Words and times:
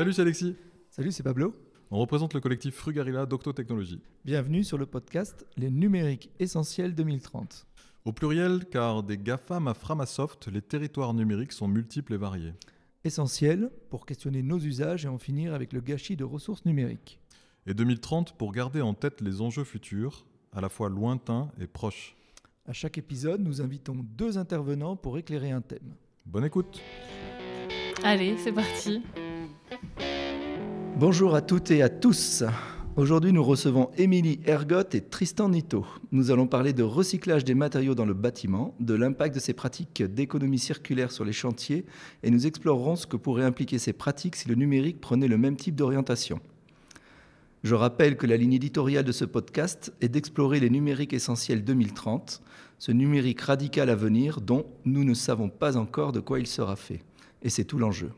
Salut, 0.00 0.14
c'est 0.14 0.22
Alexis. 0.22 0.56
Salut, 0.88 1.12
c'est 1.12 1.22
Pablo. 1.22 1.54
On 1.90 1.98
représente 1.98 2.32
le 2.32 2.40
collectif 2.40 2.74
Frugarilla 2.74 3.26
d'Octotechnologie. 3.26 4.00
Bienvenue 4.24 4.64
sur 4.64 4.78
le 4.78 4.86
podcast 4.86 5.44
Les 5.58 5.70
numériques 5.70 6.30
essentiels 6.38 6.94
2030. 6.94 7.66
Au 8.06 8.12
pluriel, 8.14 8.64
car 8.70 9.02
des 9.02 9.18
GAFAM 9.18 9.68
à 9.68 9.74
Framasoft, 9.74 10.48
les 10.48 10.62
territoires 10.62 11.12
numériques 11.12 11.52
sont 11.52 11.68
multiples 11.68 12.14
et 12.14 12.16
variés. 12.16 12.54
Essentiels 13.04 13.70
pour 13.90 14.06
questionner 14.06 14.42
nos 14.42 14.58
usages 14.58 15.04
et 15.04 15.08
en 15.08 15.18
finir 15.18 15.52
avec 15.52 15.74
le 15.74 15.82
gâchis 15.82 16.16
de 16.16 16.24
ressources 16.24 16.64
numériques. 16.64 17.20
Et 17.66 17.74
2030 17.74 18.38
pour 18.38 18.52
garder 18.52 18.80
en 18.80 18.94
tête 18.94 19.20
les 19.20 19.42
enjeux 19.42 19.64
futurs, 19.64 20.24
à 20.54 20.62
la 20.62 20.70
fois 20.70 20.88
lointains 20.88 21.52
et 21.60 21.66
proches. 21.66 22.16
À 22.64 22.72
chaque 22.72 22.96
épisode, 22.96 23.42
nous 23.42 23.60
invitons 23.60 23.96
deux 24.16 24.38
intervenants 24.38 24.96
pour 24.96 25.18
éclairer 25.18 25.50
un 25.50 25.60
thème. 25.60 25.94
Bonne 26.24 26.46
écoute 26.46 26.80
Allez, 28.02 28.38
c'est 28.38 28.52
parti 28.52 29.02
Bonjour 30.96 31.34
à 31.34 31.40
toutes 31.40 31.70
et 31.70 31.82
à 31.82 31.88
tous. 31.88 32.44
Aujourd'hui, 32.96 33.32
nous 33.32 33.42
recevons 33.42 33.88
Émilie 33.96 34.40
Ergot 34.44 34.82
et 34.92 35.00
Tristan 35.00 35.48
Nito. 35.48 35.86
Nous 36.12 36.30
allons 36.30 36.46
parler 36.46 36.72
de 36.72 36.82
recyclage 36.82 37.44
des 37.44 37.54
matériaux 37.54 37.94
dans 37.94 38.04
le 38.04 38.12
bâtiment, 38.12 38.74
de 38.80 38.92
l'impact 38.92 39.34
de 39.34 39.40
ces 39.40 39.54
pratiques 39.54 40.02
d'économie 40.02 40.58
circulaire 40.58 41.10
sur 41.10 41.24
les 41.24 41.32
chantiers, 41.32 41.86
et 42.22 42.30
nous 42.30 42.46
explorerons 42.46 42.96
ce 42.96 43.06
que 43.06 43.16
pourraient 43.16 43.44
impliquer 43.44 43.78
ces 43.78 43.94
pratiques 43.94 44.36
si 44.36 44.48
le 44.48 44.56
numérique 44.56 45.00
prenait 45.00 45.28
le 45.28 45.38
même 45.38 45.56
type 45.56 45.76
d'orientation. 45.76 46.40
Je 47.62 47.74
rappelle 47.74 48.16
que 48.18 48.26
la 48.26 48.36
ligne 48.36 48.54
éditoriale 48.54 49.04
de 49.04 49.12
ce 49.12 49.24
podcast 49.24 49.94
est 50.02 50.08
d'explorer 50.08 50.60
les 50.60 50.68
numériques 50.70 51.14
essentiels 51.14 51.64
2030, 51.64 52.42
ce 52.78 52.92
numérique 52.92 53.40
radical 53.40 53.88
à 53.88 53.94
venir 53.94 54.40
dont 54.40 54.66
nous 54.84 55.04
ne 55.04 55.14
savons 55.14 55.48
pas 55.48 55.78
encore 55.78 56.12
de 56.12 56.20
quoi 56.20 56.40
il 56.40 56.46
sera 56.46 56.76
fait. 56.76 57.02
Et 57.42 57.48
c'est 57.48 57.64
tout 57.64 57.78
l'enjeu. 57.78 58.10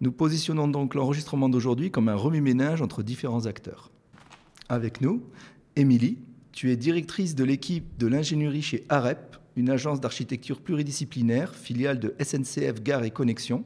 Nous 0.00 0.12
positionnons 0.12 0.68
donc 0.68 0.94
l'enregistrement 0.94 1.48
d'aujourd'hui 1.48 1.90
comme 1.90 2.08
un 2.08 2.14
remue-ménage 2.14 2.82
entre 2.82 3.02
différents 3.02 3.46
acteurs. 3.46 3.90
Avec 4.68 5.00
nous, 5.00 5.22
Émilie, 5.76 6.18
tu 6.52 6.70
es 6.70 6.76
directrice 6.76 7.34
de 7.34 7.44
l'équipe 7.44 7.96
de 7.98 8.06
l'ingénierie 8.06 8.62
chez 8.62 8.84
AREP, 8.88 9.36
une 9.56 9.70
agence 9.70 10.00
d'architecture 10.00 10.60
pluridisciplinaire, 10.60 11.54
filiale 11.54 12.00
de 12.00 12.14
SNCF 12.22 12.82
Gare 12.82 13.04
et 13.04 13.10
Connexion. 13.10 13.64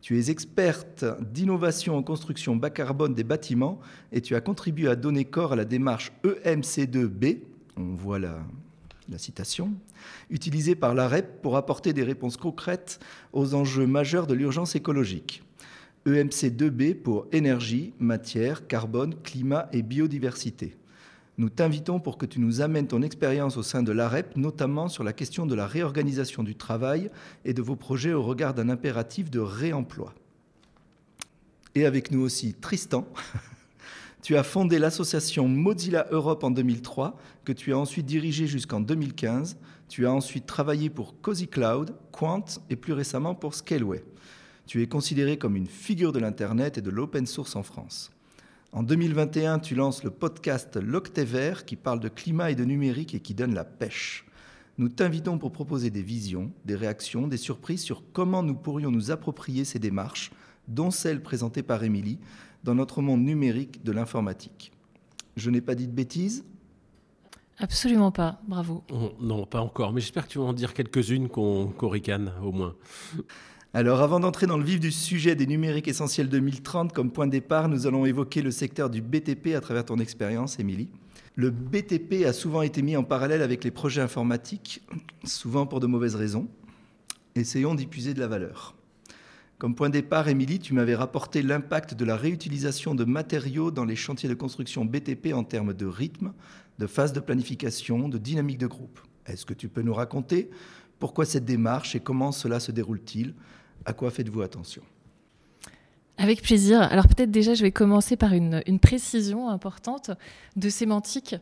Tu 0.00 0.18
es 0.18 0.30
experte 0.30 1.04
d'innovation 1.32 1.96
en 1.96 2.02
construction 2.02 2.56
bas 2.56 2.70
carbone 2.70 3.14
des 3.14 3.24
bâtiments 3.24 3.80
et 4.12 4.20
tu 4.20 4.34
as 4.34 4.40
contribué 4.40 4.88
à 4.88 4.96
donner 4.96 5.24
corps 5.24 5.52
à 5.52 5.56
la 5.56 5.64
démarche 5.64 6.12
EMC2B, 6.24 7.38
on 7.76 7.94
voit 7.94 8.18
la, 8.18 8.38
la 9.10 9.18
citation, 9.18 9.72
utilisée 10.30 10.74
par 10.74 10.94
l'AREP 10.94 11.42
pour 11.42 11.56
apporter 11.56 11.92
des 11.92 12.02
réponses 12.02 12.36
concrètes 12.36 13.00
aux 13.32 13.54
enjeux 13.54 13.86
majeurs 13.86 14.26
de 14.26 14.34
l'urgence 14.34 14.76
écologique. 14.76 15.42
EMC2B 16.06 16.94
pour 16.94 17.26
énergie, 17.32 17.92
matière, 17.98 18.66
carbone, 18.66 19.14
climat 19.22 19.68
et 19.72 19.82
biodiversité. 19.82 20.76
Nous 21.38 21.48
t'invitons 21.48 22.00
pour 22.00 22.18
que 22.18 22.26
tu 22.26 22.40
nous 22.40 22.60
amènes 22.60 22.86
ton 22.86 23.02
expérience 23.02 23.56
au 23.56 23.62
sein 23.62 23.82
de 23.82 23.92
l'AREP, 23.92 24.36
notamment 24.36 24.88
sur 24.88 25.04
la 25.04 25.12
question 25.12 25.46
de 25.46 25.54
la 25.54 25.66
réorganisation 25.66 26.42
du 26.42 26.54
travail 26.54 27.10
et 27.44 27.54
de 27.54 27.62
vos 27.62 27.76
projets 27.76 28.12
au 28.12 28.22
regard 28.22 28.54
d'un 28.54 28.68
impératif 28.68 29.30
de 29.30 29.40
réemploi. 29.40 30.14
Et 31.74 31.86
avec 31.86 32.10
nous 32.10 32.20
aussi 32.20 32.54
Tristan. 32.54 33.06
Tu 34.22 34.36
as 34.36 34.42
fondé 34.42 34.78
l'association 34.78 35.48
Mozilla 35.48 36.06
Europe 36.10 36.44
en 36.44 36.50
2003, 36.50 37.16
que 37.44 37.52
tu 37.52 37.72
as 37.72 37.78
ensuite 37.78 38.04
dirigée 38.04 38.46
jusqu'en 38.46 38.80
2015. 38.80 39.56
Tu 39.88 40.06
as 40.06 40.12
ensuite 40.12 40.44
travaillé 40.44 40.90
pour 40.90 41.18
Cozy 41.22 41.48
Cloud, 41.48 41.94
Quant 42.12 42.44
et 42.68 42.76
plus 42.76 42.92
récemment 42.92 43.34
pour 43.34 43.54
Scaleway. 43.54 44.04
Tu 44.66 44.82
es 44.82 44.86
considéré 44.86 45.38
comme 45.38 45.56
une 45.56 45.66
figure 45.66 46.12
de 46.12 46.18
l'Internet 46.18 46.76
et 46.76 46.82
de 46.82 46.90
l'open 46.90 47.26
source 47.26 47.56
en 47.56 47.62
France. 47.62 48.10
En 48.72 48.82
2021, 48.82 49.58
tu 49.58 49.74
lances 49.74 50.04
le 50.04 50.10
podcast 50.10 50.76
L'Octet 50.76 51.26
qui 51.66 51.76
parle 51.76 51.98
de 51.98 52.08
climat 52.08 52.50
et 52.50 52.54
de 52.54 52.64
numérique 52.64 53.14
et 53.14 53.20
qui 53.20 53.32
donne 53.32 53.54
la 53.54 53.64
pêche. 53.64 54.26
Nous 54.76 54.90
t'invitons 54.90 55.38
pour 55.38 55.50
proposer 55.50 55.88
des 55.88 56.02
visions, 56.02 56.52
des 56.66 56.76
réactions, 56.76 57.26
des 57.26 57.38
surprises 57.38 57.82
sur 57.82 58.02
comment 58.12 58.42
nous 58.42 58.54
pourrions 58.54 58.90
nous 58.90 59.10
approprier 59.10 59.64
ces 59.64 59.78
démarches, 59.78 60.30
dont 60.68 60.90
celle 60.90 61.22
présentée 61.22 61.62
par 61.62 61.82
Émilie, 61.82 62.18
dans 62.64 62.74
notre 62.74 63.02
monde 63.02 63.22
numérique 63.22 63.82
de 63.84 63.92
l'informatique. 63.92 64.72
Je 65.36 65.50
n'ai 65.50 65.60
pas 65.60 65.74
dit 65.74 65.86
de 65.86 65.92
bêtises 65.92 66.44
Absolument 67.58 68.10
pas, 68.10 68.40
bravo. 68.48 68.84
Oh, 68.90 69.12
non, 69.20 69.44
pas 69.44 69.60
encore, 69.60 69.92
mais 69.92 70.00
j'espère 70.00 70.26
que 70.26 70.32
tu 70.32 70.38
vas 70.38 70.44
en 70.44 70.54
dire 70.54 70.72
quelques-unes 70.72 71.28
qu'on 71.28 71.88
ricane 71.88 72.32
au 72.42 72.52
moins. 72.52 72.74
Alors 73.74 74.00
avant 74.00 74.18
d'entrer 74.18 74.46
dans 74.46 74.56
le 74.58 74.64
vif 74.64 74.80
du 74.80 74.90
sujet 74.90 75.36
des 75.36 75.46
numériques 75.46 75.86
essentiels 75.86 76.28
2030, 76.28 76.92
comme 76.92 77.12
point 77.12 77.26
de 77.26 77.32
départ, 77.32 77.68
nous 77.68 77.86
allons 77.86 78.04
évoquer 78.06 78.42
le 78.42 78.50
secteur 78.50 78.90
du 78.90 79.02
BTP 79.02 79.54
à 79.54 79.60
travers 79.60 79.84
ton 79.84 79.98
expérience, 79.98 80.58
Émilie. 80.58 80.88
Le 81.36 81.50
BTP 81.50 82.24
a 82.26 82.32
souvent 82.32 82.62
été 82.62 82.82
mis 82.82 82.96
en 82.96 83.04
parallèle 83.04 83.42
avec 83.42 83.62
les 83.62 83.70
projets 83.70 84.00
informatiques, 84.00 84.82
souvent 85.24 85.66
pour 85.66 85.78
de 85.80 85.86
mauvaises 85.86 86.16
raisons. 86.16 86.48
Essayons 87.36 87.74
d'y 87.74 87.86
puiser 87.86 88.12
de 88.12 88.20
la 88.20 88.26
valeur. 88.26 88.74
Comme 89.60 89.74
point 89.74 89.90
de 89.90 89.92
départ, 89.92 90.26
Émilie, 90.28 90.58
tu 90.58 90.72
m'avais 90.72 90.94
rapporté 90.94 91.42
l'impact 91.42 91.92
de 91.92 92.06
la 92.06 92.16
réutilisation 92.16 92.94
de 92.94 93.04
matériaux 93.04 93.70
dans 93.70 93.84
les 93.84 93.94
chantiers 93.94 94.30
de 94.30 94.34
construction 94.34 94.86
BTP 94.86 95.34
en 95.34 95.44
termes 95.44 95.74
de 95.74 95.84
rythme, 95.84 96.32
de 96.78 96.86
phase 96.86 97.12
de 97.12 97.20
planification, 97.20 98.08
de 98.08 98.16
dynamique 98.16 98.56
de 98.56 98.66
groupe. 98.66 99.00
Est-ce 99.26 99.44
que 99.44 99.52
tu 99.52 99.68
peux 99.68 99.82
nous 99.82 99.92
raconter 99.92 100.48
pourquoi 100.98 101.26
cette 101.26 101.44
démarche 101.44 101.94
et 101.94 102.00
comment 102.00 102.32
cela 102.32 102.58
se 102.58 102.72
déroule-t-il? 102.72 103.34
À 103.84 103.92
quoi 103.92 104.10
faites-vous 104.10 104.40
attention? 104.40 104.80
Avec 106.18 106.42
plaisir. 106.42 106.82
Alors 106.82 107.08
peut-être 107.08 107.30
déjà, 107.30 107.54
je 107.54 107.62
vais 107.62 107.72
commencer 107.72 108.16
par 108.16 108.32
une, 108.32 108.62
précision 108.80 109.48
importante 109.48 110.10
de 110.56 110.68
sémantique. 110.68 111.36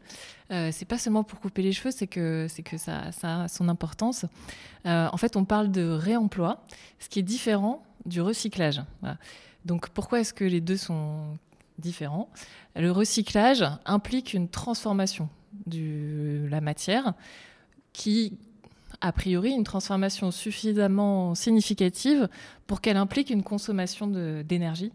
Euh, 0.50 0.70
c'est 0.72 0.84
pas 0.84 0.98
seulement 0.98 1.24
pour 1.24 1.40
couper 1.40 1.62
les 1.62 1.72
cheveux, 1.72 1.90
c'est 1.90 2.06
que, 2.06 2.46
c'est 2.48 2.62
que 2.62 2.78
ça, 2.78 3.12
ça, 3.12 3.42
a 3.42 3.48
son 3.48 3.68
importance. 3.68 4.24
Euh, 4.86 5.08
en 5.12 5.16
fait, 5.16 5.36
on 5.36 5.44
parle 5.44 5.70
de 5.70 5.88
réemploi, 5.90 6.64
ce 6.98 7.08
qui 7.08 7.18
est 7.18 7.24
différent 7.24 7.82
du 8.06 8.20
recyclage. 8.20 8.82
Donc 9.64 9.90
pourquoi 9.90 10.20
est-ce 10.20 10.32
que 10.32 10.44
les 10.44 10.60
deux 10.60 10.76
sont 10.76 11.36
différents? 11.78 12.28
Le 12.76 12.90
recyclage 12.90 13.64
implique 13.84 14.32
une 14.32 14.48
transformation 14.48 15.28
de 15.66 16.46
la 16.48 16.60
matière 16.60 17.14
qui, 17.92 18.38
a 19.00 19.12
priori, 19.12 19.52
une 19.52 19.64
transformation 19.64 20.30
suffisamment 20.30 21.34
significative 21.34 22.28
pour 22.66 22.80
qu'elle 22.80 22.96
implique 22.96 23.30
une 23.30 23.42
consommation 23.42 24.06
d'énergie 24.06 24.92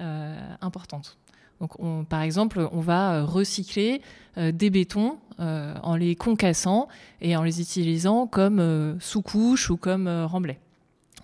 euh, 0.00 0.54
importante. 0.60 1.18
Donc, 1.60 1.78
on, 1.78 2.04
par 2.04 2.22
exemple, 2.22 2.68
on 2.72 2.80
va 2.80 3.24
recycler 3.24 4.02
euh, 4.36 4.52
des 4.52 4.70
bétons 4.70 5.18
euh, 5.38 5.74
en 5.82 5.96
les 5.96 6.16
concassant 6.16 6.88
et 7.20 7.36
en 7.36 7.42
les 7.42 7.60
utilisant 7.60 8.26
comme 8.26 8.98
sous-couche 9.00 9.70
ou 9.70 9.76
comme 9.76 10.08
remblai 10.08 10.58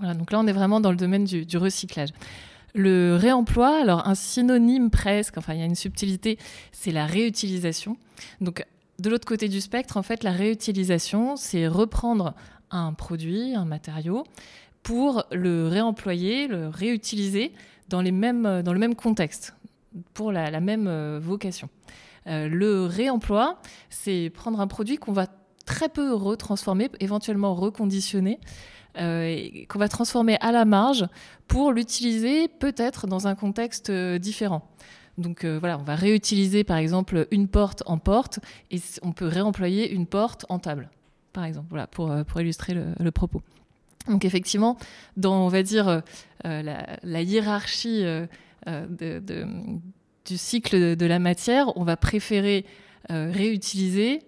donc 0.01 0.31
là, 0.31 0.39
on 0.39 0.47
est 0.47 0.53
vraiment 0.53 0.81
dans 0.81 0.91
le 0.91 0.97
domaine 0.97 1.25
du, 1.25 1.57
recyclage. 1.57 2.11
Le 2.75 3.17
réemploi, 3.17 3.81
alors 3.81 4.07
un 4.07 4.15
synonyme 4.15 4.91
presque, 4.91 5.39
enfin 5.39 5.55
il 5.55 5.61
y 5.61 5.63
a 5.63 5.67
une 5.67 5.75
subtilité, 5.75 6.39
c'est 6.71 6.93
la 6.93 7.07
réutilisation. 7.07 7.97
Donc 8.41 8.65
de 8.99 9.11
l'autre 9.11 9.27
côté 9.27 9.49
du 9.49 9.61
spectre, 9.61 9.97
en 9.97 10.03
fait, 10.03 10.25
la 10.25 10.33
réutilisation, 10.33 11.37
c'est 11.37 11.69
reprendre 11.69 12.35
un 12.71 12.93
produit, 12.93 13.55
un 13.55 13.65
matériau, 13.65 14.25
pour 14.83 15.25
le 15.33 15.69
réemployer, 15.69 16.49
le 16.49 16.69
réutiliser 16.69 17.53
dans, 17.89 18.03
dans 18.03 18.73
le 18.73 18.79
même 18.79 18.95
contexte, 18.95 19.55
pour 20.15 20.33
la, 20.33 20.61
même 20.61 20.87
euh, 20.87 21.19
vocation. 21.23 21.69
Euh, 22.27 22.49
le 22.49 22.87
réemploi, 22.87 23.61
c'est 23.91 24.31
prendre 24.31 24.61
un 24.61 24.67
produit 24.67 24.99
qu'on 24.99 25.13
va 25.13 25.27
très 25.65 25.89
peu 25.89 26.15
retransformer, 26.15 26.91
éventuellement 27.01 27.55
reconditionner, 27.55 28.41
euh, 28.99 29.65
qu'on 29.69 29.79
va 29.79 29.89
transformer 29.89 30.39
à 30.41 30.51
la 30.51 30.65
marge 30.65 31.07
pour 31.47 31.73
l'utiliser 31.73 32.49
peut-être 32.49 33.07
dans 33.07 33.29
un 33.29 33.35
contexte 33.35 33.91
euh, 33.91 34.19
différent. 34.19 34.69
Donc 35.19 35.45
euh, 35.45 35.59
voilà, 35.59 35.79
on 35.79 35.83
va 35.83 35.97
réutiliser 35.97 36.65
par 36.65 36.79
exemple 36.79 37.27
une 37.31 37.49
porte 37.49 37.83
en 37.87 37.99
porte 37.99 38.39
et 38.71 38.81
on 39.03 39.13
peut 39.13 39.27
réemployer 39.27 39.91
une 39.91 40.07
porte 40.07 40.47
en 40.49 40.59
table, 40.59 40.89
par 41.33 41.45
exemple, 41.45 41.67
voilà, 41.71 41.87
pour, 41.87 42.13
pour 42.25 42.41
illustrer 42.41 42.75
le, 42.75 43.11
propos. 43.11 43.43
Donc 44.07 44.25
effectivement, 44.25 44.79
dans, 45.17 45.45
on 45.45 45.49
va 45.49 45.63
dire, 45.63 46.03
la, 46.45 47.23
hiérarchie 47.23 48.05
du 48.67 50.37
cycle 50.39 50.97
de, 50.97 51.07
la 51.07 51.19
matière, 51.19 51.77
on 51.77 51.85
va 51.85 51.97
préférer 51.97 52.65
réutiliser, 53.11 54.23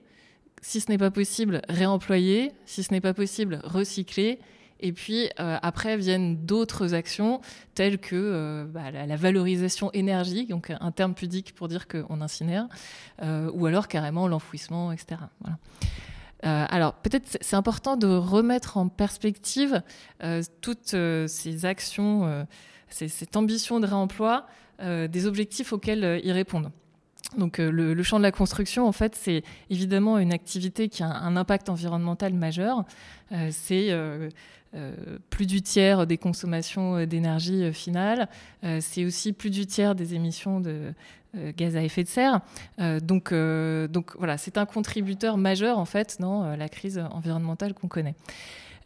si 0.61 0.81
ce 0.81 0.91
n'est 0.91 0.99
pas 0.99 1.11
possible, 1.11 1.63
réemployer, 1.69 2.53
si 2.67 2.83
ce 2.83 2.93
n'est 2.93 3.01
pas 3.01 3.15
possible, 3.15 3.61
recycler, 3.65 4.41
et 4.81 4.93
puis 4.93 5.29
euh, 5.39 5.59
après 5.63 5.97
viennent 5.97 6.45
d'autres 6.45 6.95
actions 6.95 7.41
telles 7.75 7.99
que 7.99 8.17
euh, 8.17 8.65
bah, 8.65 8.91
la, 8.91 9.17
valorisation 9.17 9.91
énergie, 9.93 10.47
donc 10.47 10.73
un 10.79 10.91
terme 10.91 11.15
pudique 11.15 11.55
pour 11.55 11.69
dire 11.69 11.87
qu'on 11.87 12.21
incinère, 12.21 12.67
euh, 13.23 13.51
ou 13.55 13.67
alors 13.67 13.89
carrément 13.89 14.27
l'enfouissement, 14.27 14.93
etc. 14.93 15.21
alors 16.43 16.95
peut-être 16.95 17.39
c'est 17.41 17.57
important 17.57 17.97
de 17.97 18.07
remettre 18.07 18.79
en 18.79 18.89
perspective 18.89 19.83
toutes 20.61 20.97
ces 21.27 21.65
actions 21.67 22.47
cette 22.89 23.37
ambition 23.37 23.79
de 23.79 23.87
réemploi 23.87 24.47
des 24.83 25.27
objectifs 25.27 25.73
auxquels 25.73 26.21
ils 26.25 26.33
répondent. 26.33 26.71
Donc 27.37 27.59
le, 27.59 28.03
champ 28.03 28.19
de 28.19 28.25
la 28.25 28.33
construction, 28.33 28.89
en 28.89 28.93
fait, 28.93 29.15
c'est 29.15 29.43
évidemment 29.69 30.19
une 30.19 30.33
activité 30.33 30.89
qui 30.89 31.03
a 31.03 31.09
un, 31.09 31.37
impact 31.37 31.69
environnemental 31.69 32.33
majeur. 32.33 32.85
c'est 33.51 33.91
plus 35.31 35.47
du 35.47 35.63
tiers 35.63 36.07
des 36.07 36.17
consommations 36.17 37.05
d'énergie 37.05 37.73
finale. 37.73 38.29
c'est 38.81 39.05
aussi 39.05 39.33
plus 39.33 39.51
du 39.51 39.67
tiers 39.67 39.95
des 39.95 40.15
émissions 40.15 40.61
de, 40.61 40.93
euh, 41.37 41.53
gaz 41.57 41.77
à 41.77 41.83
effet 41.85 42.03
de 42.03 42.09
serre. 42.09 42.41
Euh, 42.81 42.99
donc, 42.99 43.31
euh, 43.31 43.87
voilà, 44.19 44.37
c'est 44.37 44.59
un 44.59 44.67
contributeur 44.67 45.37
majeur 45.37 45.79
en 45.79 45.85
fait 45.85 46.17
dans 46.19 46.57
la 46.57 46.69
crise 46.69 47.01
environnementale 47.13 47.73
qu'on 47.73 47.89
connaît. 47.89 48.15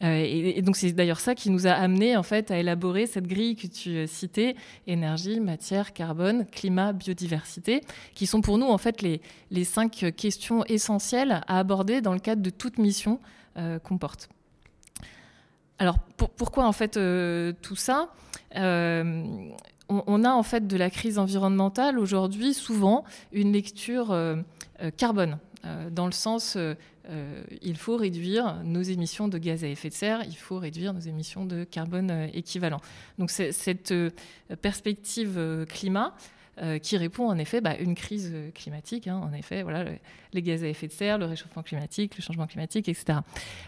Et, 0.03 0.61
donc 0.61 0.77
c'est 0.77 0.93
d'ailleurs 0.93 1.21
ça 1.21 1.35
qui 1.35 1.49
nous 1.49 1.67
a 1.67 1.71
amené 1.71 2.15
en 2.17 2.23
fait 2.23 2.51
à 2.51 2.59
élaborer 2.59 3.07
cette 3.07 3.27
grille 3.27 3.57
que 3.57 3.67
tu 3.67 4.07
citais 4.07 4.55
énergie, 4.87 5.41
matière, 5.41 5.95
carbone, 5.95 6.45
climat, 6.47 6.93
biodiversité, 6.93 7.81
qui 8.15 8.27
sont 8.27 8.43
pour 8.43 8.59
nous 8.59 8.67
en 8.67 8.77
fait 8.77 9.01
les 9.01 9.65
cinq 9.65 10.05
questions 10.15 10.63
essentielles 10.67 11.41
à 11.47 11.59
aborder 11.59 12.03
dans 12.03 12.13
le 12.13 12.19
cadre 12.19 12.43
de 12.43 12.51
toute 12.51 12.77
mission 12.77 13.19
qu'on 13.55 13.97
porte. 13.97 14.29
Alors 15.79 15.99
pourquoi 16.37 16.67
en 16.67 16.73
fait 16.73 16.99
tout 17.63 17.77
ça 17.77 18.11
on, 19.89 20.25
a 20.25 20.31
en 20.31 20.43
fait 20.43 20.67
de 20.67 20.77
la 20.77 20.91
crise 20.91 21.19
environnementale 21.19 21.99
aujourd'hui 21.99 22.55
souvent 22.55 23.05
une 23.33 23.53
lecture 23.53 24.13
euh, 24.13 24.37
euh, 24.83 24.91
carbone, 24.91 25.39
euh, 25.65 25.91
dans 25.91 26.07
le 26.07 26.13
sens 26.13 26.57
il 27.61 27.77
faut 27.77 27.99
réduire 27.99 28.63
nos 28.65 28.81
émissions 28.81 29.29
de 29.29 29.37
gaz 29.37 29.63
à 29.63 29.69
effet 29.69 29.91
de 29.91 29.95
serre, 29.95 30.23
il 30.27 30.37
faut 30.37 30.59
réduire 30.59 30.95
nos 30.95 31.01
émissions 31.01 31.45
de 31.45 31.65
carbone 31.65 32.31
équivalent. 32.33 32.81
Donc 33.19 33.31
cette 33.31 33.93
perspective 34.63 35.67
climat, 35.69 36.15
qui 36.83 36.97
répond 36.97 37.29
en 37.29 37.39
effet 37.39 37.59
à 37.59 37.61
bah, 37.61 37.77
une 37.79 37.95
crise 37.95 38.35
climatique. 38.55 39.09
Hein, 39.09 39.21
en 39.23 39.33
effet, 39.33 39.63
voilà, 39.63 39.85
les 40.33 40.43
gaz 40.43 40.63
à 40.63 40.69
effet 40.69 40.87
de 40.87 40.93
serre, 40.93 41.19
le 41.19 41.27
réchauffement 41.27 41.63
climatique, 41.63 42.17
le 42.17 42.23
changement 42.23 42.47
climatique, 42.47 42.89
etc. 42.89 43.19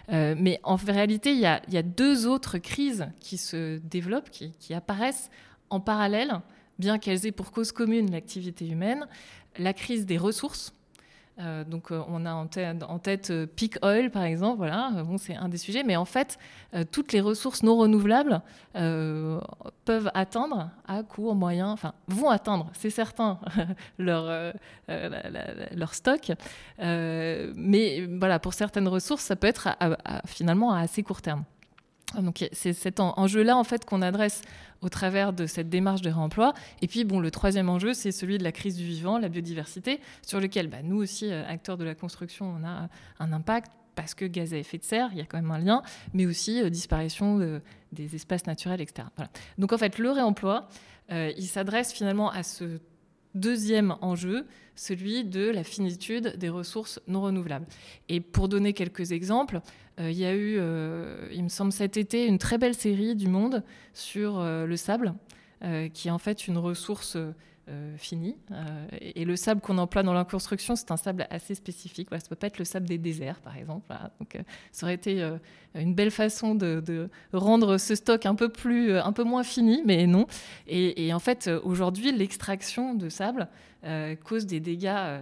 mais 0.09 0.61
en 0.63 0.77
réalité, 0.77 1.33
il 1.33 1.41
y, 1.41 1.47
a, 1.47 1.83
deux 1.83 2.27
autres 2.27 2.59
crises 2.59 3.09
qui 3.21 3.39
se 3.39 3.79
développent, 3.79 4.31
qui 4.31 4.75
apparaissent 4.75 5.31
en 5.71 5.81
parallèle, 5.81 6.41
bien 6.79 6.99
qu'elles 6.99 7.27
aient 7.27 7.33
pour 7.33 7.51
cause 7.51 7.73
commune 7.73 8.11
l'activité 8.11 8.67
humaine, 8.67 9.07
la 9.59 9.73
crise 9.73 10.07
des 10.07 10.19
ressources. 10.19 10.73
Euh, 11.39 11.65
donc 11.65 11.93
euh, 11.93 12.03
on 12.09 12.25
a 12.25 12.33
en 12.33 12.47
tête, 12.47 12.83
en 12.83 12.99
euh, 13.31 13.47
peak 13.47 13.77
oil 13.83 14.11
par 14.11 14.23
exemple, 14.23 14.57
voilà, 14.57 14.91
bon, 15.05 15.19
c'est 15.19 15.35
un 15.35 15.51
des 15.51 15.59
sujets, 15.59 15.83
mais 15.83 15.97
en 15.97 16.07
fait 16.07 16.39
toutes 16.93 17.13
les 17.13 17.21
ressources 17.21 17.63
non 17.63 17.77
renouvelables 17.77 18.41
peuvent 18.73 20.11
atteindre 20.15 20.71
à 20.87 21.03
court, 21.03 21.35
moyen, 21.35 21.69
enfin 21.71 21.93
vont 22.09 22.31
atteindre, 22.31 22.71
c'est 22.75 22.91
certain, 22.91 23.39
leur, 23.99 24.53
leur 24.89 25.95
stock, 25.95 26.33
mais 26.79 28.07
voilà 28.19 28.39
pour 28.39 28.55
certaines 28.55 28.89
ressources 28.89 29.23
ça 29.23 29.37
peut 29.37 29.47
être 29.47 29.69
finalement 30.27 30.73
à 30.73 30.81
assez 30.81 31.03
court 31.03 31.23
terme. 31.23 31.45
Donc 32.15 32.49
c'est 32.53 32.73
cet 32.73 33.01
enjeu-là 33.01 33.57
en 33.57 33.65
fait 33.65 33.85
qu'on 33.85 34.01
adresse 34.01 34.43
au 34.81 34.89
travers 34.89 35.33
de 35.33 35.47
cette 35.47 35.69
démarche 35.69 36.03
de 36.03 36.11
réemploi. 36.11 36.55
Et 36.81 36.87
puis 36.87 37.05
bon, 37.05 37.19
le 37.19 37.31
troisième 37.31 37.69
enjeu, 37.69 37.95
c'est 37.95 38.13
celui 38.13 38.39
de 38.39 38.45
la 38.45 38.53
crise 38.53 38.77
du 38.77 38.85
vivant, 38.85 39.19
la 39.19 39.29
biodiversité, 39.29 40.01
sur 40.23 40.41
lequel 40.41 40.69
bah, 40.69 40.83
nous 40.83 40.97
aussi, 40.97 41.31
euh, 41.31 41.45
acteurs 41.47 41.77
de 41.77 41.85
la 41.85 41.95
construction, 41.95 42.55
on 42.61 42.65
a 42.65 42.89
un 43.19 43.33
impact 43.33 43.73
parce 43.97 44.15
que 44.15 44.25
gaz 44.25 44.53
à 44.55 44.59
effet 44.59 44.79
de 44.79 44.85
serre, 44.85 45.09
il 45.13 45.19
y 45.19 45.21
a 45.21 45.25
quand 45.25 45.39
même 45.39 45.51
un 45.51 45.59
lien, 45.59 45.83
mais 46.13 46.27
aussi 46.27 46.63
euh, 46.63 46.71
disparition 46.71 47.61
des 47.93 48.15
espaces 48.15 48.47
naturels, 48.47 48.81
etc. 48.81 49.09
Donc 49.59 49.73
en 49.73 49.79
fait, 49.79 49.99
le 49.99 50.11
réemploi, 50.11 50.69
euh, 51.11 51.33
il 51.37 51.47
s'adresse 51.47 51.93
finalement 51.93 52.31
à 52.31 52.43
ce 52.43 52.79
deuxième 53.37 53.97
enjeu, 54.01 54.47
celui 54.75 55.25
de 55.25 55.49
la 55.51 55.65
finitude 55.65 56.37
des 56.37 56.49
ressources 56.49 57.01
non 57.09 57.23
renouvelables. 57.23 57.67
Et 58.09 58.21
pour 58.21 58.49
donner 58.49 58.73
quelques 58.73 59.13
exemples, 59.13 59.61
euh, 60.01 60.11
il 60.11 60.19
y 60.19 60.25
a 60.25 60.35
eu, 60.35 60.57
euh, 60.59 61.29
il 61.33 61.43
me 61.45 61.49
semble 61.49 61.73
cet 61.73 61.97
été, 61.97 62.27
une 62.27 62.39
très 62.39 62.59
belle 62.59 62.75
série 62.75 63.15
du 63.15 63.29
Monde 63.29 63.63
sur 63.95 64.39
euh, 64.39 64.67
le 64.67 64.77
sable, 64.77 65.15
qui 65.95 66.09
est 66.09 66.11
en 66.13 66.19
fait 66.19 66.47
une 66.47 66.59
ressource 66.59 67.17
finie. 67.97 68.37
et 69.01 69.25
le 69.25 69.35
sable 69.35 69.61
qu'on 69.61 69.79
emploie 69.79 70.03
dans 70.03 70.13
la 70.13 70.25
construction, 70.25 70.77
c'est 70.77 70.91
un 70.93 70.97
sable 70.97 71.27
assez 71.31 71.55
spécifique. 71.55 72.09
ça 72.11 72.17
ne 72.17 72.29
peut 72.29 72.37
pas 72.37 72.47
être 72.47 72.59
le 72.59 72.65
sable 72.65 72.87
des 72.87 72.99
déserts, 72.99 73.41
par 73.41 73.57
exemple. 73.57 73.93
Donc, 74.21 74.39
ça 74.71 74.87
aurait 74.87 74.95
été 74.95 75.29
une 75.75 75.95
belle 75.95 76.13
façon 76.13 76.55
de, 76.55 77.09
rendre 77.33 77.79
ce 77.79 77.95
stock 77.95 78.25
un 78.25 78.35
peu, 78.35 78.49
plus, 78.49 78.97
un 78.97 79.13
peu 79.13 79.25
moins 79.25 79.43
fini, 79.43 79.83
mais 79.85 80.07
non. 80.07 80.27
Et, 80.69 81.13
en 81.13 81.19
fait, 81.19 81.51
aujourd'hui, 81.65 82.13
l'extraction 82.13 82.95
de 82.95 83.09
sable 83.09 83.49
cause 84.25 84.47
des 84.47 84.61
dégâts 84.61 85.19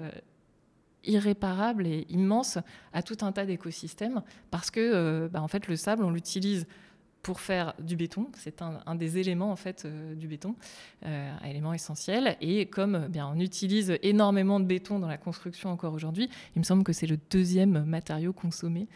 irréparable 1.06 1.87
et 1.87 2.06
immense 2.08 2.58
à 2.93 3.02
tout 3.02 3.19
un 3.23 3.32
tas 3.32 3.47
d'écosystèmes 3.47 4.23
parce 4.50 4.70
que 4.70 4.81
euh, 4.81 5.29
bah, 5.29 5.43
en 5.43 5.49
fait 5.49 5.69
le 5.69 5.76
sable 5.76 6.05
on 6.05 6.11
l'utilise 6.11 6.67
pour 7.25 7.41
faire 7.41 7.75
du 7.81 7.97
béton, 7.97 8.29
c'est 8.37 8.62
un, 8.62 8.94
des 8.94 9.19
éléments 9.19 9.50
en 9.50 9.56
fait 9.56 9.85
euh, 9.85 10.15
du 10.15 10.29
béton, 10.29 10.55
euh, 11.05 11.32
un 11.43 11.49
élément 11.49 11.73
essentiel. 11.73 12.37
Et 12.41 12.67
comme 12.67 13.09
bien 13.09 13.26
on 13.35 13.41
utilise 13.41 13.99
énormément 14.03 14.61
de 14.61 14.67
béton 14.67 15.00
dans 15.00 15.09
la 15.09 15.19
construction 15.19 15.71
encore 15.71 15.94
aujourd'hui, 15.94 16.31
il 16.55 16.61
me 16.61 16.65
semble 16.65 16.85
que 16.85 16.93
c'est 16.93 17.09
le 17.09 17.19
deuxième 17.31 17.85
matériau 17.85 18.32
consommé 18.32 18.87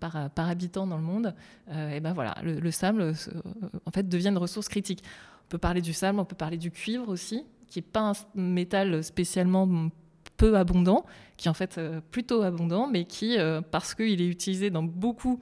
par, 0.00 0.28
par 0.30 0.48
habitant 0.48 0.86
dans 0.86 0.98
le 0.98 1.02
monde. 1.02 1.34
et 1.70 2.00
ben 2.00 2.12
voilà, 2.12 2.34
le, 2.42 2.58
le 2.58 2.70
sable 2.70 3.14
en 3.86 3.90
fait 3.90 4.08
devient 4.08 4.28
une 4.28 4.38
ressource 4.38 4.68
critique. 4.68 5.02
On 5.46 5.48
peut 5.48 5.58
parler 5.58 5.80
du 5.80 5.94
sable, 5.94 6.18
on 6.18 6.24
peut 6.24 6.36
parler 6.36 6.58
du 6.58 6.70
cuivre 6.70 7.08
aussi, 7.08 7.46
qui 7.68 7.78
n'est 7.78 7.82
pas 7.82 8.12
un 8.12 8.12
métal 8.34 9.02
spécialement 9.04 9.90
peu 10.38 10.56
abondant, 10.56 11.04
qui 11.36 11.48
est 11.48 11.50
en 11.50 11.54
fait 11.54 11.76
euh, 11.76 12.00
plutôt 12.10 12.42
abondant, 12.42 12.86
mais 12.86 13.04
qui, 13.04 13.38
euh, 13.38 13.60
parce 13.60 13.94
qu'il 13.94 14.22
est 14.22 14.26
utilisé 14.26 14.70
dans 14.70 14.82
beaucoup 14.82 15.40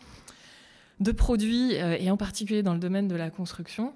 de 0.98 1.12
produits, 1.12 1.76
euh, 1.76 1.96
et 1.98 2.10
en 2.10 2.16
particulier 2.16 2.62
dans 2.62 2.72
le 2.72 2.81
domaine 2.81 3.06
de 3.08 3.16
la 3.16 3.31
construction, 3.31 3.93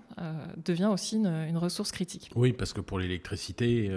devient 0.62 0.90
aussi 0.92 1.16
une, 1.16 1.56
ressource 1.56 1.92
critique. 1.92 2.30
Oui, 2.36 2.52
parce 2.52 2.74
que 2.74 2.82
pour 2.82 2.98
l'électricité, 2.98 3.90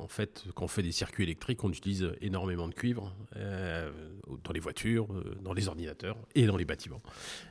en 0.00 0.08
fait, 0.08 0.44
quand 0.54 0.64
on 0.64 0.68
fait 0.68 0.82
des 0.82 0.92
circuits 0.92 1.24
électriques, 1.24 1.62
on 1.62 1.70
utilise 1.70 2.10
énormément 2.22 2.68
de 2.68 2.74
cuivre 2.74 3.14
dans 3.36 4.52
les 4.52 4.60
voitures, 4.60 5.08
dans 5.42 5.52
les 5.52 5.68
ordinateurs 5.68 6.16
et 6.34 6.46
dans 6.46 6.56
les 6.56 6.64
bâtiments. 6.64 7.02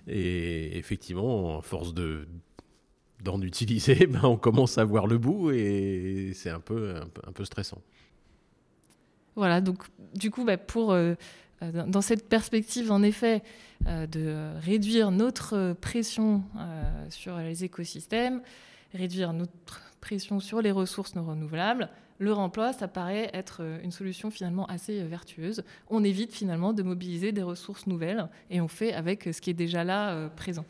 Et 0.08 0.78
effectivement, 0.80 1.60
à 1.60 1.62
force 1.62 1.94
de 1.94 2.28
d'en 3.24 3.40
utiliser, 3.42 4.08
ben, 4.08 4.24
on 4.24 4.38
commence 4.38 4.80
à 4.80 4.84
voir 4.84 5.06
le 5.06 5.20
bout 5.20 5.52
et 5.52 6.32
c'est 6.34 6.50
un 6.50 6.60
peu, 6.60 6.96
un 6.96 7.32
peu 7.32 7.46
stressant. 7.46 7.84
Voilà, 9.36 9.62
donc 9.62 9.84
du 10.14 10.30
coup, 10.30 10.44
bah, 10.44 10.58
pour, 10.58 10.92
euh, 10.92 11.14
euh, 11.14 11.16
dans 11.62 12.02
cette 12.02 12.28
perspective, 12.28 12.92
en 12.92 13.04
effet, 13.04 13.44
euh, 13.88 14.08
de 14.08 14.60
réduire 14.60 15.12
notre 15.12 15.74
pression 15.74 16.44
sur 17.10 17.38
les 17.38 17.64
écosystèmes, 17.64 18.42
réduire 18.94 19.34
notre 19.34 19.82
pression 20.02 20.40
sur 20.40 20.62
les 20.62 20.72
ressources 20.72 21.16
non 21.16 21.24
renouvelables, 21.24 21.90
le 22.18 22.34
remploi, 22.34 22.72
ça 22.72 22.88
paraît 22.88 23.32
être 23.34 23.62
une 23.84 23.92
solution 23.92 24.30
finalement 24.30 24.68
assez 24.68 25.04
vertueuse. 25.04 25.64
On 25.90 26.04
évite 26.04 26.32
finalement 26.32 26.72
de 26.72 26.84
mobiliser 26.84 27.32
des 27.32 27.42
ressources 27.42 27.88
nouvelles 27.88 28.28
et 28.52 28.62
on 28.62 28.68
fait 28.68 28.94
avec 28.94 29.30
ce 29.32 29.42
qui 29.42 29.50
est 29.50 29.56
déjà 29.56 29.84
là 29.84 30.30
présent. 30.36 30.66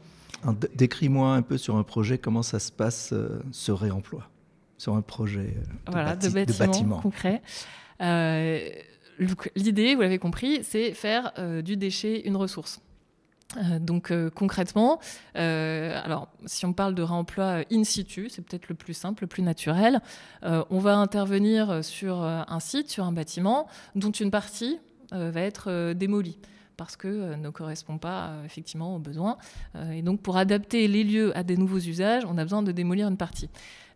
Décris-moi 0.76 1.36
un 1.36 1.42
peu 1.42 1.58
sur 1.58 1.76
un 1.76 1.84
projet 1.84 2.18
comment 2.18 2.42
ça 2.42 2.60
se 2.60 2.72
passe 2.72 3.14
ce 3.52 3.72
réemploi? 3.74 4.30
Sur 4.78 4.96
un 4.96 5.02
projet 5.02 5.56
de, 5.88 6.46
de 6.46 6.58
bâtiment 6.58 7.02
concret. 7.02 7.42
Euh, 8.02 8.70
l'idée, 9.56 9.96
vous 9.96 10.02
l'avez 10.02 10.20
compris, 10.20 10.64
c'est 10.64 10.94
faire 10.94 11.32
euh, 11.38 11.62
du 11.62 11.78
déchet 11.78 12.22
une 12.22 12.36
ressource. 12.36 12.82
Euh, 13.58 13.80
donc 13.80 14.14
concrètement, 14.34 15.00
alors 15.36 16.30
si 16.46 16.66
on 16.66 16.74
parle 16.74 16.96
de 16.96 17.02
réemploi 17.02 17.64
in 17.72 17.84
situ, 17.84 18.30
c'est 18.30 18.42
peut-être 18.42 18.70
le 18.70 18.76
plus 18.76 18.94
simple, 18.94 19.24
le 19.24 19.28
plus 19.28 19.44
naturel. 19.44 20.00
on 20.44 20.80
va 20.80 20.96
intervenir 20.96 21.84
sur 21.84 22.22
un 22.24 22.60
site, 22.60 22.90
sur 22.90 23.04
un 23.04 23.12
bâtiment, 23.12 23.68
dont 23.96 24.12
une 24.12 24.32
partie 24.32 24.80
va 25.12 25.42
être 25.42 25.94
démolie 25.94 26.40
parce 26.78 26.96
que 26.96 27.36
ne 27.36 27.50
correspond 27.50 27.98
pas 27.98 28.32
effectivement 28.46 28.96
aux 28.96 29.00
besoins. 29.00 29.38
et 29.92 30.02
donc 30.02 30.22
pour 30.22 30.38
adapter 30.38 30.88
les 30.88 31.04
lieux 31.04 31.38
à 31.38 31.44
des 31.44 31.58
nouveaux 31.58 31.80
usages, 31.80 32.24
on 32.26 32.38
a 32.38 32.44
besoin 32.44 32.64
de 32.64 32.72
démolir 32.72 33.08
une 33.08 33.18
partie. 33.18 33.50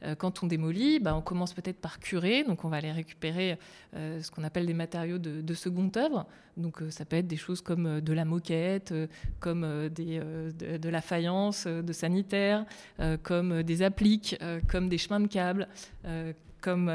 Euh, 0.04 0.16
quand 0.16 0.44
on 0.44 0.48
démolit, 0.48 1.00
bah, 1.00 1.16
on 1.16 1.22
commence 1.22 1.54
peut-être 1.54 1.80
par 1.80 2.00
curer, 2.00 2.44
donc 2.44 2.66
on 2.66 2.70
va 2.70 2.78
aller 2.78 2.92
récupérer 2.92 3.58
euh, 3.96 4.22
ce 4.22 4.32
qu'on 4.32 4.44
appelle 4.44 4.66
des 4.66 4.74
matériaux 4.74 5.18
de, 5.18 5.54
seconde 5.54 5.96
œuvre. 5.98 6.26
Donc 6.58 6.82
euh, 6.82 6.92
ça 6.92 7.06
peut 7.06 7.16
être 7.16 7.28
des 7.28 7.38
choses 7.38 7.62
comme 7.62 8.02
de 8.02 8.14
la 8.14 8.26
moquette, 8.26 8.94
comme 9.40 9.62
de, 9.62 10.90
la 10.90 11.02
faïence, 11.02 11.68
de 11.68 11.94
sanitaire, 11.94 12.66
comme 13.24 13.64
des 13.64 13.82
appliques, 13.82 14.38
comme 14.68 14.90
des 14.90 14.98
chemins 14.98 15.20
de 15.20 15.28
câbles, 15.28 15.68
comme 16.62 16.92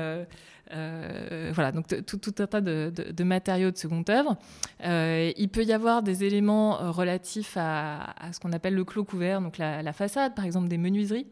voilà, 0.70 1.72
donc 1.72 1.86
tout, 2.06 2.34
un 2.38 2.46
tas 2.46 2.60
de, 2.60 3.24
matériaux 3.24 3.70
de 3.70 3.76
seconde 3.76 4.08
œuvre. 4.10 4.36
il 4.82 5.48
peut 5.48 5.64
y 5.64 5.72
avoir 5.72 6.02
des 6.02 6.24
éléments 6.24 6.92
relatifs 6.92 7.56
à, 7.56 8.14
ce 8.32 8.40
qu'on 8.40 8.52
appelle 8.52 8.74
le 8.74 8.84
clos 8.84 9.04
couvert, 9.04 9.40
donc 9.40 9.58
la, 9.58 9.92
façade, 9.92 10.34
par 10.34 10.44
exemple 10.44 10.68
des 10.68 10.78
menuiseries. 10.78 11.26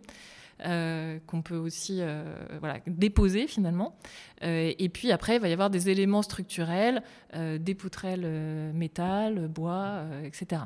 Qu'on 0.60 1.42
peut 1.42 1.56
aussi 1.56 2.00
voilà, 2.60 2.78
déposer 2.86 3.46
finalement. 3.46 3.96
et 4.42 4.90
puis 4.92 5.12
après, 5.12 5.36
il 5.36 5.40
va 5.40 5.48
y 5.48 5.52
avoir 5.52 5.70
des 5.70 5.90
éléments 5.90 6.22
structurels, 6.22 7.02
des 7.34 7.74
poutrelles 7.74 8.72
métal, 8.74 9.48
bois, 9.48 10.02
etc. 10.24 10.62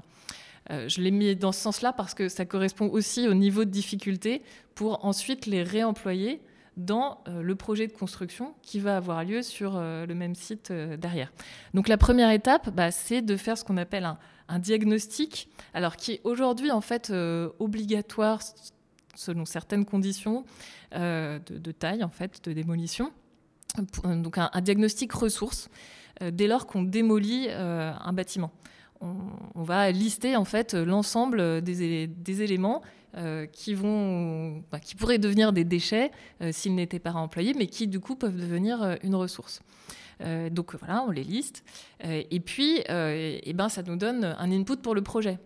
je 0.71 1.01
l'ai 1.01 1.11
mis 1.11 1.37
dans 1.37 1.53
ce 1.53 1.61
sens-là 1.61 1.93
parce 1.93 2.15
que 2.15 2.29
ça 2.29 2.47
correspond 2.47 2.89
aussi 2.89 3.29
au 3.29 3.35
niveau 3.35 3.65
de 3.65 3.71
difficulté 3.71 4.43
pour 4.75 5.05
ensuite 5.05 5.47
les 5.47 5.63
réemployer 5.63 6.41
dans 6.77 7.19
euh, 7.29 7.43
le 7.43 7.55
projet 7.55 7.87
de 7.87 7.93
construction 7.93 8.55
qui 8.63 8.81
va 8.81 8.97
avoir 8.97 9.25
lieu 9.25 9.43
sur 9.43 9.75
euh, 9.77 10.07
le 10.07 10.15
même 10.15 10.35
site 10.35 10.71
euh, 10.71 10.97
derrière. 10.97 11.33
Donc 11.75 11.89
la 11.89 11.99
première 11.99 12.31
étape, 12.31 12.71
bah, 12.71 12.91
c'est 12.91 13.23
de 13.23 13.37
faire 13.37 13.59
ce 13.59 13.65
qu'on 13.65 13.77
appelle 13.77 14.05
un, 14.05 14.19
diagnostic, 14.59 15.49
alors 15.73 15.97
qui 15.97 16.13
est 16.13 16.21
aujourd'hui 16.25 16.71
en 16.71 16.83
fait 16.83 17.11
obligatoire 17.59 18.43
selon 19.15 19.45
certaines 19.45 19.85
conditions 19.85 20.45
de, 20.93 21.73
taille 21.73 22.05
en 22.05 22.11
fait 22.11 22.45
de 22.45 22.53
démolition. 22.53 23.13
Donc 24.05 24.39
un, 24.39 24.61
diagnostic 24.61 25.13
ressource 25.13 25.69
dès 26.21 26.47
lors 26.47 26.67
qu'on 26.67 26.83
démolit 26.83 27.49
un 27.51 28.13
bâtiment. 28.13 28.53
On, 29.01 29.63
va 29.63 29.91
lister 29.91 30.37
en 30.37 30.45
fait 30.45 30.75
l'ensemble 30.75 31.63
des 31.63 32.43
éléments 32.43 32.83
euh, 33.19 33.45
qui, 33.45 33.75
vont, 33.75 34.65
bah, 34.73 34.81
qui 34.81 34.95
pourraient 34.95 35.19
devenir 35.19 35.53
des 35.53 35.65
déchets 35.65 36.11
euh, 36.41 36.51
s'ils 36.51 36.75
n'étaient 36.75 36.99
pas 36.99 37.11
réemployés, 37.11 37.53
mais 37.53 37.67
qui 37.67 37.87
du 37.87 38.01
coup 38.01 38.17
peuvent 38.17 38.39
devenir 38.39 38.83
euh, 38.83 38.95
une 39.03 39.15
ressource. 39.15 39.61
donc 40.51 40.75
voilà, 40.77 41.05
on 41.07 41.11
les 41.11 41.25
liste. 41.25 41.63
et 42.01 42.41
puis, 42.41 42.79
et 42.79 43.53
ben, 43.55 43.69
ça 43.69 43.83
nous 43.83 43.97
donne 43.97 44.25
un 44.25 44.51
input 44.53 44.77
pour 44.77 44.95
le 44.95 45.03
projet. 45.03 45.39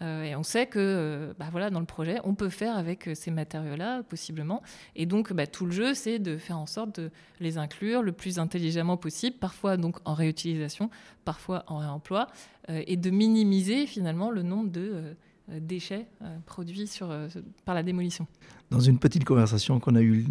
Et 0.00 0.34
on 0.34 0.42
sait 0.42 0.66
que 0.66 1.32
bah, 1.38 1.46
voilà, 1.52 1.70
dans 1.70 1.78
le 1.78 1.86
projet, 1.86 2.18
on 2.24 2.34
peut 2.34 2.48
faire 2.48 2.76
avec 2.76 3.10
ces 3.14 3.30
matériaux-là, 3.30 4.02
possiblement. 4.02 4.62
Et 4.96 5.06
donc, 5.06 5.32
bah, 5.32 5.46
tout 5.46 5.64
le 5.64 5.70
jeu, 5.70 5.94
c'est 5.94 6.18
de 6.18 6.38
faire 6.38 6.58
en 6.58 6.66
sorte 6.66 6.98
de 7.00 7.10
les 7.38 7.56
inclure 7.56 8.02
le 8.02 8.10
plus 8.10 8.40
intelligemment 8.40 8.96
possible, 8.96 9.36
parfois 9.38 9.76
donc 9.76 9.98
en 10.04 10.14
réutilisation, 10.14 10.90
parfois 11.24 11.64
en 11.68 11.78
réemploi, 11.78 12.26
et 12.68 12.96
de 12.96 13.10
minimiser 13.10 13.86
finalement 13.86 14.30
le 14.30 14.42
nombre 14.42 14.70
de 14.70 15.14
euh, 15.50 15.58
déchets 15.60 16.06
euh, 16.22 16.36
produits 16.46 16.88
euh, 17.02 17.28
par 17.64 17.74
la 17.74 17.82
démolition. 17.82 18.28
Dans 18.70 18.78
une 18.78 18.98
petite 18.98 19.24
conversation 19.24 19.80
qu'on 19.80 19.96
a 19.96 20.00
eue 20.02 20.26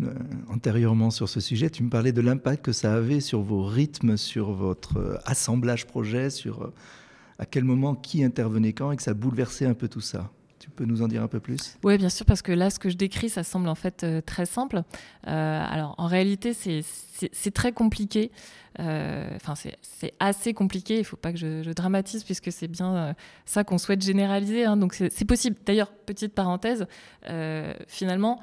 antérieurement 0.50 1.12
sur 1.12 1.27
ce 1.27 1.41
sujet, 1.41 1.70
tu 1.70 1.84
me 1.84 1.89
parlais 1.89 2.13
de 2.13 2.22
l'impact 2.22 2.63
que 2.63 2.72
ça 2.72 2.94
avait 2.94 3.20
sur 3.20 3.41
vos 3.41 3.65
rythmes, 3.65 4.15
sur 4.15 4.51
votre 4.51 5.22
assemblage 5.25 5.86
projet, 5.86 6.30
sur 6.30 6.72
à 7.40 7.46
quel 7.46 7.64
moment 7.64 7.96
qui 7.96 8.24
intervenait 8.24 8.74
quand 8.74 8.92
et 8.92 8.98
que 8.98 9.04
ça 9.04 9.14
bouleversait 9.14 9.66
un 9.66 9.74
peu 9.74 9.88
tout 9.88 10.02
ça. 10.02 10.32
Tu 10.60 10.70
peux 10.70 10.86
nous 10.86 11.02
en 11.02 11.08
dire 11.08 11.24
un 11.24 11.28
peu 11.28 11.40
plus? 11.40 11.78
Oui, 11.84 11.98
bien 11.98 12.10
sûr, 12.10 12.26
parce 12.26 12.44
que 12.44 12.52
là, 12.52 12.70
ce 12.70 12.78
que 12.78 12.90
je 12.90 12.96
décris, 12.96 13.30
ça 13.30 13.44
semble 13.44 13.68
en 13.68 13.76
fait 13.76 14.06
très 14.26 14.46
simple. 14.46 14.84
alors, 15.24 15.96
en 15.98 16.06
réalité, 16.06 16.54
c'est 16.54 17.52
très 17.52 17.72
compliqué. 17.72 18.32
Euh, 18.80 19.30
enfin, 19.36 19.54
c'est 19.82 20.14
assez 20.20 20.54
compliqué. 20.54 20.96
Il 20.96 21.00
ne 21.00 21.06
faut 21.06 21.18
pas 21.18 21.32
que 21.32 21.38
je, 21.38 21.72
dramatise 21.72 22.24
puisque 22.24 22.52
c'est 22.52 22.68
bien 22.68 22.96
euh, 22.96 23.14
ça 23.46 23.64
qu'on 23.64 23.78
souhaite 23.78 24.02
généraliser. 24.02 24.66
Hein. 24.66 24.78
donc 24.78 24.94
c'est 24.94 25.26
possible. 25.26 25.58
D'ailleurs, 25.66 25.92
petite 25.92 26.34
parenthèse, 26.34 26.88
euh, 27.30 27.74
finalement, 27.88 28.42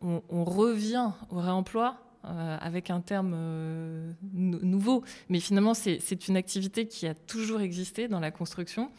on, 0.00 0.44
revient 0.44 1.10
au 1.30 1.40
réemploi 1.40 1.96
avec 2.60 2.90
un 2.90 3.00
terme 3.00 3.36
nouveau. 4.32 5.02
Mais 5.28 5.40
finalement, 5.40 5.74
c'est 5.74 6.28
une 6.28 6.36
activité 6.36 6.86
qui 6.86 7.06
a 7.06 7.14
toujours 7.14 7.60
existé 7.60 8.08
dans 8.08 8.20
la 8.20 8.30
construction. 8.30 8.90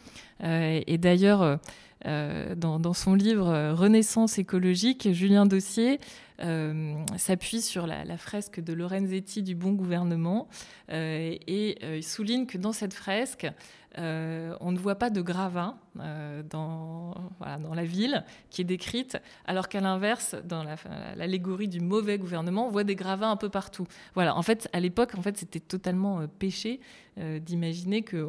et 0.42 0.98
d'ailleurs, 0.98 1.58
dans, 2.04 2.94
son 2.94 3.14
livre 3.14 3.72
Renaissance 3.72 4.38
écologique, 4.38 5.12
Julien 5.12 5.46
Dossier 5.46 6.00
euh, 6.42 6.94
s'appuie 7.18 7.60
sur 7.60 7.86
la, 7.86 8.16
fresque 8.16 8.60
de 8.60 8.72
Lorenzetti 8.72 9.42
du 9.42 9.54
bon 9.54 9.72
gouvernement 9.72 10.48
euh, 10.90 11.36
et 11.46 11.76
euh, 11.82 11.98
il 11.98 12.02
souligne 12.02 12.46
que 12.46 12.56
dans 12.56 12.72
cette 12.72 12.94
fresque, 12.94 13.46
on 13.96 14.72
ne 14.72 14.78
voit 14.78 14.94
pas 14.94 15.10
de 15.10 15.20
gravats 15.20 15.76
dans, 15.94 17.14
dans 17.40 17.74
la 17.74 17.84
ville 17.84 18.24
qui 18.50 18.62
est 18.62 18.64
décrite, 18.64 19.18
alors 19.46 19.68
qu'à 19.68 19.80
l'inverse, 19.80 20.36
dans 20.44 20.64
l'allégorie 21.16 21.68
du 21.68 21.80
mauvais 21.80 22.18
gouvernement, 22.18 22.66
on 22.66 22.70
voit 22.70 22.84
des 22.84 22.94
gravats 22.94 23.28
un 23.28 23.36
peu 23.36 23.48
partout. 23.48 23.86
Voilà, 24.14 24.36
en 24.36 24.42
fait, 24.42 24.68
à 24.72 24.80
l'époque, 24.80 25.14
en 25.16 25.22
fait, 25.22 25.36
c'était 25.36 25.60
totalement 25.60 26.26
péché 26.38 26.80
d'imaginer 27.16 28.02
que 28.02 28.28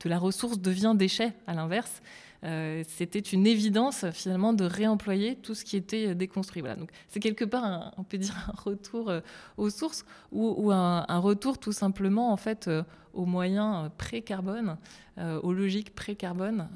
de 0.00 0.08
la 0.08 0.18
ressource 0.18 0.60
devient 0.60 0.94
déchet, 0.96 1.32
à 1.46 1.54
l'inverse. 1.54 2.02
Euh, 2.44 2.82
c'était 2.88 3.20
une 3.20 3.46
évidence 3.46 4.04
finalement 4.10 4.52
de 4.52 4.64
réemployer 4.64 5.36
tout 5.36 5.54
ce 5.54 5.64
qui 5.64 5.76
était 5.76 6.14
déconstruit. 6.14 6.60
Voilà. 6.60 6.76
C'est 7.08 7.20
quelque 7.20 7.44
part, 7.44 7.94
on 7.98 8.02
peut 8.02 8.18
dire, 8.18 8.34
un 8.48 8.60
retour 8.60 9.10
euh, 9.10 9.20
aux 9.56 9.70
sources 9.70 10.04
ou, 10.32 10.72
un, 10.72 11.18
retour 11.18 11.58
tout 11.58 11.72
simplement 11.72 12.32
en 12.32 12.36
fait 12.36 12.66
euh, 12.66 12.82
aux 13.12 13.26
moyens 13.26 13.90
pré-carbone, 13.98 14.76
aux 15.18 15.52
logiques 15.52 15.94
pré-carbone, 15.94 16.68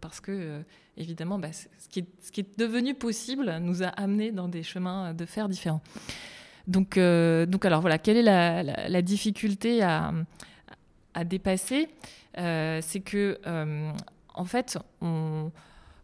parce 0.00 0.20
que 0.20 0.62
évidemment, 0.96 1.38
bah, 1.38 1.48
ce, 1.52 1.88
qui 1.88 2.00
est, 2.00 2.58
devenu 2.58 2.94
possible 2.94 3.56
nous 3.60 3.82
a 3.82 3.88
amené 3.88 4.32
dans 4.32 4.48
des 4.48 4.62
chemins 4.62 5.14
de 5.14 5.24
fer 5.24 5.48
différents. 5.48 5.82
Donc, 6.66 6.96
alors 6.98 7.80
voilà, 7.80 7.98
quelle 7.98 8.16
est 8.16 8.22
la, 8.22 9.02
difficulté 9.02 9.82
à, 9.82 10.12
dépasser 11.24 11.88
C'est 12.36 13.02
que 13.04 13.38
en 14.34 14.44
fait, 14.44 14.78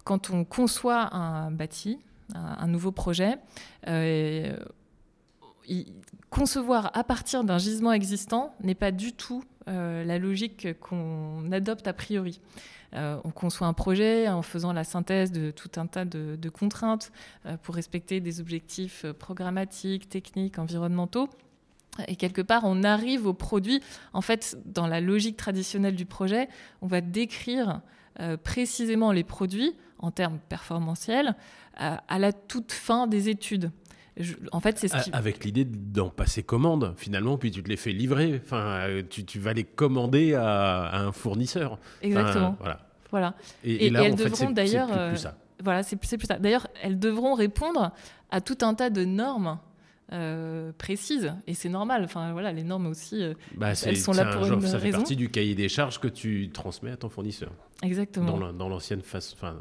quand 0.04 0.30
on 0.30 0.44
conçoit 0.44 1.14
un 1.14 1.50
bâti, 1.50 1.98
un, 2.34 2.66
nouveau 2.66 2.92
projet, 2.92 3.38
euh, 3.88 4.56
concevoir 6.30 6.90
à 6.96 7.04
partir 7.04 7.44
d'un 7.44 7.58
gisement 7.58 7.92
existant 7.92 8.54
n'est 8.62 8.74
pas 8.74 8.92
du 8.92 9.12
tout 9.12 9.42
euh, 9.68 10.04
la 10.04 10.18
logique 10.18 10.78
qu'on 10.80 11.50
adopte 11.52 11.86
a 11.86 11.92
priori. 11.92 12.40
Euh, 12.94 13.18
on 13.24 13.30
conçoit 13.30 13.66
un 13.66 13.72
projet 13.72 14.28
en 14.28 14.42
faisant 14.42 14.72
la 14.72 14.84
synthèse 14.84 15.32
de 15.32 15.50
tout 15.50 15.70
un 15.76 15.86
tas 15.86 16.04
de, 16.04 16.48
contraintes 16.48 17.12
pour 17.62 17.74
respecter 17.74 18.20
des 18.20 18.40
objectifs 18.40 19.04
programmatiques, 19.18 20.08
techniques, 20.08 20.58
environnementaux. 20.58 21.28
Et 22.08 22.16
quelque 22.16 22.42
part, 22.42 22.62
on 22.64 22.82
arrive 22.84 23.26
au 23.26 23.32
produit. 23.32 23.82
En 24.12 24.20
fait, 24.20 24.58
dans 24.64 24.86
la 24.86 25.00
logique 25.00 25.36
traditionnelle 25.36 25.96
du 25.96 26.06
projet, 26.06 26.48
on 26.82 26.86
va 26.86 27.00
décrire 27.00 27.80
euh, 28.20 28.38
précisément 28.38 29.12
les 29.12 29.24
produits 29.24 29.74
en 29.98 30.10
termes 30.10 30.38
performantiels 30.48 31.34
euh, 31.82 31.96
à 32.08 32.18
la 32.18 32.32
toute 32.32 32.72
fin 32.72 33.06
des 33.06 33.28
études. 33.28 33.70
En 34.52 34.60
fait, 34.60 34.78
c'est 34.78 34.88
ce 34.88 35.10
Avec 35.12 35.44
l'idée 35.44 35.64
d'en 35.64 36.08
passer 36.08 36.42
commande, 36.42 36.94
finalement, 36.96 37.36
puis 37.36 37.50
tu 37.50 37.62
te 37.62 37.68
les 37.68 37.76
fais 37.76 37.92
livrer. 37.92 38.40
Enfin, 38.42 38.80
euh, 38.88 39.02
tu, 39.08 39.38
vas 39.38 39.52
les 39.52 39.64
commander 39.64 40.34
à, 40.34 41.00
un 41.00 41.12
fournisseur. 41.12 41.78
Exactement. 42.02 42.56
voilà. 42.58 42.80
voilà. 43.10 43.34
Et, 43.64 43.90
là, 43.90 44.04
elles 44.04 44.14
devront 44.14 44.50
d'ailleurs. 44.50 44.88
Voilà, 45.62 45.82
c'est 45.82 45.96
plus 45.96 46.08
ça. 46.08 46.38
D'ailleurs, 46.38 46.68
elles 46.82 46.98
devront 46.98 47.34
répondre 47.34 47.92
à 48.30 48.40
tout 48.40 48.58
un 48.60 48.74
tas 48.74 48.90
de 48.90 49.04
normes 49.04 49.58
euh, 50.12 50.70
précise 50.78 51.32
et 51.46 51.54
c'est 51.54 51.68
normal. 51.68 52.04
Enfin 52.04 52.32
voilà, 52.32 52.52
les 52.52 52.62
normes 52.62 52.86
aussi, 52.86 53.22
euh, 53.22 53.34
bah, 53.56 53.72
elles 53.84 53.96
sont 53.96 54.12
là 54.12 54.36
pour 54.36 54.46
une 54.46 54.60
Ça 54.60 54.78
fait 54.78 54.90
partie 54.90 55.16
du 55.16 55.30
cahier 55.30 55.54
des 55.54 55.68
charges 55.68 55.98
que 55.98 56.08
tu 56.08 56.50
transmets 56.50 56.92
à 56.92 56.96
ton 56.96 57.08
fournisseur. 57.08 57.50
Exactement. 57.82 58.52
Dans 58.52 58.68
l'ancienne 58.68 59.02
phase, 59.02 59.34
enfin 59.36 59.56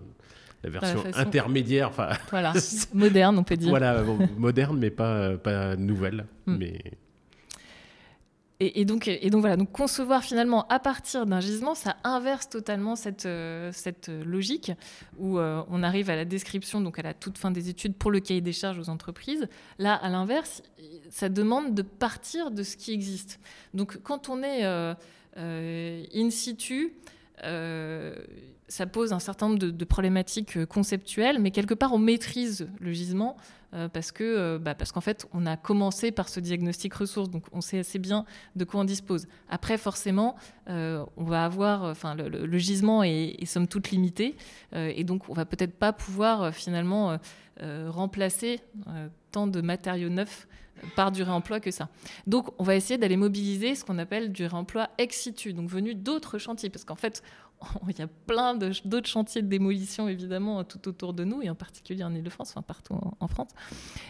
la 0.66 0.72
version 0.72 1.04
intermédiaire, 1.16 1.90
enfin 1.90 2.10
voilà, 2.30 2.54
moderne 2.94 3.38
on 3.38 3.44
peut 3.44 3.58
dire. 3.58 3.70
Voilà, 3.70 4.04
moderne 4.38 4.78
mais 4.78 4.90
pas 4.90 5.38
pas 5.38 5.76
nouvelle, 5.76 6.26
hmm. 6.46 6.58
mais 6.58 6.80
et, 8.62 8.86
donc, 8.86 9.10
et 9.10 9.30
donc 9.30 9.42
voilà, 9.42 9.58
donc 9.58 9.74
concevoir 9.74 10.24
finalement 10.24 10.66
à 10.70 10.80
partir 10.80 11.26
d'un 11.26 11.42
gisement, 11.42 11.76
ça 11.76 11.98
inverse 12.06 12.48
totalement 12.48 12.96
cette, 12.96 13.26
euh, 13.26 13.70
cette 13.74 14.08
logique 14.08 14.72
où 15.18 15.40
euh, 15.40 15.62
on 15.70 15.84
arrive 15.84 16.10
à 16.10 16.16
la 16.16 16.24
description, 16.24 16.80
donc 16.80 16.98
à 16.98 17.02
la 17.02 17.14
toute 17.14 17.38
fin 17.38 17.52
des 17.52 17.68
études 17.68 17.96
pour 17.96 18.12
le 18.12 18.22
cahier 18.22 18.40
des 18.40 18.54
charges 18.54 18.80
aux 18.80 18.88
entreprises. 18.88 19.50
Là, 19.78 19.94
à 19.96 20.08
l'inverse, 20.08 20.64
ça 21.10 21.28
demande 21.28 21.76
de 21.76 21.82
partir 21.82 22.50
de 22.50 22.64
ce 22.64 22.78
qui 22.78 22.94
existe. 22.94 23.42
Donc 23.74 23.98
quand 24.04 24.30
on 24.30 24.42
est 24.42 24.64
euh, 24.64 24.94
in 25.36 26.30
situ, 26.30 26.94
ça 28.68 28.88
pose 28.88 29.14
un 29.14 29.20
certain 29.20 29.50
nombre 29.50 29.60
de, 29.60 29.86
problématiques 29.86 30.66
conceptuelles, 30.66 31.40
mais 31.40 31.52
quelque 31.52 31.74
part 31.74 31.94
on 31.94 32.00
maîtrise 32.00 32.68
le 32.80 32.92
gisement 32.94 33.38
euh, 33.74 33.90
parce 33.90 34.12
que 34.12 34.24
euh, 34.24 34.60
bah, 34.60 34.74
parce 34.74 34.92
qu'en 34.92 35.02
fait 35.02 35.28
on 35.34 35.46
a 35.46 35.58
commencé 35.58 36.12
par 36.12 36.30
ce 36.30 36.40
diagnostic 36.40 36.94
ressources, 36.94 37.30
donc 37.30 37.44
on 37.52 37.62
sait 37.62 37.80
assez 37.80 38.00
bien 38.00 38.26
de 38.56 38.64
quoi 38.64 38.82
on 38.82 38.84
dispose. 38.84 39.28
Après 39.50 39.78
forcément 39.78 40.36
euh, 40.70 41.06
on 41.18 41.26
va 41.26 41.46
avoir, 41.46 41.84
enfin 41.84 42.16
le, 42.16 42.58
gisement 42.58 43.04
est, 43.04 43.36
est, 43.40 43.46
somme 43.46 43.68
toute 43.68 43.92
limité 43.92 44.36
et 44.74 45.04
donc 45.04 45.30
on 45.30 45.34
va 45.34 45.46
peut-être 45.46 45.78
pas 45.78 45.94
pouvoir 45.94 46.54
finalement 46.54 47.18
remplacer 47.62 48.60
tant 49.32 49.48
de 49.48 49.62
matériaux 49.62 50.10
neufs 50.10 50.48
par 50.96 51.12
du 51.12 51.24
réemploi 51.24 51.60
que 51.60 51.72
ça. 51.72 51.90
Donc, 52.28 52.50
on 52.60 52.64
va 52.64 52.76
essayer 52.76 52.98
d'aller 52.98 53.18
mobiliser 53.18 53.76
ce 53.76 53.84
qu'on 53.86 53.98
appelle 53.98 54.32
du 54.32 54.46
réemploi 54.46 54.90
ex 54.98 55.18
situ, 55.18 55.54
donc 55.54 55.70
venu 55.70 55.96
d'autres 55.96 56.38
chantiers, 56.38 56.70
parce 56.70 56.84
qu'en 56.84 56.96
fait, 56.96 57.24
il 57.90 57.98
y 57.98 58.02
a 58.02 58.08
plein 58.08 58.56
d'autres 58.56 59.08
chantiers 59.08 59.42
de 59.42 59.48
démolition, 59.48 60.08
évidemment, 60.08 60.64
tout 60.64 60.88
autour 60.88 61.14
de 61.14 61.24
nous, 61.24 61.42
et 61.42 61.50
en 61.50 61.56
particulier 61.56 62.04
en 62.04 62.14
Ile-de-France, 62.14 62.52
enfin 62.52 62.62
partout 62.62 62.96
en, 63.20 63.28
France. 63.28 63.50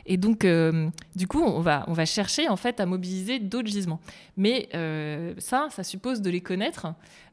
Et 0.06 0.18
donc, 0.18 0.46
euh, 0.46 0.90
du 1.16 1.28
coup, 1.28 1.42
on 1.42 1.62
va, 1.62 2.06
chercher, 2.06 2.50
en 2.50 2.56
fait, 2.56 2.80
à 2.80 2.86
mobiliser 2.86 3.40
d'autres 3.40 3.70
gisements. 3.70 4.00
Mais 4.38 4.70
euh, 4.74 5.34
ça, 5.38 5.68
ça 5.72 5.84
suppose 5.84 6.22
de 6.22 6.30
les 6.30 6.42
connaître 6.42 6.88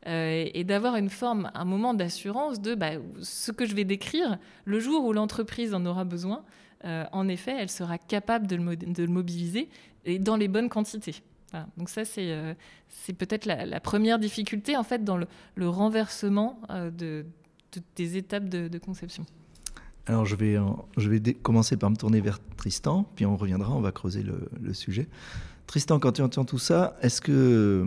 euh, 0.07 0.49
et 0.53 0.65
d'avoir 0.65 0.97
une 0.97 1.11
forme, 1.11 1.51
un 1.55 1.65
moment 1.65 1.95
d'assurance 1.95 2.61
de 2.61 2.75
bah, 2.75 2.93
ce 3.21 3.53
que 3.53 3.67
je 3.67 3.75
vais 3.75 3.85
décrire, 3.85 4.39
le 4.65 4.81
jour 4.81 5.05
où 5.05 5.13
l'entreprise 5.13 5.75
en 5.75 5.85
aura 5.87 6.05
besoin, 6.05 6.45
en 6.85 7.29
effet, 7.29 7.55
elle 7.57 7.71
sera 7.71 7.97
capable 7.97 8.49
de 8.49 8.57
le, 8.57 8.75
de 8.75 9.05
le 9.05 9.09
mobiliser 9.09 9.69
et 10.05 10.19
dans 10.19 10.35
les 10.35 10.49
bonnes 10.49 10.69
quantités. 10.69 11.23
Donc 11.77 11.89
ça, 11.89 12.05
c'est 12.05 12.33
euh, 12.33 12.55
peut-être 13.19 13.47
la, 13.47 13.81
première 13.81 14.19
difficulté 14.19 14.77
en 14.77 14.83
fait 14.83 15.05
dans 15.05 15.17
le, 15.19 15.69
renversement 15.69 16.61
euh, 16.71 16.91
de, 16.91 17.25
des 17.97 18.17
étapes 18.17 18.49
de, 18.49 18.79
conception. 18.79 19.25
Alors 20.07 20.27
je 20.27 20.37
vais, 20.37 21.35
commencer 21.35 21.77
par 21.77 21.91
me 21.91 21.97
tourner 21.97 22.21
vers 22.21 22.39
Tristan, 22.57 23.07
puis 23.15 23.27
on 23.27 23.37
reviendra, 23.37 23.75
on 23.75 23.81
va 23.81 23.93
creuser 23.93 24.23
le, 24.23 24.75
sujet. 24.75 25.09
Tristan, 25.67 25.99
quand 25.99 26.13
tu 26.13 26.23
entends 26.23 26.45
tout 26.45 26.59
ça, 26.59 26.97
est-ce 27.03 27.21
que 27.21 27.87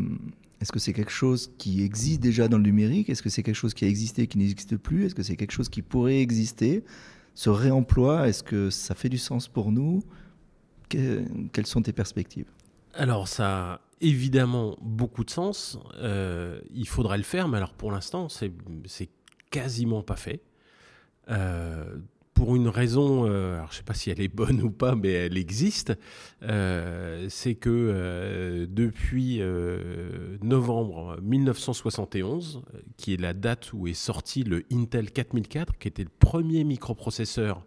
c'est 0.78 0.94
quelque 0.94 1.12
chose 1.12 1.52
qui 1.58 1.84
existe 1.84 2.22
déjà 2.22 2.48
dans 2.48 2.58
le 2.58 2.64
numérique? 2.64 3.10
Est-ce 3.10 3.22
que 3.22 3.30
c'est 3.30 3.44
quelque 3.44 3.56
chose 3.56 3.74
qui 3.74 3.86
a 3.86 3.88
existé 3.88 4.28
qui 4.28 4.38
n'existe 4.38 4.78
plus? 4.78 5.06
Est-ce 5.06 5.16
que 5.16 5.24
c'est 5.24 5.36
quelque 5.36 5.52
chose 5.52 5.70
qui 5.70 5.82
pourrait 5.82 6.22
exister? 6.22 6.84
Ce 7.34 7.50
réemploi, 7.50 8.30
est-ce 8.30 8.44
que 8.44 8.70
ça 8.70 8.96
fait 8.96 9.10
du 9.10 9.18
sens 9.18 9.50
pour 9.50 9.72
nous? 9.72 10.02
Quelles 10.88 11.66
sont 11.66 11.82
tes 11.82 11.92
perspectives? 11.92 12.46
Alors 12.96 13.28
ça 13.28 13.74
a 13.74 13.82
évidemment 14.02 14.78
beaucoup 14.82 15.24
de 15.24 15.30
sens. 15.30 15.80
Euh, 15.98 16.60
il 16.74 16.88
faudrait 16.88 17.18
le 17.18 17.24
faire, 17.24 17.48
mais 17.48 17.58
alors 17.58 17.74
pour 17.74 17.92
l'instant, 17.92 18.30
c'est 18.30 18.52
quasiment 19.52 20.02
pas 20.02 20.16
fait. 20.16 20.42
Euh, 21.30 21.98
pour 22.34 22.58
une 22.58 22.68
raison, 22.68 23.26
euh, 23.26 23.58
je 23.60 23.72
ne 23.72 23.72
sais 23.72 23.84
pas 23.84 23.94
si 23.94 24.10
elle 24.10 24.20
est 24.20 24.28
bonne 24.28 24.62
ou 24.62 24.70
pas, 24.70 24.96
mais 24.96 25.12
elle 25.12 25.38
existe, 25.38 25.94
c'est 26.42 27.56
que 27.56 28.68
depuis 28.70 29.42
novembre 30.42 31.18
1971, 31.22 32.62
qui 32.98 33.14
est 33.14 33.22
la 33.22 33.34
date 33.34 33.72
où 33.74 33.88
est 33.88 33.94
sorti 33.94 34.44
le 34.44 34.66
Intel 34.72 35.12
4004, 35.12 35.78
qui 35.78 35.88
était 35.88 36.04
le 36.04 36.10
premier 36.20 36.66
microprocesseur 36.66 37.66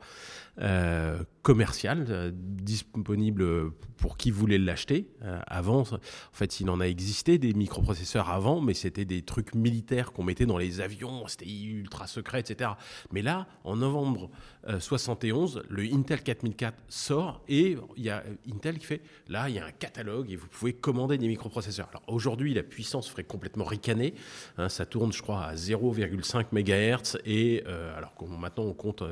commercial 1.49 2.05
euh, 2.11 2.31
disponible 2.35 3.73
pour 3.97 4.19
qui 4.19 4.31
voulait 4.31 4.59
l'acheter. 4.59 5.09
Euh, 5.23 5.41
avant, 5.47 5.81
en 5.81 5.99
fait, 6.31 6.61
il 6.61 6.69
en 6.69 6.79
a 6.79 6.85
existé 6.85 7.39
des 7.39 7.55
microprocesseurs 7.55 8.29
avant, 8.29 8.61
mais 8.61 8.75
c'était 8.75 9.07
des 9.07 9.23
trucs 9.23 9.55
militaires 9.55 10.13
qu'on 10.13 10.25
mettait 10.25 10.45
dans 10.45 10.59
les 10.59 10.83
avions, 10.83 11.27
c'était 11.27 11.49
ultra 11.49 12.07
secret, 12.07 12.41
etc. 12.41 12.73
Mais 13.13 13.23
là, 13.23 13.47
en 13.65 13.77
novembre 13.77 14.29
71, 14.79 15.63
le 15.71 15.85
Intel 15.85 16.23
4004 16.23 16.77
sort 16.89 17.43
et 17.49 17.79
il 17.97 18.05
y 18.05 18.11
a 18.11 18.23
Intel 18.53 18.79
qui 18.79 18.85
fait 18.85 19.01
là, 19.29 19.49
il 19.49 19.55
y 19.55 19.59
a 19.59 19.65
un 19.65 19.71
catalogue 19.71 20.31
et 20.31 20.37
vous 20.37 20.49
pouvez 20.49 20.75
commander 20.75 21.17
des 21.17 21.27
microprocesseurs. 21.27 21.89
Alors 21.89 22.03
aujourd'hui, 22.09 22.53
la 22.53 22.63
puissance 22.63 23.09
ferait 23.09 23.25
complètement 23.25 23.65
ricaner. 23.65 24.13
Hein, 24.59 24.69
ça 24.69 24.85
tourne, 24.85 25.11
je 25.13 25.23
crois, 25.23 25.45
à 25.45 25.55
0,5 25.55 26.49
MHz 26.53 27.19
et 27.25 27.65
alors 27.97 28.15
maintenant 28.29 28.65
on 28.65 28.75
compte 28.75 29.03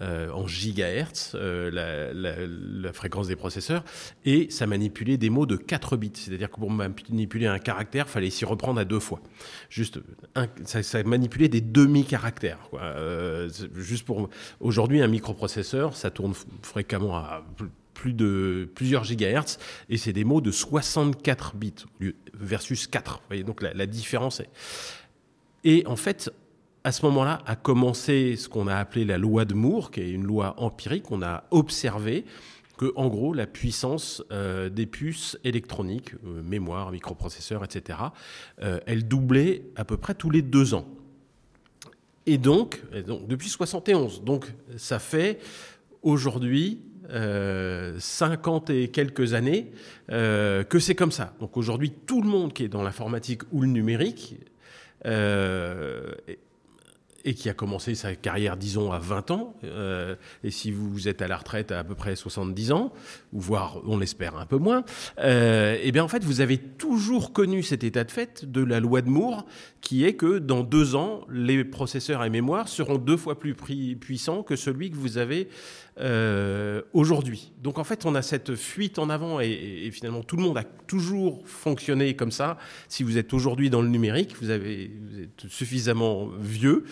en 0.00 0.46
gigahertz. 0.46 1.34
La, 1.70 2.92
fréquence 2.92 3.28
des 3.28 3.36
processeurs, 3.36 3.84
et 4.24 4.50
ça 4.50 4.66
manipulait 4.66 5.16
des 5.16 5.30
mots 5.30 5.46
de 5.46 5.56
4 5.56 5.96
bits. 5.96 6.12
C'est-à-dire 6.14 6.50
que 6.50 6.56
pour 6.56 6.70
manipuler 6.70 7.46
un 7.46 7.58
caractère, 7.58 8.06
il 8.08 8.10
fallait 8.10 8.30
s'y 8.30 8.44
reprendre 8.44 8.80
à 8.80 8.84
deux 8.84 9.00
fois. 9.00 9.20
Juste, 9.68 10.00
ça, 10.64 11.02
manipulait 11.04 11.48
des 11.48 11.60
demi-caractères. 11.60 12.58
Euh, 12.74 13.48
juste 13.74 14.04
pour 14.04 14.28
aujourd'hui, 14.60 15.02
un 15.02 15.08
microprocesseur, 15.08 15.96
ça 15.96 16.10
tourne 16.10 16.34
fréquemment 16.62 17.16
à 17.16 17.44
plus 17.94 18.12
de 18.14 18.68
plusieurs 18.74 19.04
gigahertz 19.04 19.58
et 19.90 19.98
c'est 19.98 20.14
des 20.14 20.24
mots 20.24 20.40
de 20.40 20.50
64 20.50 21.54
bits 21.56 21.74
versus 22.34 22.86
4. 22.86 23.12
Vous 23.12 23.20
voyez, 23.28 23.44
donc 23.44 23.60
la, 23.60 23.74
la 23.74 23.86
différence 23.86 24.40
est. 24.40 24.48
Et 25.64 25.84
en 25.86 25.96
fait, 25.96 26.32
à 26.84 26.92
ce 26.92 27.04
moment-là 27.06 27.40
a 27.46 27.56
commencé 27.56 28.36
ce 28.36 28.48
qu'on 28.48 28.66
a 28.66 28.76
appelé 28.76 29.04
la 29.04 29.18
loi 29.18 29.44
de 29.44 29.54
Moore, 29.54 29.90
qui 29.90 30.00
est 30.00 30.10
une 30.10 30.24
loi 30.24 30.54
empirique. 30.58 31.10
On 31.10 31.22
a 31.22 31.44
observé 31.50 32.24
que, 32.78 32.92
en 32.96 33.08
gros, 33.08 33.34
la 33.34 33.46
puissance 33.46 34.24
euh, 34.32 34.70
des 34.70 34.86
puces 34.86 35.38
électroniques, 35.44 36.14
euh, 36.24 36.42
mémoire, 36.42 36.90
microprocesseurs, 36.90 37.62
etc., 37.62 37.98
euh, 38.62 38.80
elle 38.86 39.06
doublait 39.06 39.64
à 39.76 39.84
peu 39.84 39.98
près 39.98 40.14
tous 40.14 40.30
les 40.30 40.40
deux 40.40 40.72
ans. 40.72 40.86
Et 42.24 42.38
donc, 42.38 42.80
depuis 43.28 43.48
71, 43.48 44.22
donc 44.24 44.52
ça 44.76 44.98
fait 44.98 45.40
aujourd'hui 46.02 46.82
50 47.08 48.70
et 48.70 48.88
quelques 48.88 49.32
années 49.32 49.72
que 50.08 50.78
c'est 50.78 50.94
comme 50.94 51.10
ça. 51.10 51.34
Donc 51.40 51.56
aujourd'hui, 51.56 51.90
tout 51.90 52.22
le 52.22 52.28
monde 52.28 52.52
qui 52.52 52.64
est 52.64 52.68
dans 52.68 52.82
l'informatique 52.82 53.42
ou 53.50 53.62
le 53.62 53.68
numérique 53.68 54.36
et 57.24 57.34
qui 57.34 57.48
a 57.48 57.54
commencé 57.54 57.94
sa 57.94 58.14
carrière, 58.14 58.56
disons, 58.56 58.92
à 58.92 58.98
20 58.98 59.30
ans, 59.30 59.54
euh, 59.64 60.14
et 60.44 60.50
si 60.50 60.70
vous 60.70 61.08
êtes 61.08 61.22
à 61.22 61.28
la 61.28 61.36
retraite 61.36 61.72
à 61.72 61.80
à 61.80 61.84
peu 61.84 61.94
près 61.94 62.14
70 62.14 62.72
ans, 62.72 62.92
ou 63.32 63.40
voire, 63.40 63.80
on 63.86 63.98
l'espère, 63.98 64.36
un 64.36 64.46
peu 64.46 64.58
moins, 64.58 64.84
euh, 65.18 65.78
eh 65.82 65.92
bien, 65.92 66.04
en 66.04 66.08
fait, 66.08 66.22
vous 66.22 66.40
avez 66.40 66.58
toujours 66.58 67.32
connu 67.32 67.62
cet 67.62 67.84
état 67.84 68.04
de 68.04 68.10
fait 68.10 68.44
de 68.44 68.62
la 68.62 68.80
loi 68.80 69.00
de 69.02 69.08
Moore, 69.08 69.46
qui 69.80 70.04
est 70.04 70.14
que 70.14 70.38
dans 70.38 70.62
deux 70.62 70.94
ans, 70.94 71.22
les 71.30 71.64
processeurs 71.64 72.22
et 72.24 72.30
mémoires 72.30 72.68
seront 72.68 72.98
deux 72.98 73.16
fois 73.16 73.38
plus 73.38 73.54
puissants 73.54 74.42
que 74.42 74.56
celui 74.56 74.90
que 74.90 74.96
vous 74.96 75.18
avez 75.18 75.48
euh, 76.00 76.80
aujourd'hui. 76.94 77.52
Donc, 77.62 77.78
en 77.78 77.84
fait, 77.84 78.06
on 78.06 78.14
a 78.14 78.22
cette 78.22 78.54
fuite 78.54 78.98
en 78.98 79.10
avant, 79.10 79.40
et, 79.40 79.90
finalement, 79.92 80.22
tout 80.22 80.36
le 80.36 80.42
monde 80.42 80.56
a 80.56 80.64
toujours 80.64 81.42
fonctionné 81.44 82.16
comme 82.16 82.30
ça. 82.30 82.56
Si 82.88 83.02
vous 83.02 83.18
êtes 83.18 83.34
aujourd'hui 83.34 83.68
dans 83.68 83.82
le 83.82 83.88
numérique, 83.88 84.34
vous, 84.40 84.50
êtes 84.50 84.62
suffisamment 85.48 86.28
vieux 86.38 86.84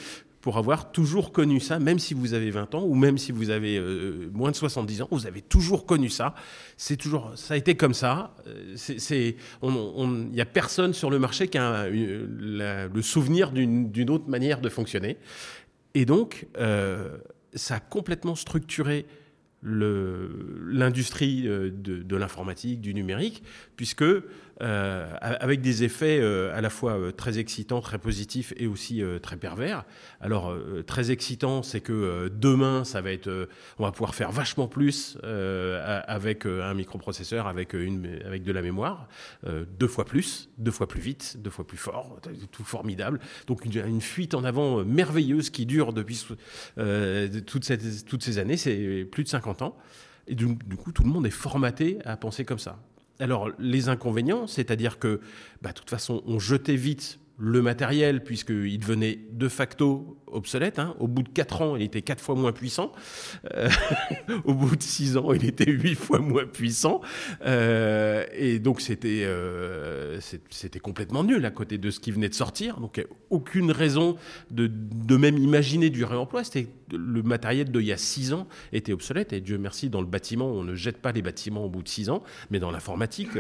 pour 0.43 0.59
avoir 0.59 0.93
toujours 0.93 1.33
connu 1.33 1.59
ça, 1.59 1.79
même 1.79 1.99
si 1.99 2.13
vous 2.13 2.35
avez 2.35 2.51
20 2.51 2.75
ans 2.75 2.85
ou 2.85 2.95
même 2.95 3.19
si 3.19 3.33
vous 3.33 3.51
avez 3.51 3.79
euh, 3.79 4.31
moins 4.33 4.51
de 4.51 4.57
70 4.57 5.03
ans, 5.03 5.09
vous 5.11 5.27
avez 5.27 5.41
toujours 5.43 5.87
connu 5.87 6.11
ça. 6.11 6.35
C'est 6.77 6.97
toujours, 6.97 7.33
ça 7.35 7.55
a 7.55 7.57
été 7.57 7.77
comme 7.77 7.95
ça. 7.95 8.35
Euh, 8.47 8.77
il 9.63 10.31
n'y 10.33 10.41
a 10.41 10.47
personne 10.47 10.93
sur 10.93 11.11
le 11.11 11.19
marché 11.19 11.49
qui 11.49 11.57
a 11.57 11.89
le 11.89 13.03
souvenir 13.03 13.53
d'une 13.53 14.11
autre 14.11 14.29
manière 14.29 14.61
de 14.61 14.69
fonctionner. 14.69 15.17
Et 15.95 16.05
donc, 16.05 16.47
ça 17.55 17.77
a 17.77 17.81
complètement 17.81 18.35
structuré 18.35 19.07
l'industrie 19.63 21.43
de, 21.43 21.71
de 21.71 22.17
l'informatique, 22.17 22.81
du 22.81 22.95
numérique, 22.95 23.43
puisque 23.77 24.05
euh, 24.61 25.07
avec 25.21 25.61
des 25.61 25.85
effets 25.85 26.19
euh, 26.21 26.57
à 26.57 26.61
la 26.61 26.71
fois 26.71 26.99
euh, 26.99 27.13
très 27.13 27.39
excitants, 27.39 27.81
très 27.81 27.99
positifs 27.99 28.53
et 28.57 28.67
aussi 28.67 29.03
très 29.23 29.37
pervers. 29.37 29.85
Alors 30.21 30.55
très 30.87 31.11
excitant, 31.11 31.63
c'est 31.63 31.81
que 31.81 32.29
demain, 32.29 32.85
ça 32.85 33.01
va 33.01 33.13
être, 33.13 33.49
on 33.79 33.85
va 33.85 33.93
pouvoir 33.93 34.15
faire 34.15 34.33
vachement 34.33 34.69
plus 34.69 35.19
avec 35.23 36.47
un 36.47 36.75
microprocesseur, 36.75 37.47
avec 37.47 37.73
une, 37.73 38.21
avec 38.25 38.43
de 38.43 38.53
la 38.53 38.63
mémoire, 38.63 39.09
deux 39.79 39.87
fois 39.87 40.05
plus, 40.05 40.51
deux 40.59 40.71
fois 40.71 40.89
plus 40.89 41.01
vite, 41.01 41.37
deux 41.39 41.51
fois 41.51 41.67
plus 41.67 41.77
fort, 41.77 42.21
tout 42.51 42.65
formidable. 42.65 43.21
Donc 43.47 43.65
une, 43.65 44.01
fuite 44.01 44.35
en 44.35 44.45
avant 44.45 44.85
merveilleuse 44.85 45.51
qui 45.51 45.67
dure 45.67 45.93
depuis 45.93 46.27
toutes 47.47 47.65
ces 47.65 48.39
années, 48.39 48.57
c'est 48.57 49.07
plus 49.11 49.25
de 49.25 49.29
50 49.29 49.63
ans. 49.63 49.77
Et 50.27 50.35
du, 50.35 50.47
coup, 50.77 50.93
tout 50.93 51.03
le 51.03 51.11
monde 51.11 51.27
est 51.27 51.31
formaté 51.31 51.99
à 52.05 52.17
penser 52.17 52.45
comme 52.45 52.59
ça. 52.59 52.79
Alors, 53.21 53.51
les 53.59 53.89
inconvénients, 53.89 54.47
c'est-à-dire 54.47 54.99
que, 54.99 55.21
bah, 55.63 55.71
de 55.71 55.75
toute 55.75 55.91
façon, 55.91 56.23
on 56.27 56.39
jetait 56.39 56.77
vite 56.77 57.19
le 57.37 57.63
matériel, 57.63 58.23
puisqu'il 58.23 58.79
devenait 58.79 59.19
de 59.33 59.49
facto 59.49 60.18
obsolète. 60.33 60.79
Hein. 60.79 60.95
Au 60.99 61.09
bout 61.09 61.23
de 61.23 61.29
4 61.29 61.63
ans, 61.63 61.77
il 61.77 61.83
était 61.83 62.03
4 62.03 62.21
fois 62.21 62.35
moins 62.35 62.53
puissant. 62.53 62.93
Euh, 63.55 63.69
au 64.45 64.55
bout 64.55 64.77
de 64.77 64.83
6 64.83 65.17
ans, 65.17 65.33
il 65.33 65.45
était 65.45 65.71
8 65.71 65.95
fois 65.95 66.19
moins 66.19 66.47
puissant. 66.47 67.01
Euh, 67.45 68.25
et 68.33 68.59
donc, 68.59 68.81
c'était 68.81 69.23
euh, 69.25 70.21
c'était 70.51 70.81
complètement 70.81 71.25
nul 71.25 71.45
à 71.45 71.51
côté 71.51 71.79
de 71.79 71.91
ce 71.91 72.01
qui 72.01 72.11
venait 72.11 72.29
de 72.29 72.35
sortir. 72.35 72.81
Donc, 72.81 73.05
aucune 73.31 73.71
raison 73.71 74.17
de, 74.51 74.69
de 74.69 75.17
même 75.17 75.39
imaginer 75.39 75.91
du 75.91 76.05
réemploi. 76.05 76.45
C'était 76.45 76.69
le 76.93 77.23
matériel 77.23 77.71
d'il 77.71 77.83
y 77.83 77.93
a 77.93 77.97
6 77.97 78.33
ans 78.33 78.47
était 78.73 78.93
obsolète. 78.93 79.33
Et 79.33 79.41
Dieu 79.41 79.59
merci, 79.59 79.91
dans 79.91 80.01
le 80.01 80.07
bâtiment, 80.07 80.47
on 80.47 80.65
ne 80.65 80.75
jette 80.75 80.99
pas 80.99 81.13
les 81.13 81.23
bâtiments 81.23 81.65
au 81.65 81.69
bout 81.69 81.83
de 81.83 81.89
6 81.89 82.11
ans. 82.11 82.23
Mais 82.51 82.59
dans 82.59 82.71
l'informatique, 82.71 83.31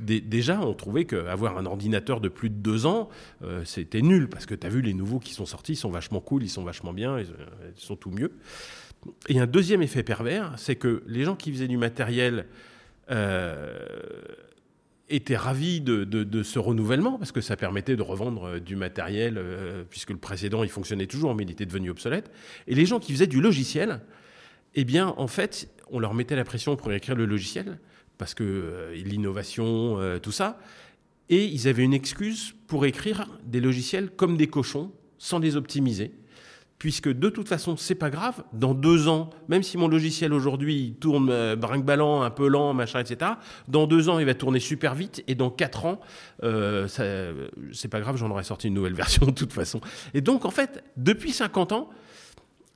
déjà, 0.00 0.60
on 0.60 0.74
trouvait 0.74 1.04
qu'avoir 1.04 1.58
un 1.58 1.66
ordinateur 1.66 2.20
de 2.20 2.28
plus 2.28 2.50
de 2.50 2.56
2 2.56 2.86
ans, 2.86 3.08
c'était 3.64 4.02
nul. 4.02 4.28
Parce 4.28 4.46
que 4.46 4.54
tu 4.54 4.66
as 4.66 4.70
vu 4.70 4.82
les 4.82 4.94
nouveaux 4.94 5.18
qui 5.18 5.34
sont 5.34 5.46
sortis, 5.46 5.76
sont 5.82 5.90
vachement 5.90 6.20
cool, 6.20 6.42
ils 6.42 6.48
sont 6.48 6.64
vachement 6.64 6.92
bien, 6.92 7.18
ils, 7.18 7.26
euh, 7.26 7.70
sont 7.76 7.96
tout 7.96 8.10
mieux. 8.10 8.32
Et 9.28 9.38
un 9.38 9.46
deuxième 9.46 9.82
effet 9.82 10.02
pervers, 10.02 10.54
c'est 10.56 10.76
que 10.76 11.02
les 11.06 11.24
gens 11.24 11.36
qui 11.36 11.52
faisaient 11.52 11.68
du 11.68 11.76
matériel 11.76 12.46
euh, 13.10 13.76
était 15.08 15.36
ravi 15.36 15.80
de, 15.80 16.42
ce 16.42 16.58
renouvellement 16.58 17.18
parce 17.18 17.32
que 17.32 17.40
ça 17.40 17.56
permettait 17.56 17.96
de 17.96 18.02
revendre 18.02 18.44
euh, 18.44 18.60
du 18.60 18.76
matériel, 18.76 19.42
puisque 19.90 20.10
le 20.10 20.18
précédent, 20.18 20.62
il 20.62 20.70
fonctionnait 20.70 21.06
toujours, 21.06 21.34
mais 21.34 21.42
il 21.42 21.50
était 21.50 21.66
devenu 21.66 21.90
obsolète. 21.90 22.30
Et 22.66 22.74
les 22.74 22.86
gens 22.86 23.00
qui 23.00 23.12
faisaient 23.12 23.26
du 23.26 23.40
logiciel, 23.40 24.00
eh 24.74 24.84
bien, 24.84 25.14
en 25.16 25.26
fait, 25.26 25.68
on 25.90 25.98
leur 25.98 26.14
mettait 26.14 26.36
la 26.36 26.44
pression 26.44 26.76
pour 26.76 26.92
écrire 26.92 27.16
le 27.16 27.26
logiciel, 27.26 27.78
parce 28.16 28.34
que 28.34 28.92
l'innovation, 28.94 29.98
tout 30.22 30.32
ça. 30.32 30.60
Et 31.28 31.44
ils 31.44 31.66
avaient 31.66 31.82
une 31.82 31.92
excuse 31.92 32.54
pour 32.68 32.86
écrire 32.86 33.26
des 33.44 33.60
logiciels 33.60 34.10
comme 34.10 34.36
des 34.36 34.46
cochons, 34.46 34.92
sans 35.22 35.38
les 35.38 35.56
optimiser 35.56 36.12
puisque 36.78 37.08
de 37.08 37.28
toute 37.28 37.48
façon, 37.48 37.76
c'est 37.76 37.94
pas 37.94 38.10
grave. 38.10 38.42
Dans 38.52 38.74
deux 38.74 39.06
ans, 39.06 39.30
même 39.46 39.62
si 39.62 39.78
mon 39.78 39.86
logiciel 39.86 40.32
aujourd'hui 40.32 40.96
tourne 41.00 41.30
euh, 41.30 41.54
brinque-ballant, 41.54 42.22
un 42.22 42.30
peu 42.30 42.48
lent, 42.48 42.74
machin, 42.74 42.98
etc., 42.98 43.34
dans 43.68 43.86
deux 43.86 44.08
ans, 44.08 44.18
il 44.18 44.26
va 44.26 44.34
tourner 44.34 44.58
super 44.58 44.96
vite, 44.96 45.22
et 45.28 45.36
dans 45.36 45.48
quatre 45.48 45.84
ans, 45.84 46.00
euh, 46.42 46.88
c'est 47.72 47.86
pas 47.86 48.00
grave, 48.00 48.16
j'en 48.16 48.28
aurais 48.32 48.42
sorti 48.42 48.66
une 48.66 48.74
nouvelle 48.74 48.94
version 48.96 49.26
de 49.26 49.30
toute 49.30 49.52
façon. 49.52 49.80
Et 50.12 50.22
donc, 50.22 50.44
en 50.44 50.50
fait, 50.50 50.82
depuis 50.96 51.30
50 51.30 51.70
ans, 51.70 51.88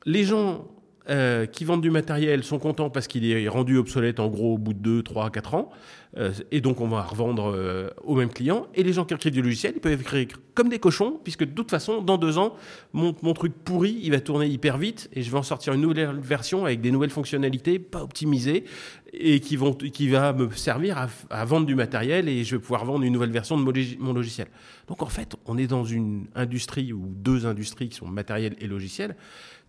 les 0.05 0.23
gens 0.23 0.69
euh, 1.09 1.47
qui 1.47 1.65
vendent 1.65 1.83
du 1.83 1.91
matériel 1.91 2.43
sont 2.43 2.59
contents 2.59 2.91
parce 2.91 3.07
qu'il 3.07 3.31
est 3.31 3.49
rendu 3.49 3.77
obsolète 3.77 4.19
en 4.19 4.29
gros 4.29 4.55
au 4.55 4.59
bout 4.59 4.73
de 4.73 4.79
2, 4.79 5.03
3, 5.03 5.31
4 5.31 5.55
ans. 5.55 5.71
Euh, 6.19 6.33
et 6.51 6.61
donc 6.61 6.81
on 6.81 6.89
va 6.89 7.03
revendre 7.03 7.53
euh, 7.55 7.91
aux 8.03 8.15
mêmes 8.15 8.33
clients. 8.33 8.67
Et 8.75 8.83
les 8.83 8.93
gens 8.93 9.05
qui 9.05 9.15
écrivent 9.15 9.33
du 9.33 9.43
logiciel, 9.43 9.75
ils 9.77 9.81
peuvent 9.81 10.01
écrire 10.01 10.29
comme 10.55 10.69
des 10.69 10.79
cochons, 10.79 11.21
puisque 11.23 11.45
de 11.45 11.51
toute 11.51 11.71
façon, 11.71 12.01
dans 12.01 12.17
deux 12.17 12.39
ans, 12.39 12.57
mon, 12.93 13.13
truc 13.35 13.53
pourri, 13.53 14.01
il 14.03 14.11
va 14.13 14.21
tourner 14.21 14.47
hyper 14.47 14.79
vite 14.79 15.11
et 15.13 15.23
je 15.23 15.31
vais 15.31 15.37
en 15.37 15.43
sortir 15.43 15.75
une 15.75 15.83
nouvelle 15.83 16.19
version 16.19 16.65
avec 16.65 16.81
des 16.81 16.91
nouvelles 16.91 17.11
fonctionnalités, 17.11 17.79
pas 17.79 18.03
optimisées, 18.03 18.65
et 19.13 19.41
qui, 19.41 19.57
vont, 19.57 19.75
qui 19.75 20.09
va 20.09 20.33
me 20.33 20.51
servir 20.53 20.99
à, 20.99 21.09
à 21.31 21.45
vendre 21.45 21.67
du 21.67 21.75
matériel 21.75 22.29
et 22.29 22.43
je 22.45 22.57
vais 22.57 22.61
pouvoir 22.61 22.85
vendre 22.85 23.05
une 23.05 23.13
nouvelle 23.13 23.31
version 23.31 23.59
de 23.59 23.97
mon 23.99 24.13
logiciel. 24.13 24.49
Donc 24.89 25.03
en 25.03 25.07
fait, 25.07 25.37
on 25.45 25.59
est 25.59 25.67
dans 25.67 25.85
une 25.85 26.27
industrie 26.35 26.93
ou 26.93 27.13
deux 27.15 27.47
industries 27.47 27.91
qui 27.91 27.97
sont 27.97 28.07
matériel 28.07 28.57
et 28.59 28.67
logiciel 28.67 29.15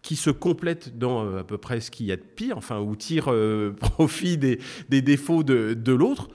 qui 0.02 0.16
se 0.16 0.30
complètent 0.30 0.98
dans 0.98 1.26
euh, 1.26 1.40
à 1.40 1.44
peu 1.44 1.58
près 1.58 1.82
ce 1.82 1.92
qu'il 1.92 2.06
y 2.06 2.12
a 2.12 2.16
de 2.16 2.22
pire, 2.22 2.58
enfin, 2.58 2.80
ou 2.80 2.96
tirent 2.96 3.32
euh, 3.32 3.72
profit 3.80 4.38
des, 4.38 4.58
défauts 4.90 5.44
de, 5.44 5.92
l'autre, 5.92 6.30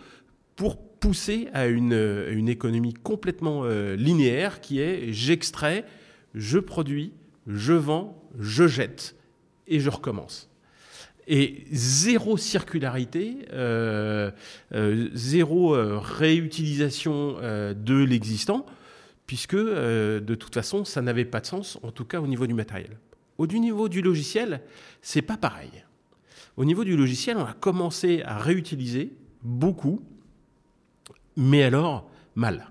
pour 0.56 0.78
pousser 0.78 1.48
à 1.52 1.66
une, 1.66 2.48
économie 2.48 2.94
complètement 2.94 3.62
euh, 3.64 3.96
linéaire 3.96 4.60
qui 4.60 4.80
est 4.80 5.12
j'extrais, 5.12 5.84
je 6.34 6.58
produis, 6.58 7.12
je 7.46 7.72
vends, 7.72 8.22
je 8.38 8.66
jette 8.66 9.16
et 9.66 9.80
je 9.80 9.90
recommence. 9.90 10.48
Et 11.28 11.64
zéro 11.70 12.36
circularité, 12.36 13.46
zéro 15.14 15.76
réutilisation 16.00 17.36
de 17.40 18.04
l'existant, 18.04 18.66
puisque 19.26 19.54
de 19.54 20.34
toute 20.34 20.52
façon, 20.52 20.84
ça 20.84 21.00
n'avait 21.00 21.24
pas 21.24 21.38
de 21.38 21.46
sens, 21.46 21.78
en 21.84 21.92
tout 21.92 22.04
cas 22.04 22.20
au 22.20 22.26
niveau 22.26 22.48
du 22.48 22.54
matériel. 22.54 22.98
Au 23.38 23.46
niveau 23.46 23.88
du 23.88 24.02
logiciel, 24.02 24.62
c'est 25.00 25.22
pas 25.22 25.36
pareil. 25.36 25.70
Au 26.56 26.64
niveau 26.64 26.84
du 26.84 26.96
logiciel, 26.96 27.36
on 27.38 27.44
a 27.44 27.54
commencé 27.54 28.22
à 28.24 28.38
réutiliser 28.38 29.12
beaucoup, 29.42 30.02
mais 31.36 31.62
alors 31.62 32.10
mal. 32.34 32.70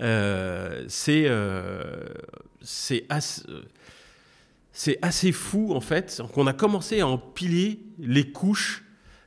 Euh, 0.00 0.84
c'est 0.88 1.24
euh, 1.26 2.06
assez, 2.60 3.06
assez, 5.02 5.32
fou 5.32 5.72
en 5.72 5.80
fait 5.80 6.20
qu'on 6.32 6.48
a 6.48 6.52
commencé 6.52 7.00
à 7.00 7.06
empiler 7.06 7.78
les 7.98 8.32
couches, 8.32 8.84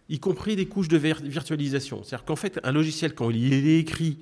y 0.09 0.19
compris 0.19 0.55
des 0.55 0.65
couches 0.65 0.89
de 0.89 0.97
virtualisation. 0.97 2.03
C'est-à-dire 2.03 2.25
qu'en 2.25 2.35
fait, 2.35 2.59
un 2.63 2.71
logiciel, 2.71 3.13
quand 3.13 3.29
il 3.29 3.53
est 3.53 3.79
écrit, 3.79 4.19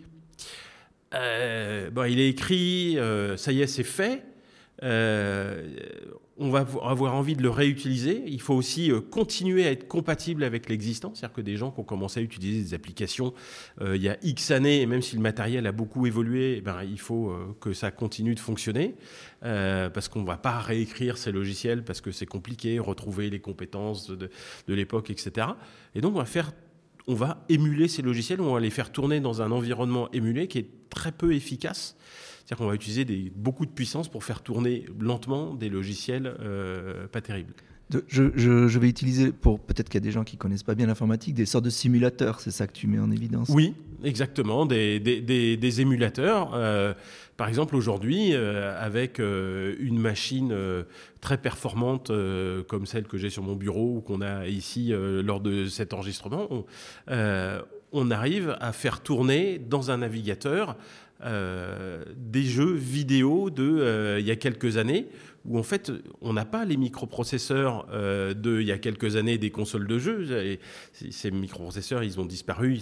euh, 1.13 1.89
il 2.07 2.19
est 2.19 2.29
écrit, 2.29 2.97
ça 3.37 3.51
y 3.51 3.61
est, 3.61 3.67
c'est 3.67 3.83
fait. 3.83 4.23
Euh, 6.39 6.43
on 6.45 6.49
va 6.49 6.65
avoir 6.83 7.15
envie 7.15 7.35
de 7.35 7.41
le 7.41 7.49
réutiliser. 7.49 8.23
Il 8.27 8.41
faut 8.41 8.53
aussi 8.53 8.91
euh, 8.91 9.01
continuer 9.01 9.65
à 9.65 9.71
être 9.71 9.87
compatible 9.87 10.43
avec 10.43 10.69
l'existant. 10.69 11.13
C'est-à-dire 11.13 11.35
que 11.35 11.41
des 11.41 11.57
gens 11.57 11.71
qui 11.71 11.79
ont 11.79 11.83
commencé 11.83 12.19
à 12.19 12.23
utiliser 12.23 12.61
des 12.61 12.73
applications 12.73 13.33
euh, 13.81 13.95
il 13.95 14.03
y 14.03 14.09
a 14.09 14.17
X 14.21 14.51
années, 14.51 14.81
et 14.81 14.85
même 14.85 15.01
si 15.01 15.15
le 15.15 15.21
matériel 15.21 15.67
a 15.67 15.71
beaucoup 15.71 16.05
évolué, 16.05 16.55
eh 16.57 16.61
ben, 16.61 16.83
il 16.83 16.99
faut 16.99 17.33
que 17.59 17.73
ça 17.73 17.91
continue 17.91 18.35
de 18.35 18.39
fonctionner. 18.39 18.95
parce 19.41 20.07
qu'on 20.07 20.21
ne 20.21 20.27
va 20.27 20.37
pas 20.37 20.59
réécrire 20.59 21.17
ces 21.17 21.31
logiciels 21.31 21.83
parce 21.83 22.01
que 22.01 22.11
c'est 22.11 22.25
compliqué, 22.25 22.79
retrouver 22.79 23.29
les 23.29 23.39
compétences 23.39 24.09
de, 24.09 24.29
de 24.67 24.73
l'époque, 24.73 25.09
etc. 25.09 25.47
Et 25.93 26.01
donc 26.01 26.15
on 26.15 26.19
va 26.19 26.25
faire 26.25 26.51
on 27.07 27.13
va 27.13 27.45
émuler 27.49 27.87
ces 27.87 28.01
logiciels, 28.01 28.41
on 28.41 28.53
va 28.53 28.59
les 28.59 28.71
faire 28.71 28.91
tourner 28.91 29.19
dans 29.19 29.43
un 29.43 29.51
environnement 29.51 30.09
émulé 30.11 30.47
qui 30.47 30.57
est 30.57 30.69
très 30.89 31.11
peu 31.11 31.33
efficace 31.33 31.95
c'est-à-dire 32.45 32.63
qu'on 32.63 32.69
va 32.69 32.75
utiliser 32.75 33.05
des, 33.05 33.31
beaucoup 33.35 33.65
de 33.65 33.71
puissance 33.71 34.07
pour 34.07 34.23
faire 34.23 34.41
tourner 34.41 34.85
lentement 34.99 35.55
des 35.55 35.67
logiciels 35.67 36.35
euh, 36.41 37.07
pas 37.07 37.19
terribles. 37.19 37.53
je, 38.07 38.77
vais 38.77 38.87
utiliser, 38.87 39.31
pour 39.31 39.59
peut-être 39.59 39.89
qu'il 39.89 39.95
y 39.99 40.03
a 40.03 40.05
des 40.05 40.11
gens 40.11 40.23
qui 40.23 40.37
connaissent 40.37 40.61
pas 40.61 40.75
bien 40.75 40.85
l'informatique, 40.85 41.33
des 41.33 41.47
sortes 41.47 41.65
de 41.65 41.71
simulateurs, 41.71 42.39
c'est 42.41 42.51
ça 42.51 42.67
que 42.67 42.73
tu 42.73 42.85
mets 42.85 42.99
en 42.99 43.09
évidence? 43.09 43.49
Oui, 43.49 43.73
exactement, 44.03 44.67
des, 44.67 44.99
des, 44.99 45.81
émulateurs. 45.81 46.51
Euh, 46.53 46.93
par 47.35 47.47
exemple, 47.47 47.75
aujourd'hui, 47.75 48.33
euh, 48.33 48.79
avec 48.79 49.17
une 49.17 49.97
machine 49.97 50.55
très 51.21 51.39
performante 51.39 52.11
comme 52.67 52.85
celle 52.85 53.05
que 53.05 53.17
j'ai 53.17 53.31
sur 53.31 53.41
mon 53.41 53.55
bureau 53.55 53.95
ou 53.97 54.01
qu'on 54.01 54.21
a 54.21 54.45
ici 54.45 54.93
lors 54.93 55.39
de 55.39 55.65
cet 55.65 55.93
enregistrement, 55.93 56.47
on, 57.91 58.11
arrive 58.11 58.55
à 58.59 58.71
faire 58.71 59.01
tourner 59.01 59.57
dans 59.57 59.89
un 59.89 59.97
navigateur 59.97 60.75
des 61.21 62.43
jeux 62.43 62.73
vidéo 62.73 63.49
de 63.49 63.63
euh, 63.63 64.19
il 64.19 64.25
y 64.25 64.31
a 64.31 64.35
quelques 64.35 64.77
années 64.77 65.07
où 65.47 65.59
en 65.59 65.63
fait 65.63 65.91
on 66.21 66.33
n'a 66.33 66.45
pas 66.45 66.65
les 66.65 66.77
microprocesseurs 66.77 67.87
euh, 67.91 68.33
de 68.33 68.59
il 68.61 68.67
y 68.67 68.71
a 68.71 68.77
quelques 68.77 69.15
années 69.15 69.37
des 69.37 69.51
consoles 69.51 69.87
de 69.87 69.99
jeux. 69.99 70.57
Ces 70.91 71.31
microprocesseurs 71.31 72.03
ils 72.03 72.19
ont 72.19 72.25
disparu, 72.25 72.79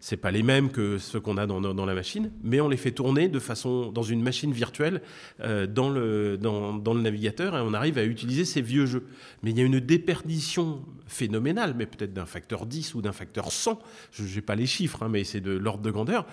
c'est 0.00 0.16
pas 0.16 0.30
les 0.30 0.42
mêmes 0.42 0.70
que 0.70 0.98
ceux 0.98 1.20
qu'on 1.20 1.36
a 1.36 1.46
dans, 1.46 1.86
la 1.86 1.94
machine, 1.94 2.30
mais 2.42 2.60
on 2.60 2.68
les 2.68 2.76
fait 2.76 2.92
tourner 2.92 3.28
de 3.28 3.38
façon 3.38 3.90
dans 3.90 4.02
une 4.02 4.22
machine 4.22 4.52
virtuelle 4.52 5.02
dans 5.40 5.90
le 5.90 6.36
dans, 6.38 6.94
le 6.94 7.00
navigateur 7.00 7.56
et 7.56 7.60
on 7.60 7.74
arrive 7.74 7.98
à 7.98 8.04
utiliser 8.04 8.44
ces 8.44 8.62
vieux 8.62 8.86
jeux. 8.86 9.06
Mais 9.42 9.50
il 9.50 9.58
y 9.58 9.62
a 9.62 9.64
une 9.64 9.80
déperdition 9.80 10.82
phénoménale, 11.06 11.74
mais 11.76 11.86
peut-être 11.86 12.12
d'un 12.12 12.26
facteur 12.26 12.66
10 12.66 12.94
ou 12.94 13.02
d'un 13.02 13.12
facteur 13.12 13.52
100, 13.52 13.78
je 14.12 14.22
n'ai 14.34 14.40
pas 14.40 14.54
les 14.54 14.66
chiffres, 14.66 15.02
hein, 15.02 15.08
mais 15.10 15.24
c'est 15.24 15.40
de 15.40 15.52
l'ordre 15.52 15.82
de 15.82 15.90
grandeur, 15.90 16.26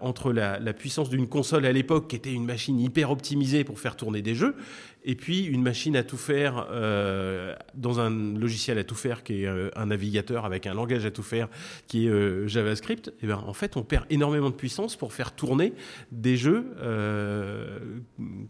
entre 0.00 0.32
la 0.32 0.50
la, 0.58 0.72
puissance 0.72 1.10
d'une 1.10 1.28
console 1.28 1.66
à 1.66 1.72
l'époque, 1.72 2.08
qui 2.08 2.16
était 2.16 2.32
une 2.32 2.44
machine 2.44 2.80
hyper 2.80 3.10
optimisée 3.10 3.64
pour 3.64 3.78
faire 3.78 3.96
tourner 3.96 4.22
des 4.22 4.34
jeux, 4.34 4.56
et 5.04 5.14
puis 5.14 5.44
une 5.44 5.62
machine 5.62 5.96
à 5.96 6.02
tout 6.02 6.16
faire 6.16 6.66
euh, 6.70 7.54
dans 7.74 8.00
un 8.00 8.10
logiciel 8.10 8.78
à 8.78 8.84
tout 8.84 8.94
faire 8.94 9.22
qui 9.22 9.42
est 9.42 9.46
euh, 9.46 9.70
un 9.76 9.86
navigateur 9.86 10.44
avec 10.44 10.66
un 10.66 10.74
langage 10.74 11.06
à 11.06 11.10
tout 11.10 11.22
faire 11.22 11.48
qui 11.86 12.06
est 12.06 12.10
euh, 12.10 12.46
JavaScript, 12.46 13.08
et 13.08 13.12
eh 13.22 13.26
ben, 13.26 13.42
en 13.46 13.54
fait 13.54 13.76
on 13.76 13.82
perd 13.82 14.04
énormément 14.10 14.50
de 14.50 14.54
puissance 14.54 14.96
pour 14.96 15.12
faire 15.12 15.32
tourner 15.32 15.72
des 16.12 16.36
jeux 16.36 16.66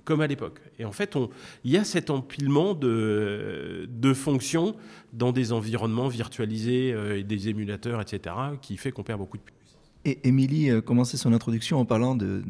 comme 0.04 0.20
à 0.20 0.26
l'époque. 0.26 0.60
Et 0.78 0.84
en 0.84 0.92
fait 0.92 1.16
il 1.64 1.70
y 1.70 1.76
a 1.76 1.84
cet 1.84 2.10
empilement 2.10 2.74
de, 2.74 3.88
fonctions 4.14 4.74
dans 5.12 5.32
des 5.32 5.52
environnements 5.52 6.08
virtualisés 6.08 6.94
et 7.16 7.22
des 7.22 7.48
émulateurs, 7.48 8.00
etc., 8.00 8.34
qui 8.60 8.76
fait 8.76 8.90
qu'on 8.90 9.02
perd 9.02 9.20
beaucoup 9.20 9.36
de 9.36 9.42
puissance. 9.42 9.78
Et 10.04 10.18
Émilie 10.26 10.70
commençait 10.82 11.16
son 11.16 11.32
introduction 11.32 11.78
en 11.78 11.84
parlant 11.84 12.14
de, 12.14 12.42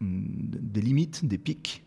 des 0.00 0.80
limites, 0.80 1.24
des 1.24 1.38
pics? 1.38 1.82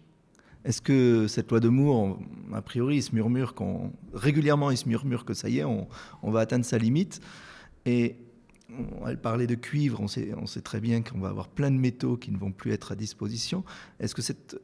Est-ce 0.65 0.82
que 0.82 1.28
cette 1.28 1.49
loi 1.49 1.60
de 1.60 1.69
Moore, 1.69 2.19
a 2.54 2.62
priori, 2.62 2.97
il 2.97 3.04
se 3.04 3.13
murmure 3.13 3.54
qu'on, 3.54 3.91
régulièrement, 4.13 4.71
il 4.71 4.78
se 4.78 4.88
murmure 4.88 5.26
que 5.26 5.34
ça 5.34 5.49
y 5.49 5.60
est, 5.60 5.63
on, 5.63 5.88
va 6.23 6.39
atteindre 6.39 6.65
sa 6.65 6.78
limite. 6.78 7.19
Et 7.86 8.15
elle 9.06 9.19
parlait 9.19 9.45
de 9.45 9.56
cuivre, 9.56 9.99
on 9.99 10.08
sait, 10.08 10.62
très 10.63 10.80
bien 10.80 11.02
qu'on 11.02 11.19
va 11.19 11.30
avoir 11.30 11.49
plein 11.49 11.69
de 11.69 11.78
métaux 11.78 12.15
qui 12.15 12.32
ne 12.32 12.38
vont 12.38 12.52
plus 12.52 12.71
être 12.71 12.93
à 12.93 12.95
disposition. 12.95 13.65
Est-ce, 13.99 14.15
que 14.15 14.21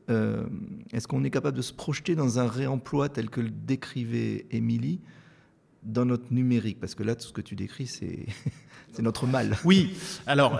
euh, 0.10 0.46
est-ce 0.94 1.08
qu'on 1.08 1.24
est 1.24 1.30
capable 1.30 1.58
de 1.58 1.62
se 1.62 1.74
projeter 1.74 2.16
dans 2.16 2.40
un 2.40 2.48
réemploi 2.48 3.10
tel 3.10 3.30
que 3.30 3.42
le 3.42 3.50
décrivait 3.50 4.46
Émilie? 4.52 5.02
Dans 5.84 6.06
notre 6.06 6.34
numérique 6.34 6.80
Parce 6.80 6.96
que 6.96 7.04
là, 7.04 7.15
tout 7.15 7.28
ce 7.28 7.34
que 7.34 7.42
tu 7.42 7.56
décris, 7.56 7.88
c'est 7.88 8.26
notre 9.00 9.28
mal. 9.28 9.56
Oui, 9.63 9.92
alors 10.28 10.60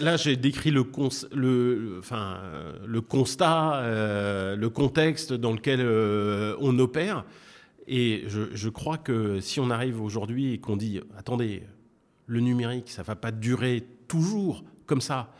là 0.00 0.16
j'ai 0.16 0.36
décrit 0.36 0.70
le 0.70 0.82
constat, 3.00 3.76
euh, 3.76 4.56
le 4.56 4.70
contexte 4.70 5.32
dans 5.32 5.52
lequel 5.52 5.80
euh, 5.80 6.56
on 6.60 6.78
opère. 6.78 7.24
Et 7.86 8.24
je, 8.28 8.68
crois 8.70 8.96
que 8.96 9.40
si 9.40 9.60
on 9.60 9.68
arrive 9.70 10.00
aujourd'hui 10.00 10.54
et 10.54 10.58
qu'on 10.58 10.76
dit, 10.76 11.00
attendez, 11.18 11.64
le 12.26 12.40
numérique, 12.40 12.90
ça 12.90 13.02
ne 13.02 13.06
va 13.06 13.14
pas 13.14 13.30
durer 13.30 13.86
toujours 14.08 14.64
comme 14.86 15.02
ça. 15.02 15.34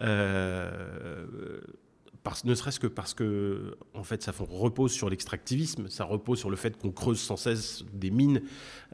Euh, 0.00 1.60
ne 2.44 2.54
serait-ce 2.54 2.78
que 2.78 2.86
parce 2.86 3.14
que 3.14 3.76
en 3.94 4.02
fait 4.02 4.22
ça 4.22 4.32
repose 4.38 4.92
sur 4.92 5.08
l'extractivisme, 5.08 5.88
ça 5.88 6.04
repose 6.04 6.38
sur 6.38 6.50
le 6.50 6.56
fait 6.56 6.76
qu'on 6.76 6.90
creuse 6.90 7.18
sans 7.18 7.36
cesse 7.36 7.84
des 7.92 8.10
mines 8.10 8.42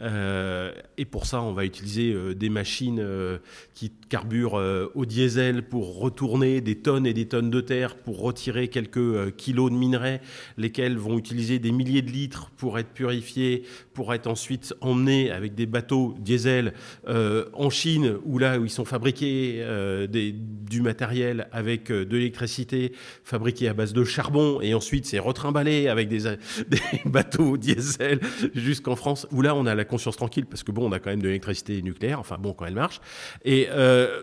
euh, 0.00 0.72
et 0.96 1.04
pour 1.04 1.26
ça 1.26 1.42
on 1.42 1.52
va 1.52 1.64
utiliser 1.64 2.12
euh, 2.12 2.34
des 2.34 2.48
machines 2.48 3.00
euh, 3.00 3.38
qui 3.74 3.92
carburent 4.08 4.90
au 4.94 5.04
diesel 5.04 5.66
pour 5.66 5.98
retourner 5.98 6.60
des 6.60 6.76
tonnes 6.76 7.06
et 7.06 7.12
des 7.12 7.26
tonnes 7.26 7.50
de 7.50 7.60
terre 7.60 7.96
pour 7.96 8.20
retirer 8.20 8.68
quelques 8.68 9.34
kilos 9.36 9.70
de 9.70 9.76
minerais, 9.76 10.20
lesquels 10.56 10.96
vont 10.96 11.18
utiliser 11.18 11.58
des 11.58 11.72
milliers 11.72 12.02
de 12.02 12.10
litres 12.10 12.50
pour 12.56 12.78
être 12.78 12.90
purifiés, 12.90 13.64
pour 13.92 14.14
être 14.14 14.26
ensuite 14.26 14.74
emmenés 14.80 15.30
avec 15.30 15.54
des 15.54 15.66
bateaux 15.66 16.14
diesel 16.20 16.74
en 17.06 17.70
Chine 17.70 18.16
où 18.24 18.38
là 18.38 18.58
où 18.58 18.64
ils 18.64 18.70
sont 18.70 18.84
fabriqués 18.84 19.64
du 20.08 20.82
matériel 20.82 21.48
avec 21.52 21.90
de 21.90 22.16
l'électricité 22.16 22.92
fabriqué 23.24 23.68
à 23.68 23.74
base 23.74 23.92
de 23.92 24.04
charbon 24.04 24.60
et 24.60 24.74
ensuite 24.74 25.06
c'est 25.06 25.18
retrimballé 25.18 25.88
avec 25.88 26.08
des, 26.08 26.24
des 26.68 26.80
bateaux 27.06 27.56
diesel 27.56 28.20
jusqu'en 28.54 28.96
France, 28.96 29.26
où 29.32 29.42
là 29.42 29.54
on 29.54 29.66
a 29.66 29.74
la 29.74 29.84
conscience 29.84 30.16
tranquille 30.16 30.46
parce 30.46 30.62
que 30.62 30.70
bon, 30.70 30.88
on 30.88 30.92
a 30.92 31.00
quand 31.00 31.10
même 31.10 31.22
de 31.22 31.26
l'électricité 31.26 31.80
nucléaire, 31.82 32.20
enfin 32.20 32.36
bon, 32.38 32.52
quand 32.52 32.66
elle 32.66 32.74
marche. 32.74 33.00
Et 33.44 33.68
euh, 33.70 34.22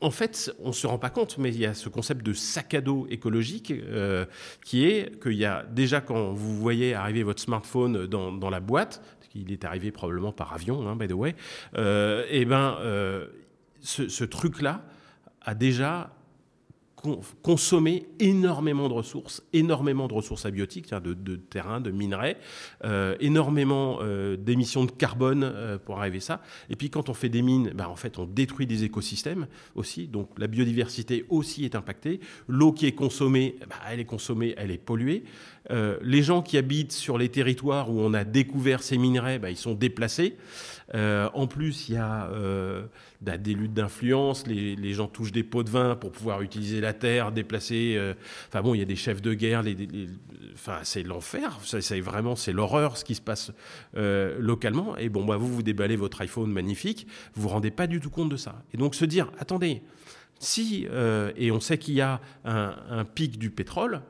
en 0.00 0.10
fait, 0.10 0.54
on 0.60 0.68
ne 0.68 0.72
se 0.72 0.86
rend 0.86 0.98
pas 0.98 1.10
compte, 1.10 1.36
mais 1.36 1.50
il 1.50 1.58
y 1.58 1.66
a 1.66 1.74
ce 1.74 1.88
concept 1.88 2.24
de 2.24 2.32
sac 2.32 2.72
à 2.74 2.80
dos 2.80 3.06
écologique 3.10 3.72
euh, 3.72 4.24
qui 4.64 4.86
est 4.86 5.20
qu'il 5.20 5.34
y 5.34 5.44
a 5.44 5.64
déjà 5.64 6.00
quand 6.00 6.32
vous 6.32 6.56
voyez 6.56 6.94
arriver 6.94 7.24
votre 7.24 7.42
smartphone 7.42 8.06
dans, 8.06 8.32
dans 8.32 8.50
la 8.50 8.60
boîte, 8.60 9.02
il 9.34 9.52
est 9.52 9.64
arrivé 9.64 9.90
probablement 9.90 10.32
par 10.32 10.52
avion, 10.52 10.88
hein, 10.88 10.96
by 10.96 11.06
the 11.06 11.12
way, 11.12 11.34
euh, 11.76 12.24
et 12.30 12.44
ben 12.44 12.78
ce 13.82 14.24
truc-là 14.24 14.84
a 15.42 15.54
déjà 15.54 16.10
consommer 17.42 18.06
énormément 18.18 18.88
de 18.88 18.94
ressources, 18.94 19.42
énormément 19.52 20.08
de 20.08 20.14
ressources 20.14 20.46
abiotiques, 20.46 20.90
de, 20.92 21.14
de 21.14 21.40
de 21.80 21.90
minerais, 21.90 22.36
euh, 22.84 23.16
énormément 23.20 23.98
euh, 24.00 24.36
d'émissions 24.36 24.84
de 24.84 24.90
carbone 24.90 25.42
euh, 25.44 25.78
pour 25.78 25.98
arriver 25.98 26.18
à 26.18 26.20
ça. 26.20 26.42
Et 26.68 26.76
puis 26.76 26.90
quand 26.90 27.08
on 27.08 27.14
fait 27.14 27.28
des 27.28 27.42
mines, 27.42 27.72
bah, 27.74 27.88
en 27.88 27.96
fait, 27.96 28.18
on 28.18 28.24
détruit 28.24 28.66
des 28.66 28.84
écosystèmes 28.84 29.46
aussi, 29.74 30.06
donc 30.06 30.30
la 30.38 30.46
biodiversité 30.46 31.24
aussi 31.28 31.64
est 31.64 31.74
impactée. 31.74 32.20
L'eau 32.48 32.72
qui 32.72 32.86
est 32.86 32.92
consommée, 32.92 33.56
bah, 33.68 33.76
elle 33.90 34.00
est 34.00 34.04
consommée, 34.04 34.54
elle 34.56 34.70
est 34.70 34.78
polluée. 34.78 35.24
les 36.02 36.22
gens 36.22 36.42
qui 36.42 36.58
habitent 36.58 36.92
sur 36.92 37.16
les 37.16 37.28
territoires 37.28 37.90
où 37.90 38.00
on 38.00 38.12
a 38.14 38.24
découvert 38.24 38.82
ces 38.82 38.98
minerais, 38.98 39.38
bah, 39.38 39.50
ils 39.50 39.56
sont 39.56 39.74
déplacés. 39.74 40.36
En 40.94 41.46
plus, 41.46 41.88
il 41.88 41.94
y 41.94 41.98
a 41.98 42.28
des 43.38 43.54
luttes 43.54 43.74
d'influence, 43.74 44.46
les, 44.46 44.92
gens 44.92 45.06
touchent 45.06 45.32
des 45.32 45.44
pots 45.44 45.62
de 45.62 45.70
vin 45.70 45.96
pour 45.96 46.12
pouvoir 46.12 46.42
utiliser 46.42 46.80
la 46.80 46.92
terre, 46.92 47.32
déplacer. 47.32 47.94
Euh, 47.96 48.14
enfin 48.48 48.62
bon, 48.62 48.74
il 48.74 48.78
y 48.78 48.82
a 48.82 48.86
des 48.86 48.96
chefs 48.96 49.22
de 49.22 49.34
guerre, 49.34 49.62
c'est 50.82 51.02
l'enfer, 51.02 51.58
c'est 51.62 52.00
vraiment 52.00 52.36
c'est 52.36 52.52
l'horreur 52.52 52.96
ce 52.96 53.04
qui 53.04 53.14
se 53.14 53.20
passe 53.20 53.52
euh, 53.96 54.36
localement. 54.38 54.96
Et 54.96 55.08
bon, 55.08 55.24
bah, 55.24 55.36
vous 55.36 55.48
vous 55.48 55.62
déballez 55.62 55.96
votre 55.96 56.20
iPhone 56.20 56.50
magnifique, 56.50 57.06
vous 57.34 57.42
vous 57.42 57.48
rendez 57.48 57.70
pas 57.70 57.86
du 57.86 58.00
tout 58.00 58.10
compte 58.10 58.28
de 58.28 58.36
ça. 58.36 58.62
Et 58.74 58.76
donc 58.76 58.94
se 58.94 59.04
dire, 59.04 59.30
attendez, 59.38 59.82
si 60.38 60.86
euh, 60.90 61.32
et 61.36 61.50
on 61.50 61.60
sait 61.60 61.78
qu'il 61.78 61.94
y 61.94 62.00
a 62.00 62.20
un, 62.44 62.74
un, 62.90 63.04
pic 63.04 63.38
du 63.38 63.50
pétrole, 63.50 64.02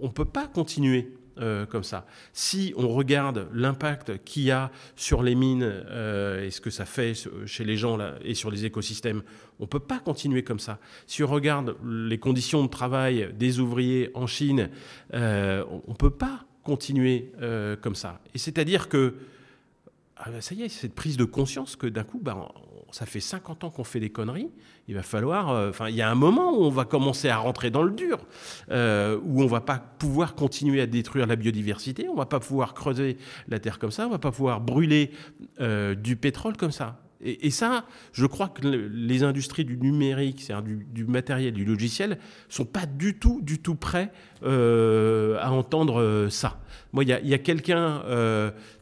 on 0.00 0.06
ne 0.06 0.12
peut 0.12 0.24
pas 0.24 0.46
continuer 0.46 1.12
euh, 1.40 1.66
comme 1.66 1.84
ça. 1.84 2.06
Si 2.32 2.72
on 2.76 2.88
regarde 2.88 3.48
l'impact 3.52 4.24
qu'il 4.24 4.44
y 4.44 4.50
a 4.50 4.70
sur 4.96 5.22
les 5.22 5.34
mines 5.34 5.62
euh, 5.64 6.44
et 6.44 6.50
ce 6.50 6.60
que 6.60 6.70
ça 6.70 6.84
fait 6.84 7.12
chez 7.46 7.64
les 7.64 7.76
gens 7.76 7.96
là, 7.96 8.14
et 8.22 8.34
sur 8.34 8.50
les 8.50 8.64
écosystèmes, 8.64 9.22
on 9.60 9.64
ne 9.64 9.68
peut 9.68 9.80
pas 9.80 9.98
continuer 9.98 10.42
comme 10.42 10.58
ça. 10.58 10.78
Si 11.06 11.22
on 11.22 11.26
regarde 11.26 11.76
les 11.84 12.18
conditions 12.18 12.62
de 12.62 12.68
travail 12.68 13.30
des 13.34 13.60
ouvriers 13.60 14.10
en 14.14 14.26
Chine, 14.26 14.70
euh, 15.14 15.64
on 15.86 15.92
ne 15.92 15.96
peut 15.96 16.10
pas 16.10 16.44
continuer 16.62 17.32
comme 17.80 17.94
ça. 17.94 18.20
Et 18.34 18.38
c'est-à-dire 18.38 18.90
que 18.90 19.14
ah 20.18 20.40
ça 20.40 20.54
y 20.54 20.62
est, 20.62 20.68
cette 20.68 20.94
prise 20.94 21.16
de 21.16 21.24
conscience 21.24 21.76
que 21.76 21.86
d'un 21.86 22.02
coup, 22.02 22.20
bah, 22.20 22.52
ça 22.90 23.06
fait 23.06 23.20
50 23.20 23.64
ans 23.64 23.70
qu'on 23.70 23.84
fait 23.84 24.00
des 24.00 24.10
conneries, 24.10 24.50
il 24.88 24.94
va 24.94 25.02
falloir... 25.02 25.50
Euh, 25.50 25.70
enfin, 25.70 25.88
il 25.88 25.94
y 25.94 26.02
a 26.02 26.10
un 26.10 26.14
moment 26.14 26.52
où 26.58 26.64
on 26.64 26.70
va 26.70 26.84
commencer 26.84 27.28
à 27.28 27.36
rentrer 27.36 27.70
dans 27.70 27.82
le 27.82 27.90
dur, 27.90 28.18
euh, 28.70 29.18
où 29.24 29.42
on 29.42 29.46
va 29.46 29.60
pas 29.60 29.78
pouvoir 29.78 30.34
continuer 30.34 30.80
à 30.80 30.86
détruire 30.86 31.26
la 31.26 31.36
biodiversité, 31.36 32.08
on 32.08 32.14
va 32.14 32.26
pas 32.26 32.40
pouvoir 32.40 32.74
creuser 32.74 33.18
la 33.48 33.58
terre 33.58 33.78
comme 33.78 33.90
ça, 33.90 34.06
on 34.06 34.10
va 34.10 34.18
pas 34.18 34.32
pouvoir 34.32 34.60
brûler 34.60 35.10
euh, 35.60 35.94
du 35.94 36.16
pétrole 36.16 36.56
comme 36.56 36.72
ça. 36.72 37.00
Et, 37.20 37.50
ça, 37.50 37.84
je 38.12 38.26
crois 38.26 38.46
que 38.46 38.64
les 38.64 39.24
industries 39.24 39.64
du 39.64 39.76
numérique, 39.76 40.40
c'est-à-dire 40.40 40.78
du, 40.86 41.04
matériel, 41.04 41.52
du 41.52 41.64
logiciel, 41.64 42.16
sont 42.48 42.64
pas 42.64 42.86
du 42.86 43.18
tout, 43.18 43.40
du 43.42 43.58
tout 43.58 43.74
prêts 43.74 44.12
à 44.44 45.50
entendre 45.50 46.28
ça. 46.30 46.60
Moi, 46.92 47.02
il 47.02 47.08
y 47.08 47.34
a 47.34 47.38
quelqu'un 47.38 48.04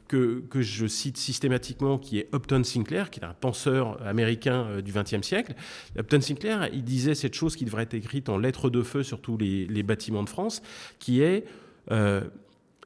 que, 0.09 0.43
je 0.55 0.87
cite 0.87 1.17
systématiquement, 1.17 1.99
qui 1.99 2.19
est 2.19 2.29
Upton 2.35 2.63
Sinclair, 2.65 3.11
qui 3.11 3.21
est 3.21 3.25
un 3.25 3.35
penseur 3.35 4.01
américain 4.07 4.67
euh, 4.67 4.83
du 4.83 4.93
XXe 4.93 5.23
siècle. 5.23 5.55
Upton 5.99 6.21
Sinclair, 6.21 6.69
il 6.73 6.85
disait 6.85 7.15
cette 7.15 7.35
chose 7.35 7.57
qui 7.57 7.65
devrait 7.65 7.85
être 7.85 7.95
écrite 7.95 8.29
en 8.29 8.39
lettres 8.39 8.71
de 8.71 8.83
feu 8.83 9.03
sur 9.03 9.21
tous 9.21 9.37
les, 9.37 9.83
bâtiments 9.83 10.25
de 10.25 10.29
France, 10.29 10.63
qui 10.99 11.23
est 11.23 11.45
euh, 11.91 12.23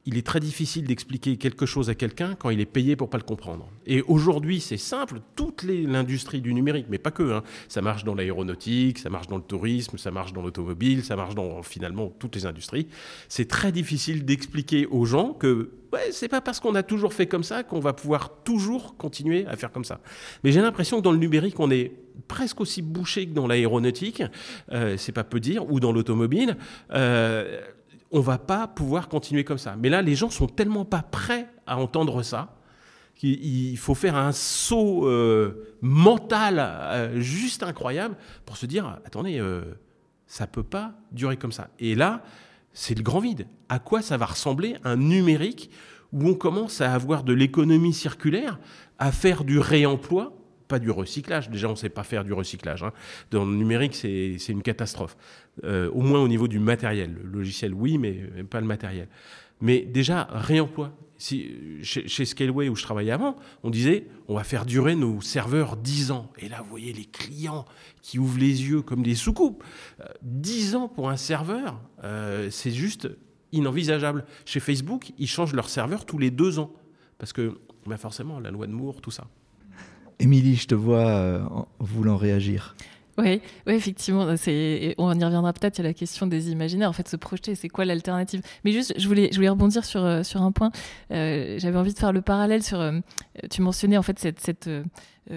il 0.05 0.17
est 0.17 0.25
très 0.25 0.39
difficile 0.39 0.85
d'expliquer 0.85 1.37
quelque 1.37 1.65
chose 1.65 1.89
à 1.89 1.95
quelqu'un 1.95 2.35
quand 2.35 2.49
il 2.49 2.59
est 2.59 2.65
payé 2.65 2.95
pour 2.95 3.09
pas 3.09 3.17
le 3.17 3.23
comprendre. 3.23 3.69
Et 3.85 4.01
aujourd'hui, 4.03 4.59
c'est 4.59 4.77
simple, 4.77 5.21
toute 5.35 5.63
l'industrie 5.63 6.41
du 6.41 6.53
numérique, 6.53 6.87
mais 6.89 6.97
pas 6.97 7.11
que, 7.11 7.33
hein. 7.33 7.43
ça 7.67 7.81
marche 7.81 8.03
dans 8.03 8.15
l'aéronautique, 8.15 8.97
ça 8.97 9.09
marche 9.09 9.27
dans 9.27 9.37
le 9.37 9.43
tourisme, 9.43 9.97
ça 9.97 10.09
marche 10.09 10.33
dans 10.33 10.41
l'automobile, 10.41 11.03
ça 11.03 11.15
marche 11.15 11.35
dans 11.35 11.61
finalement 11.61 12.11
toutes 12.19 12.35
les 12.35 12.45
industries. 12.45 12.87
C'est 13.29 13.47
très 13.47 13.71
difficile 13.71 14.25
d'expliquer 14.25 14.87
aux 14.87 15.05
gens 15.05 15.33
que 15.33 15.71
ouais, 15.93 16.11
c'est 16.11 16.29
pas 16.29 16.41
parce 16.41 16.59
qu'on 16.59 16.75
a 16.75 16.83
toujours 16.83 17.13
fait 17.13 17.27
comme 17.27 17.43
ça 17.43 17.63
qu'on 17.63 17.79
va 17.79 17.93
pouvoir 17.93 18.43
toujours 18.43 18.97
continuer 18.97 19.45
à 19.45 19.55
faire 19.55 19.71
comme 19.71 19.85
ça. 19.85 19.99
Mais 20.43 20.51
j'ai 20.51 20.61
l'impression 20.61 20.97
que 20.97 21.03
dans 21.03 21.11
le 21.11 21.17
numérique, 21.19 21.59
on 21.59 21.69
est 21.69 21.91
presque 22.27 22.61
aussi 22.61 22.81
bouché 22.81 23.27
que 23.27 23.33
dans 23.33 23.47
l'aéronautique, 23.47 24.23
euh, 24.71 24.95
c'est 24.97 25.11
pas 25.11 25.23
peu 25.23 25.39
dire, 25.39 25.69
ou 25.71 25.79
dans 25.79 25.91
l'automobile. 25.91 26.57
Euh, 26.91 27.61
on 28.11 28.19
va 28.19 28.37
pas 28.37 28.67
pouvoir 28.67 29.07
continuer 29.07 29.43
comme 29.43 29.57
ça. 29.57 29.75
Mais 29.77 29.89
là, 29.89 30.01
les 30.01 30.15
gens 30.15 30.29
sont 30.29 30.47
tellement 30.47 30.85
pas 30.85 31.01
prêts 31.01 31.47
à 31.65 31.77
entendre 31.77 32.23
ça 32.23 32.55
qu'il 33.15 33.77
faut 33.77 33.95
faire 33.95 34.15
un 34.15 34.31
saut 34.31 35.07
euh, 35.07 35.75
mental 35.81 36.57
euh, 36.59 37.19
juste 37.19 37.63
incroyable 37.63 38.15
pour 38.45 38.57
se 38.57 38.65
dire 38.65 38.99
attendez, 39.05 39.39
euh, 39.39 39.75
ça 40.27 40.47
peut 40.47 40.63
pas 40.63 40.93
durer 41.11 41.37
comme 41.37 41.51
ça. 41.51 41.69
Et 41.79 41.95
là, 41.95 42.23
c'est 42.73 42.95
le 42.95 43.03
grand 43.03 43.19
vide. 43.19 43.47
À 43.69 43.79
quoi 43.79 44.01
ça 44.01 44.17
va 44.17 44.25
ressembler 44.25 44.77
un 44.83 44.97
numérique 44.97 45.69
où 46.11 46.27
on 46.27 46.33
commence 46.33 46.81
à 46.81 46.93
avoir 46.93 47.23
de 47.23 47.33
l'économie 47.33 47.93
circulaire, 47.93 48.59
à 48.97 49.11
faire 49.11 49.43
du 49.43 49.59
réemploi 49.59 50.33
pas 50.71 50.79
du 50.79 50.89
recyclage. 50.89 51.49
Déjà, 51.49 51.67
on 51.67 51.71
ne 51.71 51.75
sait 51.75 51.89
pas 51.89 52.03
faire 52.03 52.23
du 52.23 52.31
recyclage. 52.31 52.81
Hein. 52.81 52.93
Dans 53.29 53.43
le 53.43 53.53
numérique, 53.53 53.93
c'est 53.93 54.37
une 54.47 54.63
catastrophe. 54.63 55.17
Euh, 55.65 55.91
au 55.91 55.99
moins 55.99 56.21
au 56.21 56.29
niveau 56.29 56.47
du 56.47 56.59
matériel. 56.59 57.13
Le 57.21 57.39
logiciel, 57.39 57.73
oui, 57.73 57.97
mais 57.97 58.13
pas 58.49 58.61
le 58.61 58.67
matériel. 58.67 59.09
Mais 59.59 59.81
déjà, 59.81 60.29
réemploi. 60.31 60.97
Si, 61.17 61.51
chez, 61.83 62.25
Scaleway, 62.25 62.69
où 62.69 62.75
je 62.75 62.83
travaillais 62.83 63.11
avant, 63.11 63.35
on 63.63 63.69
disait 63.69 64.07
on 64.27 64.35
va 64.35 64.43
faire 64.43 64.65
durer 64.65 64.95
nos 64.95 65.19
serveurs 65.19 65.75
10 65.75 66.11
ans. 66.11 66.31
Et 66.39 66.47
là, 66.47 66.61
vous 66.63 66.69
voyez 66.69 66.93
les 66.93 67.05
clients 67.05 67.65
qui 68.01 68.17
ouvrent 68.17 68.39
les 68.39 68.69
yeux 68.69 68.81
comme 68.81 69.03
des 69.03 69.13
soucoupes. 69.13 69.63
10 70.23 70.73
euh, 70.73 70.77
ans 70.77 70.87
pour 70.87 71.09
un 71.09 71.17
serveur, 71.17 71.79
euh, 72.03 72.47
c'est 72.49 72.71
juste 72.71 73.09
inenvisageable. 73.51 74.25
Chez 74.45 74.61
Facebook, 74.61 75.11
ils 75.19 75.27
changent 75.27 75.53
leur 75.53 75.69
serveur 75.69 76.05
tous 76.05 76.17
les 76.17 76.31
deux 76.31 76.57
ans. 76.59 76.73
Parce 77.19 77.33
que, 77.33 77.59
bah 77.85 77.97
forcément, 77.97 78.39
la 78.39 78.49
loi 78.49 78.65
de 78.65 78.71
Moore, 78.71 79.01
tout 79.01 79.11
ça. 79.11 79.27
Émilie, 80.21 80.55
je 80.55 80.67
te 80.67 80.75
vois 80.75 81.07
euh, 81.07 81.39
voulant 81.79 82.15
réagir. 82.15 82.75
Oui, 83.17 83.41
oui, 83.67 83.73
effectivement, 83.73 84.21
on 84.23 85.19
y 85.19 85.23
reviendra 85.23 85.51
peut-être. 85.51 85.79
A 85.79 85.83
la 85.83 85.93
question 85.93 86.27
des 86.27 86.51
imaginaires, 86.51 86.89
en 86.89 86.93
fait, 86.93 87.07
se 87.07 87.17
projeter, 87.17 87.55
c'est 87.55 87.69
quoi 87.69 87.85
l'alternative? 87.85 88.41
Mais 88.63 88.71
juste, 88.71 88.93
je 88.97 89.07
voulais, 89.07 89.29
je 89.31 89.35
voulais 89.35 89.49
rebondir 89.49 89.83
sur, 89.83 90.05
euh, 90.05 90.23
sur 90.23 90.43
un 90.43 90.51
point. 90.51 90.71
Euh, 91.11 91.57
j'avais 91.59 91.77
envie 91.77 91.93
de 91.93 91.99
faire 91.99 92.13
le 92.13 92.21
parallèle 92.21 92.63
sur. 92.63 92.79
tu 93.49 93.61
mentionnais 93.63 93.97
en 93.97 94.03
fait 94.03 94.19
cette, 94.19 94.39
cette 94.39 94.69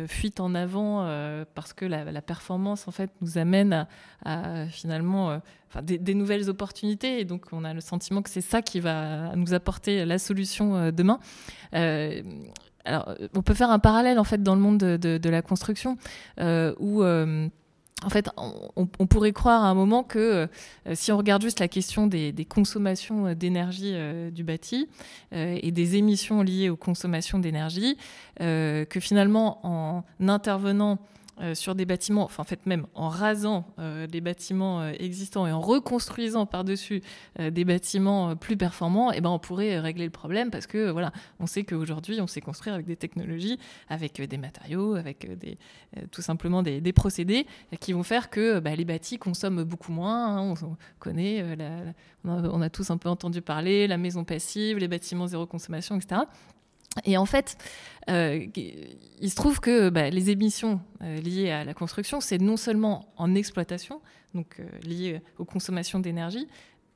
fuite 0.07 0.41
en 0.41 0.55
avant 0.55 1.07
parce 1.55 1.73
que 1.73 1.85
la, 1.85 2.23
performance 2.23 2.89
en 2.89 2.91
fait 2.91 3.11
nous 3.21 3.39
amène 3.39 3.87
à, 4.25 4.67
finalement 4.67 5.41
des, 5.83 5.99
des, 5.99 6.15
nouvelles 6.15 6.49
opportunités 6.49 7.21
et 7.21 7.25
donc 7.25 7.47
on 7.53 7.65
a 7.65 7.75
le 7.75 7.81
sentiment 7.81 8.23
que 8.23 8.31
c'est 8.31 8.41
ça 8.41 8.63
qui 8.63 8.81
va 8.81 9.37
nous 9.37 9.53
apporter 9.53 10.05
la 10.05 10.19
solution 10.19 10.91
demain 10.91 11.21
alors, 12.85 13.15
on 13.35 13.43
peut 13.43 13.55
faire 13.55 13.71
un 13.71 13.79
parallèle 13.79 14.19
en 14.19 14.25
fait 14.25 14.43
dans 14.43 14.55
le 14.55 14.61
monde 14.61 14.79
de, 14.79 15.29
la 15.29 15.43
construction 15.43 15.97
euh, 16.41 16.75
où 16.79 17.03
euh, 17.03 17.49
en 18.05 18.11
fait, 18.11 18.29
on, 18.77 18.87
pourrait 19.07 19.33
croire 19.33 19.65
à 19.65 19.69
un 19.69 19.75
moment 19.75 20.03
que 20.03 20.19
euh, 20.19 20.47
si 20.95 21.11
on 21.11 21.17
regarde 21.17 21.41
juste 21.41 21.61
la 21.61 21.69
question 21.69 22.07
des, 22.07 22.47
consommations 22.47 23.33
d'énergie 23.33 23.95
du 24.31 24.45
bâti 24.45 24.89
et 25.33 25.73
des 25.73 25.97
émissions 25.97 26.43
liées 26.43 26.69
aux 26.69 26.77
consommations 26.77 27.39
d'énergie, 27.39 27.97
que 28.41 29.01
finalement, 29.01 29.61
en 29.63 30.05
intervenant 30.29 30.99
euh, 31.41 31.57
sur 31.57 31.75
des 31.75 31.85
bâtiments, 31.85 32.23
enfin 32.23 32.43
en 32.43 32.47
fait 32.47 32.65
même 32.65 32.87
en 32.95 33.09
rasant 33.09 33.67
euh, 33.81 34.07
les 34.07 34.21
bâtiments 34.21 34.83
euh, 34.83 34.93
existants 35.01 35.49
et 35.49 35.53
en 35.53 35.61
reconstruisant 35.61 36.47
par-dessus 36.47 37.03
des 37.39 37.65
bâtiments 37.65 38.37
plus 38.37 38.57
performants, 38.57 39.11
eh 39.11 39.21
ben, 39.21 39.31
on 39.31 39.41
pourrait 39.41 39.81
régler 39.81 40.05
le 40.05 40.13
problème 40.13 40.53
parce 40.53 40.69
que 40.69 40.91
voilà, 40.91 41.13
on 41.41 41.47
sait 41.47 41.65
qu'aujourd'hui 41.65 42.21
on 42.21 42.29
sait 42.29 42.41
construire 42.41 42.75
avec 42.75 42.87
des 42.87 42.95
technologies, 42.95 43.59
avec 43.89 44.21
des 44.23 44.39
matériaux, 44.39 44.95
avec 44.95 45.37
des, 45.39 45.59
tout 46.13 46.23
simplement 46.23 46.63
des, 46.63 46.93
procédés 46.93 47.47
qui 47.81 47.93
vont 47.93 48.05
faire 48.05 48.31
que 48.31 48.61
bah, 48.61 48.77
les 48.77 48.85
bâtis 48.85 49.19
consomment 49.19 49.65
beaucoup 49.65 49.91
moins. 49.91 50.37
Hein. 50.39 50.55
on, 50.63 50.77
connaît, 51.01 51.45
on, 52.25 52.63
a, 52.63 52.71
tous 52.71 52.91
un 52.91 52.97
peu 52.97 53.09
entendu 53.09 53.43
parler, 53.43 53.89
la 53.89 53.97
maison 53.97 54.23
passive, 54.25 54.79
les 54.79 54.89
bâtiments 54.89 55.27
zéro 55.27 55.47
consommation, 55.47 55.97
etc. 55.97 56.23
Et 57.05 57.17
en 57.17 57.27
fait, 57.27 57.57
euh, 58.09 58.47
il 59.21 59.31
se 59.31 59.35
trouve 59.35 59.61
que 59.61 59.89
bah, 59.89 60.11
les 60.11 60.31
émissions 60.31 60.81
euh, 61.03 61.21
liées 61.21 61.51
à 61.51 61.65
la 61.65 61.75
construction, 61.75 62.21
c'est 62.21 62.39
non 62.39 62.57
seulement 62.57 63.13
en 63.17 63.35
exploitation, 63.35 64.01
donc 64.35 64.61
euh, 64.61 64.65
liées 64.83 65.21
aux 65.39 65.45
consommations 65.45 65.99
d'énergie 65.99 66.49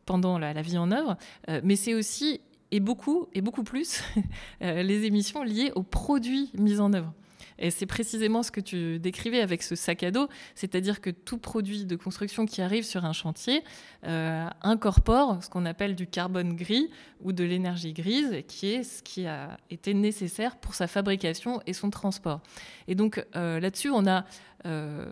pendant 0.07 0.39
la, 0.39 0.63
vie 0.63 0.79
en 0.79 0.91
œuvre, 0.91 1.19
mais 1.63 1.77
c'est 1.77 1.93
aussi 1.93 2.41
et 2.71 2.81
beaucoup 2.81 3.27
et 3.35 3.43
beaucoup 3.43 3.63
plus 3.63 4.03
les 4.63 5.05
émissions 5.05 5.43
liées 5.43 5.71
aux 5.75 5.83
produits 5.83 6.51
mis 6.57 6.81
en 6.81 6.95
œuvre. 6.95 7.13
Et 7.59 7.71
c'est 7.71 7.87
précisément 7.87 8.43
ce 8.43 8.51
que 8.51 8.61
tu 8.61 8.99
décrivais 8.99 9.41
avec 9.41 9.63
ce 9.63 9.75
sac 9.75 10.03
à 10.03 10.11
dos, 10.11 10.29
c'est-à-dire 10.55 11.01
que 11.01 11.11
tout 11.11 11.39
produit 11.39 11.85
de 11.85 11.97
construction 11.97 12.47
qui 12.47 12.63
arrive 12.63 12.85
sur 12.85 13.05
un 13.05 13.13
chantier 13.13 13.63
euh, 14.07 14.49
incorpore 14.63 15.43
ce 15.43 15.51
qu'on 15.51 15.67
appelle 15.67 15.95
du 15.95 16.07
carbone 16.07 16.55
gris 16.55 16.91
ou 17.21 17.33
de 17.33 17.45
l'énergie 17.45 17.93
grise, 17.93 18.43
qui 18.47 18.69
est 18.69 18.83
ce 18.83 19.03
qui 19.03 19.27
a 19.27 19.57
été 19.71 19.95
nécessaire 19.95 20.57
pour 20.57 20.75
sa 20.75 20.87
fabrication 20.87 21.61
et 21.67 21.73
son 21.73 21.91
transport. 21.91 22.41
Et 22.87 22.95
donc 22.95 23.25
euh, 23.37 23.61
là-dessus, 23.61 23.91
on 23.91 24.07
a 24.07 24.25
euh, 24.67 25.07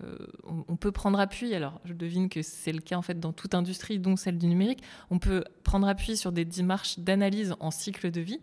on, 0.45 0.75
peut 0.75 0.91
prendre 0.91 1.21
appui, 1.21 1.55
alors 1.55 1.81
je 1.85 1.93
devine 1.93 2.29
que 2.29 2.43
c'est 2.43 2.73
le 2.73 2.81
cas 2.81 2.97
en 2.97 3.03
fait 3.03 3.21
dans 3.21 3.33
toute 3.33 3.55
industrie, 3.55 4.01
dont 4.01 4.17
celle 4.17 4.39
du 4.39 4.49
numérique, 4.49 4.83
on 5.11 5.21
peut 5.21 5.45
prendre 5.63 5.87
appui 5.87 6.17
sur 6.17 6.33
des 6.33 6.45
démarches 6.45 6.99
d'analyse 6.99 7.55
en 7.61 7.71
cycle 7.71 8.11
de 8.11 8.21
vie, 8.21 8.41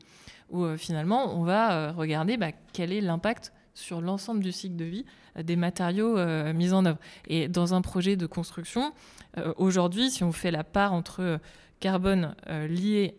où 0.50 0.66
finalement 0.78 1.38
on 1.38 1.44
va 1.44 1.92
regarder 1.92 2.38
bah, 2.38 2.52
quel 2.72 2.94
est 2.94 3.02
l'impact 3.02 3.52
sur 3.74 4.02
l'ensemble 4.02 4.42
du 4.42 4.52
cycle 4.52 4.76
de 4.76 4.86
vie 4.86 5.06
euh, 5.38 5.44
des 5.44 5.56
matériaux 5.56 6.18
euh, 6.18 6.54
mis 6.54 6.74
en 6.74 6.86
œuvre. 6.86 7.00
Et 7.28 7.48
dans 7.48 7.74
un 7.74 7.82
projet 7.82 8.16
de 8.16 8.26
construction, 8.26 8.94
euh, 9.38 9.54
aujourd'hui, 9.58 10.12
si 10.12 10.24
on 10.24 10.32
fait 10.32 10.52
la 10.52 10.64
part 10.64 10.94
entre 10.94 11.40
carbone 11.80 12.34
lié 12.48 13.18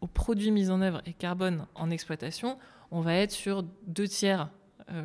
aux 0.00 0.08
produits 0.08 0.50
mis 0.50 0.70
en 0.70 0.80
œuvre 0.80 1.02
et 1.06 1.12
carbone 1.12 1.66
en 1.76 1.88
exploitation, 1.88 2.58
on 2.90 3.00
va 3.00 3.14
être 3.14 3.30
sur 3.30 3.62
deux 3.86 4.08
tiers 4.08 4.50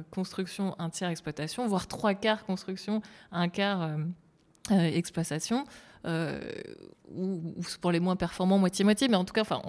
construction, 0.09 0.75
un 0.79 0.89
tiers 0.89 1.09
exploitation, 1.09 1.67
voire 1.67 1.85
trois 1.85 2.15
quarts 2.15 2.43
construction, 2.43 3.03
un 3.31 3.49
quart 3.49 3.91
exploitation, 4.71 5.65
ou, 6.03 7.53
pour 7.79 7.91
les 7.91 7.99
moins 7.99 8.15
performants, 8.15 8.57
moitié-moitié, 8.57 9.09
mais 9.09 9.15
en 9.15 9.25
tout 9.25 9.33
cas, 9.33 9.41
enfin, 9.41 9.61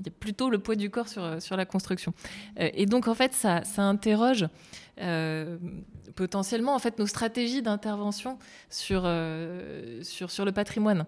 il 0.00 0.06
y 0.06 0.08
a 0.08 0.12
plutôt 0.12 0.48
le 0.48 0.58
poids 0.58 0.76
du 0.76 0.90
corps 0.90 1.08
sur, 1.08 1.42
sur 1.42 1.56
la 1.56 1.66
construction. 1.66 2.14
Euh, 2.60 2.70
et 2.74 2.86
donc, 2.86 3.08
en 3.08 3.14
fait, 3.14 3.32
ça, 3.34 3.62
interroge 3.78 4.46
euh, 5.00 5.58
potentiellement 6.14 6.74
en 6.74 6.78
fait, 6.78 6.98
nos 6.98 7.06
stratégies 7.06 7.62
d'intervention 7.62 8.38
sur, 8.70 9.02
euh, 9.04 10.02
sur, 10.02 10.30
sur 10.30 10.44
le 10.44 10.52
patrimoine. 10.52 11.04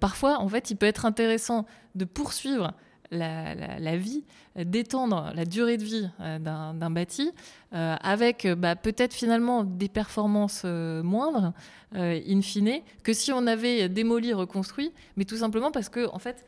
parfois, 0.00 0.40
en 0.40 0.48
fait, 0.48 0.70
il 0.70 0.76
peut 0.76 0.86
être 0.86 1.06
intéressant 1.06 1.66
de 1.94 2.04
poursuivre 2.04 2.72
la, 3.10 3.54
la, 3.54 3.96
vie, 3.96 4.24
d'étendre 4.54 5.32
la 5.34 5.44
durée 5.46 5.78
de 5.78 5.84
vie 5.84 6.08
d'un 6.18 6.90
bâti 6.90 7.32
avec 7.72 8.46
bah, 8.46 8.76
peut-être 8.76 9.14
finalement 9.14 9.64
des 9.64 9.88
performances 9.88 10.64
moindres, 10.64 11.52
in 11.94 12.42
fine, 12.42 12.82
que 13.02 13.12
si 13.12 13.32
on 13.32 13.46
avait 13.46 13.88
démoli, 13.88 14.34
reconstruit, 14.34 14.92
mais 15.16 15.24
tout 15.24 15.38
simplement 15.38 15.72
parce 15.72 15.88
que, 15.88 16.06
en 16.10 16.18
fait, 16.18 16.44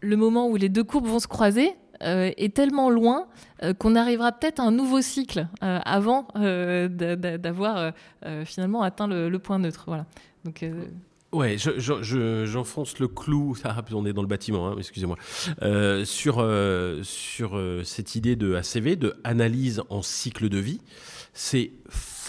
le 0.00 0.16
moment 0.16 0.48
où 0.48 0.56
les 0.56 0.68
deux 0.68 0.84
courbes 0.84 1.06
vont 1.06 1.20
se 1.20 1.28
croiser 1.28 1.72
euh, 2.02 2.30
est 2.38 2.54
tellement 2.54 2.88
loin 2.88 3.26
euh, 3.62 3.74
qu'on 3.74 3.94
arrivera 3.94 4.32
peut-être 4.32 4.58
à 4.60 4.62
un 4.62 4.70
nouveau 4.70 5.02
cycle 5.02 5.48
euh, 5.62 5.78
avant 5.84 6.28
d'avoir 6.34 7.92
finalement 8.44 8.82
atteint 8.82 9.06
le, 9.06 9.38
point 9.38 9.58
neutre. 9.58 9.84
Voilà. 9.86 10.06
Donc, 10.44 10.64
Ouais, 11.32 11.56
j'enfonce 11.58 12.98
le 12.98 13.06
clou, 13.06 13.54
ah, 13.64 13.82
on 13.92 14.04
est 14.04 14.12
dans 14.12 14.22
le 14.22 14.26
bâtiment, 14.26 14.68
hein, 14.68 14.74
excusez-moi, 14.78 15.16
sur, 16.04 16.44
sur 17.02 17.62
cette 17.84 18.14
idée 18.14 18.34
de 18.34 18.54
ACV, 18.54 18.96
de 18.96 19.14
analyse 19.22 19.82
en 19.90 20.02
cycle 20.02 20.48
de 20.48 20.58
vie. 20.58 20.80
C'est 21.32 21.70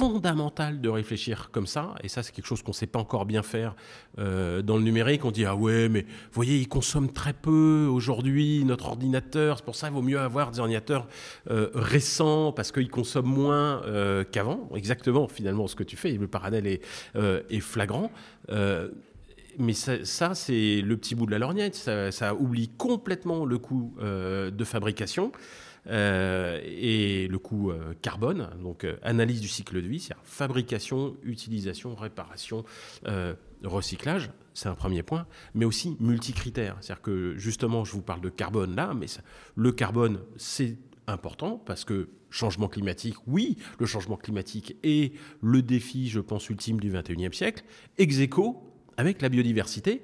fondamental 0.02 0.82
de 0.82 0.90
réfléchir 0.90 1.50
comme 1.52 1.68
ça, 1.68 1.94
et 2.04 2.08
ça 2.08 2.24
c'est 2.24 2.32
quelque 2.32 2.48
chose 2.48 2.64
qu'on 2.64 2.72
ne 2.72 2.76
sait 2.76 2.88
pas 2.88 2.98
encore 2.98 3.28
bien 3.28 3.44
faire 3.44 3.76
euh, 4.18 4.64
dans 4.64 4.76
le 4.76 4.82
numérique. 4.82 5.26
On 5.26 5.30
dit 5.30 5.46
ah 5.46 5.56
ouais, 5.56 5.90
mais 5.90 6.02
vous 6.02 6.32
voyez, 6.32 6.58
il 6.58 6.68
consomme 6.68 7.12
très 7.14 7.34
peu 7.34 7.88
aujourd'hui 7.88 8.66
notre 8.66 8.88
ordinateur, 8.88 9.60
c'est 9.60 9.64
pour 9.64 9.76
ça 9.76 9.90
qu'il 9.90 9.96
vaut 9.96 10.02
mieux 10.02 10.20
avoir 10.20 10.50
des 10.50 10.60
ordinateurs 10.60 11.08
euh, 11.52 11.70
récents 11.76 12.52
parce 12.52 12.72
qu'ils 12.72 12.90
consomment 12.90 13.32
moins 13.32 13.84
euh, 13.84 14.24
qu'avant. 14.24 14.70
Exactement, 14.74 15.28
finalement, 15.28 15.68
ce 15.68 15.76
que 15.76 15.84
tu 15.84 15.98
fais, 15.98 16.14
le 16.14 16.28
parallèle 16.28 16.66
est, 16.66 17.60
flagrant 17.60 18.10
mais 19.60 19.74
ça, 19.74 20.34
c'est 20.34 20.82
le 20.82 20.98
petit 20.98 21.14
bout 21.14 21.28
de 21.28 21.32
la 21.32 21.38
lorgnette. 21.38 21.76
Ça 21.76 22.34
oublie 22.34 22.70
complètement 22.70 23.46
le 23.46 23.60
coût 23.60 23.94
de 24.02 24.64
fabrication. 24.64 25.32
Euh, 25.88 26.60
et 26.64 27.28
le 27.28 27.40
coût 27.40 27.72
euh, 27.72 27.94
carbone, 28.02 28.50
donc 28.62 28.84
euh, 28.84 28.98
analyse 29.02 29.42
du 29.42 29.48
cycle 29.48 29.82
de 29.82 29.88
vie, 29.88 30.00
c'est-à-dire 30.00 30.24
fabrication, 30.26 31.18
utilisation, 31.24 31.96
réparation, 31.96 32.64
recyclage, 33.64 34.32
c'est 34.54 34.70
un 34.70 34.76
premier 34.76 35.04
point, 35.04 35.26
mais 35.54 35.66
aussi 35.66 35.98
multicritères. 36.00 36.78
C'est-à-dire 36.82 37.02
que 37.02 37.36
justement, 37.38 37.84
je 37.84 37.94
vous 37.94 38.02
parle 38.02 38.22
de 38.22 38.30
carbone 38.30 38.76
là, 38.76 38.94
mais 38.94 39.08
le 39.56 39.72
carbone, 39.72 40.20
c'est 40.38 40.78
important 41.08 41.58
parce 41.58 41.84
que 41.84 42.10
changement 42.30 42.68
climatique, 42.68 43.16
oui, 43.28 43.58
le 43.80 43.86
changement 43.86 44.18
climatique 44.18 44.78
est 44.84 45.14
le 45.42 45.62
défi, 45.62 46.10
je 46.10 46.20
pense, 46.20 46.50
ultime 46.50 46.80
du 46.80 46.92
21e 46.92 47.34
siècle. 47.34 47.64
Ex 47.98 48.20
avec 48.98 49.22
la 49.22 49.30
biodiversité. 49.30 50.04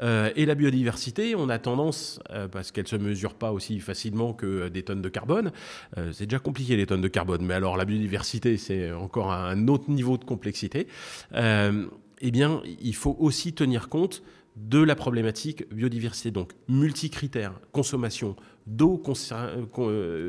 Euh, 0.00 0.30
et 0.36 0.46
la 0.46 0.54
biodiversité, 0.54 1.34
on 1.34 1.48
a 1.48 1.58
tendance, 1.58 2.20
euh, 2.30 2.48
parce 2.48 2.70
qu'elle 2.70 2.84
ne 2.84 2.88
se 2.88 2.96
mesure 2.96 3.34
pas 3.34 3.52
aussi 3.52 3.80
facilement 3.80 4.32
que 4.32 4.68
des 4.68 4.82
tonnes 4.82 5.02
de 5.02 5.08
carbone, 5.08 5.52
euh, 5.96 6.12
c'est 6.12 6.26
déjà 6.26 6.38
compliqué 6.38 6.76
les 6.76 6.86
tonnes 6.86 7.00
de 7.00 7.08
carbone, 7.08 7.44
mais 7.44 7.54
alors 7.54 7.76
la 7.76 7.84
biodiversité, 7.84 8.56
c'est 8.56 8.92
encore 8.92 9.32
un 9.32 9.68
autre 9.68 9.90
niveau 9.90 10.16
de 10.18 10.24
complexité, 10.24 10.86
eh 12.20 12.32
bien, 12.32 12.62
il 12.80 12.94
faut 12.96 13.16
aussi 13.20 13.52
tenir 13.52 13.88
compte 13.88 14.24
de 14.56 14.82
la 14.82 14.96
problématique 14.96 15.72
biodiversité, 15.72 16.32
donc 16.32 16.52
multicritères, 16.68 17.60
consommation 17.70 18.34
d'eau, 18.66 19.00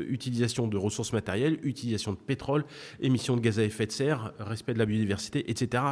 utilisation 0.08 0.68
de 0.68 0.76
ressources 0.76 1.12
matérielles, 1.12 1.58
utilisation 1.64 2.12
de 2.12 2.16
pétrole, 2.16 2.64
émissions 3.00 3.36
de 3.36 3.40
gaz 3.40 3.58
à 3.58 3.64
effet 3.64 3.86
de 3.86 3.92
serre, 3.92 4.32
respect 4.38 4.72
de 4.72 4.78
la 4.78 4.86
biodiversité, 4.86 5.50
etc 5.50 5.82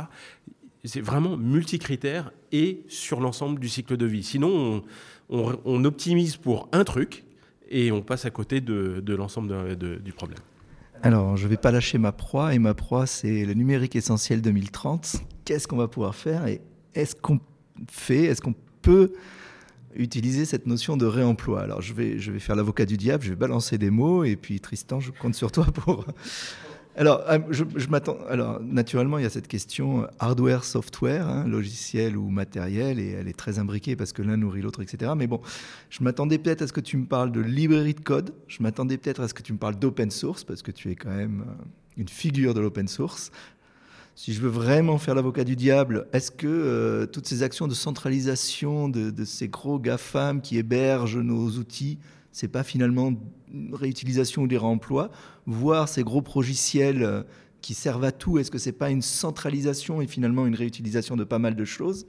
c'est 0.88 1.00
vraiment 1.00 1.36
multicritère 1.36 2.32
et 2.50 2.82
sur 2.88 3.20
l'ensemble 3.20 3.60
du 3.60 3.68
cycle 3.68 3.96
de 3.96 4.06
vie. 4.06 4.22
Sinon, 4.22 4.82
on, 5.28 5.84
optimise 5.84 6.36
pour 6.36 6.68
un 6.72 6.82
truc 6.84 7.24
et 7.68 7.92
on 7.92 8.00
passe 8.00 8.24
à 8.24 8.30
côté 8.30 8.60
de, 8.60 9.14
l'ensemble 9.14 9.76
du 9.76 10.12
problème. 10.12 10.40
Alors, 11.02 11.36
je 11.36 11.44
ne 11.44 11.50
vais 11.50 11.56
pas 11.56 11.70
lâcher 11.70 11.98
ma 11.98 12.10
proie, 12.10 12.54
et 12.54 12.58
ma 12.58 12.74
proie, 12.74 13.06
c'est 13.06 13.44
le 13.44 13.54
numérique 13.54 13.94
essentiel 13.94 14.42
2030. 14.42 15.22
Qu'est-ce 15.44 15.68
qu'on 15.68 15.76
va 15.76 15.86
pouvoir 15.86 16.16
faire 16.16 16.46
et 16.46 16.60
est-ce 16.94 17.14
qu'on 17.14 17.38
fait, 17.88 18.24
est-ce 18.24 18.40
qu'on 18.40 18.54
peut 18.82 19.12
utiliser 19.94 20.44
cette 20.44 20.66
notion 20.66 20.96
de 20.96 21.06
réemploi? 21.06 21.60
Alors, 21.60 21.82
je 21.82 21.94
vais, 21.94 22.18
je 22.18 22.32
vais 22.32 22.40
faire 22.40 22.56
l'avocat 22.56 22.84
du 22.84 22.96
diable, 22.96 23.22
je 23.22 23.30
vais 23.30 23.36
balancer 23.36 23.78
des 23.78 23.90
mots, 23.90 24.24
et 24.24 24.34
puis 24.34 24.58
Tristan, 24.58 24.98
je 24.98 25.12
compte 25.12 25.36
sur 25.36 25.52
toi 25.52 25.66
pour 25.66 26.04
alors, 26.98 27.22
euh, 27.28 27.38
je, 27.50 27.86
m'attends. 27.88 28.18
Alors, 28.28 28.60
naturellement, 28.60 29.18
il 29.18 29.22
y 29.22 29.26
a 29.26 29.30
cette 29.30 29.46
question 29.46 30.02
euh, 30.02 30.06
hardware, 30.18 30.64
software, 30.64 31.28
hein, 31.28 31.46
logiciel 31.46 32.16
ou 32.16 32.28
matériel, 32.28 32.98
et 32.98 33.10
elle 33.10 33.28
est 33.28 33.36
très 33.36 33.60
imbriquée 33.60 33.94
parce 33.94 34.12
que 34.12 34.20
l'un 34.20 34.36
nourrit 34.36 34.62
l'autre, 34.62 34.82
etc. 34.82 35.12
Mais 35.16 35.28
bon, 35.28 35.40
je 35.90 36.02
m'attendais 36.02 36.38
peut-être 36.38 36.62
à 36.62 36.66
ce 36.66 36.72
que 36.72 36.80
tu 36.80 36.96
me 36.96 37.06
parles 37.06 37.30
de 37.30 37.40
librairie 37.40 37.94
de 37.94 38.00
code. 38.00 38.34
Je 38.48 38.64
m'attendais 38.64 38.98
peut-être 38.98 39.20
à 39.20 39.28
ce 39.28 39.34
que 39.34 39.44
tu 39.44 39.52
me 39.52 39.58
parles 39.58 39.76
d'open 39.76 40.10
source 40.10 40.42
parce 40.42 40.62
que 40.62 40.72
tu 40.72 40.90
es 40.90 40.96
quand 40.96 41.14
même 41.14 41.44
euh, 41.46 41.64
une 41.98 42.08
figure 42.08 42.52
de 42.52 42.60
l'open 42.60 42.88
source. 42.88 43.30
Si 44.16 44.32
je 44.32 44.40
veux 44.40 44.48
vraiment 44.48 44.98
faire 44.98 45.14
l'avocat 45.14 45.44
du 45.44 45.54
diable, 45.54 46.08
est-ce 46.12 46.32
que 46.32 47.08
toutes 47.12 47.28
ces 47.28 47.44
actions 47.44 47.68
de 47.68 47.74
centralisation 47.74 48.88
de, 48.88 49.10
de 49.10 49.24
ces 49.24 49.46
gros 49.46 49.78
GAFAM 49.78 50.40
qui 50.40 50.58
hébergent 50.58 51.18
nos 51.18 51.50
outils, 51.50 51.98
c'est 52.32 52.48
pas 52.48 52.62
finalement 52.62 53.12
réutilisation 53.72 54.42
ou 54.42 54.46
des 54.46 54.58
réemplois, 54.58 55.10
voir 55.46 55.88
ces 55.88 56.04
gros 56.04 56.22
progiciels 56.22 57.02
euh, 57.02 57.22
qui 57.60 57.74
servent 57.74 58.04
à 58.04 58.12
tout, 58.12 58.38
est-ce 58.38 58.50
que 58.50 58.58
c'est 58.58 58.72
pas 58.72 58.90
une 58.90 59.02
centralisation 59.02 60.00
et 60.00 60.06
finalement 60.06 60.46
une 60.46 60.54
réutilisation 60.54 61.16
de 61.16 61.24
pas 61.24 61.38
mal 61.38 61.56
de 61.56 61.64
choses? 61.64 62.06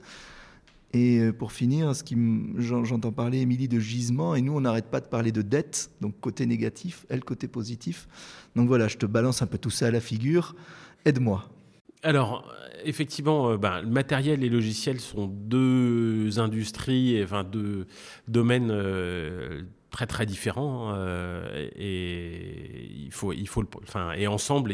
Et 0.92 1.18
euh, 1.18 1.32
pour 1.32 1.52
finir, 1.52 1.94
ce 1.94 2.02
qui 2.02 2.16
j'entends 2.56 3.12
parler, 3.12 3.38
Émilie, 3.40 3.68
de 3.68 3.78
gisement, 3.78 4.34
et 4.34 4.42
nous, 4.42 4.52
on 4.52 4.60
n'arrête 4.60 4.90
pas 4.90 5.00
de 5.00 5.06
parler 5.06 5.30
de 5.30 5.42
dette, 5.42 5.90
donc 6.00 6.18
côté 6.20 6.46
négatif, 6.46 7.06
elle, 7.08 7.22
côté 7.22 7.46
positif. 7.48 8.08
Donc 8.56 8.68
voilà, 8.68 8.88
je 8.88 8.96
te 8.96 9.06
balance 9.06 9.42
un 9.42 9.46
peu 9.46 9.58
tout 9.58 9.70
ça 9.70 9.86
à 9.86 9.90
la 9.90 10.00
figure. 10.00 10.56
Aide-moi. 11.04 11.48
Alors, 12.02 12.52
effectivement, 12.84 13.56
ben, 13.56 13.82
le 13.82 13.88
matériel 13.88 14.42
et 14.42 14.48
le 14.48 14.56
logiciel 14.56 15.00
sont 15.00 15.26
deux 15.26 16.40
industries, 16.40 17.22
enfin 17.22 17.44
deux 17.44 17.86
domaines 18.26 18.70
très 19.90 20.06
très 20.06 20.24
différents 20.24 20.92
euh, 20.94 21.68
et 21.76 22.88
il 23.04 23.10
faut 23.10 23.32
il 23.32 23.48
faut 23.48 23.60
le, 23.60 23.68
enfin 23.82 24.12
et 24.12 24.26
ensemble 24.26 24.72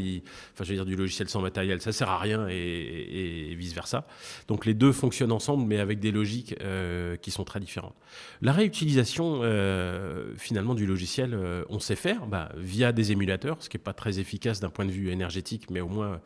enfin 0.53 0.64
je 0.64 0.69
veux 0.69 0.75
dire 0.75 0.85
du 0.85 0.95
logiciel 0.95 1.29
sans 1.29 1.41
matériel 1.41 1.81
ça 1.81 1.93
sert 1.93 2.11
à 2.11 2.19
rien 2.19 2.47
et, 2.49 3.55
vice 3.57 3.73
versa 3.73 4.07
donc 4.49 4.67
les 4.67 4.75
deux 4.75 4.93
fonctionnent 4.93 5.33
ensemble 5.33 5.67
mais 5.67 5.79
avec 5.79 6.01
des 6.01 6.12
logiques 6.12 6.55
euh, 6.61 7.17
qui 7.17 7.31
sont 7.31 7.45
très 7.45 7.61
différentes. 7.61 7.95
La 8.43 8.53
réutilisation 8.53 9.41
euh, 9.43 10.35
finalement 10.37 10.75
du 10.75 10.87
logiciel 10.87 11.37
on 11.69 11.79
sait 11.79 11.97
faire 11.97 12.27
bah, 12.27 12.51
via 12.57 12.93
des 12.93 13.12
émulateurs 13.12 13.57
ce 13.61 13.69
qui 13.69 13.79
est 13.79 13.81
pas 13.81 13.95
très 13.95 14.19
efficace 14.19 14.61
d'un 14.61 14.71
point 14.71 14.85
de 14.85 14.91
vue 14.91 15.11
énergétique 15.11 15.71
mais 15.71 15.81
au 15.81 15.89
moins 15.89 16.21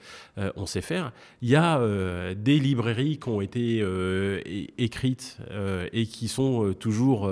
on 0.56 0.66
sait 0.66 0.80
faire. 0.80 1.12
Il 1.42 1.48
y 1.48 1.56
a 1.56 1.80
des 2.34 2.58
librairies 2.58 3.18
qui 3.18 3.28
ont 3.28 3.40
été 3.40 3.84
écrites 4.78 5.38
et 5.92 6.06
qui 6.06 6.28
sont 6.28 6.74
toujours 6.74 7.30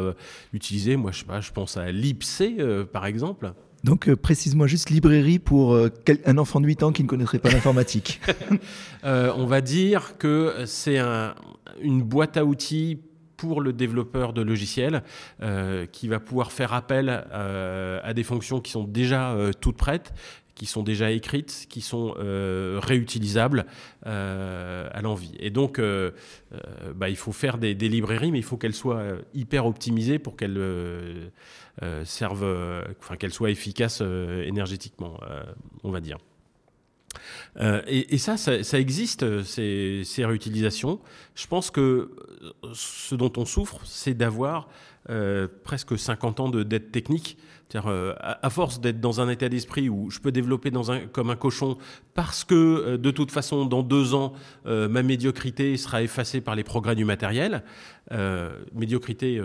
utilisées. 0.53 0.97
Moi 0.97 1.11
je 1.13 1.21
sais 1.21 1.25
pas 1.25 1.41
pense 1.53 1.77
à 1.77 1.91
l'IPC, 1.91 2.57
euh, 2.59 2.85
par 2.85 3.07
exemple. 3.07 3.53
Donc, 3.85 4.09
euh, 4.09 4.17
précise-moi 4.17 4.67
juste 4.67 4.91
librairie 4.91 5.39
pour 5.39 5.75
euh, 5.75 5.91
un 6.27 6.39
enfant 6.39 6.61
de 6.61 6.67
8 6.67 6.83
ans 6.83 6.93
qui 6.93 7.03
ne 7.03 7.09
connaîtrait 7.09 7.39
pas 7.39 7.51
l'informatique. 7.51 8.21
on 9.05 9.47
va 9.47 9.61
dire 9.61 10.19
que 10.19 10.65
c'est 10.67 10.99
une 11.81 12.03
boîte 12.03 12.37
à 12.37 12.45
outils 12.45 12.99
pour 13.37 13.61
le 13.61 13.73
développeur 13.73 14.33
de 14.33 14.43
logiciels 14.43 15.05
qui 15.93 16.09
va 16.09 16.19
pouvoir 16.19 16.51
faire 16.51 16.73
appel 16.73 17.09
à 17.09 18.13
des 18.13 18.25
fonctions 18.25 18.61
qui 18.61 18.73
sont 18.73 18.83
déjà 18.83 19.37
toutes 19.61 19.77
prêtes 19.77 20.13
qui 20.59 20.67
sont 20.67 20.83
déjà 20.83 21.13
écrites, 21.13 21.67
qui 21.71 21.81
sont 21.81 22.17
euh, 22.19 22.81
réutilisables 22.83 23.65
euh, 24.07 24.89
à 24.93 25.01
l'envie. 25.01 25.31
Et 25.39 25.51
donc, 25.51 25.79
euh, 25.79 26.11
bah, 26.97 27.09
il 27.09 27.17
faut 27.17 27.31
faire 27.31 27.59
des, 27.59 27.75
librairies, 27.75 28.33
mais 28.33 28.39
il 28.39 28.45
faut 28.45 28.57
qu'elles 28.57 28.75
soient 28.75 29.05
hyper 29.35 29.67
optimisées 29.67 30.19
pour 30.19 30.37
qu'elles 30.37 30.61
servent, 32.05 32.85
enfin 32.99 33.17
qu'elles 33.17 33.33
soient 33.33 33.51
efficaces 33.51 34.01
énergétiquement, 34.01 35.21
on 35.85 35.93
va 35.93 36.01
dire. 36.01 36.19
et, 37.87 38.19
ça, 38.19 38.37
ça, 38.37 38.79
existe, 38.81 39.45
ces, 39.45 40.03
ces, 40.05 40.25
réutilisations. 40.25 40.99
Je 41.37 41.47
pense 41.47 41.71
que 41.71 42.11
ce 42.73 43.15
dont 43.15 43.33
on 43.37 43.45
souffre, 43.45 43.81
c'est 43.85 44.15
d'avoir 44.15 44.69
presque 45.63 45.97
50 45.97 46.41
ans 46.41 46.49
de 46.49 46.65
dette 46.65 46.91
technique 46.91 47.39
euh, 47.75 48.15
à, 48.19 48.49
force 48.49 48.81
d'être 48.81 49.01
dans 49.01 49.21
un 49.21 49.29
état 49.29 49.49
d'esprit 49.49 49.91
où 49.91 50.11
je 50.11 50.21
peux 50.21 50.33
développer 50.33 50.73
comme 51.13 51.29
un 51.29 51.37
cochon 51.37 51.77
parce 52.15 52.43
que 52.43 52.55
euh, 52.55 52.99
de 52.99 53.11
toute 53.11 53.31
façon, 53.31 53.67
dans 53.67 53.83
deux 53.83 54.15
ans, 54.15 54.33
euh, 54.67 54.89
ma 54.89 55.03
médiocrité 55.03 55.77
sera 55.77 56.03
effacée 56.03 56.41
par 56.41 56.55
les 56.55 56.65
progrès 56.65 56.95
du 56.95 57.05
matériel, 57.05 57.63
médiocrité 58.75 59.41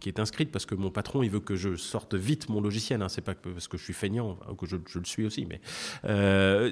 qui 0.00 0.08
est 0.08 0.20
inscrite 0.20 0.50
parce 0.50 0.66
que 0.66 0.74
mon 0.74 0.90
patron, 0.90 1.22
il 1.22 1.30
veut 1.30 1.40
que 1.40 1.56
je 1.56 1.76
sorte 1.76 2.14
vite 2.14 2.48
mon 2.48 2.60
logiciel. 2.60 3.02
Hein, 3.02 3.08
c'est 3.08 3.22
pas 3.22 3.34
parce 3.34 3.68
que 3.68 3.76
je 3.76 3.84
suis 3.84 3.92
feignant, 3.92 4.38
que 4.58 4.66
je, 4.66 4.76
le 4.76 5.04
suis 5.04 5.26
aussi, 5.26 5.46
mais 5.46 5.60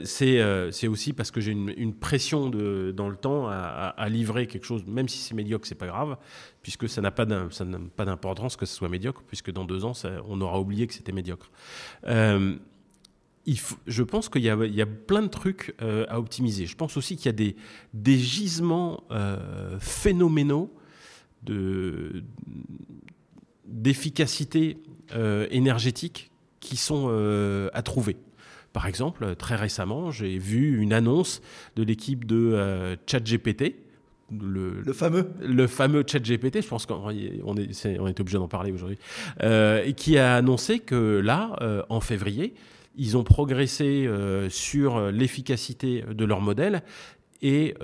c'est 0.05 0.89
aussi 0.89 1.13
parce 1.13 1.31
que 1.31 1.41
j'ai 1.41 1.53
une, 1.53 1.95
pression 1.95 2.51
de, 2.51 2.93
dans 2.97 3.09
le 3.09 3.17
temps 3.17 3.49
à, 3.49 4.09
livrer 4.09 4.47
quelque 4.47 4.65
chose, 4.65 4.85
même 4.87 5.09
si 5.09 5.19
c'est 5.19 5.35
médiocre, 5.35 5.67
c'est 5.67 5.75
pas 5.75 5.87
grave, 5.87 6.17
puisque 6.63 6.89
ça 6.89 7.01
n'a 7.01 7.11
pas 7.11 7.25
d'importance 7.27 8.57
que 8.57 8.67
ce 8.67 8.75
soit 8.75 8.89
médiocre, 8.89 9.23
puisque 9.27 9.51
dans 9.51 9.65
deux 9.65 9.85
ans, 9.85 9.93
on 10.29 10.41
aura 10.41 10.61
oublié 10.61 10.87
que 10.87 10.95
c'était 10.95 11.13
médiocre. 11.13 11.51
Euh, 12.07 12.57
je 13.87 14.03
pense 14.03 14.29
qu'il 14.29 14.43
y, 14.43 14.51
a 14.51 14.87
plein 14.87 15.23
de 15.23 15.29
trucs 15.29 15.75
euh, 15.81 16.05
à 16.09 16.19
optimiser. 16.19 16.67
Je 16.67 16.77
pense 16.77 16.97
aussi 16.97 17.17
qu'il 17.17 17.27
y 17.27 17.29
a 17.29 17.33
des, 17.33 17.57
des 17.95 18.19
gisements 18.19 19.05
euh, 19.13 19.79
phénoménaux 19.79 20.75
d'efficacité 23.67 24.79
énergétique 25.51 26.31
qui 26.61 26.77
sont 26.77 27.09
à 27.73 27.83
trouver. 27.83 28.17
Par 28.73 28.87
exemple, 28.87 29.37
très 29.37 29.57
récemment, 29.57 30.11
j'ai 30.11 30.39
vu 30.39 30.81
une 30.81 30.93
annonce 30.93 31.41
de 31.77 31.83
l'équipe 31.83 32.27
de 32.27 32.97
ChatGPT, 33.07 33.77
le, 34.31 34.93
fameux 34.93 35.31
le 35.41 35.67
fameux 35.67 36.05
chat 36.07 36.19
GPT, 36.19 36.63
je 36.63 36.69
pense 36.69 36.87
qu'on 36.87 37.11
est, 37.11 37.41
on 37.45 37.57
est 38.07 38.21
obligé 38.21 38.39
d'en 38.39 38.49
parler 38.49 38.73
aujourd'hui, 38.73 38.99
euh, 39.43 39.93
qui 39.93 40.19
a 40.19 40.37
annoncé 40.37 40.81
que 40.81 41.21
là, 41.21 41.57
euh, 41.61 41.83
en 41.89 42.01
février, 42.01 42.55
ils 42.97 43.17
ont 43.17 43.25
progressé 43.25 44.07
euh, 44.07 44.49
sur 44.49 45.11
l'efficacité 45.11 46.03
de 46.11 46.25
leur 46.25 46.41
modèle 46.41 46.83
et 47.43 47.75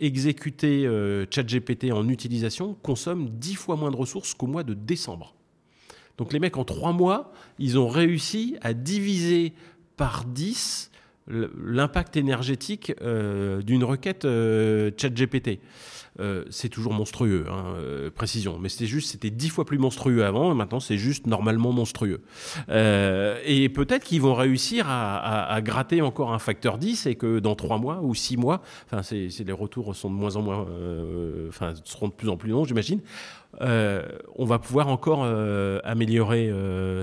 exécuter 0.00 0.88
ChatGPT 1.30 1.92
en 1.92 2.08
utilisation 2.08 2.74
consomme 2.82 3.28
dix 3.30 3.54
fois 3.54 3.76
moins 3.76 3.90
de 3.90 3.96
ressources 3.96 4.34
qu'au 4.34 4.46
mois 4.46 4.62
de 4.62 4.74
décembre. 4.74 5.34
Donc 6.18 6.32
les 6.32 6.38
mecs, 6.38 6.56
en 6.56 6.64
trois 6.64 6.92
mois, 6.92 7.32
ils 7.58 7.78
ont 7.78 7.88
réussi 7.88 8.56
à 8.60 8.74
diviser 8.74 9.54
par 9.96 10.24
10 10.24 10.91
l'impact 11.28 12.16
énergétique 12.16 12.92
euh, 13.00 13.62
d'une 13.62 13.84
requête 13.84 14.24
euh, 14.24 14.90
ChatGPT. 14.96 15.60
Euh, 16.20 16.44
c'est 16.50 16.68
toujours 16.68 16.92
monstrueux, 16.92 17.46
hein, 17.48 17.74
précision. 18.14 18.58
Mais 18.58 18.68
c'était 18.68 18.86
juste, 18.86 19.10
c'était 19.10 19.30
dix 19.30 19.48
fois 19.48 19.64
plus 19.64 19.78
monstrueux 19.78 20.24
avant, 20.24 20.54
maintenant 20.54 20.80
c'est 20.80 20.98
juste 20.98 21.26
normalement 21.26 21.72
monstrueux. 21.72 22.20
et 22.68 23.68
peut-être 23.70 24.04
qu'ils 24.04 24.20
vont 24.20 24.34
réussir 24.34 24.86
à, 24.88 25.58
gratter 25.62 26.02
encore 26.02 26.32
un 26.32 26.38
facteur 26.38 26.76
10 26.76 27.06
et 27.06 27.14
que 27.14 27.38
dans 27.38 27.54
trois 27.54 27.78
mois 27.78 28.00
ou 28.02 28.14
six 28.14 28.36
mois, 28.36 28.60
enfin, 28.90 29.00
les 29.10 29.52
retours 29.52 29.94
sont 29.96 30.10
de 30.10 30.14
moins 30.14 30.36
en 30.36 30.42
moins, 30.42 30.66
enfin, 31.48 31.72
seront 31.84 32.08
de 32.08 32.12
plus 32.12 32.28
en 32.28 32.36
plus 32.36 32.50
longs, 32.50 32.64
j'imagine. 32.64 33.00
On 33.60 34.44
va 34.44 34.58
pouvoir 34.58 34.88
encore 34.88 35.24
améliorer 35.84 36.52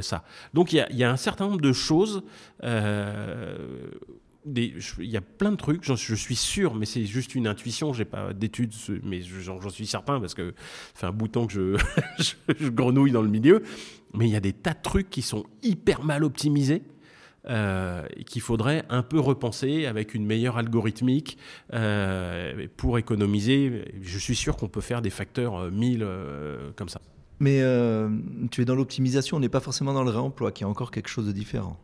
ça. 0.02 0.24
Donc 0.54 0.74
il 0.74 0.86
y, 0.92 0.98
y, 0.98 1.04
a 1.04 1.12
un 1.12 1.18
certain 1.18 1.48
nombre 1.48 1.62
de 1.62 1.74
choses 1.74 2.24
il 4.46 5.10
y 5.10 5.18
a 5.18 5.22
plein 5.22 5.52
de 5.52 5.58
trucs, 5.58 5.84
je 5.84 6.16
suis 6.16 6.36
sûr, 6.36 6.76
mais 6.76 6.86
c'est 6.86 7.06
juste 7.06 7.36
une 7.36 7.48
intuition, 7.48 7.94
j'ai 7.94 8.06
pas 8.06 8.34
d'études, 8.34 8.74
mais 9.04 9.22
j'en 9.22 9.70
suis 9.70 9.88
certain 9.88 10.20
parce 10.20 10.34
que 10.34 10.54
ça 10.94 11.02
fait 11.02 11.06
un 11.08 11.12
bout 11.12 11.28
de 11.28 11.34
temps 11.34 11.48
que 11.48 11.76
je, 12.20 12.34
je, 12.60 12.70
grenouille 12.70 13.12
dans 13.12 13.22
le 13.22 13.30
milieu. 13.30 13.64
Mais 14.14 14.28
il 14.28 14.32
y 14.32 14.36
a 14.36 14.40
des 14.40 14.54
tas 14.54 14.74
de 14.74 14.82
trucs 14.82 15.10
qui 15.10 15.22
sont 15.22 15.46
hyper 15.62 16.04
mal 16.04 16.24
optimisés. 16.24 16.84
Euh, 17.48 18.06
qu'il 18.26 18.42
faudrait 18.42 18.84
un 18.90 19.02
peu 19.02 19.18
repenser 19.18 19.86
avec 19.86 20.14
une 20.14 20.26
meilleure 20.26 20.58
algorithmique 20.58 21.38
euh, 21.74 22.68
pour 22.76 22.98
économiser. 22.98 23.86
Je 24.02 24.20
suis 24.20 24.36
sûr 24.36 24.58
qu'on 24.58 24.68
peut 24.68 24.82
faire 24.82 25.02
des 25.02 25.10
facteurs 25.10 25.72
1000 25.72 26.04
euh, 26.04 26.72
comme 26.76 26.90
ça. 26.90 27.00
Mais 27.40 27.64
tu 28.52 28.62
es 28.62 28.66
dans 28.66 28.76
l'optimisation, 28.76 29.38
on 29.38 29.40
n'est 29.40 29.48
pas 29.48 29.62
forcément 29.62 29.94
dans 29.94 30.04
le 30.04 30.12
réemploi, 30.12 30.52
qui 30.52 30.64
est 30.64 30.68
encore 30.68 30.92
quelque 30.92 31.08
chose 31.08 31.26
de 31.26 31.32
différent. 31.32 31.80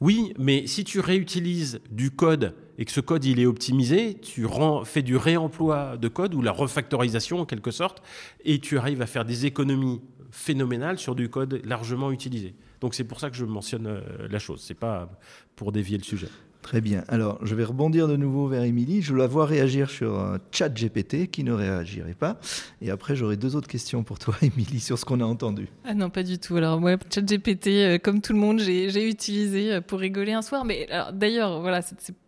Oui, 0.00 0.32
mais 0.38 0.66
si 0.66 0.84
tu 0.84 1.00
réutilises 1.00 1.80
du 1.90 2.10
code 2.10 2.54
et 2.78 2.86
que 2.86 2.90
ce 2.90 3.00
code 3.00 3.26
il 3.26 3.40
est 3.40 3.46
optimisé, 3.46 4.14
tu 4.14 4.46
fais 4.84 5.02
du 5.02 5.18
réemploi 5.18 5.98
de 5.98 6.08
code 6.08 6.34
ou 6.34 6.40
la 6.40 6.52
refactorisation 6.52 7.40
en 7.40 7.44
quelque 7.44 7.70
sorte, 7.70 8.02
et 8.46 8.58
tu 8.58 8.78
arrives 8.78 9.02
à 9.02 9.06
faire 9.06 9.26
des 9.26 9.44
économies 9.44 10.00
phénoménales 10.30 10.98
sur 10.98 11.14
du 11.14 11.28
code 11.28 11.60
largement 11.64 12.10
utilisé. 12.10 12.54
Donc 12.84 12.94
c'est 12.94 13.04
pour 13.04 13.18
ça 13.18 13.30
que 13.30 13.36
je 13.36 13.46
mentionne 13.46 13.86
euh, 13.86 14.28
la 14.28 14.38
chose, 14.38 14.60
c'est 14.62 14.74
pas 14.74 15.08
pour 15.56 15.72
dévier 15.72 15.96
le 15.96 16.04
sujet. 16.04 16.28
Très 16.60 16.82
bien. 16.82 17.02
Alors, 17.08 17.38
je 17.42 17.54
vais 17.54 17.64
rebondir 17.64 18.08
de 18.08 18.16
nouveau 18.16 18.46
vers 18.46 18.62
Émilie. 18.62 19.00
Je 19.00 19.14
la 19.14 19.26
vois 19.26 19.46
réagir 19.46 19.88
sur 19.88 20.18
un 20.18 20.38
chat 20.52 20.68
GPT 20.68 21.30
qui 21.30 21.44
ne 21.44 21.52
réagirait 21.52 22.12
pas. 22.12 22.38
Et 22.82 22.90
après, 22.90 23.16
j'aurai 23.16 23.38
deux 23.38 23.56
autres 23.56 23.68
questions 23.68 24.04
pour 24.04 24.18
toi, 24.18 24.34
Émilie, 24.42 24.80
sur 24.80 24.98
ce 24.98 25.06
qu'on 25.06 25.20
a 25.22 25.24
entendu. 25.24 25.68
Ah 25.86 25.94
non, 25.94 26.10
pas 26.10 26.22
du 26.22 26.38
tout. 26.38 26.56
Alors, 26.56 26.78
moi, 26.78 26.96
chat 27.10 27.22
GPT, 27.22 27.68
euh, 27.68 27.98
comme 27.98 28.20
tout 28.20 28.34
le 28.34 28.38
monde, 28.38 28.60
j'ai 28.60 29.08
utilisé 29.08 29.72
euh, 29.72 29.80
pour 29.80 29.98
rigoler 29.98 30.32
un 30.32 30.42
soir. 30.42 30.66
Mais 30.66 30.86
d'ailleurs, 31.14 31.62
voilà, 31.62 31.80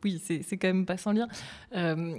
oui, 0.03 0.23
c'est 0.27 0.57
quand 0.57 0.69
même 0.69 0.87
pas 0.87 0.97
sans 0.97 1.13
lien. 1.13 1.29
Euh, 1.77 2.17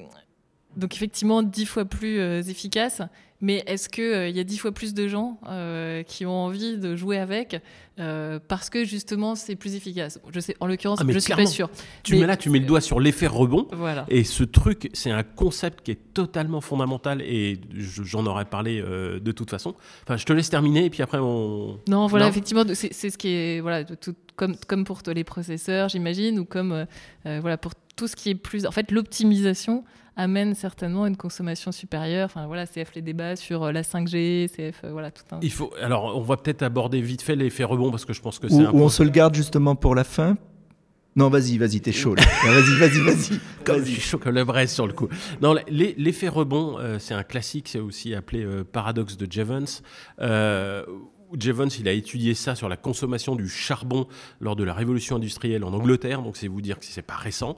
donc, 0.76 0.96
effectivement, 0.96 1.42
dix 1.42 1.66
fois 1.66 1.86
plus 1.86 2.20
efficace. 2.48 3.02
Mais 3.40 3.64
est-ce 3.68 3.88
qu'il 3.90 4.30
il 4.30 4.36
y 4.36 4.40
a 4.40 4.44
dix 4.44 4.58
fois 4.58 4.72
plus 4.72 4.94
de 4.94 5.08
gens 5.08 5.40
qui 6.08 6.26
ont 6.26 6.46
envie 6.46 6.78
de 6.78 6.96
jouer 6.96 7.18
avec 7.18 7.62
euh, 8.00 8.40
parce 8.48 8.70
que 8.70 8.84
justement 8.84 9.36
c'est 9.36 9.56
plus 9.56 9.76
efficace? 9.76 10.20
Je 10.32 10.40
sais, 10.40 10.56
en 10.60 10.68
l'occurrence, 10.68 11.00
ah, 11.02 11.06
je 11.08 11.20
suis 11.20 11.34
pas 11.34 11.46
sûr. 11.46 11.70
Tu 12.04 12.16
mets 12.16 12.28
là, 12.28 12.38
tu 12.38 12.50
mets 12.50 12.60
le 12.60 12.66
doigt 12.66 12.82
sur 12.82 13.00
l'effet 13.00 13.28
rebond. 13.28 13.68
Voilà. 13.72 14.06
Et 14.10 14.24
ce 14.24 14.44
truc, 14.44 14.90
c'est 14.94 15.12
un 15.12 15.24
concept 15.24 15.84
qui 15.84 15.92
est 15.92 16.14
totalement 16.14 16.62
fondamental 16.62 17.22
et 17.22 17.60
j'en 17.76 18.26
aurais 18.26 18.46
parlé 18.46 18.82
euh, 18.82 19.20
de 19.20 19.32
toute 19.32 19.50
façon. 19.50 19.76
Enfin, 20.04 20.18
je 20.18 20.26
te 20.26 20.34
laisse 20.34 20.50
terminer 20.50 20.86
et 20.86 20.90
puis 20.90 21.02
après 21.02 21.20
on. 21.20 21.80
Non, 21.88 22.08
voilà, 22.08 22.28
effectivement, 22.28 22.64
c'est 22.74 23.10
ce 23.10 23.18
qui 23.18 23.30
est 23.30 23.62
voilà, 23.62 23.84
tout, 23.84 24.16
comme 24.36 24.56
comme 24.68 24.84
pour 24.84 25.02
les 25.14 25.24
processeurs, 25.24 25.90
j'imagine, 25.90 26.40
ou 26.40 26.46
comme 26.46 26.72
euh, 27.26 27.40
voilà 27.42 27.58
pour 27.58 27.74
tout 27.96 28.08
ce 28.08 28.16
qui 28.16 28.30
est 28.30 28.36
plus. 28.36 28.66
En 28.66 28.72
fait, 28.72 28.92
l'optimisation 28.92 29.84
amène 30.18 30.56
certainement 30.56 31.06
une 31.08 31.16
consommation 31.16 31.72
supérieure. 31.72 32.26
Enfin 32.26 32.48
voilà, 32.48 32.66
CF 32.68 32.94
les 32.96 33.02
débats 33.02 33.36
sur 33.38 33.64
euh, 33.64 33.72
la 33.72 33.84
5G, 33.84 34.50
CF 34.50 34.82
euh, 34.84 34.92
voilà 34.92 35.12
tout 35.12 35.24
un. 35.32 35.40
Il 35.42 35.52
faut 35.52 35.72
alors 35.82 36.18
on 36.18 36.22
va 36.22 36.36
peut-être 36.36 36.64
aborder 36.64 37.00
vite 37.00 37.22
fait 37.22 37.36
l'effet 37.38 37.64
rebond 37.64 37.92
parce 37.92 38.04
que 38.04 38.12
je 38.14 38.22
pense 38.22 38.40
que 38.40 38.50
c'est. 38.50 38.68
Ou, 38.68 38.82
on 38.82 38.90
se 38.90 39.04
le 39.04 39.10
garde 39.12 39.36
justement 39.36 39.76
pour 39.76 39.96
la 39.96 40.04
fin. 40.04 40.36
Non, 41.16 41.30
vas-y, 41.30 41.58
vas-y, 41.58 41.82
t'es 41.82 41.92
chaud. 41.92 42.14
là. 42.14 42.22
vas-y, 42.46 42.78
vas-y, 42.78 43.00
vas-y. 43.00 43.40
Comme 43.64 43.80
je 43.80 43.92
suis 43.92 44.02
chaud 44.02 44.20
comme 44.20 44.36
la 44.36 44.46
braise 44.46 44.72
sur 44.72 44.86
le 44.86 44.94
coup. 44.94 45.08
Non, 45.42 45.56
l'e- 45.56 45.96
l'effet 45.98 46.28
rebond, 46.28 46.78
euh, 46.78 47.00
c'est 47.00 47.16
un 47.16 47.24
classique, 47.24 47.68
c'est 47.70 47.80
aussi 47.80 48.14
appelé 48.14 48.44
euh, 48.44 48.64
paradoxe 48.64 49.18
de 49.18 49.26
Jevons. 49.32 49.66
Euh, 50.22 50.84
Jevons, 51.38 51.68
il 51.68 51.88
a 51.88 51.92
étudié 51.92 52.34
ça 52.34 52.56
sur 52.56 52.70
la 52.70 52.78
consommation 52.78 53.36
du 53.36 53.50
charbon 53.50 54.08
lors 54.40 54.56
de 54.56 54.64
la 54.64 54.74
révolution 54.74 55.18
industrielle 55.18 55.64
en 55.64 55.74
Angleterre, 55.74 56.22
donc 56.22 56.38
c'est 56.38 56.48
vous 56.48 56.62
dire 56.62 56.80
que 56.80 56.86
c'est 56.86 57.02
pas 57.02 57.16
récent. 57.16 57.58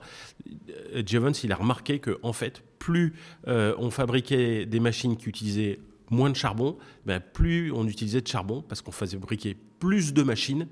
Euh, 0.96 1.04
Jevons, 1.06 1.32
a 1.50 1.56
remarqué 1.56 2.00
que 2.00 2.20
en 2.24 2.34
fait, 2.34 2.64
plus 2.80 3.14
euh, 3.48 3.76
on 3.78 3.92
fabriquait 3.92 4.66
des 4.66 4.80
machines 4.80 5.18
qui 5.18 5.30
utilisaient 5.30 5.80
moins 6.10 6.30
de 6.30 6.36
charbon, 6.36 6.78
ben, 7.06 7.20
plus 7.20 7.72
on 7.72 7.88
utilisait 7.88 8.22
de 8.22 8.28
charbon 8.28 8.64
parce 8.68 8.82
qu'on 8.82 8.92
fabriquait 8.92 9.56
plus 9.80 10.14
de 10.14 10.24
machines 10.24 10.68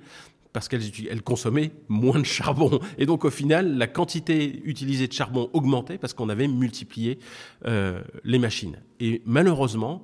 parce 0.53 0.67
qu'elles 0.67 1.21
consommaient 1.21 1.71
moins 1.87 2.17
de 2.19 2.25
charbon. 2.25 2.79
Et 2.97 3.05
donc 3.05 3.25
au 3.25 3.29
final, 3.29 3.77
la 3.77 3.85
quantité 3.85 4.61
utilisée 4.63 5.07
de 5.07 5.13
charbon 5.13 5.51
augmentait 5.53 5.99
parce 5.99 6.13
qu'on 6.13 6.29
avait 6.29 6.47
multiplié 6.47 7.19
euh, 7.65 8.01
les 8.23 8.39
machines. 8.39 8.77
Et 8.99 9.21
malheureusement, 9.25 10.03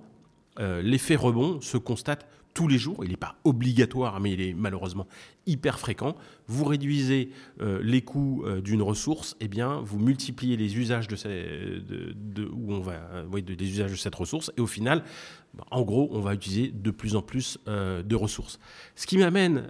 l'effet 0.60 1.16
rebond 1.16 1.60
se 1.62 1.78
constate 1.78 2.28
tous 2.54 2.68
les 2.68 2.78
jours. 2.78 3.04
Il 3.04 3.10
n'est 3.10 3.18
pas 3.18 3.36
obligatoire, 3.44 4.20
mais 4.20 4.34
il 4.34 4.42
est 4.42 4.54
malheureusement 4.54 5.08
hyper 5.46 5.80
fréquent. 5.80 6.16
Vous 6.48 6.66
réduisez 6.66 7.32
euh, 7.62 7.80
les 7.84 8.02
coûts 8.02 8.44
euh, 8.46 8.62
d'une 8.62 8.82
ressource, 8.82 9.36
et 9.40 9.48
bien 9.48 9.82
vous 9.82 10.00
multipliez 10.00 10.56
les 10.56 10.78
usages 10.78 11.08
de, 11.08 11.16
de- 11.16 12.50
cette 13.96 14.16
ressource, 14.16 14.52
et 14.58 14.62
au 14.62 14.68
final, 14.68 15.04
bah, 15.54 15.66
en 15.72 15.82
gros, 15.82 16.10
on 16.12 16.20
va 16.20 16.34
utiliser 16.34 16.72
de 16.74 16.92
plus 16.92 17.16
en 17.16 17.22
plus 17.22 17.58
euh, 17.68 18.04
de 18.04 18.16
ressources. 18.16 18.60
Ce 18.96 19.08
qui 19.08 19.18
m'amène, 19.18 19.64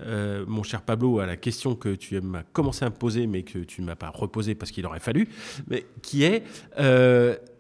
mon 0.48 0.64
cher 0.64 0.82
Pablo, 0.82 1.20
à 1.20 1.26
la 1.26 1.38
question 1.38 1.76
que 1.76 1.96
tu 1.96 2.20
m'as 2.22 2.44
commencé 2.44 2.86
à 2.86 2.90
me 2.90 2.96
poser, 2.96 3.28
mais 3.28 3.44
que 3.44 3.60
tu 3.60 3.82
ne 3.82 3.88
m'as 3.88 3.96
pas 3.96 4.10
reposée 4.10 4.56
parce 4.56 4.72
qu'il 4.72 4.86
aurait 4.86 5.00
fallu, 5.00 5.28
qui 6.02 6.24
est 6.24 6.44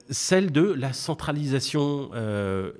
celle 0.09 0.51
de 0.51 0.61
la 0.61 0.93
centralisation 0.93 2.11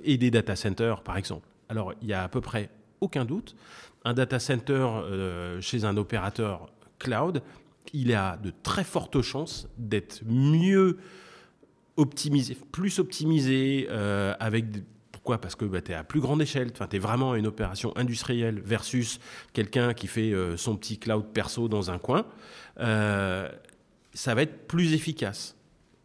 et 0.04 0.18
des 0.18 0.30
data 0.30 0.56
centers, 0.56 1.02
par 1.02 1.16
exemple. 1.16 1.46
Alors, 1.68 1.92
il 2.02 2.08
y 2.08 2.12
a 2.12 2.22
à 2.22 2.28
peu 2.28 2.40
près 2.40 2.70
aucun 3.00 3.24
doute, 3.24 3.54
un 4.04 4.14
data 4.14 4.38
center 4.38 4.86
euh, 4.86 5.60
chez 5.60 5.84
un 5.84 5.96
opérateur 5.96 6.70
cloud, 6.98 7.42
il 7.92 8.14
a 8.14 8.36
de 8.36 8.52
très 8.62 8.84
fortes 8.84 9.20
chances 9.22 9.68
d'être 9.78 10.22
mieux 10.26 10.98
optimisé, 11.96 12.56
plus 12.72 12.98
optimisé, 12.98 13.86
euh, 13.90 14.34
avec 14.40 14.66
pourquoi? 15.12 15.38
Parce 15.38 15.54
que 15.54 15.64
bah, 15.64 15.80
tu 15.80 15.92
es 15.92 15.94
à 15.94 16.04
plus 16.04 16.20
grande 16.20 16.42
échelle, 16.42 16.70
enfin, 16.72 16.86
tu 16.86 16.96
es 16.96 16.98
vraiment 16.98 17.34
une 17.34 17.46
opération 17.46 17.96
industrielle 17.96 18.60
versus 18.60 19.20
quelqu'un 19.52 19.94
qui 19.94 20.06
fait 20.06 20.32
euh, 20.32 20.56
son 20.56 20.76
petit 20.76 20.98
cloud 20.98 21.26
perso 21.32 21.68
dans 21.68 21.90
un 21.90 21.98
coin. 21.98 22.26
Ça 24.16 24.34
va 24.36 24.42
être 24.42 24.68
plus 24.68 24.94
efficace. 24.94 25.56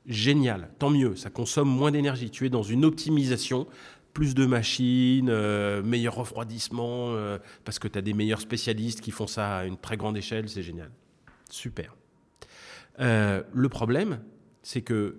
Génial, 0.07 0.69
tant 0.79 0.89
mieux, 0.89 1.15
ça 1.15 1.29
consomme 1.29 1.69
moins 1.69 1.91
d'énergie. 1.91 2.31
Tu 2.31 2.47
es 2.47 2.49
dans 2.49 2.63
une 2.63 2.83
optimisation, 2.83 3.67
plus 4.13 4.35
de 4.35 4.45
machines, 4.45 5.29
euh, 5.29 5.81
meilleur 5.83 6.15
refroidissement, 6.15 7.13
euh, 7.13 7.37
parce 7.65 7.79
que 7.79 7.87
tu 7.87 7.97
as 7.97 8.01
des 8.01 8.13
meilleurs 8.13 8.41
spécialistes 8.41 9.01
qui 9.01 9.11
font 9.11 9.27
ça 9.27 9.57
à 9.57 9.65
une 9.65 9.77
très 9.77 9.97
grande 9.97 10.17
échelle, 10.17 10.49
c'est 10.49 10.63
génial. 10.63 10.91
Super. 11.49 11.95
Euh, 12.99 13.43
le 13.53 13.69
problème, 13.69 14.19
c'est 14.61 14.81
que 14.81 15.17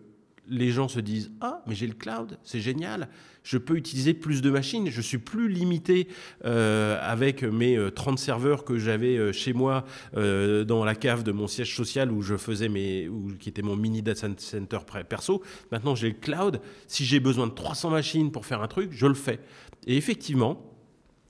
les 0.49 0.71
gens 0.71 0.89
se 0.89 1.01
disent 1.01 1.33
Ah, 1.41 1.63
mais 1.67 1.75
j'ai 1.75 1.87
le 1.87 1.95
cloud, 1.95 2.39
c'est 2.43 2.61
génial, 2.61 3.09
je 3.43 3.59
peux 3.59 3.77
utiliser 3.77 4.15
plus 4.15 4.43
de 4.43 4.51
machines, 4.51 4.91
je 4.91 5.01
suis 5.01 5.19
plus 5.19 5.49
limité 5.49 6.09
euh, 6.45 6.99
avec 7.01 7.43
mes 7.43 7.77
euh, 7.77 7.91
30 7.91 8.19
serveurs 8.19 8.65
que 8.65 8.79
j'avais 8.79 9.17
euh, 9.17 9.33
chez 9.33 9.53
moi 9.53 9.85
euh, 10.17 10.65
dans 10.65 10.85
la 10.85 10.95
cave 10.95 11.23
de 11.23 11.33
mon 11.33 11.47
siège 11.47 11.75
social 11.75 12.13
où 12.13 12.23
je 12.23 12.37
faisais 12.37 12.69
mes. 12.69 13.09
Où, 13.09 13.33
qui 13.39 13.49
était 13.49 13.63
mon 13.63 13.77
mini 13.77 14.03
data 14.03 14.29
center 14.37 14.79
perso. 15.09 15.43
Maintenant, 15.73 15.95
j'ai 15.95 16.09
le 16.09 16.15
cloud. 16.15 16.61
Si 16.87 17.05
j'ai 17.05 17.21
besoin 17.21 17.47
de 17.47 17.53
300 17.53 17.91
machines 17.91 18.31
pour 18.31 18.47
faire 18.47 18.63
un 18.63 18.69
truc, 18.69 18.91
je 18.93 19.07
le 19.07 19.15
fais. 19.15 19.41
Et 19.87 19.97
effectivement, 19.97 20.71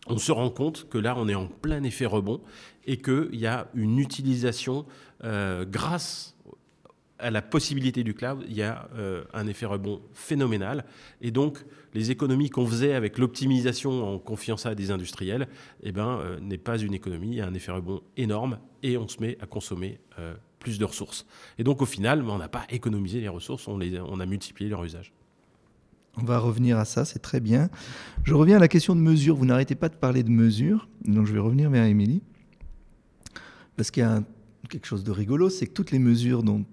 on 0.06 0.18
se 0.18 0.32
rend 0.32 0.50
compte 0.50 0.88
que 0.88 0.98
là, 0.98 1.14
on 1.16 1.28
est 1.28 1.34
en 1.34 1.46
plein 1.46 1.82
effet 1.84 2.06
rebond 2.06 2.40
et 2.86 2.96
qu'il 2.96 3.36
y 3.36 3.46
a 3.46 3.68
une 3.74 3.98
utilisation 3.98 4.86
euh, 5.24 5.64
grâce 5.64 6.36
à 7.20 7.30
la 7.30 7.42
possibilité 7.42 8.02
du 8.02 8.14
cloud, 8.14 8.44
il 8.48 8.54
y 8.54 8.62
a 8.62 8.88
euh, 8.94 9.24
un 9.32 9.46
effet 9.46 9.66
rebond 9.66 10.00
phénoménal. 10.12 10.84
Et 11.20 11.30
donc, 11.30 11.64
les 11.94 12.10
économies 12.10 12.50
qu'on 12.50 12.66
faisait 12.66 12.94
avec 12.94 13.18
l'optimisation 13.18 14.14
en 14.14 14.18
confiant 14.18 14.56
ça 14.56 14.70
à 14.70 14.74
des 14.74 14.90
industriels, 14.90 15.48
eh 15.82 15.92
ben, 15.92 16.18
euh, 16.20 16.40
n'est 16.40 16.58
pas 16.58 16.78
une 16.78 16.94
économie, 16.94 17.28
il 17.28 17.34
y 17.34 17.40
a 17.40 17.46
un 17.46 17.54
effet 17.54 17.72
rebond 17.72 18.00
énorme 18.16 18.58
et 18.82 18.96
on 18.96 19.08
se 19.08 19.20
met 19.20 19.36
à 19.40 19.46
consommer 19.46 20.00
euh, 20.18 20.34
plus 20.58 20.78
de 20.78 20.84
ressources. 20.84 21.26
Et 21.58 21.64
donc, 21.64 21.82
au 21.82 21.86
final, 21.86 22.22
on 22.22 22.38
n'a 22.38 22.48
pas 22.48 22.64
économisé 22.70 23.20
les 23.20 23.28
ressources, 23.28 23.68
on, 23.68 23.78
les, 23.78 24.00
on 24.00 24.20
a 24.20 24.26
multiplié 24.26 24.70
leur 24.70 24.84
usage. 24.84 25.12
On 26.16 26.24
va 26.24 26.38
revenir 26.38 26.76
à 26.78 26.84
ça, 26.84 27.04
c'est 27.04 27.20
très 27.20 27.40
bien. 27.40 27.70
Je 28.24 28.34
reviens 28.34 28.56
à 28.56 28.60
la 28.60 28.68
question 28.68 28.96
de 28.96 29.00
mesure. 29.00 29.36
Vous 29.36 29.46
n'arrêtez 29.46 29.76
pas 29.76 29.88
de 29.88 29.94
parler 29.94 30.22
de 30.22 30.30
mesure, 30.30 30.88
donc 31.04 31.26
je 31.26 31.32
vais 31.32 31.38
revenir 31.38 31.70
vers 31.70 31.84
Émilie. 31.84 32.22
Parce 33.76 33.90
qu'il 33.90 34.02
y 34.02 34.06
a 34.06 34.22
quelque 34.68 34.86
chose 34.86 35.04
de 35.04 35.10
rigolo, 35.12 35.48
c'est 35.48 35.66
que 35.66 35.72
toutes 35.72 35.92
les 35.92 35.98
mesures 35.98 36.42
dont 36.42 36.64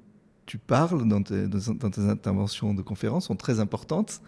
tu 0.48 0.58
parles 0.58 1.08
dans 1.08 1.22
tes, 1.22 1.46
interventions 2.10 2.74
de 2.74 2.82
conférence 2.82 3.28
sont 3.28 3.36
très 3.36 3.60
importantes. 3.60 4.22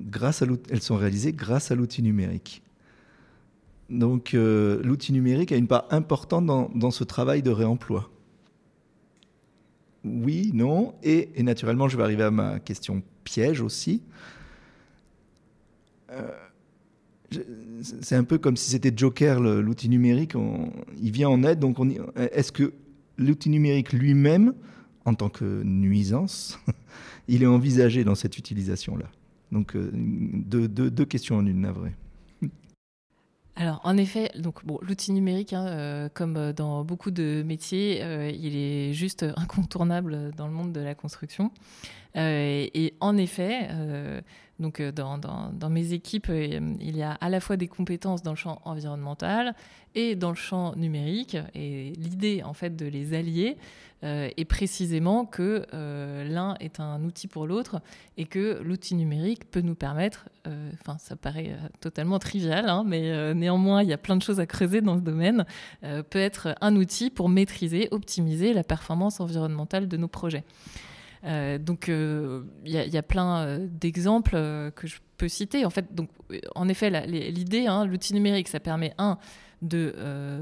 Grâce 0.00 0.42
à 0.42 0.46
elles 0.70 0.82
sont 0.82 0.96
réalisées 0.96 1.32
grâce 1.32 1.70
à 1.70 1.74
l'outil 1.74 2.02
numérique. 2.02 2.62
Donc 3.88 4.34
euh, 4.34 4.82
l'outil 4.82 5.12
numérique 5.12 5.52
a 5.52 5.56
une 5.56 5.66
part 5.66 5.86
importante 5.90 6.46
dans, 6.46 6.90
ce 6.90 7.02
travail 7.02 7.42
de 7.42 7.50
réemploi. 7.50 8.10
Oui, 10.04 10.50
non, 10.52 10.94
et, 11.02 11.30
naturellement, 11.42 11.88
je 11.88 11.96
vais 11.96 12.02
arriver 12.02 12.24
à 12.24 12.30
ma 12.30 12.60
question 12.60 13.02
piège 13.24 13.62
aussi. 13.62 14.02
Euh, 16.10 16.30
c'est 18.02 18.16
un 18.16 18.24
peu 18.24 18.36
comme 18.36 18.58
si 18.58 18.70
c'était 18.70 18.92
Joker, 18.94 19.40
l'outil 19.40 19.88
numérique. 19.88 20.34
il 21.00 21.10
vient 21.10 21.30
en 21.30 21.42
aide. 21.42 21.58
Donc, 21.58 21.78
est-ce 22.16 22.52
que 22.52 22.74
l'outil 23.16 23.48
numérique 23.48 23.94
lui-même, 23.94 24.52
en 25.04 25.14
tant 25.14 25.28
que 25.28 25.62
nuisance, 25.62 26.58
il 27.28 27.42
est 27.42 27.46
envisagé 27.46 28.04
dans 28.04 28.14
cette 28.14 28.38
utilisation-là 28.38 29.06
Donc, 29.52 29.76
euh, 29.76 29.90
deux, 29.92 31.04
questions 31.04 31.36
en 31.36 31.46
une, 31.46 31.60
navré. 31.60 31.94
Alors, 33.56 33.80
en 33.84 33.96
effet, 33.96 34.30
donc 34.38 34.60
l'outil 34.82 35.12
numérique, 35.12 35.52
hein, 35.52 35.66
euh, 35.66 36.08
comme 36.12 36.52
dans 36.52 36.84
beaucoup 36.84 37.10
de 37.10 37.42
métiers, 37.44 38.02
euh, 38.02 38.30
il 38.30 38.56
est 38.56 38.92
juste 38.92 39.24
incontournable 39.36 40.32
dans 40.36 40.46
le 40.46 40.52
monde 40.52 40.72
de 40.72 40.80
la 40.80 40.94
construction. 40.94 41.50
Et, 42.16 42.94
en 43.00 43.16
effet, 43.16 43.68
donc 44.60 44.80
euh, 44.80 44.92
dans, 44.92 45.70
mes 45.70 45.92
équipes, 45.92 46.28
euh, 46.30 46.74
il 46.80 46.96
y 46.96 47.02
a 47.02 47.12
à 47.12 47.28
la 47.28 47.40
fois 47.40 47.56
des 47.56 47.66
compétences 47.66 48.22
dans 48.22 48.30
le 48.32 48.36
champ 48.36 48.60
environnemental 48.64 49.54
et 49.94 50.14
dans 50.14 50.30
le 50.30 50.36
champ 50.36 50.74
numérique. 50.76 51.36
Et 51.54 51.92
l'idée, 51.96 52.42
en 52.44 52.54
fait, 52.54 52.76
de 52.76 52.86
les 52.86 53.14
allier 53.14 53.56
euh, 54.04 54.30
est 54.36 54.44
précisément 54.44 55.24
que 55.24 55.66
l'un 55.72 56.56
est 56.60 56.78
un 56.78 57.02
outil 57.02 57.26
pour 57.26 57.46
l'autre 57.46 57.80
et 58.16 58.26
que 58.26 58.60
l'outil 58.62 58.94
numérique 58.94 59.50
peut 59.50 59.60
nous 59.60 59.74
permettre, 59.74 60.28
enfin 60.74 60.98
ça 60.98 61.16
paraît 61.16 61.56
totalement 61.80 62.18
trivial, 62.18 62.68
hein, 62.68 62.84
mais 62.86 63.34
néanmoins 63.34 63.82
il 63.82 63.88
y 63.88 63.92
a 63.92 63.98
plein 63.98 64.16
de 64.16 64.22
choses 64.22 64.40
à 64.40 64.46
creuser 64.46 64.80
dans 64.80 64.96
ce 64.96 65.02
domaine, 65.02 65.46
peut 65.82 66.18
être 66.18 66.54
un 66.60 66.76
outil 66.76 67.10
pour 67.10 67.28
maîtriser, 67.28 67.88
optimiser 67.92 68.52
la 68.52 68.62
performance 68.62 69.20
environnementale 69.20 69.88
de 69.88 69.96
nos 69.96 70.08
projets. 70.08 70.44
Euh, 71.24 71.58
donc 71.58 71.88
euh, 71.88 72.42
il 72.66 72.72
y, 72.72 72.78
a- 72.78 72.84
il 72.84 72.92
y 72.92 72.98
a 72.98 73.02
plein 73.02 73.38
euh, 73.46 73.66
d'exemples 73.70 74.36
que 74.76 74.86
je 74.86 74.96
peux 75.16 75.28
citer. 75.28 75.64
En 75.64 75.70
fait, 75.70 75.94
donc 75.94 76.10
en 76.54 76.68
effet 76.68 76.90
l'idée, 77.06 77.66
hein, 77.66 77.86
l'outil 77.86 78.12
numérique, 78.14 78.48
ça 78.48 78.60
permet 78.60 78.92
un 78.98 79.18
de 79.62 79.94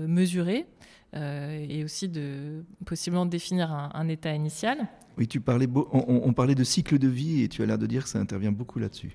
mesurer. 0.08 0.66
euh, 1.14 1.66
et 1.68 1.84
aussi 1.84 2.08
de 2.08 2.64
possiblement 2.86 3.26
définir 3.26 3.70
un- 3.70 3.90
un 3.92 4.08
état 4.08 4.32
initial. 4.34 4.88
Oui, 5.18 5.28
tu 5.28 5.42
parlais, 5.42 5.66
beau- 5.66 5.86
on, 5.92 6.32
parlait 6.32 6.54
de 6.54 6.64
cycle 6.64 6.98
de 6.98 7.06
vie 7.06 7.42
et 7.42 7.48
tu 7.50 7.62
as 7.62 7.66
l'air 7.66 7.76
de 7.76 7.84
dire 7.86 8.04
que 8.04 8.08
ça 8.08 8.18
intervient 8.18 8.50
beaucoup 8.50 8.78
là-dessus. 8.78 9.12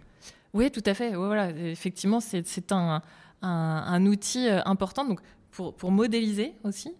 Oui, 0.54 0.70
tout 0.70 0.84
à 0.86 0.94
fait. 0.94 1.16
Ouais, 1.16 1.26
voilà. 1.26 1.50
Effectivement, 1.50 2.20
c'est 2.20 2.72
un, 2.72 3.02
un- 3.42 3.84
un 3.88 4.06
outil 4.06 4.48
important 4.66 5.06
donc 5.06 5.22
pour, 5.50 5.74
pour 5.76 5.92
modéliser 5.92 6.54
aussi, 6.64 6.92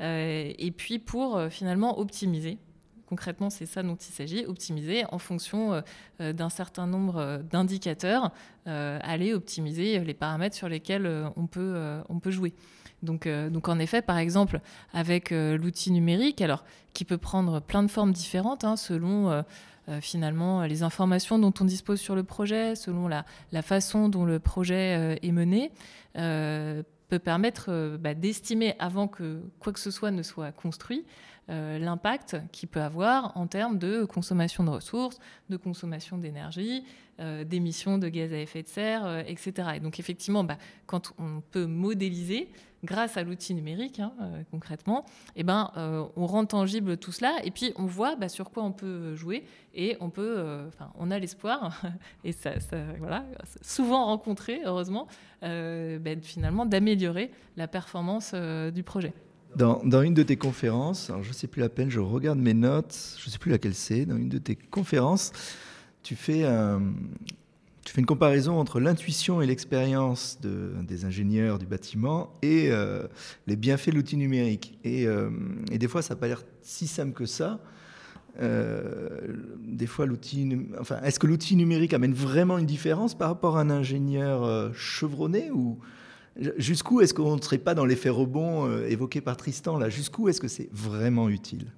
euh, 0.00 0.52
et 0.58 0.70
puis 0.70 0.98
pour 0.98 1.38
euh, 1.38 1.48
finalement 1.48 1.98
optimiser. 1.98 2.58
Concrètement, 3.12 3.50
c'est 3.50 3.66
ça 3.66 3.82
dont 3.82 3.96
il 3.96 4.10
s'agit, 4.10 4.46
optimiser 4.46 5.04
en 5.12 5.18
fonction 5.18 5.74
euh, 5.74 5.80
euh, 6.22 6.32
d'un 6.32 6.48
certain 6.48 6.86
nombre 6.86 7.18
euh, 7.18 7.38
d'indicateurs, 7.42 8.30
aller 8.64 9.34
optimiser 9.34 9.98
les 9.98 10.14
paramètres 10.14 10.56
sur 10.56 10.66
lesquels 10.66 11.06
on, 11.36 11.46
peut, 11.46 12.00
on 12.08 12.20
peut 12.20 12.30
jouer. 12.30 12.54
Donc, 13.02 13.28
donc 13.28 13.68
en 13.68 13.78
effet, 13.80 14.00
par 14.00 14.16
exemple, 14.16 14.60
avec 14.94 15.30
l'outil 15.30 15.90
numérique, 15.90 16.40
alors 16.40 16.64
qui 16.94 17.04
peut 17.04 17.18
prendre 17.18 17.60
plein 17.60 17.82
de 17.82 17.90
formes 17.90 18.12
différentes 18.12 18.62
hein, 18.62 18.76
selon 18.76 19.44
finalement 20.00 20.62
les 20.62 20.84
informations 20.84 21.40
dont 21.40 21.52
on 21.60 21.64
dispose 21.64 22.00
sur 22.00 22.14
le 22.14 22.22
projet, 22.22 22.76
selon 22.76 23.08
la, 23.08 23.24
façon 23.62 24.08
dont 24.08 24.24
le 24.24 24.38
projet 24.38 25.18
est 25.20 25.32
mené, 25.32 25.72
peut 26.14 27.18
permettre 27.18 27.98
bah, 27.98 28.14
d'estimer 28.14 28.76
avant 28.78 29.08
que 29.08 29.42
quoi 29.58 29.72
que 29.72 29.80
ce 29.80 29.90
soit 29.90 30.12
ne 30.12 30.22
soit 30.22 30.52
construit, 30.52 31.04
l'impact 31.48 32.36
qu'il 32.50 32.68
peut 32.68 32.80
avoir 32.80 33.36
en 33.36 33.46
termes 33.46 33.78
de 33.78 34.04
consommation 34.04 34.64
de 34.64 34.70
ressources, 34.70 35.18
de 35.50 35.56
consommation 35.56 36.16
d'énergie, 36.16 36.84
d'émissions 37.18 37.98
de 37.98 38.08
gaz 38.08 38.32
à 38.32 38.38
effet 38.38 38.62
de 38.62 38.68
serre, 38.68 39.24
etc. 39.26 39.70
Et 39.74 39.80
donc 39.80 40.00
effectivement, 40.00 40.44
bah, 40.44 40.56
quand 40.86 41.12
on 41.18 41.42
peut 41.50 41.66
modéliser, 41.66 42.48
grâce 42.84 43.16
à 43.16 43.22
l'outil 43.22 43.54
numérique, 43.54 44.00
hein, 44.00 44.12
euh, 44.20 44.42
concrètement, 44.50 45.04
eh 45.36 45.42
ben, 45.42 45.70
euh, 45.76 46.04
on 46.16 46.26
rend 46.26 46.44
tangible 46.44 46.96
tout 46.96 47.12
cela 47.12 47.36
et 47.44 47.50
puis 47.50 47.72
on 47.76 47.86
voit 47.86 48.16
bah, 48.16 48.28
sur 48.28 48.50
quoi 48.50 48.64
on 48.64 48.72
peut 48.72 49.14
jouer 49.14 49.44
et 49.74 49.96
on 50.00 50.10
peut, 50.10 50.34
euh, 50.36 50.68
on 50.98 51.10
a 51.10 51.18
l'espoir 51.18 51.80
et 52.24 52.32
ça, 52.32 52.52
voilà, 52.98 53.24
souvent 53.62 54.06
rencontré, 54.06 54.60
heureusement, 54.64 55.06
ben, 55.40 56.20
finalement 56.22 56.66
d'améliorer 56.66 57.30
la 57.56 57.68
performance 57.68 58.34
du 58.34 58.82
projet. 58.82 59.12
Dans, 59.54 60.02
une 60.02 60.14
de 60.14 60.22
tes 60.22 60.36
conférences, 60.36 61.10
alors 61.10 61.22
je 61.22 61.28
ne 61.28 61.34
sais 61.34 61.46
plus 61.46 61.60
la 61.60 61.68
peine, 61.68 61.90
je 61.90 62.00
regarde 62.00 62.38
mes 62.38 62.54
notes, 62.54 63.16
je 63.18 63.26
ne 63.26 63.30
sais 63.30 63.38
plus 63.38 63.50
laquelle 63.50 63.74
c'est, 63.74 64.06
dans 64.06 64.16
une 64.16 64.28
de 64.28 64.38
tes 64.38 64.56
conférences, 64.56 65.32
tu 66.02 66.16
fais 66.16 66.44
fais 67.90 68.00
une 68.00 68.06
comparaison 68.06 68.58
entre 68.58 68.80
l'intuition 68.80 69.42
et 69.42 69.46
l'expérience 69.46 70.38
de, 70.40 70.72
des 70.82 71.04
ingénieurs 71.04 71.58
du 71.58 71.66
bâtiment 71.66 72.32
et 72.42 72.70
euh, 72.70 73.06
les 73.46 73.56
bienfaits 73.56 73.90
de 73.90 73.96
l'outil 73.96 74.16
numérique. 74.16 74.78
Et, 74.84 75.06
euh, 75.06 75.30
des 75.70 75.88
fois, 75.88 76.02
ça 76.02 76.14
n'a 76.14 76.20
pas 76.20 76.28
l'air 76.28 76.42
si 76.62 76.86
simple 76.86 77.12
que 77.12 77.26
ça. 77.26 77.60
Euh, 78.40 79.08
des 79.60 79.86
fois, 79.86 80.06
l'outil, 80.06 80.48
enfin, 80.80 81.00
est-ce 81.02 81.18
que 81.18 81.26
l'outil 81.26 81.54
numérique 81.56 81.92
amène 81.92 82.14
vraiment 82.14 82.56
une 82.56 82.66
différence 82.66 83.14
par 83.14 83.28
rapport 83.28 83.58
à 83.58 83.60
un 83.60 83.70
ingénieur 83.70 84.72
chevronné 84.74 85.50
ou 85.50 85.78
jusqu'où 86.56 87.00
est-ce 87.00 87.14
qu'on 87.14 87.36
ne 87.36 87.40
serait 87.40 87.58
pas 87.58 87.74
dans 87.74 87.84
l'effet 87.84 88.08
rebond 88.08 88.82
évoqué 88.84 89.20
par 89.20 89.36
Tristan 89.36 89.78
là? 89.78 89.88
Jusqu'où 89.88 90.28
est-ce 90.28 90.40
que 90.40 90.48
c'est 90.48 90.68
vraiment 90.72 91.28
utile? 91.28 91.72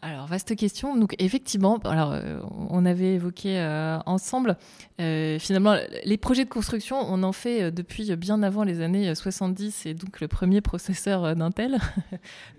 Alors, 0.00 0.26
vaste 0.26 0.56
question. 0.56 1.06
Effectivement, 1.18 1.76
alors, 1.84 2.12
euh, 2.12 2.40
on 2.70 2.86
avait 2.86 3.14
évoqué 3.14 3.58
euh, 3.58 3.98
ensemble, 4.06 4.56
euh, 5.00 5.38
finalement, 5.38 5.76
les 6.04 6.16
projets 6.16 6.44
de 6.44 6.48
construction, 6.48 6.96
on 6.98 7.22
en 7.22 7.32
fait 7.32 7.70
depuis 7.70 8.14
bien 8.16 8.42
avant 8.42 8.64
les 8.64 8.80
années 8.80 9.14
70 9.14 9.84
et 9.84 9.94
donc 9.94 10.20
le 10.20 10.28
premier 10.28 10.62
processeur 10.62 11.36
d'Intel. 11.36 11.78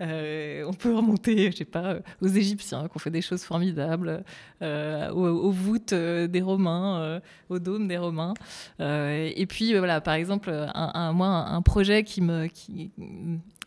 on 0.00 0.72
peut 0.74 0.94
remonter, 0.94 1.50
je 1.50 1.56
sais 1.56 1.64
pas, 1.64 1.96
aux 2.22 2.28
Égyptiens 2.28 2.86
qui 2.88 2.96
ont 2.96 3.00
fait 3.00 3.10
des 3.10 3.22
choses 3.22 3.42
formidables, 3.42 4.22
aux, 4.62 5.50
voûtes 5.50 5.94
des 5.94 6.40
Romains, 6.40 7.20
aux 7.48 7.58
dômes 7.58 7.88
des 7.88 7.98
Romains. 7.98 8.34
et 8.80 9.46
puis, 9.48 9.76
voilà, 9.76 10.00
par 10.00 10.14
exemple, 10.14 10.50
un, 10.74 11.12
moi, 11.12 11.28
un, 11.28 11.62
projet 11.62 12.04
qui 12.04 12.20
me, 12.22 12.48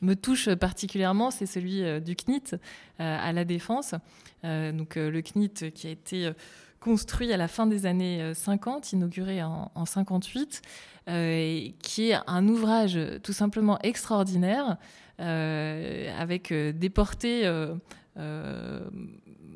me 0.01 0.15
touche 0.15 0.53
particulièrement, 0.55 1.31
c'est 1.31 1.45
celui 1.45 1.83
euh, 1.83 1.99
du 1.99 2.15
CNIT 2.15 2.53
euh, 2.53 2.57
à 2.97 3.31
la 3.31 3.45
Défense. 3.45 3.95
Euh, 4.43 4.71
donc 4.71 4.95
le 4.95 5.21
CNIT 5.21 5.71
qui 5.71 5.87
a 5.87 5.91
été 5.91 6.31
construit 6.79 7.31
à 7.31 7.37
la 7.37 7.47
fin 7.47 7.67
des 7.67 7.85
années 7.85 8.33
50, 8.33 8.93
inauguré 8.93 9.43
en, 9.43 9.71
en 9.75 9.85
58, 9.85 10.63
qui 11.05 12.09
est 12.09 12.17
un 12.25 12.47
ouvrage 12.47 12.99
tout 13.21 13.33
simplement 13.33 13.77
extraordinaire, 13.83 14.77
avec 15.19 16.51
des 16.51 16.89
portées 16.89 17.47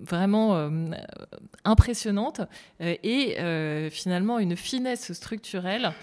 vraiment 0.04 0.70
impressionnantes 1.64 2.42
et 2.80 3.90
finalement 3.90 4.38
une 4.38 4.56
finesse 4.56 5.12
structurelle 5.14 5.94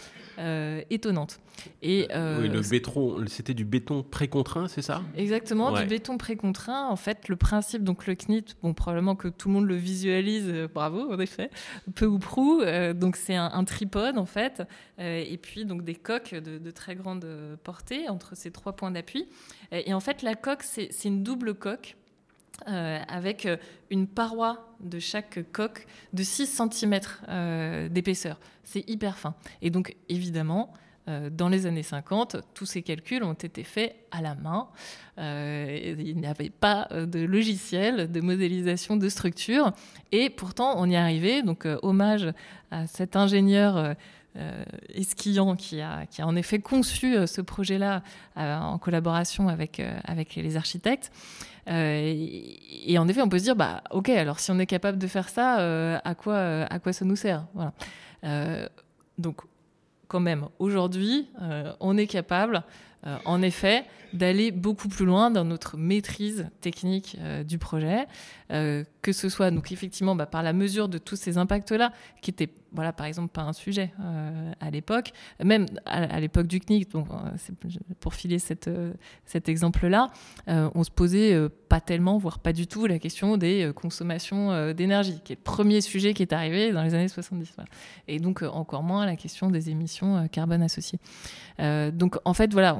étonnante. 0.90 1.40
Et, 1.82 2.08
euh, 2.12 2.40
oui, 2.42 2.48
le 2.48 2.60
béton, 2.60 3.24
c'était 3.26 3.54
du 3.54 3.64
béton 3.64 4.02
précontraint, 4.02 4.68
c'est 4.68 4.82
ça? 4.82 5.02
Exactement, 5.16 5.72
du 5.72 5.84
béton 5.84 6.18
précontraint. 6.18 6.88
En 6.88 6.96
fait, 6.96 7.28
le 7.28 7.36
principe, 7.36 7.84
donc 7.84 8.06
le 8.06 8.14
CNIT, 8.14 8.56
bon, 8.62 8.74
probablement 8.74 9.16
que 9.16 9.28
tout 9.28 9.48
le 9.48 9.54
monde 9.54 9.66
le 9.66 9.76
visualise, 9.76 10.48
euh, 10.48 10.68
bravo, 10.72 11.12
en 11.12 11.18
effet, 11.20 11.50
peu 11.94 12.06
ou 12.06 12.18
prou. 12.18 12.62
donc 12.94 13.16
c'est 13.16 13.36
un, 13.36 13.64
tripode, 13.64 14.18
en 14.18 14.26
fait, 14.26 14.62
et 14.98 15.38
puis 15.40 15.64
donc 15.64 15.84
des 15.84 15.94
coques 15.94 16.34
de, 16.34 16.58
de, 16.58 16.70
très 16.70 16.96
grande 16.96 17.26
portée 17.62 18.08
entre 18.08 18.36
ces 18.36 18.50
trois 18.50 18.72
points 18.72 18.90
d'appui. 18.90 19.28
Et 19.70 19.94
en 19.94 20.00
fait, 20.00 20.22
la 20.22 20.34
coque, 20.34 20.62
c'est 20.62 21.04
une 21.04 21.22
double 21.22 21.54
coque 21.54 21.96
euh, 22.68 23.00
avec 23.08 23.46
euh, 23.46 23.56
une 23.90 24.06
paroi 24.06 24.74
de 24.80 24.98
chaque 24.98 25.40
coque 25.52 25.86
de 26.12 26.22
6 26.22 26.46
cm 26.70 27.00
euh, 27.28 27.88
d'épaisseur. 27.88 28.38
C'est 28.62 28.88
hyper 28.88 29.18
fin. 29.18 29.34
Et 29.60 29.70
donc, 29.70 29.96
évidemment, 30.08 30.72
dans 31.32 31.48
les 31.48 31.66
années 31.66 31.82
50, 31.82 32.36
tous 32.54 32.64
ces 32.64 32.82
calculs 32.82 33.24
ont 33.24 33.32
été 33.32 33.64
faits 33.64 33.96
à 34.12 34.22
la 34.22 34.36
main. 34.36 34.68
il 35.18 36.16
n'y 36.16 36.26
avait 36.28 36.48
pas 36.48 36.86
de 36.92 37.18
logiciel 37.18 38.12
de 38.12 38.20
modélisation 38.20 38.96
de 38.96 39.08
structure. 39.08 39.72
Et 40.12 40.30
pourtant, 40.30 40.74
on 40.76 40.88
y 40.88 40.94
arrivait. 40.94 41.42
Donc, 41.42 41.66
hommage 41.82 42.32
à 42.70 42.86
cet 42.86 43.16
ingénieur. 43.16 43.96
Esquillant 44.94 45.56
qui 45.56 45.80
a, 45.80 46.06
qui 46.06 46.22
a 46.22 46.26
en 46.26 46.36
effet 46.36 46.60
conçu 46.60 47.16
ce 47.26 47.40
projet-là 47.40 48.04
en 48.36 48.78
collaboration 48.78 49.48
avec, 49.48 49.82
avec 50.04 50.36
les 50.36 50.56
architectes. 50.56 51.10
Euh, 51.68 52.14
et, 52.86 52.98
en 52.98 53.06
effet, 53.08 53.22
on 53.22 53.28
peut 53.28 53.38
se 53.38 53.44
dire, 53.44 53.56
bah, 53.56 53.82
ok, 53.90 54.08
alors 54.08 54.40
si 54.40 54.50
on 54.50 54.58
est 54.58 54.66
capable 54.66 54.98
de 54.98 55.06
faire 55.06 55.28
ça, 55.28 55.60
euh, 55.60 55.98
à, 56.04 56.14
quoi, 56.14 56.34
euh, 56.34 56.66
à 56.68 56.78
quoi 56.78 56.92
ça 56.92 57.04
nous 57.04 57.16
sert 57.16 57.46
voilà. 57.54 57.72
Donc, 59.18 59.42
quand 60.08 60.20
même, 60.20 60.48
aujourd'hui, 60.58 61.28
on 61.80 61.96
est 61.96 62.06
capable, 62.06 62.62
en 63.24 63.42
effet, 63.42 63.84
d'aller 64.12 64.50
beaucoup 64.52 64.88
plus 64.88 65.04
loin 65.04 65.30
dans 65.30 65.44
notre 65.44 65.76
maîtrise 65.76 66.48
technique 66.60 67.16
du 67.46 67.58
projet, 67.58 68.06
que 68.48 69.12
ce 69.12 69.28
soit 69.28 69.50
donc 69.50 69.72
effectivement 69.72 70.14
bah, 70.14 70.26
par 70.26 70.42
la 70.42 70.52
mesure 70.52 70.88
de 70.88 70.98
tous 70.98 71.16
ces 71.16 71.38
impacts-là, 71.38 71.92
qui 72.20 72.30
étaient 72.30 72.50
voilà, 72.72 72.92
par 72.92 73.06
exemple, 73.06 73.28
pas 73.28 73.42
un 73.42 73.52
sujet 73.52 73.92
euh, 74.00 74.52
à 74.60 74.70
l'époque. 74.70 75.12
Même 75.42 75.66
à, 75.84 76.20
l'époque 76.20 76.46
du 76.46 76.58
CNIC, 76.58 76.90
donc, 76.90 77.08
euh, 77.10 77.68
pour 78.00 78.14
filer 78.14 78.38
cette, 78.38 78.68
euh, 78.68 78.92
cet 79.26 79.48
exemple-là, 79.48 80.10
on 80.46 80.82
se 80.84 80.90
posait 80.90 81.48
pas 81.68 81.80
tellement, 81.80 82.18
voire 82.18 82.38
pas 82.38 82.52
du 82.52 82.66
tout, 82.66 82.86
la 82.86 82.98
question 82.98 83.36
des 83.36 83.70
consommations 83.74 84.72
d'énergie, 84.72 85.20
qui 85.24 85.32
est 85.32 85.36
le 85.36 85.42
premier 85.42 85.80
sujet 85.80 86.14
qui 86.14 86.22
est 86.22 86.32
arrivé 86.32 86.72
dans 86.72 86.82
les 86.82 86.94
années 86.94 87.08
70. 87.08 87.56
Et 88.08 88.18
donc, 88.18 88.42
encore 88.42 88.82
moins 88.82 89.06
la 89.06 89.16
question 89.16 89.50
des 89.50 89.70
émissions 89.70 90.28
carbone 90.28 90.62
associées. 90.62 90.98
donc, 91.58 92.18
en 92.24 92.34
fait, 92.34 92.52
voilà, 92.52 92.78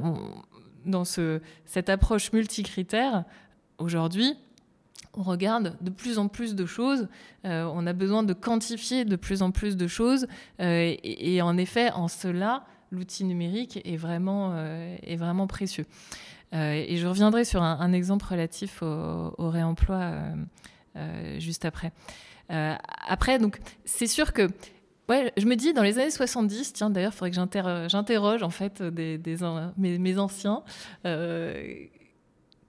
dans 0.87 1.05
ce, 1.05 1.41
cette 1.65 1.89
approche 1.89 2.33
multicritère, 2.33 3.25
aujourd'hui, 3.79 4.37
on 5.15 5.23
regarde 5.23 5.77
de 5.81 5.91
plus 5.91 6.19
en 6.19 6.29
plus 6.29 6.55
de 6.55 6.65
choses, 6.65 7.09
euh, 7.45 7.71
on 7.75 7.87
a 7.87 7.93
besoin 7.93 8.23
de 8.23 8.33
quantifier 8.33 9.05
de 9.05 9.17
plus 9.17 9.43
en 9.43 9.51
plus 9.51 9.77
de 9.77 9.87
choses, 9.87 10.27
euh, 10.61 10.95
et, 11.03 11.43
en 11.43 11.57
effet, 11.59 11.91
en 11.91 12.09
cela, 12.09 12.65
l'outil 12.91 13.25
numérique 13.25 13.81
est 13.85 13.97
vraiment, 13.97 14.53
euh, 14.55 14.97
est 15.03 15.17
vraiment 15.17 15.47
précieux. 15.47 15.87
et 16.53 16.97
je 16.99 17.07
reviendrai 17.07 17.45
sur 17.45 17.63
un, 17.63 17.93
exemple 17.93 18.27
relatif 18.29 18.83
au, 18.83 19.49
réemploi 19.49 20.13
juste 21.39 21.65
après. 21.65 21.93
après, 22.49 23.39
donc, 23.39 23.59
c'est 23.87 24.07
sûr 24.07 24.35
que 24.35 24.49
Ouais, 25.13 25.31
je 25.37 25.45
me 25.45 25.57
dis, 25.57 25.75
dans 25.75 25.83
les 25.83 25.99
années 25.99 26.11
70, 26.11 26.73
tiens, 26.73 26.89
d'ailleurs, 26.89 27.13
il 27.13 27.17
faudrait 27.17 27.31
que 27.31 27.89
j'interroge 27.89 28.43
en 28.43 28.49
fait 28.49 28.83
des, 28.83 29.21
mes, 29.77 29.99
mes, 29.99 30.19
anciens. 30.19 30.63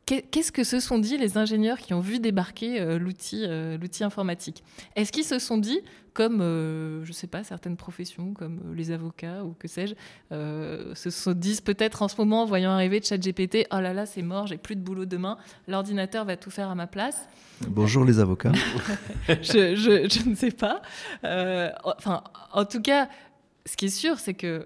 Qu'est-ce 0.06 0.52
que 0.52 0.66
se 0.66 0.82
sont 0.82 1.00
dit 1.00 1.18
les 1.18 1.38
ingénieurs 1.38 1.78
qui 1.78 1.94
ont 1.94 2.02
vu 2.02 2.20
débarquer 2.20 2.82
euh, 2.82 3.00
euh, 3.00 3.78
l'outil 3.78 4.04
informatique? 4.04 4.62
Est-ce 4.98 5.14
qu'ils 5.14 5.24
se 5.24 5.40
sont 5.40 5.58
dit, 5.58 5.80
comme, 6.14 6.42
euh, 6.42 7.04
je 7.04 7.10
ne 7.10 7.14
sais 7.14 7.28
pas, 7.28 7.44
certaines 7.44 7.78
professions, 7.78 8.34
comme 8.34 8.74
les 8.76 8.92
avocats 8.92 9.44
ou 9.44 9.54
que 9.58 9.68
sais-je, 9.68 9.96
se 10.32 11.10
sont 11.10 11.34
dit 11.34 11.60
peut-être 11.64 12.02
en 12.02 12.08
ce 12.08 12.16
moment, 12.18 12.44
en 12.44 12.46
voyant 12.46 12.72
arriver 12.72 13.02
ChatGPT, 13.02 13.68
oh 13.72 13.80
là 13.80 13.94
là, 13.94 14.06
c'est 14.06 14.22
mort, 14.22 14.48
j'ai 14.48 14.58
plus 14.58 14.76
de 14.76 14.82
boulot 14.82 15.06
demain, 15.06 15.38
l'ordinateur 15.68 16.26
va 16.26 16.38
tout 16.38 16.52
faire 16.52 16.70
à 16.70 16.76
ma 16.76 16.88
place 16.88 17.28
Bonjour 17.68 18.04
les 18.04 18.20
avocats. 18.20 18.52
je, 19.28 19.76
je, 19.76 20.30
ne 20.30 20.36
sais 20.36 20.52
pas. 20.52 20.82
enfin, 21.84 22.24
en 22.52 22.66
tout 22.66 22.82
cas, 22.82 23.08
ce 23.66 23.78
qui 23.78 23.86
est 23.86 23.90
sûr, 23.90 24.20
c'est 24.20 24.34
que 24.34 24.66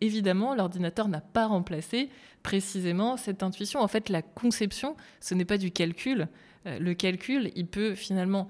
évidemment, 0.00 0.54
l'ordinateur 0.54 1.08
n'a 1.08 1.20
pas 1.20 1.46
remplacé 1.46 2.08
précisément 2.42 3.16
cette 3.16 3.42
intuition. 3.42 3.80
En 3.80 3.88
fait, 3.88 4.08
la 4.08 4.22
conception, 4.22 4.96
ce 5.20 5.34
n'est 5.34 5.44
pas 5.44 5.58
du 5.58 5.70
calcul. 5.70 6.28
Euh, 6.66 6.78
le 6.78 6.94
calcul, 6.94 7.50
il 7.56 7.66
peut 7.66 7.94
finalement 7.94 8.48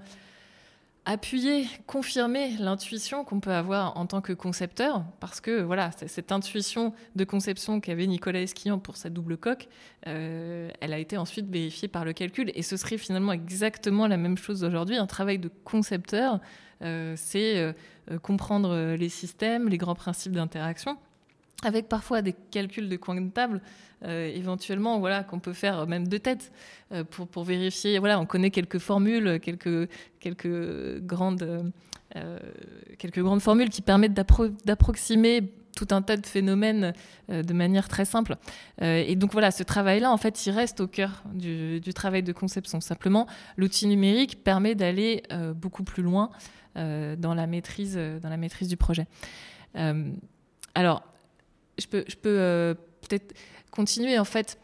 appuyer, 1.05 1.67
confirmer 1.87 2.51
l'intuition 2.59 3.23
qu'on 3.23 3.39
peut 3.39 3.53
avoir 3.53 3.97
en 3.97 4.05
tant 4.05 4.21
que 4.21 4.33
concepteur, 4.33 5.03
parce 5.19 5.41
que 5.41 5.61
voilà, 5.61 5.91
cette 5.91 6.31
intuition 6.31 6.93
de 7.15 7.23
conception 7.23 7.79
qu'avait 7.79 8.07
Nicolas 8.07 8.41
Esquillant 8.41 8.79
pour 8.79 8.97
sa 8.97 9.09
double 9.09 9.37
coque, 9.37 9.67
euh, 10.07 10.69
elle 10.81 10.93
a 10.93 10.99
été 10.99 11.17
ensuite 11.17 11.49
vérifiée 11.49 11.87
par 11.87 12.05
le 12.05 12.13
calcul, 12.13 12.51
et 12.53 12.61
ce 12.61 12.77
serait 12.77 12.97
finalement 12.97 13.31
exactement 13.31 14.07
la 14.07 14.17
même 14.17 14.37
chose 14.37 14.63
aujourd'hui. 14.63 14.97
Un 14.97 15.07
travail 15.07 15.39
de 15.39 15.49
concepteur, 15.63 16.39
euh, 16.81 17.13
c'est 17.17 17.75
comprendre 18.21 18.95
les 18.95 19.09
systèmes, 19.09 19.69
les 19.69 19.77
grands 19.77 19.95
principes 19.95 20.31
d'interaction, 20.31 20.97
avec 21.63 21.89
parfois 21.89 22.21
des 22.21 22.33
calculs 22.51 22.87
de 22.87 22.95
coin 22.95 23.19
de 23.19 23.29
table, 23.29 23.61
éventuellement, 24.05 24.97
voilà, 24.99 25.25
qu'on 25.25 25.39
peut 25.39 25.51
faire 25.51 25.85
même 25.85 26.07
de 26.07 26.17
tête 26.17 26.53
pour, 27.09 27.27
pour, 27.27 27.43
vérifier. 27.43 27.99
Voilà, 27.99 28.17
on 28.19 28.25
connaît 28.25 28.49
quelques 28.49 28.79
formules, 28.79 29.41
quelques, 29.41 29.89
quelques 30.21 30.99
grandes 31.01 31.73
euh, 32.15 32.39
quelques 32.97 33.21
grandes 33.21 33.41
formules 33.41 33.69
qui 33.69 33.83
permettent 33.83 34.15
d'approximer 34.15 35.53
tout 35.75 35.87
un 35.91 36.01
tas 36.01 36.17
de 36.17 36.25
phénomènes 36.25 36.93
euh, 37.29 37.43
de 37.43 37.53
manière 37.53 37.87
très 37.87 38.03
simple. 38.03 38.35
Euh, 38.81 39.03
et 39.05 39.15
donc 39.15 39.31
voilà, 39.31 39.51
ce 39.51 39.61
travail-là, 39.61 40.11
en 40.11 40.17
fait, 40.17 40.47
il 40.47 40.51
reste 40.51 40.79
au 40.79 40.87
cœur 40.87 41.23
du, 41.33 41.81
travail 41.93 42.23
de 42.23 42.33
conception. 42.33 42.81
Simplement, 42.81 43.27
l'outil 43.57 43.85
numérique 43.85 44.43
permet 44.43 44.73
d'aller 44.73 45.23
beaucoup 45.55 45.83
plus 45.83 46.03
loin 46.03 46.29
dans, 46.75 47.33
la 47.35 47.47
maîtrise, 47.47 47.99
dans 48.21 48.29
la 48.29 48.37
maîtrise 48.37 48.67
du 48.67 48.77
projet. 48.77 49.05
alors, 50.75 51.03
je 51.79 51.87
peux, 51.87 52.03
je 52.07 52.15
peux 52.15 52.75
peut-être 53.01 53.33
continuer, 53.71 54.19
en 54.19 54.25
fait. 54.25 54.57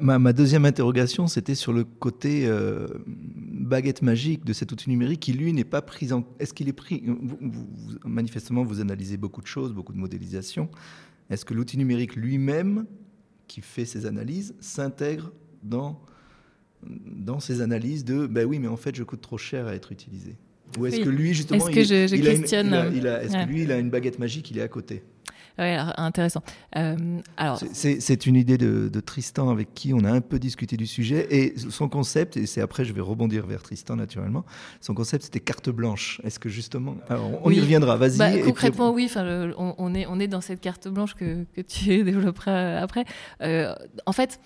Ma, 0.00 0.32
deuxième 0.32 0.64
interrogation, 0.64 1.26
c'était 1.26 1.54
sur 1.54 1.72
le 1.72 1.84
côté 1.84 2.46
euh, 2.46 2.86
baguette 3.06 4.02
magique 4.02 4.44
de 4.44 4.52
cet 4.52 4.70
outil 4.72 4.90
numérique 4.90 5.20
qui, 5.20 5.32
lui, 5.32 5.52
n'est 5.52 5.64
pas 5.64 5.80
pris 5.80 6.12
en... 6.12 6.24
Est-ce 6.38 6.52
qu'il 6.52 6.68
est 6.68 6.74
pris... 6.74 7.02
manifestement, 8.04 8.64
vous 8.64 8.80
analysez 8.80 9.16
beaucoup 9.16 9.40
de 9.40 9.46
choses, 9.46 9.72
beaucoup 9.72 9.92
de 9.92 9.98
modélisation. 9.98 10.68
Est-ce 11.30 11.44
que 11.44 11.54
l'outil 11.54 11.78
numérique 11.78 12.16
lui-même, 12.16 12.86
qui 13.46 13.62
fait 13.62 13.86
ces 13.86 14.04
analyses, 14.04 14.54
s'intègre 14.60 15.32
dans, 15.62 16.02
dans 16.84 17.40
ces 17.40 17.62
analyses 17.62 18.04
de 18.04 18.26
ben 18.26 18.46
oui, 18.46 18.58
mais 18.58 18.68
en 18.68 18.76
fait, 18.76 18.94
je 18.94 19.04
coûte 19.04 19.20
trop 19.20 19.38
cher 19.38 19.66
à 19.66 19.74
être 19.74 19.92
utilisé? 19.92 20.36
Ou 20.78 20.86
est-ce 20.86 21.00
que 21.00 21.08
lui, 21.08 21.32
justement, 21.32 21.66
est-ce 21.66 21.74
que 21.74 21.82
je, 21.82 22.14
je 22.14 22.20
questionne 22.20 22.74
Est-ce 22.74 23.32
que 23.32 23.48
lui, 23.48 23.62
il 23.62 23.72
a 23.72 23.78
une 23.78 23.90
baguette 23.90 24.18
magique, 24.18 24.50
il 24.50 24.58
est 24.58 24.62
à 24.62 24.68
côté? 24.68 25.02
Oui, 25.58 25.74
intéressant. 25.96 26.42
Euh, 26.76 27.20
alors, 27.36 27.60
c'est 27.72 28.26
une 28.26 28.36
idée 28.36 28.58
de, 28.58 29.00
Tristan 29.00 29.48
avec 29.48 29.74
qui 29.74 29.94
on 29.94 30.04
a 30.04 30.10
un 30.10 30.20
peu 30.20 30.38
discuté 30.38 30.76
du 30.76 30.86
sujet 30.86 31.26
et 31.30 31.54
son 31.56 31.88
concept, 31.88 32.36
et 32.36 32.46
c'est 32.46 32.60
après 32.60 32.84
je 32.84 32.92
vais 32.92 33.00
rebondir 33.00 33.46
vers 33.46 33.62
Tristan 33.62 33.96
naturellement. 33.96 34.44
Son 34.80 34.94
concept 34.94 35.24
c'était 35.24 35.40
carte 35.40 35.70
blanche. 35.70 36.20
Est-ce 36.24 36.38
que 36.38 36.48
justement, 36.48 36.96
alors 37.08 37.30
on 37.42 37.50
y 37.50 37.60
reviendra. 37.60 37.96
Vas-y. 37.96 38.18
Bah, 38.18 38.30
concrètement, 38.44 38.90
oui. 38.90 39.06
Enfin, 39.06 39.52
on, 39.56 39.94
est 39.94 40.06
on 40.06 40.20
est 40.20 40.28
dans 40.28 40.40
cette 40.40 40.60
carte 40.60 40.88
blanche 40.88 41.14
que, 41.14 41.44
que 41.54 41.60
tu 41.60 42.04
développeras 42.04 42.78
après. 42.78 43.04
Euh, 43.42 43.74
en 44.06 44.12
fait, 44.12 44.40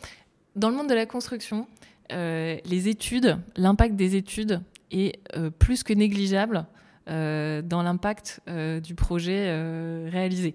dans 0.56 0.70
le 0.70 0.76
monde 0.76 0.88
de 0.88 0.94
la 0.94 1.06
construction, 1.06 1.66
euh, 2.12 2.56
les 2.64 2.88
études, 2.88 3.38
l'impact 3.56 3.96
des 3.96 4.16
études 4.16 4.60
est 4.90 5.18
plus 5.58 5.82
que 5.82 5.94
négligeable 5.94 6.66
euh, 7.08 7.62
dans 7.62 7.82
l'impact 7.82 8.40
euh, 8.48 8.78
du 8.78 8.94
projet 8.94 9.46
euh, 9.48 10.08
réalisé. 10.12 10.54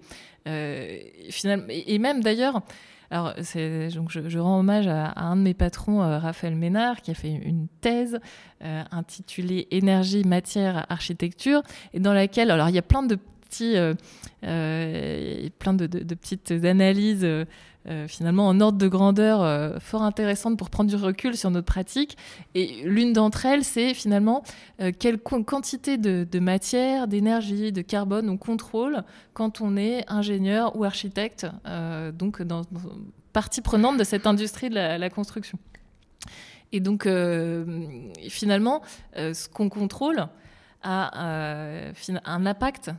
Finalement, 1.30 1.66
et, 1.68 1.98
même 1.98 2.22
d'ailleurs, 2.22 2.62
alors, 3.10 3.34
donc 3.34 4.10
je, 4.10 4.38
rends 4.38 4.60
hommage 4.60 4.86
à, 4.86 5.12
un 5.16 5.36
de 5.36 5.42
mes 5.42 5.54
patrons, 5.54 5.98
Raphaël 5.98 6.54
Ménard, 6.56 7.00
qui 7.00 7.10
a 7.10 7.14
fait 7.14 7.30
une 7.30 7.66
thèse 7.80 8.18
intitulée 8.60 9.66
Énergie, 9.70 10.24
matière, 10.24 10.84
architecture, 10.88 11.62
et 11.94 12.00
dans 12.00 12.12
laquelle, 12.12 12.50
alors 12.50 12.68
il 12.68 12.74
y 12.74 12.78
a 12.78 12.82
plein 12.82 13.02
de 13.02 13.18
petits, 13.48 13.74
plein 14.40 15.74
de, 15.74 15.86
petites 16.14 16.50
analyses 16.50 17.26
euh, 17.88 18.06
finalement 18.06 18.46
en 18.48 18.60
ordre 18.60 18.76
de 18.76 18.86
grandeur 18.86 19.40
euh, 19.40 19.78
fort 19.78 20.02
intéressante 20.02 20.58
pour 20.58 20.68
prendre 20.68 20.90
du 20.90 20.96
recul 20.96 21.36
sur 21.36 21.50
notre 21.50 21.66
pratique. 21.66 22.18
Et 22.54 22.82
l'une 22.84 23.14
d'entre 23.14 23.46
elles, 23.46 23.64
c'est 23.64 23.94
finalement 23.94 24.42
euh, 24.80 24.92
quelle 24.96 25.18
quantité 25.18 25.96
de, 25.96 26.38
matière, 26.38 27.08
d'énergie, 27.08 27.72
de 27.72 27.80
carbone 27.80 28.28
on 28.28 28.36
contrôle 28.36 29.04
quand 29.32 29.62
on 29.62 29.76
est 29.78 30.04
ingénieur 30.08 30.76
ou 30.76 30.84
architecte, 30.84 31.46
donc 32.12 32.42
partie 33.32 33.60
prenante 33.60 33.96
de 33.96 34.04
cette 34.04 34.26
industrie 34.26 34.68
de 34.68 34.74
la, 34.74 35.10
construction. 35.10 35.58
Et 36.72 36.80
donc, 36.80 37.08
finalement, 38.28 38.82
ce 39.14 39.48
qu'on 39.48 39.68
contrôle 39.68 40.26
a 40.82 41.90
un 42.24 42.46
impact 42.46 42.90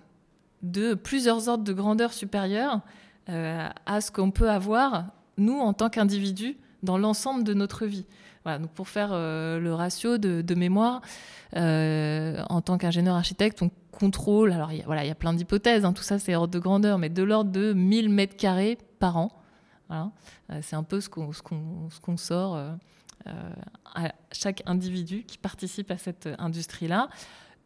de 0.62 0.94
plusieurs 0.94 1.48
ordres 1.48 1.64
de 1.64 1.74
grandeur 1.74 2.14
supérieurs 2.14 2.82
euh, 3.30 3.68
à 3.86 4.02
ce 4.02 4.12
qu'on 4.12 4.32
peut 4.32 4.50
avoir, 4.50 5.06
nous, 5.38 5.60
en 5.60 5.74
tant 5.74 5.90
qu'individus, 5.90 6.58
dans 6.84 6.98
l'ensemble 6.98 7.44
de 7.44 7.54
notre 7.54 7.86
vie. 7.86 8.06
Donc 8.46 8.72
pour 8.72 8.88
faire 8.88 9.10
euh, 9.12 9.60
le 9.60 9.76
ratio 9.76 10.18
de, 10.18 10.56
mémoire, 10.56 11.02
euh, 11.56 12.42
en 12.50 12.62
tant 12.62 12.80
qu'ingénieur 12.80 13.16
architecte, 13.16 13.62
on 13.62 13.70
contrôle, 13.92 14.52
alors 14.52 14.72
voilà, 14.88 15.06
il 15.06 15.08
y 15.08 15.12
a 15.12 15.16
plein 15.16 15.34
d'hypothèses, 15.34 15.86
hein, 15.86 15.94
tout 15.94 16.02
ça 16.02 16.18
c'est 16.18 16.34
ordre 16.36 16.52
de 16.52 16.58
grandeur, 16.58 16.98
mais 16.98 17.10
de 17.10 17.22
l'ordre 17.22 17.52
de 17.52 17.74
1000 17.74 18.10
mètres 18.10 18.36
carrés 18.38 18.80
par 18.98 19.18
an. 19.18 19.32
C'est 20.62 20.76
un 20.76 20.84
peu 20.84 21.00
ce 21.00 21.10
qu'on 21.10 21.32
qu'on 22.02 22.18
sort 22.18 22.58
à 23.26 24.14
chaque 24.32 24.64
individu 24.66 25.24
qui 25.28 25.38
participe 25.38 25.92
à 25.92 25.98
cette 25.98 26.28
industrie-là. 26.40 27.10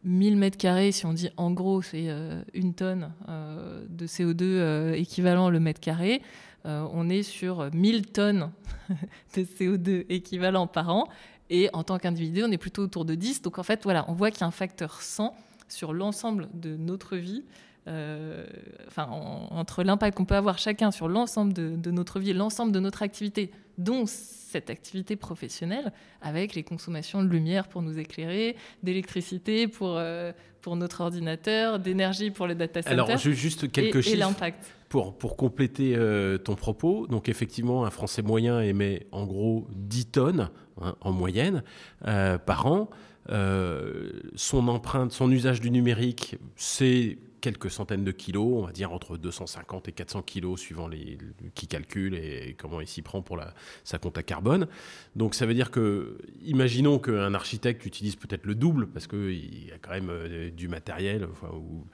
1000 0.04 0.36
mètres 0.36 0.58
carrés, 0.58 0.92
si 0.92 1.06
on 1.06 1.12
dit 1.12 1.30
en 1.36 1.50
gros, 1.50 1.82
c'est 1.82 2.08
euh, 2.08 2.42
une 2.52 2.74
tonne 2.74 3.12
euh, 3.28 3.84
de 3.88 4.06
CO2 4.06 4.42
euh, 4.42 4.92
équivalent 4.92 5.48
le 5.48 5.60
mètre 5.60 5.80
carré. 5.80 6.22
on 6.64 7.08
est 7.08 7.22
sur 7.22 7.70
1000 7.72 8.06
tonnes 8.06 8.50
de 9.36 9.42
CO2 9.42 10.04
équivalent 10.08 10.66
par 10.66 10.88
an. 10.90 11.08
Et 11.50 11.68
en 11.72 11.82
tant 11.84 11.98
qu'individu, 11.98 12.42
on 12.42 12.50
est 12.50 12.58
plutôt 12.58 12.82
autour 12.82 13.04
de 13.04 13.14
10. 13.14 13.42
Donc 13.42 13.58
en 13.58 13.62
fait, 13.62 13.82
voilà, 13.82 14.04
on 14.08 14.14
voit 14.14 14.30
qu'il 14.30 14.40
y 14.40 14.44
a 14.44 14.46
un 14.46 14.50
facteur 14.50 15.02
100 15.02 15.34
sur 15.68 15.92
l'ensemble 15.92 16.48
de 16.54 16.76
notre 16.76 17.16
vie. 17.16 17.44
Enfin, 17.86 19.06
entre 19.08 19.82
l'impact 19.82 20.16
qu'on 20.16 20.24
peut 20.24 20.36
avoir 20.36 20.58
chacun 20.58 20.90
sur 20.90 21.08
l'ensemble 21.08 21.52
de, 21.52 21.76
de, 21.76 21.90
notre 21.90 22.18
vie, 22.18 22.32
l'ensemble 22.32 22.72
de 22.72 22.80
notre 22.80 23.02
activité, 23.02 23.50
dont 23.78 24.06
cette 24.54 24.70
activité 24.70 25.16
professionnelle 25.16 25.92
avec 26.22 26.54
les 26.54 26.62
consommations 26.62 27.24
de 27.24 27.28
lumière 27.28 27.66
pour 27.66 27.82
nous 27.82 27.98
éclairer, 27.98 28.54
d'électricité 28.84 29.66
pour, 29.66 29.96
euh, 29.96 30.30
pour 30.60 30.76
notre 30.76 31.00
ordinateur, 31.00 31.80
d'énergie 31.80 32.30
pour 32.30 32.46
les 32.46 32.54
data 32.54 32.80
centers. 32.80 33.04
Alors, 33.04 33.18
juste 33.18 33.72
quelques 33.72 34.00
chiffres. 34.00 34.16
l'impact. 34.16 34.64
Pour, 34.88 35.18
pour 35.18 35.36
compléter 35.36 35.96
euh, 35.96 36.38
ton 36.38 36.54
propos, 36.54 37.08
donc 37.08 37.28
effectivement, 37.28 37.84
un 37.84 37.90
Français 37.90 38.22
moyen 38.22 38.60
émet 38.60 39.08
en 39.10 39.26
gros 39.26 39.66
10 39.74 40.06
tonnes 40.06 40.50
hein, 40.80 40.94
en 41.00 41.10
moyenne 41.10 41.64
euh, 42.06 42.38
par 42.38 42.66
an. 42.66 42.90
son 43.26 44.68
empreinte, 44.68 45.10
son 45.10 45.32
usage 45.32 45.60
du 45.60 45.72
numérique, 45.72 46.36
c'est 46.54 47.18
quelques 47.44 47.70
centaines 47.70 48.04
de 48.04 48.10
kilos, 48.10 48.62
on 48.62 48.64
va 48.64 48.72
dire 48.72 48.90
entre 48.90 49.18
250 49.18 49.88
et 49.88 49.92
400 49.92 50.22
kilos 50.22 50.58
suivant 50.58 50.88
les, 50.88 51.18
qui 51.54 51.66
calcule 51.66 52.14
et 52.14 52.56
comment 52.58 52.80
il 52.80 52.86
s'y 52.86 53.02
prend 53.02 53.20
pour 53.20 53.36
la, 53.36 53.52
sa 53.84 53.98
compte 53.98 54.16
à 54.16 54.22
carbone. 54.22 54.66
Donc 55.14 55.34
ça 55.34 55.44
veut 55.44 55.52
dire 55.52 55.70
que, 55.70 56.16
imaginons 56.42 56.98
qu'un 56.98 57.34
architecte 57.34 57.84
utilise 57.84 58.16
peut-être 58.16 58.46
le 58.46 58.54
double 58.54 58.86
parce 58.86 59.06
qu'il 59.06 59.70
a 59.74 59.78
quand 59.78 59.90
même 59.90 60.08
euh, 60.08 60.48
du 60.48 60.68
matériel, 60.68 61.28
enfin, 61.30 61.54
ou, 61.54 61.84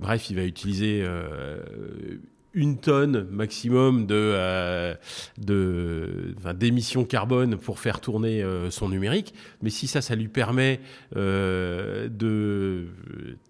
bref, 0.00 0.30
il 0.30 0.36
va 0.36 0.42
utiliser 0.42 1.00
euh, 1.04 2.18
une 2.54 2.78
tonne 2.78 3.26
maximum 3.30 4.06
de, 4.06 4.14
euh, 4.14 4.94
de 5.38 6.34
d'émissions 6.54 7.04
carbone 7.04 7.56
pour 7.56 7.78
faire 7.78 8.00
tourner 8.00 8.42
euh, 8.42 8.70
son 8.70 8.88
numérique. 8.88 9.34
Mais 9.62 9.70
si 9.70 9.86
ça, 9.86 10.00
ça 10.00 10.14
lui 10.14 10.28
permet 10.28 10.80
euh, 11.16 12.08
de 12.08 12.86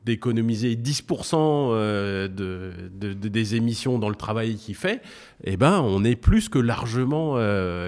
d'économiser 0.04 0.74
10% 0.74 2.28
de, 2.28 2.28
de, 2.28 3.12
des 3.12 3.54
émissions 3.54 3.98
dans 3.98 4.08
le 4.08 4.14
travail 4.14 4.56
qu'il 4.56 4.74
fait, 4.74 5.02
eh 5.44 5.56
ben, 5.56 5.80
on 5.80 6.02
est 6.02 6.16
plus 6.16 6.48
que 6.48 6.58
largement 6.58 7.34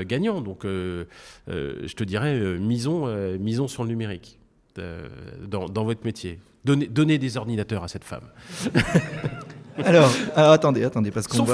gagnant. 0.02 0.42
Donc, 0.42 0.64
je 0.64 1.94
te 1.94 2.04
dirais, 2.04 2.58
misons, 2.58 3.06
misons 3.38 3.68
sur 3.68 3.84
le 3.84 3.88
numérique 3.88 4.38
dans, 4.76 5.66
dans 5.66 5.84
votre 5.84 6.04
métier. 6.04 6.40
Donnez 6.64 7.16
des 7.18 7.36
ordinateurs 7.38 7.84
à 7.84 7.88
cette 7.88 8.04
femme. 8.04 8.28
alors, 9.84 10.10
attendez, 10.36 10.84
attendez, 10.84 11.10
parce 11.10 11.26
qu'on 11.26 11.46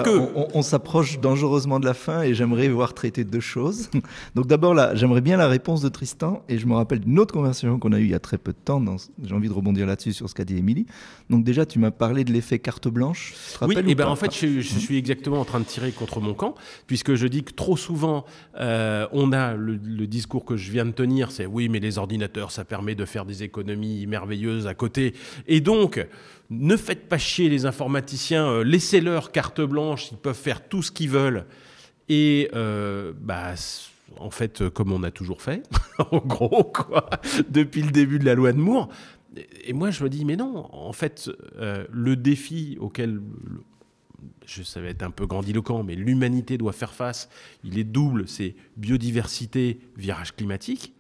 on, 0.55 0.63
s'approche 0.63 1.21
dangereusement 1.21 1.81
de 1.81 1.85
la 1.85 1.95
fin 1.95 2.23
et 2.23 2.35
j'aimerais 2.35 2.69
voir 2.69 2.95
traiter 2.95 3.25
deux 3.25 3.41
choses. 3.41 3.91
Donc 4.35 4.47
d'abord 4.47 4.75
là, 4.75 4.95
j'aimerais 4.95 5.21
bien 5.21 5.37
la 5.37 5.49
réponse 5.49 5.83
de 5.83 5.89
Tristan 5.89 6.43
et 6.49 6.59
je 6.59 6.67
me 6.67 6.75
rappelle 6.75 7.01
d'une 7.01 7.19
autre 7.19 7.33
conversation 7.33 7.79
qu'on 7.79 7.93
a 7.93 7.99
eue 7.99 8.05
il 8.05 8.11
y 8.11 8.15
a 8.15 8.21
très 8.21 8.39
peu 8.39 8.53
de 8.53 8.59
temps. 8.65 8.83
J'ai 9.23 9.35
envie 9.35 9.49
de 9.49 9.53
rebondir 9.53 9.87
là-dessus 9.87 10.13
sur 10.13 10.29
ce 10.29 10.35
qu'a 10.35 10.45
dit 10.45 10.57
Émilie. 10.57 10.87
Donc 11.31 11.45
déjà, 11.45 11.67
tu 11.67 11.79
m'as 11.79 11.91
parlé 11.91 12.25
de 12.25 12.33
l'effet 12.33 12.59
carte 12.59 12.89
blanche. 12.89 13.35
oui, 13.63 13.77
et 13.87 13.95
ben 13.95 14.07
en 14.07 14.17
fait, 14.17 14.33
je, 14.35 14.61
suis 14.61 14.97
exactement 14.97 15.41
en 15.41 15.45
train 15.45 15.61
de 15.61 15.65
tirer 15.65 15.93
contre 15.93 16.21
mon 16.21 16.35
camp 16.35 16.55
puisque 16.87 17.15
je 17.15 17.27
dis 17.27 17.43
que 17.43 17.53
trop 17.53 17.77
souvent, 17.77 18.25
euh, 18.59 19.07
on 19.13 19.33
a 19.33 19.55
le, 19.55 19.77
discours 20.07 20.45
que 20.45 20.57
je 20.57 20.71
viens 20.71 20.85
de 20.85 20.93
tenir, 20.93 21.31
c'est 21.31 21.47
oui, 21.47 21.69
mais 21.69 21.81
les 21.81 21.99
ordinateurs, 21.99 22.51
ça 22.51 22.65
permet 22.65 22.95
de 22.95 23.05
faire 23.05 23.25
des 23.25 23.43
économies 23.43 24.07
merveilleuses 24.07 24.67
à 24.67 24.75
côté, 24.75 25.15
et 25.49 25.61
donc 25.61 26.07
ne 26.51 26.77
faites 26.77 27.09
pas 27.09 27.19
chier 27.19 27.49
les 27.49 27.67
informaticiens, 27.67 28.47
euh, 28.47 28.65
laissez-leur 28.65 29.33
carte 29.33 29.61
blanche, 29.61 30.11
ils 30.13 30.19
peuvent 30.19 30.35
faire 30.35 30.69
tout 30.69 30.83
ce 30.83 30.91
qu'ils 30.91 31.11
veulent. 31.11 31.45
Et 32.09 32.51
euh, 32.55 33.13
bah, 33.21 33.55
en 34.19 34.31
fait, 34.31 34.69
comme 34.71 34.93
on 34.93 35.03
a 35.03 35.11
toujours 35.11 35.43
fait, 35.43 35.63
en 35.99 36.19
gros, 36.19 36.65
quoi, 36.65 37.11
depuis 37.49 37.83
le 37.83 37.91
début 37.91 38.19
de 38.19 38.25
la 38.25 38.35
loi 38.35 38.53
de 38.53 38.59
Moore. 38.59 38.89
Et 39.65 39.73
moi, 39.73 39.91
je 39.91 40.03
me 40.03 40.09
dis, 40.09 40.25
mais 40.25 40.37
non, 40.37 40.69
en 40.73 40.93
fait, 40.93 41.31
euh, 41.59 41.85
le 41.91 42.17
défi 42.17 42.79
auquel 42.81 43.21
je, 44.47 44.63
ça 44.63 44.81
être 44.81 45.03
un 45.03 45.11
peu 45.11 45.27
grandiloquent, 45.27 45.83
mais 45.83 45.95
l'humanité 45.95 46.57
doit 46.57 46.73
faire 46.73 46.95
face. 46.95 47.29
Il 47.65 47.79
est 47.79 47.85
double, 47.85 48.29
c'est 48.29 48.55
biodiversité, 48.77 49.81
virage 49.97 50.35
climatique. 50.35 50.95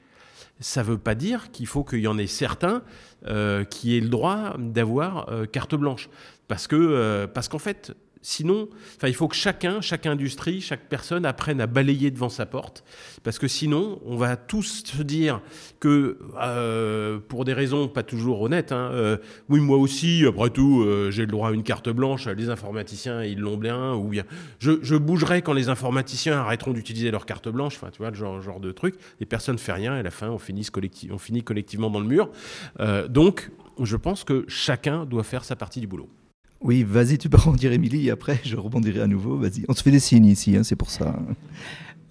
Ça 0.61 0.83
ne 0.83 0.87
veut 0.87 0.99
pas 0.99 1.15
dire 1.15 1.51
qu'il 1.51 1.67
faut 1.67 1.85
qu'il 1.85 2.01
y 2.01 2.07
en 2.07 2.17
ait 2.17 2.27
certains 2.27 2.83
euh, 3.27 3.65
qui 3.65 3.97
aient 3.97 4.01
le 4.01 4.09
droit 4.09 4.55
d'avoir 4.59 5.29
euh, 5.29 5.45
carte 5.47 5.75
blanche. 5.75 6.09
Parce 6.49 6.67
que 6.67 6.77
euh, 6.77 7.27
parce 7.27 7.49
qu'en 7.49 7.59
fait, 7.59 7.93
Sinon, 8.29 8.69
il 9.05 9.15
faut 9.15 9.29
que 9.29 9.37
chacun, 9.37 9.81
chaque 9.81 10.05
industrie, 10.05 10.61
chaque 10.61 10.89
personne 10.89 11.25
apprenne 11.25 11.61
à 11.61 11.69
balayer 11.69 12.11
devant 12.11 12.29
sa 12.29 12.45
porte, 12.45 12.83
parce 13.23 13.39
que 13.39 13.47
sinon, 13.47 14.01
on 14.05 14.17
va 14.17 14.35
tous 14.35 14.83
se 14.85 15.01
dire 15.05 15.41
que, 15.79 16.19
euh, 16.43 17.21
pour 17.29 17.45
des 17.45 17.53
raisons 17.53 17.87
pas 17.87 18.03
toujours 18.03 18.41
honnêtes, 18.41 18.73
hein, 18.73 18.91
euh, 18.93 19.19
oui, 19.49 19.61
moi 19.61 19.77
aussi, 19.77 20.27
après 20.27 20.51
tout, 20.51 20.83
euh, 20.83 21.13
j'ai 21.13 21.23
le 21.23 21.31
droit 21.31 21.51
à 21.51 21.53
une 21.53 21.63
carte 21.63 21.89
blanche, 21.89 22.27
les 22.27 22.49
informaticiens, 22.49 23.23
ils 23.23 23.39
l'ont 23.39 23.59
bien, 23.59 23.95
ou 23.95 24.09
bien, 24.09 24.25
je, 24.59 24.97
bougerai 24.97 25.43
quand 25.43 25.53
les 25.53 25.69
informaticiens 25.69 26.41
arrêteront 26.41 26.73
d'utiliser 26.73 27.13
leur 27.13 27.27
carte 27.27 27.49
blanche, 27.49 27.77
enfin, 27.77 27.91
tu 27.93 27.99
vois, 27.99 28.11
le 28.11 28.17
genre, 28.17 28.59
de 28.59 28.73
truc, 28.73 28.97
et 29.21 29.25
personne 29.25 29.55
ne 29.55 29.61
fait 29.61 29.73
rien, 29.73 29.95
et 29.95 30.01
à 30.01 30.03
la 30.03 30.11
fin, 30.11 30.31
on 30.31 30.39
finit 30.39 31.45
collectivement 31.45 31.91
dans 31.91 32.01
le 32.01 32.07
mur. 32.07 32.29
donc, 33.09 33.53
je 33.81 33.97
pense 33.97 34.25
que 34.25 34.45
chacun 34.49 35.05
doit 35.05 35.23
faire 35.23 35.45
sa 35.45 35.55
partie 35.55 35.79
du 35.79 35.87
boulot. 35.87 36.09
Oui, 36.61 36.83
vas-y, 36.83 37.19
tu 37.19 37.29
peux 37.29 37.37
rebondir, 37.37 37.73
Émilie, 37.73 38.09
et 38.09 38.11
après, 38.11 38.41
je 38.45 38.57
rebondirai 38.57 39.01
à 39.01 39.07
nouveau. 39.07 39.37
Vas-y, 39.37 39.65
on 39.69 39.75
se 39.75 39.83
fait 39.83 39.91
des 39.91 40.01
signes 40.01 40.27
ici, 40.27 40.57
hein, 40.57 40.63
c'est 40.63 40.77
pour 40.77 40.91
ça. 40.91 41.15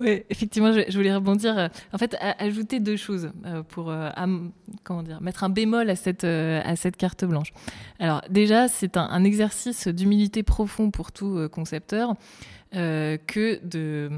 Oui, 0.02 0.24
effectivement, 0.30 0.74
je, 0.74 0.96
voulais 0.96 1.16
rebondir. 1.16 1.58
Euh, 1.58 1.68
en 1.94 1.98
fait, 1.98 2.18
ajouter 2.20 2.80
deux 2.80 2.98
choses 2.98 3.32
euh, 3.46 3.64
pour 3.64 3.90
euh, 3.90 4.10
comment 4.84 5.04
dire, 5.04 5.22
mettre 5.22 5.44
un 5.44 5.50
bémol 5.50 5.90
à 5.90 5.96
cette, 5.96 6.26
à 6.26 6.76
cette 6.76 6.98
carte 6.98 7.24
blanche. 7.24 7.54
Alors, 8.00 8.22
déjà, 8.30 8.68
c'est 8.68 8.98
un, 8.98 9.24
exercice 9.24 9.88
d'humilité 9.88 10.44
profond 10.44 10.92
pour 10.92 11.12
tout 11.12 11.48
concepteur 11.50 12.16
que 12.72 13.66
de 13.66 14.10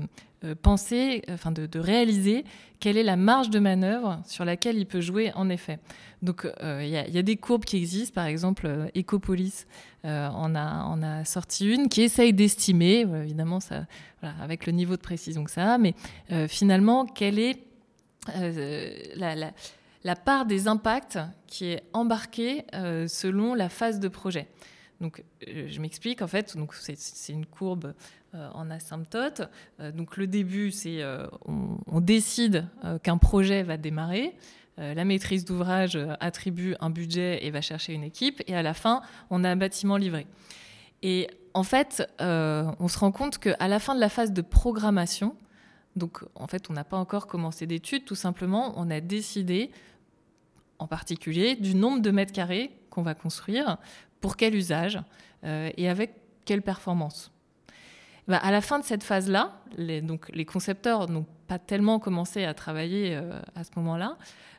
penser, 0.62 1.24
enfin 1.30 1.52
de, 1.52 1.80
réaliser 1.80 2.46
quelle 2.80 2.98
est 2.98 3.04
la 3.04 3.16
marge 3.16 3.50
de 3.50 3.60
manœuvre 3.60 4.22
sur 4.26 4.46
laquelle 4.46 4.78
il 4.78 4.86
peut 4.86 5.02
jouer 5.02 5.32
en 5.34 5.50
effet. 5.50 5.80
Donc 6.22 6.46
euh, 6.64 6.82
il 6.84 6.90
y, 6.90 7.18
a 7.18 7.22
des 7.22 7.38
courbes 7.38 7.66
qui 7.66 7.78
existent, 7.78 8.14
par 8.14 8.26
exemple 8.26 8.66
euh, 8.66 8.88
Ecopolis 8.96 9.68
euh, 10.06 10.28
en, 10.30 10.56
a, 10.56 11.26
sorti 11.26 11.72
une 11.72 11.90
qui 11.90 12.02
essaye 12.02 12.34
d'estimer, 12.34 13.02
évidemment 13.02 13.60
avec 14.22 14.66
le 14.66 14.72
niveau 14.72 14.96
de 14.96 15.02
précision 15.02 15.44
que 15.44 15.52
ça 15.52 15.74
a, 15.74 15.78
mais 15.78 15.94
finalement 16.48 17.06
quelle 17.06 17.40
est 17.40 17.64
la, 19.16 20.16
part 20.16 20.46
des 20.46 20.68
impacts 20.68 21.20
qui 21.46 21.66
est 21.66 21.84
embarquée 21.94 22.66
selon 23.08 23.54
la 23.54 23.70
phase 23.70 24.00
de 24.00 24.08
projet. 24.08 24.48
Donc, 25.00 25.24
je 25.46 25.80
m'explique. 25.80 26.24
En 26.24 26.28
fait, 26.28 26.58
c'est 26.96 27.34
une 27.34 27.46
courbe 27.46 27.94
en 28.34 28.70
asymptote. 28.70 29.42
donc, 29.96 30.18
le 30.18 30.28
début, 30.28 30.72
c'est 30.72 31.04
on, 31.46 32.02
décide 32.02 32.68
qu'un 33.04 33.18
projet 33.18 33.64
va 33.64 33.78
démarrer. 33.78 34.36
Euh, 34.80 34.94
la 34.94 35.06
maîtrise 35.06 35.44
d'ouvrage 35.44 35.96
euh, 35.96 36.14
attribue 36.20 36.76
un 36.80 36.92
budget 36.92 37.44
et 37.44 37.50
va 37.50 37.62
chercher 37.62 37.94
une 37.94 38.04
équipe, 38.04 38.44
et 38.46 38.56
à 38.56 38.62
la 38.62 38.76
fin, 38.76 39.02
on 39.32 39.44
a 39.44 39.50
un 39.50 39.56
bâtiment 39.56 39.98
livré. 39.98 40.28
Et 41.02 41.28
en 41.56 41.64
fait, 41.64 42.08
euh, 42.22 42.70
on 42.80 42.88
se 42.88 43.00
rend 43.00 43.12
compte 43.12 43.40
qu'à 43.40 43.68
la 43.68 43.80
fin 43.80 43.96
de 43.96 44.00
la 44.00 44.10
phase 44.10 44.32
de 44.32 44.42
programmation, 44.42 45.36
donc 45.96 46.24
en 46.36 46.46
fait, 46.46 46.70
on 46.70 46.74
n'a 46.74 46.84
pas 46.84 46.98
encore 46.98 47.26
commencé 47.26 47.66
d'études, 47.66 48.06
tout 48.06 48.16
simplement, 48.16 48.74
on 48.78 48.92
a 48.92 49.02
décidé, 49.02 49.72
en 50.78 50.86
particulier, 50.86 51.56
du 51.56 51.74
nombre 51.74 52.02
de 52.02 52.12
mètres 52.12 52.34
carrés 52.34 52.72
qu'on 52.92 53.02
va 53.02 53.16
construire, 53.16 53.78
pour 54.22 54.38
quel 54.38 54.54
usage 54.56 55.00
et 55.44 55.88
avec 55.88 56.16
quelle 56.46 56.64
performance. 56.64 57.32
Bah, 58.28 58.38
à 58.38 58.52
la 58.52 58.62
fin 58.62 58.80
de 58.80 58.84
cette 58.84 59.04
phase-là, 59.04 59.54
les, 59.78 60.02
donc 60.02 60.30
les 60.34 60.46
concepteurs 60.46 61.10
n'ont 61.10 61.26
pas 61.48 61.60
tellement 61.60 62.00
commencé 62.00 62.44
à 62.44 62.54
travailler 62.54 63.16
à 63.56 63.64
ce 63.64 63.70
moment-là, 63.78 64.18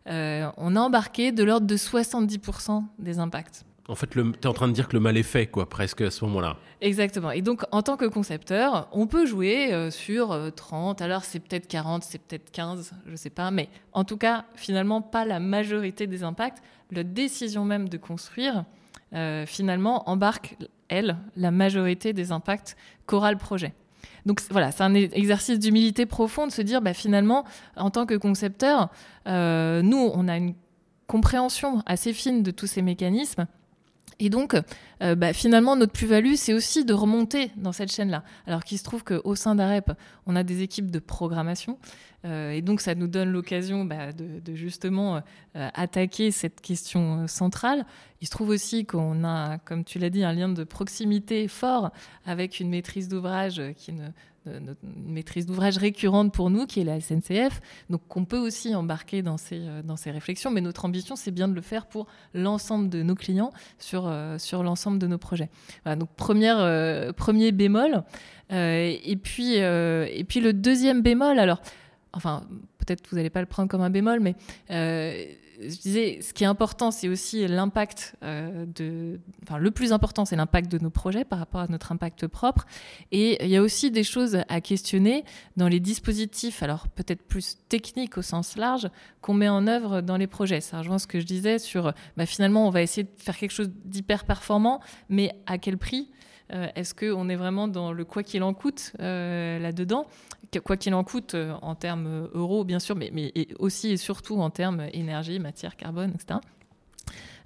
euh, 0.08 0.50
on 0.56 0.76
a 0.76 0.80
embarqué 0.80 1.32
de 1.32 1.44
l'ordre 1.44 1.66
de 1.66 1.76
70% 1.76 2.84
des 2.98 3.18
impacts. 3.18 3.64
En 3.88 3.94
fait, 3.94 4.08
tu 4.08 4.20
es 4.20 4.46
en 4.46 4.52
train 4.52 4.68
de 4.68 4.72
dire 4.72 4.86
que 4.86 4.94
le 4.94 5.00
mal 5.00 5.16
est 5.16 5.22
fait, 5.22 5.46
quoi, 5.46 5.66
presque 5.66 6.02
à 6.02 6.10
ce 6.10 6.22
moment-là. 6.26 6.56
Exactement. 6.82 7.30
Et 7.30 7.40
donc, 7.40 7.62
en 7.72 7.80
tant 7.80 7.96
que 7.96 8.04
concepteur, 8.04 8.86
on 8.92 9.06
peut 9.06 9.24
jouer 9.24 9.72
euh, 9.72 9.90
sur 9.90 10.36
30, 10.54 11.00
euh, 11.00 11.04
alors 11.04 11.24
c'est 11.24 11.40
peut-être 11.40 11.66
40, 11.68 12.02
c'est 12.02 12.18
peut-être 12.18 12.50
15, 12.50 12.92
je 13.06 13.10
ne 13.10 13.16
sais 13.16 13.30
pas, 13.30 13.50
mais 13.50 13.70
en 13.92 14.04
tout 14.04 14.18
cas, 14.18 14.44
finalement, 14.56 15.00
pas 15.00 15.24
la 15.24 15.40
majorité 15.40 16.06
des 16.06 16.22
impacts. 16.22 16.62
La 16.90 17.02
décision 17.02 17.64
même 17.64 17.88
de 17.88 17.96
construire, 17.96 18.64
finalement, 19.46 20.08
embarque, 20.08 20.56
elle, 20.88 21.16
la 21.36 21.50
majorité 21.50 22.12
des 22.12 22.32
impacts 22.32 22.76
qu'aura 23.06 23.32
le 23.32 23.38
projet. 23.38 23.74
Donc 24.26 24.42
voilà, 24.50 24.72
c'est 24.72 24.82
un 24.82 24.94
exercice 24.94 25.58
d'humilité 25.58 26.06
profonde 26.06 26.50
de 26.50 26.54
se 26.54 26.62
dire, 26.62 26.82
bah, 26.82 26.94
finalement, 26.94 27.44
en 27.76 27.90
tant 27.90 28.06
que 28.06 28.14
concepteur, 28.14 28.90
euh, 29.26 29.82
nous, 29.82 30.10
on 30.12 30.28
a 30.28 30.36
une 30.36 30.54
compréhension 31.06 31.82
assez 31.86 32.12
fine 32.12 32.42
de 32.42 32.50
tous 32.50 32.66
ces 32.66 32.82
mécanismes. 32.82 33.46
Et 34.20 34.30
donc, 34.30 34.56
euh, 35.02 35.14
bah, 35.14 35.32
finalement, 35.32 35.76
notre 35.76 35.92
plus-value, 35.92 36.34
c'est 36.34 36.52
aussi 36.52 36.84
de 36.84 36.92
remonter 36.92 37.52
dans 37.56 37.72
cette 37.72 37.92
chaîne-là. 37.92 38.24
Alors 38.46 38.64
qu'il 38.64 38.78
se 38.78 38.84
trouve 38.84 39.04
qu'au 39.04 39.34
sein 39.34 39.54
d'AREP, 39.54 39.92
on 40.26 40.34
a 40.34 40.42
des 40.42 40.62
équipes 40.62 40.90
de 40.90 40.98
programmation. 40.98 41.78
Euh, 42.24 42.50
et 42.50 42.62
donc, 42.62 42.80
ça 42.80 42.96
nous 42.96 43.06
donne 43.06 43.30
l'occasion 43.30 43.84
bah, 43.84 44.12
de, 44.12 44.54
justement 44.54 45.22
attaquer 45.54 46.32
cette 46.32 46.60
question 46.60 47.28
centrale. 47.28 47.86
Il 48.20 48.26
se 48.26 48.32
trouve 48.32 48.48
aussi 48.48 48.84
qu'on 48.86 49.22
a, 49.24 49.58
comme 49.58 49.84
tu 49.84 50.00
l'as 50.00 50.10
dit, 50.10 50.24
un 50.24 50.32
lien 50.32 50.48
de 50.48 50.64
proximité 50.64 51.46
fort 51.46 51.92
avec 52.26 52.58
une 52.58 52.70
maîtrise 52.70 53.08
d'ouvrage 53.08 53.62
qui 53.76 53.92
ne 53.92 54.08
une 54.58 54.74
maîtrise 55.06 55.46
d'ouvrage 55.46 55.78
récurrente 55.78 56.32
pour 56.32 56.50
nous, 56.50 56.66
qui 56.66 56.80
est 56.80 56.84
la 56.84 57.00
SNCF, 57.00 57.60
donc 57.90 58.02
qu'on 58.08 58.24
peut 58.24 58.38
aussi 58.38 58.74
embarquer 58.74 59.22
dans 59.22 59.36
ces, 59.36 59.60
euh, 59.60 59.82
dans 59.82 59.96
ces 59.96 60.10
réflexions. 60.10 60.50
Mais 60.50 60.60
notre 60.60 60.84
ambition, 60.84 61.16
c'est 61.16 61.30
bien 61.30 61.48
de 61.48 61.54
le 61.54 61.60
faire 61.60 61.86
pour 61.86 62.06
l'ensemble 62.34 62.88
de 62.88 63.02
nos 63.02 63.14
clients 63.14 63.52
sur, 63.78 64.06
euh, 64.06 64.38
sur 64.38 64.62
l'ensemble 64.62 64.98
de 64.98 65.06
nos 65.06 65.18
projets. 65.18 65.50
donc 65.86 66.08
première, 66.16 66.58
euh, 66.58 67.12
premier 67.12 67.52
bémol. 67.52 68.02
et, 68.50 69.18
puis, 69.22 69.56
et 69.56 70.24
puis 70.26 70.40
le 70.40 70.52
deuxième 70.52 71.02
bémol, 71.02 71.38
alors, 71.38 71.60
enfin, 72.12 72.44
peut-être 72.78 73.08
vous 73.10 73.16
n'allez 73.16 73.30
pas 73.30 73.40
le 73.40 73.46
prendre 73.46 73.68
comme 73.68 73.82
un 73.82 73.90
bémol, 73.90 74.20
mais 74.20 74.34
je 75.60 75.76
disais, 75.76 76.20
ce 76.22 76.32
qui 76.32 76.44
est 76.44 76.46
important, 76.46 76.90
c'est 76.90 77.08
aussi 77.08 77.46
l'impact 77.46 78.14
euh, 78.22 78.64
de. 78.66 79.20
Enfin, 79.42 79.58
le 79.58 79.70
plus 79.70 79.92
important, 79.92 80.24
c'est 80.24 80.36
l'impact 80.36 80.70
de 80.70 80.78
nos 80.78 80.90
projets 80.90 81.24
par 81.24 81.38
rapport 81.38 81.60
à 81.60 81.66
notre 81.66 81.90
impact 81.90 82.26
propre. 82.26 82.66
Et 83.10 83.44
il 83.44 83.50
y 83.50 83.56
a 83.56 83.62
aussi 83.62 83.90
des 83.90 84.04
choses 84.04 84.38
à 84.48 84.60
questionner 84.60 85.24
dans 85.56 85.68
les 85.68 85.80
dispositifs, 85.80 86.62
alors 86.62 86.88
peut-être 86.88 87.22
plus 87.22 87.58
techniques 87.68 88.18
au 88.18 88.22
sens 88.22 88.56
large, 88.56 88.88
qu'on 89.20 89.34
met 89.34 89.48
en 89.48 89.66
œuvre 89.66 90.00
dans 90.00 90.16
les 90.16 90.26
projets. 90.26 90.60
Ça 90.60 90.78
rejoint 90.78 90.98
ce 90.98 91.06
que 91.06 91.18
je 91.18 91.26
disais 91.26 91.58
sur. 91.58 91.92
Bah, 92.16 92.26
finalement, 92.26 92.66
on 92.66 92.70
va 92.70 92.82
essayer 92.82 93.04
de 93.04 93.10
faire 93.16 93.36
quelque 93.36 93.52
chose 93.52 93.70
d'hyper 93.84 94.24
performant, 94.24 94.80
mais 95.08 95.32
à 95.46 95.58
quel 95.58 95.76
prix? 95.76 96.08
Est-ce 96.50 96.94
qu'on 96.94 97.28
est 97.28 97.36
vraiment 97.36 97.68
dans 97.68 97.92
le 97.92 98.04
quoi 98.04 98.22
qu'il 98.22 98.42
en 98.42 98.54
coûte 98.54 98.92
euh, 99.00 99.58
là-dedans? 99.58 100.06
Quoi 100.64 100.76
qu'il 100.76 100.94
en 100.94 101.04
coûte 101.04 101.34
euh, 101.34 101.52
en 101.60 101.74
termes 101.74 102.28
euros, 102.32 102.64
bien 102.64 102.78
sûr, 102.78 102.96
mais, 102.96 103.10
aussi 103.58 103.90
et 103.90 103.96
surtout 103.96 104.40
en 104.40 104.48
termes 104.48 104.86
énergie, 104.92 105.38
matière, 105.38 105.76
carbone, 105.76 106.12
etc. 106.14 106.40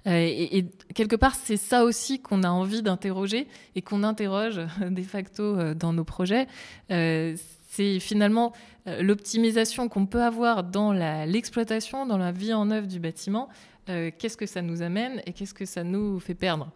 Et, 0.05 0.65
quelque 0.93 1.15
part, 1.15 1.33
c'est 1.33 1.55
ça 1.55 1.85
aussi 1.85 2.21
qu'on 2.21 2.43
a 2.43 2.49
envie 2.49 2.81
d'interroger 2.81 3.47
et 3.75 3.81
qu'on 3.81 4.03
interroge 4.03 4.59
de 4.81 5.01
facto 5.01 5.73
dans 5.73 5.93
nos 5.93 6.03
projets. 6.03 6.47
c'est 6.89 7.99
finalement 8.01 8.51
l'optimisation 8.85 9.87
qu'on 9.87 10.05
peut 10.05 10.21
avoir 10.21 10.65
dans 10.65 10.91
l'exploitation, 10.91 12.05
dans 12.05 12.17
la 12.17 12.33
vie 12.33 12.53
en 12.53 12.69
œuvre 12.69 12.87
du 12.87 12.99
bâtiment. 12.99 13.47
qu'est-ce 13.85 14.35
que 14.35 14.45
ça 14.45 14.61
nous 14.61 14.81
amène 14.81 15.21
et 15.25 15.31
qu'est-ce 15.31 15.53
que 15.53 15.65
ça 15.65 15.85
nous 15.85 16.19
fait 16.19 16.35
perdre? 16.35 16.69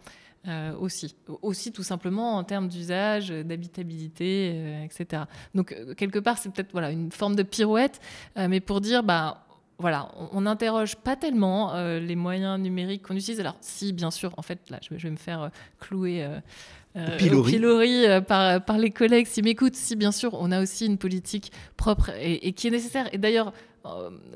Euh, 0.48 0.74
aussi. 0.80 1.14
Aussi 1.42 1.74
tout 1.74 1.84
simplement 1.84 2.38
en 2.38 2.44
termes 2.44 2.70
d'usage, 2.70 3.30
d'habitabilité, 3.30 4.54
euh, 4.54 4.84
etc. 4.86 5.24
Donc 5.54 5.74
euh, 5.74 5.94
quelque 5.94 6.20
part, 6.20 6.38
c'est 6.38 6.50
peut-être 6.54 6.72
voilà, 6.72 6.92
une 6.92 7.12
forme 7.12 7.36
de 7.36 7.44
pirouette, 7.44 8.00
mais 8.36 8.62
pour 8.62 8.80
dire, 8.80 9.04
bah, 9.04 9.46
voilà, 9.78 10.10
on 10.32 10.42
n'interroge 10.42 10.96
pas 10.96 11.16
tellement 11.16 11.76
les 11.76 12.16
moyens 12.16 12.60
numériques 12.60 13.04
qu'on 13.04 13.16
utilise. 13.16 13.40
Alors 13.40 13.58
si, 13.62 13.94
bien 13.94 14.10
sûr, 14.10 14.34
en 14.38 14.42
fait, 14.42 14.60
là, 14.70 14.80
je 14.82 14.96
vais, 14.96 15.10
me 15.10 15.18
faire 15.18 15.52
clouer. 15.80 16.26
pilori, 17.18 17.52
pilori 17.52 18.06
par, 18.28 18.64
par 18.64 18.78
les 18.78 18.90
collègues 18.90 19.28
s'ils 19.28 19.44
m'écoutent. 19.44 19.76
Si, 19.76 19.96
bien 19.96 20.12
sûr, 20.12 20.34
on 20.34 20.52
a 20.52 20.62
aussi 20.62 20.86
une 20.86 20.98
politique 20.98 21.52
propre 21.76 22.10
et, 22.20 22.48
et 22.48 22.54
qui 22.54 22.68
est 22.68 22.72
nécessaire. 22.72 23.08
Et 23.14 23.18
d'ailleurs, 23.18 23.54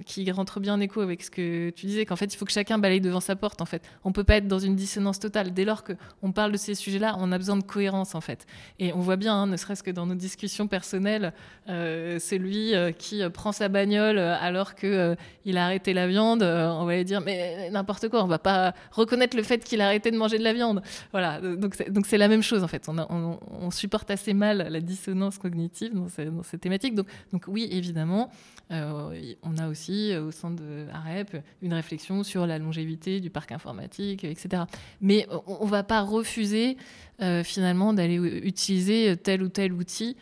qui 0.05 0.29
rentre 0.31 0.59
bien 0.59 0.75
en 0.75 0.79
écho 0.79 1.01
avec 1.01 1.23
ce 1.23 1.31
que 1.31 1.69
tu 1.71 1.85
disais, 1.85 2.05
qu'en 2.05 2.15
fait, 2.15 2.33
il 2.33 2.37
faut 2.37 2.45
que 2.45 2.51
chacun 2.51 2.77
balaye 2.77 3.01
devant 3.01 3.19
sa 3.19 3.35
porte. 3.35 3.61
En 3.61 3.65
fait, 3.65 3.83
on 4.03 4.11
peut 4.11 4.23
pas 4.23 4.35
être 4.35 4.47
dans 4.47 4.59
une 4.59 4.75
dissonance 4.75 5.19
totale. 5.19 5.53
Dès 5.53 5.65
lors 5.65 5.83
qu'on 5.83 6.31
parle 6.31 6.51
de 6.51 6.57
ces 6.57 6.75
sujets-là, 6.75 7.15
on 7.19 7.31
a 7.31 7.37
besoin 7.37 7.57
de 7.57 7.63
cohérence, 7.63 8.15
en 8.15 8.21
fait. 8.21 8.45
Et 8.79 8.93
on 8.93 8.99
voit 8.99 9.15
bien, 9.17 9.35
hein, 9.35 9.47
ne 9.47 9.57
serait-ce 9.57 9.83
que 9.83 9.91
dans 9.91 10.05
nos 10.05 10.15
discussions 10.15 10.67
personnelles, 10.67 11.33
euh, 11.69 12.19
celui 12.19 12.73
qui 12.97 13.21
prend 13.33 13.51
sa 13.51 13.69
bagnole 13.69 14.17
alors 14.19 14.75
que 14.75 15.15
il 15.45 15.57
a 15.57 15.65
arrêté 15.65 15.93
la 15.93 16.07
viande, 16.07 16.43
on 16.43 16.85
va 16.85 16.95
lui 16.95 17.05
dire 17.05 17.21
mais 17.21 17.69
n'importe 17.69 18.09
quoi. 18.09 18.23
On 18.23 18.27
va 18.27 18.39
pas 18.39 18.73
reconnaître 18.91 19.35
le 19.35 19.43
fait 19.43 19.63
qu'il 19.63 19.81
a 19.81 19.87
arrêté 19.87 20.11
de 20.11 20.17
manger 20.17 20.37
de 20.37 20.43
la 20.43 20.53
viande. 20.53 20.81
Voilà. 21.11 21.39
Donc 21.41 22.05
c'est 22.05 22.17
la 22.17 22.27
même 22.27 22.43
chose 22.43 22.63
en 22.63 22.67
fait. 22.67 22.87
On, 22.87 23.39
on, 23.51 23.71
supporte 23.71 24.11
assez 24.11 24.33
mal 24.33 24.67
la 24.69 24.81
dissonance 24.81 25.37
cognitive 25.37 25.93
dans 25.93 26.07
ces, 26.07 26.25
dans 26.25 26.43
ces 26.43 26.57
thématiques. 26.57 26.95
Donc, 26.95 27.07
donc 27.31 27.43
oui, 27.47 27.67
évidemment, 27.71 28.29
euh, 28.71 29.33
on 29.43 29.57
a 29.57 29.67
aussi 29.67 30.11
euh, 30.11 30.25
au 30.25 30.31
sein 30.31 30.51
de 30.51 30.85
AREP 30.93 31.43
une 31.61 31.73
réflexion 31.73 32.23
sur 32.23 32.45
la 32.45 32.59
longévité 32.59 33.19
du 33.19 33.29
parc 33.29 33.51
informatique, 33.51 34.23
etc. 34.23 34.63
Mais 35.01 35.27
on 35.47 35.65
ne 35.65 35.69
va 35.69 35.83
pas 35.83 36.01
refuser 36.01 36.77
euh, 37.21 37.43
finalement 37.43 37.93
d'aller 37.93 38.15
utiliser 38.15 39.17
tel 39.17 39.43
ou 39.43 39.49
tel 39.49 39.73
outil 39.73 40.17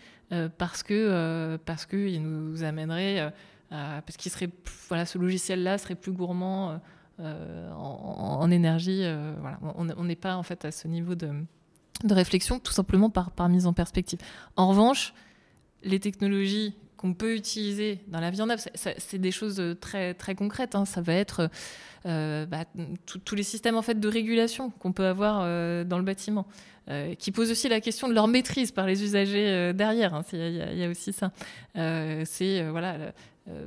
parce 0.59 0.84
que 0.84 1.57
parce 1.65 1.88
qu'il 1.88 2.22
nous 2.22 2.63
amènerait 2.63 3.34
parce 3.72 4.15
qu'il 4.15 4.32
serait 4.32 4.49
voilà 4.88 5.07
ce 5.07 5.17
logiciel 5.17 5.63
là 5.63 5.80
serait 5.80 5.95
plus 5.95 6.11
gourmand 6.11 6.80
en, 7.17 8.51
énergie 8.51 9.03
on 9.76 10.03
n'est 10.03 10.15
pas 10.15 10.36
en 10.36 10.43
fait 10.43 10.65
à 10.65 10.72
ce 10.72 10.88
niveau 10.88 11.15
de, 11.15 11.32
réflexion 12.07 12.59
tout 12.59 12.72
simplement 12.72 13.09
par 13.09 13.49
mise 13.49 13.65
en 13.65 13.74
perspective 13.74 14.20
en 14.55 14.70
revanche 14.70 15.15
les 15.82 15.99
technologies 15.99 16.76
qu'on 17.00 17.14
peut 17.14 17.34
utiliser 17.34 18.00
dans 18.08 18.20
la 18.20 18.30
neuve, 18.30 18.60
c'est 18.76 19.18
des 19.18 19.32
choses 19.32 19.64
très, 19.80 20.14
très 20.14 20.36
concrètes. 20.36 20.76
Hein. 20.76 20.84
Ça 20.84 21.00
va 21.00 21.14
être 21.14 21.50
euh, 22.06 22.45
bah, 22.45 22.66
tous 23.24 23.36
les 23.36 23.43
systèmes 23.43 23.78
en 23.78 23.82
fait, 23.82 24.02
de 24.02 24.08
régulation 24.10 24.70
qu'on 24.70 24.91
peut 24.91 25.06
avoir 25.06 25.39
euh, 25.43 25.86
dans 25.86 25.97
le 25.97 26.04
bâtiment, 26.04 26.45
euh, 26.89 27.16
qui 27.16 27.32
posent 27.32 27.52
aussi 27.52 27.70
la 27.70 27.80
question 27.80 28.10
de 28.10 28.14
leur 28.14 28.28
maîtrise 28.28 28.74
par 28.74 28.86
les 28.86 29.02
usagers 29.02 29.72
derrière. 29.74 30.14
Hein. 30.14 30.26
Il 30.34 30.78
y, 30.78 30.84
a 30.84 30.89
aussi 30.89 31.14
ça. 31.14 31.32
c'est 31.74 32.70
voilà, 32.70 32.95
euh, 32.95 33.12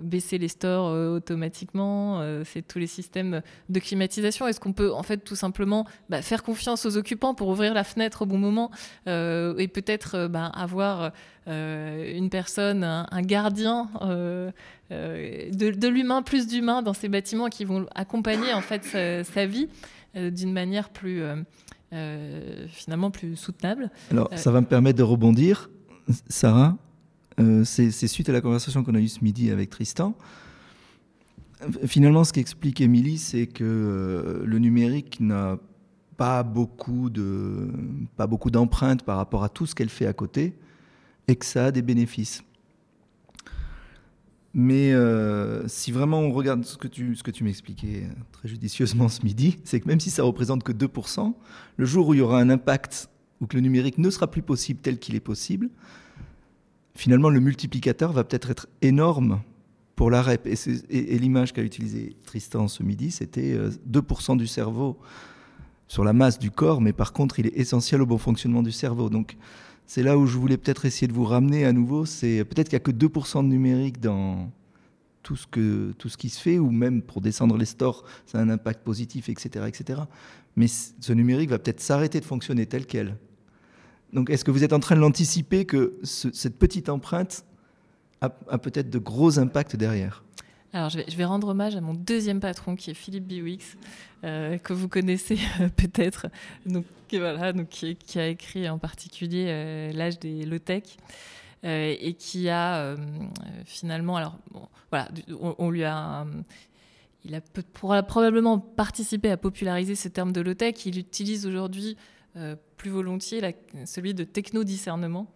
baisser 0.01 0.39
les 0.39 0.49
stores 0.49 0.89
euh, 0.89 1.16
automatiquement, 1.16 2.20
euh, 2.20 2.43
c'est 2.45 2.62
tous 2.62 2.79
les 2.79 2.87
systèmes 2.87 3.43
de 3.68 3.81
climatisation. 3.81 4.47
Est-ce 4.47 4.61
qu'on 4.61 4.73
peut 4.73 4.93
en 4.93 5.03
fait 5.03 5.18
tout 5.18 5.37
simplement 5.37 5.87
bah, 6.09 6.23
faire 6.23 6.43
confiance 6.43 6.87
aux 6.87 6.97
occupants 6.97 7.35
pour 7.35 7.49
ouvrir 7.49 7.75
la 7.75 7.85
fenêtre 7.85 8.23
au 8.23 8.27
bon 8.27 8.39
moment 8.39 8.70
et 9.07 9.68
peut-être 9.68 10.29
bah, 10.29 10.47
avoir 10.47 11.12
une 11.47 12.29
personne, 12.31 12.85
un, 12.85 13.23
gardien 13.23 13.89
de, 14.91 15.89
l'humain 15.89 16.23
plus 16.23 16.47
d'humain 16.47 16.83
dans 16.83 16.95
ces 16.95 17.09
bâtiments 17.09 17.49
qui 17.49 17.64
vont 17.64 17.87
accompagner 17.95 18.53
en 18.53 18.61
fait 18.61 19.25
sa, 19.25 19.47
vie 19.47 19.68
d'une 20.14 20.53
manière 20.53 20.91
plus 20.91 21.23
finalement 21.91 23.11
plus 23.11 23.37
soutenable? 23.37 23.91
Alors 24.11 24.29
ça 24.37 24.51
va 24.51 24.61
me 24.61 24.66
permettre 24.66 24.99
de 24.99 25.05
rebondir, 25.05 25.70
Sarah. 26.29 26.77
Euh, 27.41 27.64
c'est 27.64 27.91
suite 28.09 28.28
à 28.28 28.33
la 28.33 28.41
conversation 28.41 28.85
qu'on 28.85 28.95
a 28.95 29.01
eue 29.01 29.09
ce 29.09 29.22
midi 29.22 29.51
avec 29.51 29.70
Tristan. 29.70 30.16
Finalement, 31.87 32.24
ce 32.24 32.33
qu'explique 32.33 32.80
Émilie, 32.80 33.18
c'est 33.18 33.47
que 33.47 33.64
euh, 33.64 34.43
le 34.45 34.59
numérique 34.59 35.20
n'a 35.20 35.59
pas 36.16 36.43
beaucoup 36.43 37.09
de 37.11 37.68
d'empreintes 38.51 39.05
par 39.05 39.16
rapport 39.16 39.45
à 39.45 39.49
tout 39.49 39.66
ce 39.66 39.74
qu'elle 39.74 39.89
fait 39.89 40.07
à 40.07 40.12
côté, 40.12 40.55
et 41.28 41.37
que 41.37 41.47
ça 41.47 41.66
a 41.66 41.70
des 41.70 41.83
bénéfices. 41.83 42.43
Mais 44.55 44.93
euh, 44.93 45.66
si 45.66 45.93
vraiment 45.93 46.20
on 46.20 46.30
regarde 46.30 46.64
ce 46.64 46.76
que 46.76 46.89
tu, 46.89 47.16
m'expliquais 47.41 48.07
très 48.33 48.49
judicieusement 48.49 49.09
ce 49.09 49.22
midi, 49.22 49.59
c'est 49.64 49.80
que 49.80 49.89
même 49.89 50.01
si 50.01 50.11
ça 50.11 50.24
représente 50.24 50.62
que 50.62 50.72
2%, 50.72 51.33
le 51.76 51.87
jour 51.87 52.09
où 52.09 52.14
il 52.14 52.18
y 52.18 52.20
aura 52.20 52.39
un 52.39 52.51
impact, 52.51 53.09
où 53.41 53.47
que 53.47 53.57
le 53.57 53.62
numérique 53.62 53.97
ne 53.97 54.11
sera 54.11 54.30
plus 54.30 54.43
possible 54.43 54.80
tel 54.83 54.99
qu'il 54.99 55.14
est 55.14 55.20
possible, 55.20 55.70
finalement, 56.95 57.30
le 57.30 57.40
multiplicateur 57.40 58.12
va 58.12 58.24
peut-être 58.24 58.51
être 58.51 58.68
énorme 58.80 59.40
pour 59.97 60.11
la 60.11 60.22
REP. 60.22 60.49
Et, 60.90 61.18
l'image 61.18 61.53
qu'a 61.53 61.62
utilisée 61.62 62.16
Tristan 62.24 62.68
ce 62.68 62.82
midi, 62.82 63.11
c'était 63.11 63.57
2% 63.90 64.32
euh, 64.32 64.36
du 64.36 64.47
cerveau 64.47 64.99
sur 65.88 66.05
la 66.05 66.12
masse 66.12 66.38
du 66.38 66.51
corps, 66.51 66.80
mais 66.80 66.93
par 66.93 67.12
contre, 67.12 67.38
il 67.38 67.47
est 67.47 67.57
essentiel 67.57 68.01
au 68.01 68.07
bon 68.07 68.18
fonctionnement 68.18 68.62
du 68.62 68.72
cerveau. 68.72 69.11
Donc, 69.11 69.36
c'est 69.86 70.03
là 70.03 70.16
où 70.16 70.26
je 70.26 70.38
voulais 70.38 70.57
peut-être 70.57 70.86
essayer 70.86 71.07
de 71.07 71.12
vous 71.12 71.24
ramener 71.24 71.66
à 71.66 71.72
nouveau. 71.72 72.07
C'est 72.07 72.45
peut-être 72.45 72.68
qu'il 72.70 72.76
n'y 72.78 72.82
a 72.82 72.84
que 72.84 72.90
2% 72.90 73.43
de 73.43 73.49
numérique 73.49 74.01
dans 74.01 74.51
tout 75.22 75.36
ce, 75.36 76.16
qui 76.16 76.28
se 76.30 76.40
fait, 76.40 76.59
ou 76.59 76.70
même 76.70 77.03
pour 77.03 77.20
descendre 77.20 77.57
les 77.57 77.64
stores, 77.64 78.05
ça 78.26 78.38
a 78.38 78.43
un 78.43 78.51
impact 78.51 78.82
positif, 78.82 79.28
etc. 79.28 79.66
etc. 79.68 80.01
Mais 80.57 80.66
ce 80.66 81.12
numérique 81.12 81.51
va 81.51 81.59
peut-être 81.59 81.80
s'arrêter 81.80 82.20
de 82.20 82.24
fonctionner 82.24 82.66
tel 82.66 82.86
quel. 82.86 83.16
Donc 84.12 84.28
est-ce 84.30 84.44
que 84.44 84.50
vous 84.50 84.64
êtes 84.64 84.72
en 84.72 84.80
train 84.80 84.94
de 84.94 85.00
l'anticiper 85.00 85.64
que 85.64 85.98
cette 86.02 86.58
petite 86.58 86.88
empreinte 86.88 87.44
a, 88.20 88.28
peut-être 88.58 88.90
de 88.90 88.98
gros 88.98 89.38
impacts 89.38 89.76
derrière? 89.76 90.22
Alors, 90.74 90.88
je 90.88 91.16
vais, 91.16 91.24
rendre 91.24 91.48
hommage 91.48 91.76
à 91.76 91.82
mon 91.82 91.92
deuxième 91.92 92.40
patron, 92.40 92.76
qui 92.76 92.90
est 92.90 92.94
Philippe 92.94 93.26
Biwix, 93.26 93.76
euh, 94.24 94.56
que 94.56 94.72
vous 94.72 94.88
connaissez 94.88 95.38
euh, 95.60 95.68
peut-être, 95.68 96.28
donc, 96.64 96.86
voilà, 97.10 97.52
donc, 97.52 97.68
qui, 97.68 98.18
a 98.18 98.28
écrit 98.28 98.66
en 98.70 98.78
particulier 98.78 99.46
euh, 99.48 99.92
L'âge 99.92 100.18
des 100.18 100.46
low-tech, 100.46 100.84
et 101.64 102.14
qui 102.18 102.48
a 102.48 102.96
finalement, 103.66 104.16
alors, 104.16 104.38
voilà, 104.90 105.08
on, 105.58 105.70
lui 105.70 105.84
a. 105.84 106.26
il 107.24 107.34
a 107.36 107.40
probablement 107.40 108.58
participé 108.58 109.30
à 109.30 109.36
populariser 109.36 109.94
ce 109.94 110.08
terme 110.08 110.32
de 110.32 110.40
low-tech. 110.40 110.86
Il 110.86 110.98
utilise 110.98 111.46
aujourd'hui 111.46 111.96
plus 112.76 112.91
volontiers 112.91 113.41
celui 113.85 114.14
de 114.14 114.24
techno-discernement. 114.24 115.33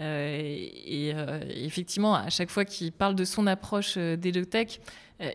Euh, 0.00 0.68
et, 0.86 1.12
euh, 1.14 1.40
effectivement, 1.54 2.14
à 2.14 2.30
chaque 2.30 2.50
fois 2.50 2.64
qu'il 2.64 2.92
parle 2.92 3.14
de 3.14 3.24
son 3.24 3.46
approche 3.46 3.94
euh, 3.96 4.16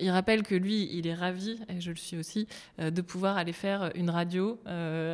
il 0.02 0.10
rappelle 0.10 0.42
que 0.42 0.56
lui, 0.56 0.90
il 0.94 1.06
est 1.06 1.14
ravi, 1.14 1.60
et 1.70 1.80
je 1.80 1.92
le 1.92 1.96
suis 1.96 2.18
aussi, 2.18 2.48
de 2.80 3.02
pouvoir 3.02 3.38
aller 3.38 3.54
faire 3.54 3.92
une 3.94 4.10
radio 4.10 4.60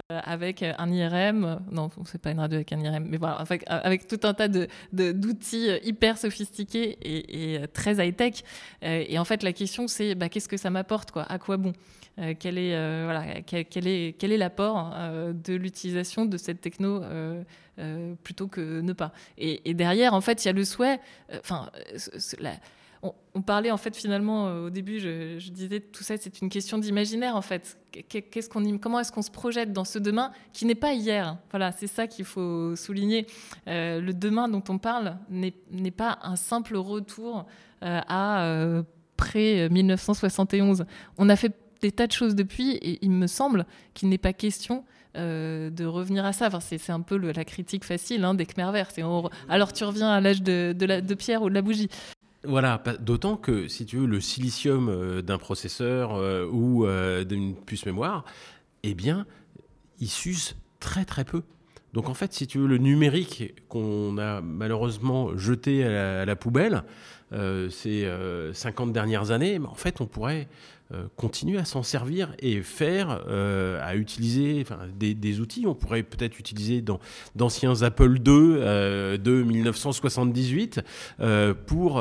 avec 0.09 0.63
un 0.63 0.89
IRM. 0.89 1.59
Non, 1.69 1.89
c'est 2.05 2.21
pas 2.21 2.31
une 2.31 2.39
radio 2.39 2.55
avec 2.55 2.71
un 2.71 2.79
IRM, 2.79 3.05
mais 3.09 3.17
voilà, 3.17 3.43
avec, 3.67 4.07
tout 4.07 4.21
un 4.23 4.33
tas 4.33 4.47
d'outils 4.47 5.71
hyper 5.83 6.17
sophistiqués 6.17 6.97
et, 7.03 7.67
très 7.73 7.95
high-tech. 7.95 8.45
et 8.81 9.19
en 9.19 9.25
fait, 9.25 9.43
la 9.43 9.51
question, 9.51 9.89
c'est 9.89 10.15
bah, 10.15 10.29
qu'est-ce 10.29 10.47
que 10.47 10.55
ça 10.55 10.69
m'apporte 10.69 11.11
quoi? 11.11 11.23
À 11.23 11.37
quoi 11.37 11.57
bon? 11.57 11.73
Quel 12.39 12.57
est 12.57 13.03
voilà 13.03 13.41
quel, 13.41 13.87
est 13.87 14.15
quel 14.17 14.31
est 14.31 14.37
l'apport 14.37 14.95
de 15.33 15.53
l'utilisation 15.53 16.25
de 16.25 16.37
cette 16.37 16.61
techno 16.61 17.01
plutôt 18.23 18.47
que 18.47 18.81
ne 18.81 18.93
pas 18.93 19.11
et, 19.37 19.73
derrière 19.73 20.13
en 20.13 20.21
fait 20.21 20.43
il 20.43 20.47
y 20.47 20.49
a 20.49 20.53
le 20.53 20.65
souhait 20.65 20.99
enfin 21.39 21.71
on, 23.33 23.41
parlait 23.41 23.71
en 23.71 23.77
fait 23.77 23.95
finalement 23.95 24.47
euh, 24.47 24.67
au 24.67 24.69
début, 24.69 24.99
je, 24.99 25.49
disais 25.49 25.79
tout 25.79 26.03
ça, 26.03 26.15
c'est 26.17 26.41
une 26.41 26.49
question 26.49 26.77
d'imaginaire 26.77 27.35
en 27.35 27.41
fait. 27.41 27.77
Qu'est-ce 28.09 28.49
qu'on, 28.49 28.77
comment 28.77 28.99
est-ce 28.99 29.11
qu'on 29.11 29.21
se 29.21 29.31
projette 29.31 29.73
dans 29.73 29.85
ce 29.85 29.99
demain 29.99 30.31
qui 30.53 30.65
n'est 30.65 30.75
pas 30.75 30.93
hier? 30.93 31.37
Voilà, 31.49 31.71
c'est 31.71 31.87
ça 31.87 32.07
qu'il 32.07 32.25
faut 32.25 32.75
souligner. 32.75 33.27
Euh, 33.67 33.99
le 33.99 34.13
demain 34.13 34.47
dont 34.47 34.63
on 34.69 34.77
parle 34.77 35.17
n'est, 35.29 35.51
pas 35.91 36.19
un 36.21 36.35
simple 36.35 36.77
retour 36.77 37.45
euh, 37.83 37.99
à 38.07 38.83
près 39.17 39.69
1971. 39.69 40.85
On 41.17 41.29
a 41.29 41.35
fait 41.35 41.53
des 41.81 41.91
tas 41.91 42.07
de 42.07 42.11
choses 42.11 42.35
depuis 42.35 42.73
et 42.75 42.99
il 43.01 43.11
me 43.11 43.27
semble 43.27 43.65
qu'il 43.93 44.09
n'est 44.09 44.17
pas 44.17 44.33
question 44.33 44.85
de 45.15 45.85
revenir 45.85 46.25
à 46.25 46.33
ça. 46.33 46.47
Enfin, 46.47 46.59
c'est, 46.59 46.89
un 46.89 47.01
peu 47.01 47.17
la 47.17 47.45
critique 47.45 47.83
facile 47.83 48.23
hein, 48.23 48.33
des 48.33 48.45
Khmer 48.45 48.71
verts. 48.71 48.89
alors 49.49 49.73
tu 49.73 49.83
reviens 49.83 50.09
à 50.09 50.21
l'âge 50.21 50.41
de, 50.41 50.73
de, 50.73 51.13
pierre 51.13 51.41
ou 51.43 51.49
de 51.49 51.53
la 51.53 51.61
bougie. 51.61 51.89
Voilà, 52.43 52.81
d'autant 52.99 53.37
que 53.37 53.67
si 53.67 53.85
tu 53.85 53.97
veux 53.97 54.07
le 54.07 54.19
silicium 54.19 54.89
euh, 54.89 55.21
d'un 55.21 55.37
processeur 55.37 56.15
euh, 56.15 56.47
ou 56.51 56.85
euh, 56.85 57.23
d'une 57.23 57.55
puce 57.55 57.85
mémoire, 57.85 58.25
eh 58.81 58.95
bien, 58.95 59.27
il 59.99 60.09
s'use 60.09 60.55
très 60.79 61.05
très 61.05 61.23
peu. 61.23 61.43
Donc 61.93 62.09
en 62.09 62.15
fait, 62.15 62.33
si 62.33 62.47
tu 62.47 62.57
veux 62.57 62.67
le 62.67 62.79
numérique 62.79 63.53
qu'on 63.67 64.17
a 64.17 64.41
malheureusement 64.41 65.37
jeté 65.37 65.83
à 65.83 66.25
la, 66.25 66.35
poubelle 66.37 66.83
ces 67.69 68.09
50 68.53 68.93
dernières 68.93 69.31
années, 69.31 69.59
en 69.59 69.75
fait, 69.75 69.99
on 69.99 70.05
pourrait 70.05 70.47
continuer 71.15 71.57
à 71.57 71.65
s'en 71.65 71.83
servir 71.83 72.35
et 72.39 72.61
faire, 72.61 73.23
à 73.29 73.95
utiliser 73.95 74.65
des, 74.95 75.39
outils. 75.39 75.65
On 75.67 75.75
pourrait 75.75 76.03
peut-être 76.03 76.39
utiliser 76.39 76.83
d'anciens 77.35 77.81
Apple 77.81 78.17
II 78.17 78.59
de 79.17 79.43
1978 79.43 80.81
pour 81.65 81.95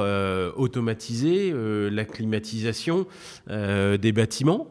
automatiser 0.56 1.52
la 1.90 2.04
climatisation 2.04 3.06
des 3.48 4.12
bâtiments. 4.12 4.68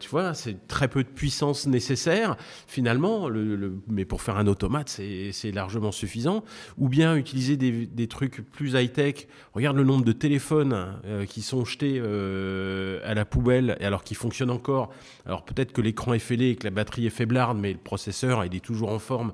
tu 0.00 0.08
vois, 0.08 0.34
c'est 0.34 0.66
très 0.68 0.88
peu 0.88 1.02
de 1.02 1.08
puissance 1.08 1.66
nécessaire 1.66 2.36
finalement, 2.66 3.28
le, 3.28 3.80
mais 3.88 4.04
pour 4.04 4.22
faire 4.22 4.36
un 4.36 4.46
automate, 4.46 4.88
c'est 4.88 5.52
largement 5.52 5.92
suffisant. 5.92 6.44
Ou 6.78 6.88
bien 6.88 7.16
utiliser 7.16 7.56
des, 7.56 8.08
trucs 8.08 8.40
plus 8.50 8.74
high-tech. 8.74 9.26
Regarde 9.52 9.76
le 9.76 9.84
nombre 9.84 10.04
de 10.04 10.12
téléphones 10.12 10.94
euh, 11.04 11.26
qui 11.26 11.42
sont 11.42 11.64
jetés 11.64 12.00
euh, 12.02 13.00
à 13.04 13.14
la 13.14 13.24
poubelle, 13.38 13.76
alors 13.80 14.02
qu'ils 14.02 14.16
fonctionnent 14.16 14.50
encore. 14.50 14.90
Alors 15.24 15.44
peut-être 15.44 15.72
que 15.72 15.80
l'écran 15.80 16.12
est 16.12 16.18
fêlé 16.18 16.50
et 16.50 16.56
que 16.56 16.64
la 16.64 16.70
batterie 16.70 17.06
est 17.06 17.10
faiblarde, 17.10 17.56
mais 17.56 17.72
le 17.72 17.78
processeur, 17.78 18.42
est 18.42 18.64
toujours 18.64 18.90
en 18.90 18.98
forme. 18.98 19.32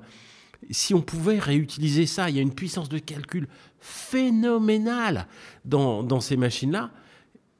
Si 0.69 0.93
on 0.93 1.01
pouvait 1.01 1.39
réutiliser 1.39 2.05
ça, 2.05 2.29
il 2.29 2.35
y 2.35 2.39
a 2.39 2.43
une 2.43 2.53
puissance 2.53 2.87
de 2.87 2.99
calcul 2.99 3.47
phénoménale 3.79 5.27
dans, 5.63 6.19
ces 6.19 6.37
machines-là 6.37 6.91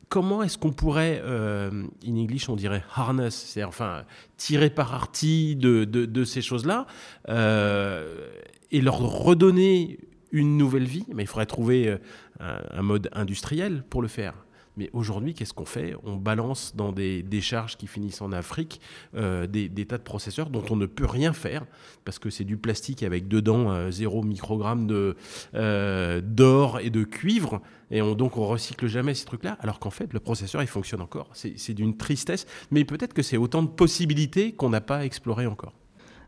comment 0.07 0.43
est-ce 0.43 0.59
qu'on 0.59 0.71
pourrait, 0.71 1.19
euh, 1.25 1.83
in 2.07 2.15
English 2.15 2.47
on 2.47 2.55
dirait 2.55 2.83
harness, 2.93 3.35
c'est 3.35 3.63
enfin 3.63 4.03
tirer 4.37 4.69
parti 4.69 5.55
de, 5.55 5.83
de, 5.83 6.23
ces 6.23 6.43
choses-là 6.43 6.85
euh, 7.27 8.29
et 8.71 8.81
leur 8.81 8.99
redonner 8.99 9.99
une 10.31 10.57
nouvelle 10.57 10.85
vie? 10.85 11.05
Mais 11.13 11.23
il 11.23 11.27
faudrait 11.27 11.47
trouver 11.47 11.89
euh, 11.89 11.97
un 12.39 12.83
mode 12.83 13.09
industriel 13.13 13.83
pour 13.89 14.03
le 14.03 14.07
faire. 14.07 14.44
Mais 14.78 14.89
aujourd'hui, 14.93 15.34
qu'est-ce 15.34 15.53
qu'on 15.53 15.65
fait? 15.65 15.95
On 16.03 16.15
balance 16.15 16.76
dans 16.76 16.91
des 16.91 17.23
décharges 17.23 17.78
qui 17.78 17.88
finissent 17.88 18.21
en 18.21 18.32
Afrique 18.32 18.82
euh, 19.15 19.47
des, 19.47 19.69
tas 19.86 19.97
de 19.97 20.03
processeurs 20.03 20.49
dont 20.49 20.63
on 20.69 20.76
ne 20.76 20.86
peut 20.86 21.05
rien 21.05 21.34
faire 21.34 21.65
parce 22.03 22.19
que 22.19 22.30
c'est 22.30 22.43
du 22.43 22.57
plastique 22.57 23.03
avec 23.03 23.28
dedans 23.28 23.71
euh, 23.71 23.91
0 23.91 24.23
microgramme 24.23 24.88
de, 24.88 25.15
euh, 25.53 26.21
d'or 26.21 26.80
et 26.80 26.89
de 26.89 27.03
cuivre. 27.03 27.61
Et 27.91 28.01
on, 28.01 28.15
donc 28.15 28.38
on 28.38 28.45
recycle 28.45 28.88
jamais 28.88 29.13
ces 29.13 29.26
trucs-là, 29.26 29.57
alors 29.61 29.80
qu'en 29.80 29.91
fait 29.91 30.11
le 30.11 30.19
processeur 30.19 30.61
il 30.61 30.67
fonctionne 30.67 31.01
encore. 31.01 31.30
C'est, 31.34 31.73
d'une 31.73 31.95
tristesse, 31.97 32.45
mais 32.71 32.86
peut-être 32.86 33.13
que 33.13 33.21
c'est 33.21 33.38
autant 33.38 33.63
de 33.63 33.67
possibilités 33.67 34.53
qu'on 34.53 34.69
n'a 34.69 34.82
pas 34.82 35.05
explorées 35.05 35.47
encore. 35.47 35.73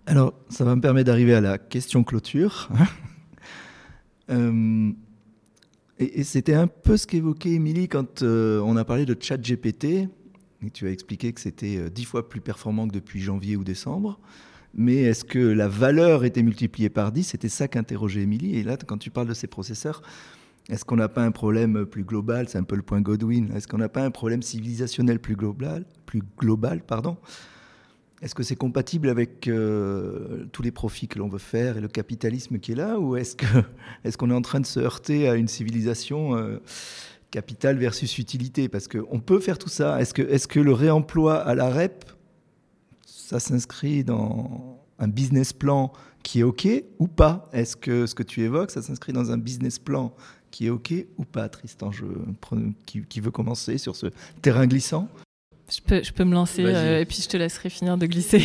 Alors 0.06 0.34
ça 0.50 0.64
va 0.64 0.76
me 0.76 0.82
permettre 0.82 1.08
d'arriver 1.08 1.34
à 1.34 1.42
la 1.42 1.58
question 1.58 2.04
clôture. 2.04 2.70
euh, 4.30 4.92
et, 6.00 6.24
c'était 6.24 6.54
un 6.54 6.68
peu 6.68 6.98
ce 6.98 7.08
qu'évoquait 7.08 7.52
Émilie 7.52 7.88
quand 7.88 8.22
euh, 8.22 8.60
on 8.62 8.78
a 8.78 8.86
parlé 8.86 9.06
de 9.06 9.16
ChatGPT. 9.20 10.10
Et 10.66 10.70
tu 10.72 10.88
as 10.88 10.92
expliqué 10.92 11.34
que 11.34 11.42
c'était 11.42 11.78
euh, 11.78 11.90
dix 11.90 12.06
fois 12.06 12.28
plus 12.30 12.42
performant 12.42 12.88
que 12.88 12.94
depuis 12.94 13.20
janvier 13.20 13.56
ou 13.56 13.64
décembre. 13.64 14.20
Mais 14.74 14.98
est-ce 14.98 15.26
que 15.26 15.40
la 15.40 15.68
valeur 15.68 16.24
était 16.24 16.44
multipliée 16.44 16.90
par 16.90 17.12
10 17.12 17.24
C'était 17.24 17.50
ça 17.50 17.68
qu'interrogeait 17.68 18.22
Émilie. 18.22 18.58
Et 18.58 18.64
là, 18.64 18.78
quand 18.78 18.98
tu 18.98 19.10
parles 19.10 19.28
de 19.28 19.34
ces 19.34 19.48
processeurs, 19.48 20.02
est-ce 20.70 20.86
qu'on 20.86 20.98
n'a 20.98 21.10
pas 21.10 21.24
un 21.24 21.32
problème 21.32 21.86
plus 21.86 22.04
global? 22.04 22.50
C'est 22.50 22.58
un 22.58 22.64
peu 22.64 22.76
le 22.76 22.82
point 22.82 23.02
Godwin. 23.02 23.52
Est-ce 23.56 23.68
qu'on 23.68 23.78
n'a 23.78 23.90
pas 23.90 24.04
un 24.04 24.12
problème 24.12 24.42
civilisationnel 24.42 25.20
plus 25.20 25.36
global, 25.36 25.86
plus 26.06 26.22
global 26.38 26.82
pardon? 26.86 27.18
Est-ce 28.22 28.34
que 28.34 28.42
c'est 28.42 28.56
compatible 28.56 29.10
avec 29.10 29.48
euh, 29.48 30.46
tous 30.52 30.64
les 30.64 30.72
profits 30.72 31.08
que 31.08 31.20
l'on 31.20 31.28
veut 31.28 31.38
faire 31.38 31.78
et 31.78 31.82
le 31.82 31.88
capitalisme 31.88 32.58
qui 32.58 32.72
est 32.72 32.76
là 32.76 33.00
Ou 33.00 33.16
est-ce 33.16 33.36
qu'on 33.38 33.64
est, 34.04 34.18
qu'on 34.18 34.32
est 34.32 34.36
en 34.36 34.42
train 34.42 34.60
de 34.60 34.66
se 34.66 34.80
heurter 34.80 35.30
à 35.30 35.36
une 35.36 35.48
civilisation 35.48 36.36
euh, 36.36 36.58
capital 37.30 37.78
versus 37.78 38.18
utilité? 38.18 38.70
Parce 38.70 38.88
qu'on 38.88 39.20
peut 39.20 39.40
faire 39.40 39.60
tout 39.60 39.70
ça. 39.70 40.02
Est-ce 40.02 40.16
que, 40.16 40.24
est 40.24 40.48
que 40.48 40.60
le 40.60 40.74
réemploi 40.74 41.36
à 41.36 41.54
la 41.54 41.70
REP, 41.70 42.06
ça 43.06 43.40
s'inscrit 43.40 44.04
dans 44.04 44.80
un 44.98 45.08
business 45.08 45.54
plan 45.54 45.94
qui 46.24 46.40
est 46.40 46.44
OK 46.44 46.68
ou 46.98 47.08
pas? 47.08 47.48
Est-ce 47.54 47.76
que 47.76 48.08
ce 48.08 48.16
que 48.16 48.24
tu 48.24 48.42
évoques, 48.42 48.72
ça 48.72 48.82
s'inscrit 48.82 49.14
dans 49.14 49.32
un 49.32 49.38
business 49.38 49.78
plan 49.78 50.12
qui 50.50 50.66
est 50.66 50.70
OK 50.72 50.92
ou 51.18 51.26
pas, 51.26 51.50
Tristan 51.50 51.92
qui 52.86 53.20
veut 53.20 53.32
commencer 53.32 53.78
sur 53.78 53.96
ce 53.96 54.08
terrain 54.42 54.66
glissant 54.66 55.08
je 55.70 55.82
peux, 55.82 56.04
je 56.04 56.14
peux 56.14 56.24
me 56.24 56.34
lancer 56.34 56.64
euh, 56.64 57.02
et 57.02 57.06
puis 57.06 57.22
je 57.22 57.28
te 57.28 57.36
laisserai 57.36 57.70
finir 57.70 57.98
de 57.98 58.06
glisser. 58.06 58.42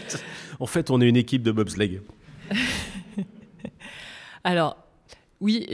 en 0.60 0.66
fait, 0.66 0.90
on 0.90 1.00
est 1.00 1.08
une 1.08 1.16
équipe 1.16 1.42
de 1.42 1.52
bobsleigh. 1.52 2.00
Alors, 4.44 4.76
oui, 5.40 5.66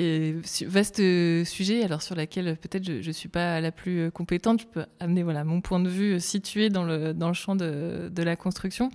vaste 0.66 0.96
sujet, 1.44 1.82
alors 1.82 2.00
sur 2.00 2.14
laquelle 2.14 2.56
peut-être 2.56 2.84
je 2.84 3.06
ne 3.06 3.12
suis 3.12 3.28
pas 3.28 3.60
la 3.60 3.72
plus 3.72 3.98
euh, 4.00 4.10
compétente. 4.10 4.60
Je 4.60 4.66
peux 4.66 4.84
amener 5.00 5.24
voilà, 5.24 5.42
mon 5.44 5.60
point 5.60 5.80
de 5.80 5.88
vue 5.88 6.20
situé 6.20 6.68
dans 6.68 6.84
le, 6.84 7.12
dans 7.12 7.28
le 7.28 7.34
champ 7.34 7.56
de, 7.56 8.08
de 8.12 8.22
la 8.22 8.36
construction. 8.36 8.90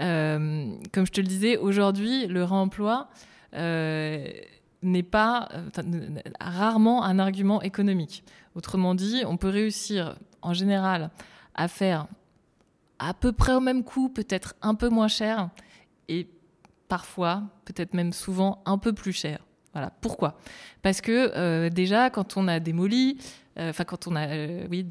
Euh, 0.00 0.72
comme 0.92 1.06
je 1.06 1.12
te 1.12 1.20
le 1.20 1.26
disais, 1.26 1.56
aujourd'hui, 1.56 2.26
le 2.26 2.44
réemploi 2.44 3.08
n'est 3.52 5.02
pas 5.02 5.48
rarement 6.40 7.04
un 7.04 7.18
argument 7.18 7.60
économique. 7.62 8.24
Autrement 8.54 8.94
dit, 8.94 9.22
on 9.26 9.36
peut 9.36 9.48
réussir 9.48 10.16
en 10.44 10.54
général 10.54 11.10
à 11.54 11.68
faire 11.68 12.06
à 12.98 13.14
peu 13.14 13.32
près 13.32 13.54
au 13.54 13.60
même 13.60 13.82
coût, 13.82 14.08
peut-être 14.08 14.54
un 14.62 14.74
peu 14.74 14.88
moins 14.88 15.08
cher, 15.08 15.50
et 16.08 16.28
parfois, 16.88 17.42
peut-être 17.64 17.94
même 17.94 18.12
souvent, 18.12 18.62
un 18.66 18.78
peu 18.78 18.92
plus 18.92 19.12
cher. 19.12 19.40
Voilà. 19.72 19.90
Pourquoi? 20.00 20.38
Parce 20.82 21.00
que 21.00 21.32
euh, 21.36 21.68
déjà, 21.68 22.10
quand 22.10 22.36
on 22.36 22.46
a 22.46 22.60
démoli, 22.60 23.18
euh, 23.58 23.70
enfin 23.70 23.84
quand 23.84 24.06
on 24.06 24.14
a, 24.14 24.28
euh, 24.28 24.66
oui, 24.70 24.86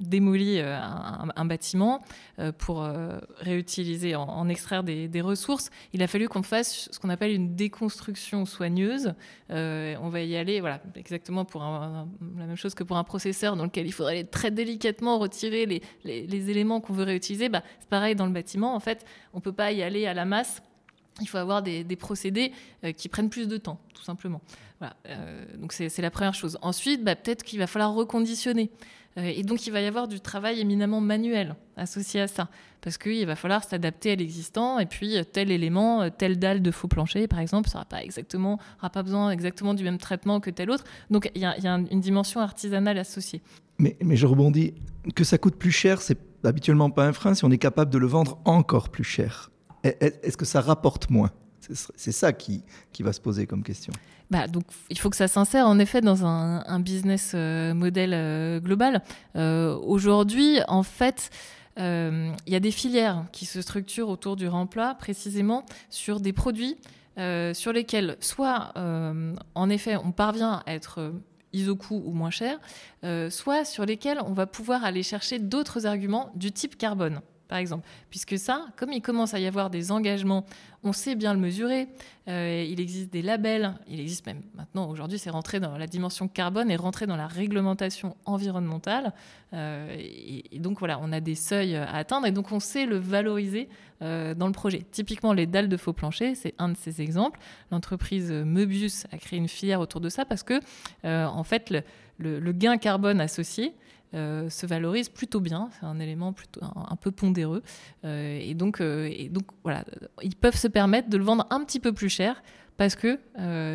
démoli 0.00 0.58
euh, 0.58 0.76
un, 1.36 1.44
bâtiment 1.44 2.02
euh, 2.38 2.52
pour 2.52 2.82
euh, 2.82 3.18
réutiliser, 3.38 4.16
en, 4.16 4.48
extraire 4.48 4.82
des, 4.82 5.20
ressources, 5.20 5.70
il 5.92 6.02
a 6.02 6.06
fallu 6.06 6.28
qu'on 6.28 6.42
fasse 6.42 6.88
ce 6.90 6.98
qu'on 6.98 7.10
appelle 7.10 7.32
une 7.32 7.54
déconstruction 7.54 8.46
soigneuse. 8.46 9.12
on 9.50 10.08
va 10.08 10.22
y 10.22 10.36
aller, 10.36 10.60
voilà, 10.60 10.80
exactement 10.96 11.44
pour 11.44 11.62
la 11.62 12.06
même 12.46 12.56
chose 12.56 12.74
que 12.74 12.82
pour 12.82 12.96
un 12.96 13.04
processeur 13.04 13.54
dans 13.54 13.64
lequel 13.64 13.86
il 13.86 13.92
faudrait 13.92 14.12
aller 14.12 14.24
très 14.24 14.50
délicatement 14.50 15.18
retirer 15.18 15.66
les, 16.04 16.50
éléments 16.50 16.80
qu'on 16.80 16.94
veut 16.94 17.04
réutiliser. 17.04 17.48
Bah, 17.48 17.62
c'est 17.80 17.88
pareil 17.88 18.14
dans 18.14 18.26
le 18.26 18.32
bâtiment. 18.32 18.74
En 18.74 18.80
fait, 18.80 19.04
on 19.34 19.40
peut 19.40 19.52
pas 19.52 19.72
y 19.72 19.82
aller 19.82 20.06
à 20.06 20.14
la 20.14 20.24
masse. 20.24 20.62
Il 21.20 21.28
faut 21.28 21.38
avoir 21.38 21.62
des, 21.62 21.84
procédés 21.96 22.52
qui 22.96 23.10
prennent 23.10 23.28
plus 23.28 23.46
de 23.46 23.58
temps, 23.58 23.78
tout 23.94 24.02
simplement. 24.02 24.40
Voilà, 24.78 24.96
donc 25.58 25.74
c'est 25.74 25.98
la 25.98 26.10
première 26.10 26.32
chose. 26.34 26.58
Ensuite, 26.62 27.04
bah, 27.04 27.14
peut-être 27.14 27.42
qu'il 27.42 27.58
va 27.58 27.66
falloir 27.66 27.92
reconditionner. 27.92 28.70
Euh, 29.18 29.24
et 29.24 29.42
donc, 29.42 29.66
il 29.66 29.72
va 29.72 29.80
y 29.80 29.86
avoir 29.86 30.08
du 30.08 30.20
travail 30.20 30.60
éminemment 30.60 31.00
manuel 31.00 31.56
associé 31.76 32.20
à 32.20 32.28
ça, 32.28 32.48
parce 32.80 32.98
qu'il 32.98 33.26
va 33.26 33.36
falloir 33.36 33.64
s'adapter 33.64 34.12
à 34.12 34.14
l'existant, 34.14 34.78
et 34.78 34.86
puis 34.86 35.16
euh, 35.16 35.24
tel 35.24 35.50
élément, 35.50 36.02
euh, 36.02 36.10
telle 36.16 36.38
dalle 36.38 36.62
de 36.62 36.70
faux 36.70 36.88
plancher, 36.88 37.26
par 37.26 37.40
exemple, 37.40 37.68
n'aura 37.74 37.84
pas, 37.86 38.88
pas 38.90 39.02
besoin 39.02 39.30
exactement 39.30 39.74
du 39.74 39.82
même 39.82 39.98
traitement 39.98 40.40
que 40.40 40.50
tel 40.50 40.70
autre. 40.70 40.84
Donc, 41.10 41.30
il 41.34 41.42
y, 41.42 41.44
a 41.44 41.56
une 41.90 42.00
dimension 42.00 42.40
artisanale 42.40 42.98
associée. 42.98 43.42
Mais, 43.78 43.96
je 44.10 44.26
rebondis, 44.26 44.74
que 45.14 45.24
ça 45.24 45.38
coûte 45.38 45.56
plus 45.56 45.72
cher, 45.72 46.02
c'est 46.02 46.18
habituellement 46.44 46.90
pas 46.90 47.06
un 47.06 47.12
frein 47.12 47.34
si 47.34 47.44
on 47.44 47.50
est 47.50 47.58
capable 47.58 47.90
de 47.90 47.98
le 47.98 48.06
vendre 48.06 48.38
encore 48.44 48.90
plus 48.90 49.04
cher. 49.04 49.50
Est-ce 49.82 50.36
que 50.36 50.44
ça 50.44 50.60
rapporte 50.60 51.08
moins? 51.10 51.30
C'est 51.96 52.12
ça 52.12 52.32
qui 52.32 52.62
va 53.00 53.12
se 53.12 53.20
poser 53.20 53.46
comme 53.46 53.62
question. 53.62 53.92
Bah, 54.30 54.46
donc, 54.46 54.64
il 54.90 54.98
faut 54.98 55.10
que 55.10 55.16
ça 55.16 55.28
s'insère 55.28 55.66
en 55.66 55.78
effet 55.78 56.00
dans 56.00 56.24
un, 56.24 56.80
business 56.80 57.32
euh, 57.34 57.74
model 57.74 58.12
euh, 58.14 58.60
global. 58.60 59.02
Euh, 59.36 59.76
aujourd'hui, 59.76 60.60
en 60.68 60.84
fait, 60.84 61.30
il 61.76 62.34
y 62.46 62.54
a 62.54 62.60
des 62.60 62.72
filières 62.72 63.24
qui 63.32 63.46
se 63.46 63.62
structurent 63.62 64.10
autour 64.10 64.36
du 64.36 64.46
remploi 64.46 64.94
précisément 64.96 65.64
sur 65.88 66.20
des 66.20 66.34
produits 66.34 66.76
sur 67.16 67.72
lesquels 67.72 68.16
soit, 68.20 68.74
en 69.54 69.70
effet, 69.70 69.96
on 69.96 70.12
parvient 70.12 70.62
à 70.66 70.74
être 70.74 71.14
iso-coût 71.54 72.02
ou 72.04 72.12
moins 72.12 72.30
cher, 72.30 72.58
soit 73.30 73.64
sur 73.64 73.86
lesquels 73.86 74.20
on 74.26 74.34
va 74.34 74.46
pouvoir 74.46 74.84
aller 74.84 75.02
chercher 75.02 75.38
d'autres 75.38 75.86
arguments 75.86 76.32
du 76.34 76.52
type 76.52 76.76
carbone 76.76 77.22
par 77.50 77.58
exemple. 77.58 77.86
Puisque 78.10 78.38
ça, 78.38 78.66
comme 78.76 78.92
il 78.92 79.02
commence 79.02 79.34
à 79.34 79.40
y 79.40 79.46
avoir 79.46 79.70
des 79.70 79.90
engagements, 79.90 80.46
on 80.84 80.92
sait 80.92 81.16
bien 81.16 81.34
le 81.34 81.40
mesurer. 81.40 81.88
Euh, 82.28 82.64
il 82.66 82.80
existe 82.80 83.12
des 83.12 83.22
labels, 83.22 83.74
il 83.88 83.98
existe 83.98 84.24
même 84.24 84.40
maintenant, 84.54 84.88
aujourd'hui, 84.88 85.18
c'est 85.18 85.30
rentré 85.30 85.58
dans 85.58 85.76
la 85.76 85.88
dimension 85.88 86.28
carbone 86.28 86.70
et 86.70 86.76
rentré 86.76 87.08
dans 87.08 87.16
la 87.16 87.26
réglementation 87.26 88.16
environnementale. 88.24 89.12
Euh, 89.52 89.96
et, 89.98 90.60
donc 90.60 90.78
voilà, 90.78 91.00
on 91.02 91.10
a 91.10 91.18
des 91.18 91.34
seuils 91.34 91.74
à 91.74 91.92
atteindre 91.96 92.28
et 92.28 92.30
donc 92.30 92.52
on 92.52 92.60
sait 92.60 92.86
le 92.86 92.98
valoriser 92.98 93.68
euh, 94.00 94.32
dans 94.32 94.46
le 94.46 94.52
projet. 94.52 94.86
Typiquement, 94.92 95.32
les 95.32 95.46
dalles 95.46 95.68
de 95.68 95.76
faux 95.76 95.92
plancher, 95.92 96.36
c'est 96.36 96.54
un 96.58 96.68
de 96.68 96.76
ces 96.76 97.02
exemples. 97.02 97.40
L'entreprise 97.72 98.30
Möbius 98.30 99.06
a 99.10 99.18
créé 99.18 99.40
une 99.40 99.48
filière 99.48 99.80
autour 99.80 100.00
de 100.00 100.08
ça 100.08 100.24
parce 100.24 100.44
que, 100.44 100.60
en 101.02 101.42
fait, 101.42 101.74
le 102.18 102.52
gain 102.52 102.78
carbone 102.78 103.20
associé, 103.20 103.74
se 104.12 104.66
valorise 104.66 105.08
plutôt 105.08 105.40
bien. 105.40 105.70
C'est 105.78 105.86
un 105.86 105.98
élément 106.00 106.32
plutôt 106.32 106.60
un, 106.62 106.96
peu 106.96 107.10
pondéreux. 107.10 107.62
Euh, 108.04 108.38
et, 108.40 108.54
donc, 108.54 108.80
euh, 108.80 109.08
et 109.10 109.28
donc, 109.28 109.44
voilà, 109.62 109.84
ils 110.22 110.36
peuvent 110.36 110.56
se 110.56 110.68
permettre 110.68 111.08
de 111.08 111.16
le 111.16 111.24
vendre 111.24 111.46
un 111.50 111.64
petit 111.64 111.80
peu 111.80 111.92
plus 111.92 112.08
cher 112.08 112.42
parce 112.76 112.96
que 112.96 113.18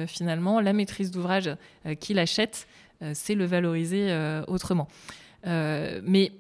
finalement, 0.07 0.60
la 0.60 0.74
maîtrise 0.74 1.12
d'ouvrage 1.12 1.56
qu'il 1.99 2.18
achète, 2.18 2.68
c'est 3.14 3.36
le 3.36 3.45
valoriser 3.45 4.12
autrement. 4.48 4.88
mais 5.45 6.32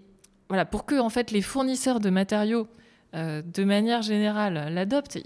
voilà, 0.49 0.65
pour 0.65 0.85
que 0.85 0.99
en 0.99 1.09
fait 1.09 1.29
les 1.29 1.43
fournisseurs 1.43 1.99
de 1.99 2.09
matériaux 2.09 2.67
de 3.13 3.63
manière 3.63 4.01
générale 4.01 4.73
l'adoptent, 4.73 5.19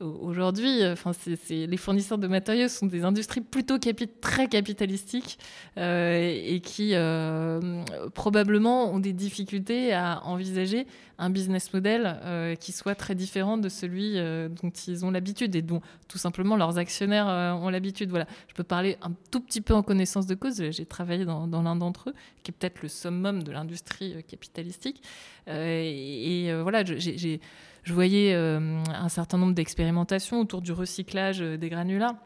Aujourd'hui, 0.00 0.82
euh, 0.82 0.94
enfin, 0.94 1.12
les 1.50 1.76
fournisseurs 1.76 2.16
de 2.16 2.26
matériaux 2.26 2.68
sont 2.68 2.86
des 2.86 3.04
industries 3.04 3.42
plutôt 3.42 3.76
très 4.22 4.48
capitalistiques 4.48 5.38
euh, 5.76 6.40
et 6.42 6.60
qui 6.60 6.94
euh, 6.94 7.84
probablement 8.14 8.94
ont 8.94 8.98
des 8.98 9.12
difficultés 9.12 9.92
à 9.92 10.22
envisager 10.24 10.86
un 11.18 11.28
business 11.28 11.74
model 11.74 12.18
qui 12.60 12.72
soit 12.72 12.94
très 12.94 13.14
différent 13.14 13.58
de 13.58 13.68
celui 13.68 14.14
dont 14.14 14.70
ils 14.88 15.04
ont 15.04 15.10
l'habitude 15.10 15.54
et 15.54 15.60
dont 15.60 15.82
tout 16.08 16.16
simplement 16.16 16.56
leurs 16.56 16.78
actionnaires 16.78 17.26
ont 17.60 17.68
l'habitude. 17.68 18.08
Voilà, 18.08 18.26
je 18.48 18.54
peux 18.54 18.64
parler 18.64 18.96
un 19.02 19.12
tout 19.30 19.40
petit 19.40 19.60
peu 19.60 19.74
en 19.74 19.82
connaissance 19.82 20.26
de 20.26 20.34
cause. 20.34 20.70
J'ai 20.70 20.86
travaillé 20.86 21.26
dans, 21.26 21.46
l'un 21.46 21.76
d'entre 21.76 22.08
eux, 22.08 22.14
qui 22.42 22.52
est 22.52 22.54
peut-être 22.58 22.80
le 22.80 22.88
summum 22.88 23.42
de 23.42 23.52
l'industrie 23.52 24.24
capitalistique. 24.24 25.02
et 25.46 26.50
voilà, 26.62 26.84
j'ai 26.86 27.38
je 27.84 27.94
voyais 27.94 28.34
euh, 28.34 28.82
un 28.88 29.08
certain 29.08 29.38
nombre 29.38 29.54
d'expérimentations 29.54 30.40
autour 30.40 30.60
du 30.60 30.72
recyclage 30.72 31.40
euh, 31.40 31.56
des 31.56 31.68
granulats, 31.68 32.16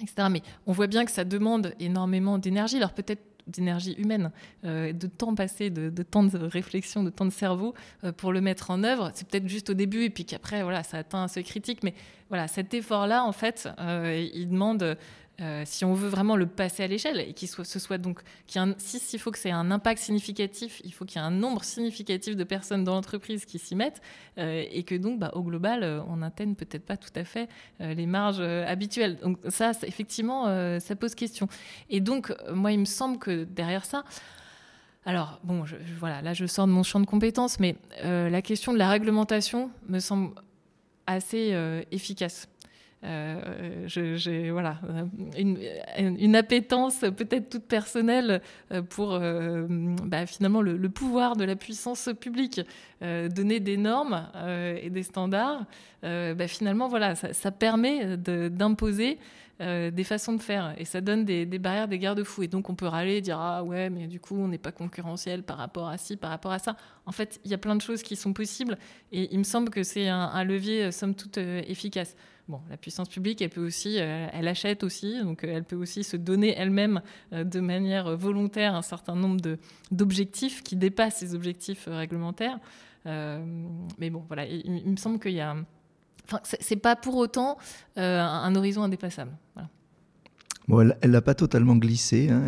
etc. 0.00 0.28
Mais 0.30 0.42
on 0.66 0.72
voit 0.72 0.86
bien 0.86 1.04
que 1.04 1.10
ça 1.10 1.24
demande 1.24 1.74
énormément 1.80 2.38
d'énergie. 2.38 2.76
Alors 2.76 2.92
peut-être 2.92 3.22
d'énergie 3.46 3.94
humaine, 3.94 4.30
euh, 4.64 4.92
de 4.92 5.06
temps 5.06 5.34
passé, 5.34 5.70
de, 5.70 6.02
temps 6.02 6.22
de 6.22 6.38
réflexion, 6.38 7.02
de 7.02 7.10
temps 7.10 7.24
de 7.24 7.30
cerveau 7.30 7.74
pour 8.16 8.32
le 8.32 8.40
mettre 8.40 8.70
en 8.70 8.84
œuvre. 8.84 9.10
C'est 9.14 9.26
peut-être 9.26 9.48
juste 9.48 9.70
au 9.70 9.74
début 9.74 10.04
et 10.04 10.10
puis 10.10 10.24
qu'après, 10.24 10.62
voilà, 10.62 10.82
ça 10.82 10.98
atteint 10.98 11.22
un 11.22 11.28
seuil 11.28 11.42
critique. 11.42 11.82
Mais 11.82 11.94
voilà, 12.28 12.46
cet 12.46 12.74
effort-là, 12.74 13.24
en 13.24 13.32
fait, 13.32 13.68
il 13.80 14.48
demande 14.50 14.96
euh, 15.40 15.62
si 15.64 15.84
on 15.84 15.94
veut 15.94 16.08
vraiment 16.08 16.36
le 16.36 16.46
passer 16.46 16.82
à 16.82 16.86
l'échelle 16.86 17.18
et 17.18 17.32
qu'il 17.32 17.48
soit, 17.48 17.64
ce 17.64 17.78
soit 17.78 17.96
donc, 17.96 18.20
s'il 18.76 19.18
faut 19.18 19.30
que 19.30 19.38
c'est 19.38 19.50
un 19.50 19.70
impact 19.70 20.02
significatif, 20.02 20.82
il 20.84 20.92
faut 20.92 21.06
qu'il 21.06 21.20
y 21.20 21.24
ait 21.24 21.26
un 21.26 21.30
nombre 21.30 21.64
significatif 21.64 22.36
de 22.36 22.44
personnes 22.44 22.84
dans 22.84 22.94
l'entreprise 22.94 23.46
qui 23.46 23.58
s'y 23.58 23.74
mettent 23.74 24.02
euh, 24.38 24.64
et 24.70 24.82
que 24.82 24.94
donc, 24.94 25.18
bah, 25.18 25.30
au 25.34 25.42
global, 25.42 25.82
euh, 25.82 26.02
on 26.08 26.16
n'atteigne 26.16 26.54
peut-être 26.54 26.84
pas 26.84 26.96
tout 26.96 27.12
à 27.14 27.24
fait 27.24 27.48
les 27.78 28.06
marges 28.06 28.40
habituelles. 28.40 29.18
Donc 29.22 29.38
ça, 29.48 29.72
effectivement, 29.82 30.44
ça 30.80 30.96
pose 30.96 31.14
question. 31.14 31.48
Et 31.88 32.00
donc, 32.00 32.34
moi, 32.52 32.72
il 32.72 32.80
me 32.80 32.84
semble 32.84 33.18
que 33.18 33.44
derrière 33.44 33.84
ça, 33.84 34.04
alors, 35.06 35.40
bon, 35.44 35.64
voilà, 35.98 36.20
là, 36.20 36.34
je 36.34 36.44
sors 36.46 36.66
de 36.66 36.72
mon 36.72 36.82
champ 36.82 37.00
de 37.00 37.06
compétences, 37.06 37.58
mais 37.58 37.76
la 38.02 38.42
question 38.42 38.72
de 38.72 38.78
la 38.78 38.90
réglementation 38.90 39.70
me 39.88 39.98
semble 39.98 40.34
assez 41.06 41.56
efficace. 41.90 42.49
Euh, 43.02 43.84
j'ai 43.86 44.50
voilà, 44.50 44.78
une, 45.38 45.58
une 45.96 46.36
appétence 46.36 47.00
peut-être 47.00 47.48
toute 47.48 47.64
personnelle 47.64 48.42
euh, 48.72 48.82
pour 48.82 49.14
euh, 49.14 49.66
bah, 50.04 50.26
finalement 50.26 50.60
le, 50.60 50.88
pouvoir 50.90 51.36
de 51.36 51.44
la 51.44 51.56
puissance 51.56 52.10
publique, 52.20 52.60
donner 53.00 53.60
des 53.60 53.76
normes 53.76 54.28
et 54.82 54.90
des 54.90 55.02
standards. 55.02 55.64
Bah, 56.02 56.48
finalement, 56.48 56.88
voilà, 56.88 57.14
ça, 57.14 57.50
permet 57.50 58.16
d'imposer 58.16 59.18
des 59.60 60.04
façons 60.04 60.34
de 60.34 60.42
faire 60.42 60.74
et 60.78 60.84
ça 60.84 61.00
donne 61.00 61.24
des, 61.24 61.46
barrières, 61.46 61.88
des 61.88 61.98
garde-fous. 61.98 62.42
Et 62.42 62.48
donc 62.48 62.68
on 62.68 62.74
peut 62.74 62.86
râler 62.86 63.20
dire 63.20 63.38
ah 63.38 63.62
ouais, 63.62 63.88
mais 63.88 64.06
du 64.06 64.20
coup 64.20 64.36
on 64.36 64.48
n'est 64.48 64.58
pas 64.58 64.72
concurrentiel 64.72 65.42
par 65.42 65.58
rapport 65.58 65.88
à 65.88 65.96
ci, 65.96 66.16
par 66.16 66.30
rapport 66.30 66.52
à 66.52 66.58
ça. 66.58 66.76
En 67.06 67.12
fait, 67.12 67.40
il 67.44 67.50
y 67.50 67.54
a 67.54 67.58
plein 67.58 67.76
de 67.76 67.82
choses 67.82 68.02
qui 68.02 68.16
sont 68.16 68.32
possibles 68.32 68.76
et 69.12 69.32
il 69.32 69.38
me 69.38 69.44
semble 69.44 69.70
que 69.70 69.82
c'est 69.82 70.08
un, 70.08 70.44
levier 70.44 70.92
somme 70.92 71.14
toute 71.14 71.38
efficace. 71.38 72.16
La 72.68 72.76
puissance 72.76 73.08
publique, 73.08 73.42
elle 73.42 73.50
peut 73.50 73.64
aussi, 73.64 73.98
euh, 73.98 74.28
elle 74.32 74.48
achète 74.48 74.82
aussi, 74.82 75.20
donc 75.22 75.44
euh, 75.44 75.52
elle 75.52 75.64
peut 75.64 75.76
aussi 75.76 76.04
se 76.04 76.16
donner 76.16 76.54
elle-même 76.56 77.02
euh, 77.32 77.44
de 77.44 77.60
manière 77.60 78.16
volontaire 78.16 78.74
un 78.74 78.82
certain 78.82 79.14
nombre 79.14 79.40
d'objectifs 79.90 80.62
qui 80.62 80.76
dépassent 80.76 81.16
ces 81.16 81.34
objectifs 81.34 81.88
réglementaires. 81.90 82.58
mais 83.04 84.10
bon, 84.10 84.24
voilà, 84.26 84.46
il, 84.46 84.90
me 84.90 84.96
semble 84.96 85.18
qu'il 85.18 85.32
y 85.32 85.40
a, 85.40 85.56
enfin, 86.24 86.40
c'est 86.42 86.76
pas 86.76 86.96
pour 86.96 87.16
autant 87.16 87.56
un 87.96 88.54
horizon 88.54 88.82
indépassable. 88.82 89.32
Bon, 90.68 90.92
elle 91.00 91.10
l'a 91.10 91.22
pas 91.22 91.34
totalement 91.34 91.76
glissé. 91.76 92.30
Hein, 92.30 92.42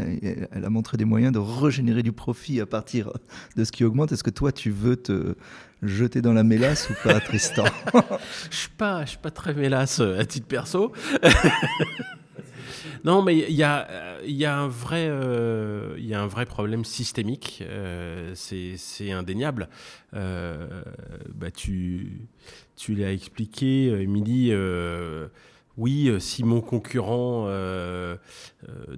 elle 0.52 0.64
a 0.64 0.70
montré 0.70 0.96
des 0.96 1.04
moyens 1.04 1.32
de 1.32 1.38
régénérer 1.38 2.02
du 2.02 2.12
profit 2.12 2.60
à 2.60 2.66
partir 2.66 3.10
de 3.56 3.64
ce 3.64 3.72
qui 3.72 3.84
augmente. 3.84 4.12
Est-ce 4.12 4.22
que 4.22 4.30
toi, 4.30 4.52
tu 4.52 4.70
veux 4.70 4.96
te 4.96 5.34
jeter 5.82 6.22
dans 6.22 6.32
la 6.32 6.44
mélasse 6.44 6.88
ou 6.90 6.94
pas, 7.02 7.18
Tristan 7.20 7.64
Je 7.94 8.48
je 8.50 8.56
suis 9.06 9.18
pas 9.18 9.30
très 9.30 9.54
mélasse 9.54 10.00
euh, 10.00 10.20
à 10.20 10.24
titre 10.24 10.46
perso. 10.46 10.92
non, 13.04 13.22
mais 13.22 13.38
il 13.38 13.54
y 13.54 13.64
a, 13.64 14.20
il 14.24 14.36
y 14.36 14.44
a 14.44 14.56
un 14.56 14.68
vrai, 14.68 15.08
euh, 15.08 15.94
il 15.98 16.06
y 16.06 16.14
a 16.14 16.20
un 16.20 16.26
vrai 16.26 16.46
problème 16.46 16.84
systémique. 16.84 17.64
Euh, 17.66 18.32
c'est 18.34 19.10
indéniable. 19.10 19.68
bah, 20.12 21.50
tu, 21.54 22.28
tu 22.76 22.94
l'as 22.94 23.12
expliqué, 23.12 23.88
Émilie 24.00 24.52
oui, 25.76 26.12
si 26.20 26.44
mon 26.44 26.60
concurrent 26.60 27.46
ne, 27.46 28.18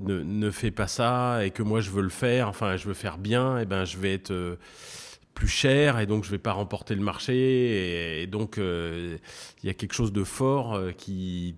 ne, 0.01 0.51
fait 0.51 0.71
pas 0.71 0.89
ça 0.89 1.45
et 1.45 1.51
que 1.51 1.63
moi 1.63 1.81
je 1.81 1.91
veux 1.91 2.03
le 2.03 2.09
faire, 2.09 2.49
enfin 2.49 2.77
je 2.77 2.89
veux 2.89 2.95
faire 2.95 3.19
bien, 3.19 3.59
et 3.59 3.63
eh 3.63 3.65
ben 3.65 3.85
je 3.85 3.97
vais 3.99 4.15
être 4.15 4.59
plus 5.35 5.49
cher 5.49 5.99
et 5.99 6.07
donc 6.07 6.25
je 6.25 6.31
vais 6.31 6.39
pas 6.39 6.53
remporter 6.53 6.95
le 6.95 7.03
marché 7.03 8.23
et, 8.23 8.27
donc 8.27 8.59
euh, 8.59 9.19
il 9.63 9.67
y 9.67 9.71
a 9.71 9.75
quelque 9.75 9.93
chose 9.93 10.13
de 10.13 10.25
fort 10.25 10.75
euh, 10.75 10.93
qui, 10.93 11.57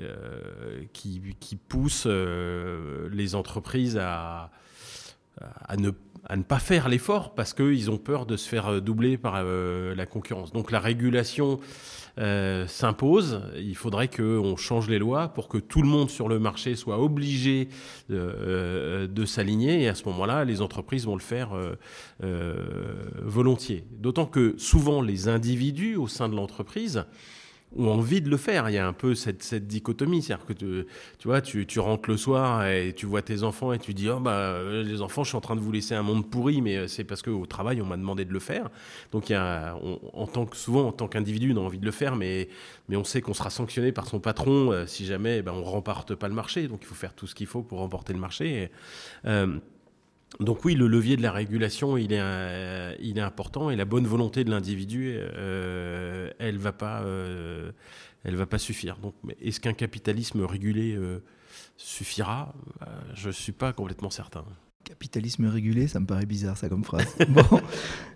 euh, 0.00 0.82
qui, 0.92 1.56
pousse 1.68 2.06
les 2.06 3.34
entreprises 3.34 3.98
à, 3.98 4.50
à 5.40 5.76
ne 5.76 5.90
à 6.24 6.36
ne 6.36 6.42
pas 6.42 6.58
faire 6.58 6.88
l'effort 6.88 7.34
parce 7.34 7.52
qu'ils 7.52 7.90
ont 7.90 7.98
peur 7.98 8.26
de 8.26 8.36
se 8.36 8.48
faire 8.48 8.80
doubler 8.80 9.18
par 9.18 9.42
la 9.42 10.06
concurrence. 10.06 10.52
Donc 10.52 10.70
la 10.70 10.80
régulation 10.80 11.58
euh, 12.18 12.66
s'impose, 12.66 13.40
il 13.56 13.74
faudrait 13.74 14.08
qu'on 14.08 14.56
change 14.56 14.88
les 14.88 14.98
lois 14.98 15.28
pour 15.28 15.48
que 15.48 15.56
tout 15.56 15.80
le 15.80 15.88
monde 15.88 16.10
sur 16.10 16.28
le 16.28 16.38
marché 16.38 16.76
soit 16.76 16.98
obligé 17.00 17.68
euh, 18.10 19.06
de 19.06 19.24
s'aligner. 19.24 19.82
Et 19.82 19.88
à 19.88 19.94
ce 19.94 20.04
moment-là, 20.04 20.44
les 20.44 20.60
entreprises 20.60 21.06
vont 21.06 21.14
le 21.14 21.22
faire 21.22 21.50
euh, 22.22 22.54
volontiers. 23.22 23.84
D'autant 23.92 24.26
que 24.26 24.54
souvent, 24.58 25.00
les 25.00 25.28
individus 25.28 25.96
au 25.96 26.06
sein 26.06 26.28
de 26.28 26.36
l'entreprise 26.36 27.04
ont 27.76 27.88
envie 27.90 28.20
de 28.20 28.28
le 28.28 28.36
faire. 28.36 28.68
Il 28.68 28.74
y 28.74 28.78
a 28.78 28.86
un 28.86 28.92
peu 28.92 29.14
cette, 29.14 29.42
cette 29.42 29.66
dichotomie, 29.66 30.22
c'est-à-dire 30.22 30.46
que 30.46 30.52
tu, 30.52 30.86
tu 31.18 31.28
vois, 31.28 31.40
tu, 31.40 31.66
tu, 31.66 31.80
rentres 31.80 32.10
le 32.10 32.16
soir 32.16 32.66
et 32.66 32.92
tu 32.94 33.06
vois 33.06 33.22
tes 33.22 33.42
enfants 33.42 33.72
et 33.72 33.78
tu 33.78 33.94
dis 33.94 34.08
oh 34.08 34.20
bah 34.20 34.58
les 34.82 35.02
enfants, 35.02 35.24
je 35.24 35.28
suis 35.28 35.36
en 35.36 35.40
train 35.40 35.56
de 35.56 35.60
vous 35.60 35.72
laisser 35.72 35.94
un 35.94 36.02
monde 36.02 36.28
pourri, 36.28 36.60
mais 36.60 36.76
euh, 36.76 36.86
c'est 36.86 37.04
parce 37.04 37.22
qu'au 37.22 37.46
travail 37.46 37.80
on 37.82 37.86
m'a 37.86 37.96
demandé 37.96 38.24
de 38.24 38.32
le 38.32 38.40
faire. 38.40 38.68
Donc 39.10 39.30
il 39.30 39.32
y 39.32 39.36
a, 39.36 39.76
en 40.12 40.26
tant 40.26 40.46
que 40.46 40.56
souvent 40.56 40.88
en 40.88 40.92
tant 40.92 41.08
qu'individu, 41.08 41.52
on 41.54 41.62
a 41.62 41.64
envie 41.64 41.78
de 41.78 41.86
le 41.86 41.90
faire, 41.92 42.16
mais 42.16 42.48
mais 42.88 42.96
on 42.96 43.04
sait 43.04 43.20
qu'on 43.20 43.34
sera 43.34 43.50
sanctionné 43.50 43.92
par 43.92 44.06
son 44.06 44.20
patron 44.20 44.72
euh, 44.72 44.86
si 44.86 45.06
jamais 45.06 45.38
eh 45.38 45.42
ben, 45.42 45.52
on 45.52 45.62
remporte 45.64 46.14
pas 46.14 46.28
le 46.28 46.34
marché. 46.34 46.68
Donc 46.68 46.80
il 46.82 46.86
faut 46.86 46.94
faire 46.94 47.14
tout 47.14 47.26
ce 47.26 47.34
qu'il 47.34 47.46
faut 47.46 47.62
pour 47.62 47.78
remporter 47.78 48.12
le 48.12 48.20
marché. 48.20 48.70
euh, 49.26 49.58
donc 50.40 50.64
oui, 50.64 50.74
le 50.74 50.86
levier 50.86 51.16
de 51.16 51.22
la 51.22 51.32
régulation, 51.32 51.96
il 51.96 52.12
est, 52.12 52.20
euh, 52.20 52.94
important 53.16 53.70
et 53.70 53.76
la 53.76 53.84
bonne 53.84 54.06
volonté 54.06 54.44
de 54.44 54.50
l'individu, 54.50 55.14
euh, 55.16 56.30
elle 56.38 56.58
va 56.58 56.72
pas, 56.72 57.02
euh, 57.02 57.72
va 58.24 58.46
pas 58.46 58.58
suffire. 58.58 58.96
Donc, 58.98 59.14
est-ce 59.40 59.60
qu'un 59.60 59.74
capitalisme 59.74 60.42
régulé 60.44 60.98
suffira? 61.76 62.54
Je 63.14 63.30
suis 63.30 63.52
pas 63.52 63.72
complètement 63.72 64.10
certain. 64.10 64.44
Capitalisme 64.84 65.46
régulé, 65.46 65.86
ça 65.86 66.00
me 66.00 66.06
paraît 66.06 66.26
bizarre 66.26 66.56
ça 66.56 66.68
comme 66.68 66.84
phrase. 66.84 67.14
bon, 67.28 67.60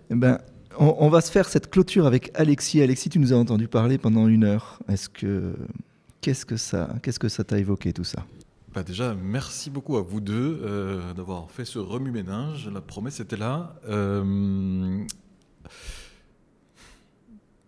eh 0.09 0.15
ben, 0.15 0.39
on, 0.77 0.95
on, 0.99 1.09
va 1.09 1.21
se 1.21 1.31
faire 1.31 1.47
cette 1.47 1.69
clôture 1.69 2.05
avec 2.05 2.31
Alexis. 2.33 2.81
Alexis, 2.81 3.09
tu 3.09 3.19
nous 3.19 3.31
as 3.31 3.37
entendu 3.37 3.67
parler 3.67 3.97
pendant 3.97 4.27
une 4.27 4.43
heure. 4.43 4.79
Est-ce 4.89 5.07
que 5.07 5.53
qu'est-ce 6.19 6.45
que 6.45 6.57
ça, 6.57 6.93
qu'est-ce 7.01 7.19
que 7.19 7.29
ça 7.29 7.45
t'a 7.45 7.57
évoqué 7.57 7.93
tout 7.93 8.03
ça? 8.03 8.25
Bah, 8.73 8.83
déjà, 8.83 9.15
merci 9.15 9.69
beaucoup 9.69 9.97
à 9.97 10.01
vous 10.01 10.19
deux 10.19 10.59
euh, 10.61 11.13
d'avoir 11.13 11.49
fait 11.51 11.65
ce 11.65 11.79
remue-ménage. 11.79 12.67
La 12.67 12.81
promesse 12.81 13.19
était 13.19 13.37
là. 13.37 13.75
Euh, 13.87 15.03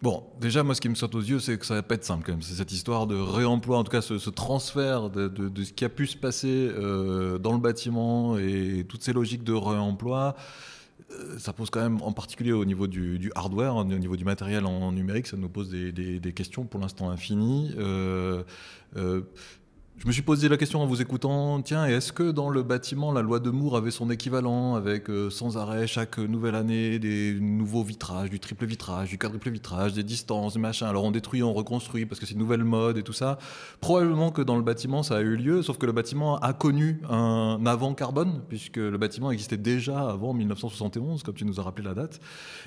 bon, 0.01 0.23
déjà, 0.39 0.61
moi, 0.63 0.75
ce 0.75 0.81
qui 0.81 0.89
me 0.89 0.95
saute 0.95 1.15
aux 1.15 1.21
yeux, 1.21 1.39
c'est 1.39 1.57
que 1.57 1.65
ça 1.65 1.75
va 1.75 1.83
pas 1.83 1.95
être 1.95 2.03
simple 2.03 2.25
quand 2.25 2.33
même. 2.33 2.41
C'est 2.41 2.55
cette 2.55 2.73
histoire 2.73 3.07
de 3.07 3.15
réemploi, 3.15 3.77
en 3.77 3.83
tout 3.83 3.91
cas, 3.91 4.01
ce, 4.01 4.29
transfert 4.29 5.09
de, 5.09 5.63
ce 5.63 5.71
qui 5.71 5.85
a 5.85 5.89
pu 5.89 6.05
se 6.05 6.17
passer 6.17 6.69
euh, 6.69 7.37
dans 7.37 7.53
le 7.53 7.59
bâtiment 7.59 8.37
et 8.37 8.85
toutes 8.87 9.03
ces 9.03 9.13
logiques 9.13 9.43
de 9.43 9.53
réemploi. 9.53 10.35
Ça 11.39 11.53
pose 11.53 11.71
quand 11.71 11.81
même, 11.81 12.01
en 12.03 12.11
particulier 12.11 12.51
au 12.51 12.65
niveau 12.65 12.85
du, 12.85 13.31
hardware, 13.33 13.77
au 13.77 13.83
niveau 13.83 14.15
du 14.15 14.25
matériel 14.25 14.65
en 14.65 14.91
numérique, 14.91 15.25
ça 15.25 15.37
nous 15.37 15.49
pose 15.49 15.69
des 15.71 16.33
questions 16.35 16.65
pour 16.65 16.79
l'instant 16.79 17.09
infinies 17.09 17.73
je 19.99 20.07
me 20.07 20.13
suis 20.13 20.21
posé 20.21 20.47
la 20.47 20.55
question 20.55 20.81
en 20.81 20.85
vous 20.85 21.01
écoutant, 21.01 21.61
tiens, 21.61 21.85
est-ce 21.85 22.13
que 22.13 22.31
dans 22.31 22.49
le 22.49 22.63
bâtiment, 22.63 23.11
la 23.11 23.21
loi 23.21 23.41
de 23.41 23.49
Moore 23.49 23.75
avait 23.75 23.91
son 23.91 24.09
équivalent 24.09 24.75
avec 24.75 25.09
euh, 25.09 25.29
sans 25.29 25.57
arrêt 25.57 25.87
chaque 25.87 26.19
nouvelle 26.19 26.55
année 26.55 26.99
des 26.99 27.37
nouveaux 27.37 27.83
vitrages, 27.83 28.29
du 28.29 28.39
triple 28.39 28.65
vitrage, 28.65 29.09
du 29.09 29.17
quadruple 29.17 29.49
vitrage, 29.49 29.91
des 29.91 30.03
distances, 30.03 30.53
des 30.53 30.59
machins. 30.61 30.87
Alors 30.87 31.03
on 31.03 31.11
détruit, 31.11 31.43
on 31.43 31.51
reconstruit 31.51 32.05
parce 32.05 32.17
que 32.17 32.25
c'est 32.25 32.31
une 32.31 32.39
nouvelle 32.39 32.63
mode 32.63 32.97
et 32.97 33.03
tout 33.03 33.11
ça. 33.11 33.39
Probablement 33.81 34.31
que 34.31 34.41
dans 34.41 34.55
le 34.55 34.61
bâtiment, 34.61 35.03
ça 35.03 35.17
a 35.17 35.19
eu 35.19 35.35
lieu, 35.35 35.61
sauf 35.63 35.77
que 35.77 35.85
le 35.85 35.91
bâtiment 35.91 36.37
a 36.39 36.53
connu 36.53 37.01
un 37.09 37.61
avant 37.65 37.93
carbone, 37.93 38.41
puisque 38.47 38.77
le 38.77 38.97
bâtiment 38.97 39.31
existait 39.31 39.57
déjà 39.57 40.09
avant 40.09 40.33
1971, 40.33 41.23
comme 41.23 41.35
tu 41.35 41.43
nous 41.43 41.59
as 41.59 41.63
rappelé 41.63 41.85
la 41.85 41.93
date. 41.93 42.21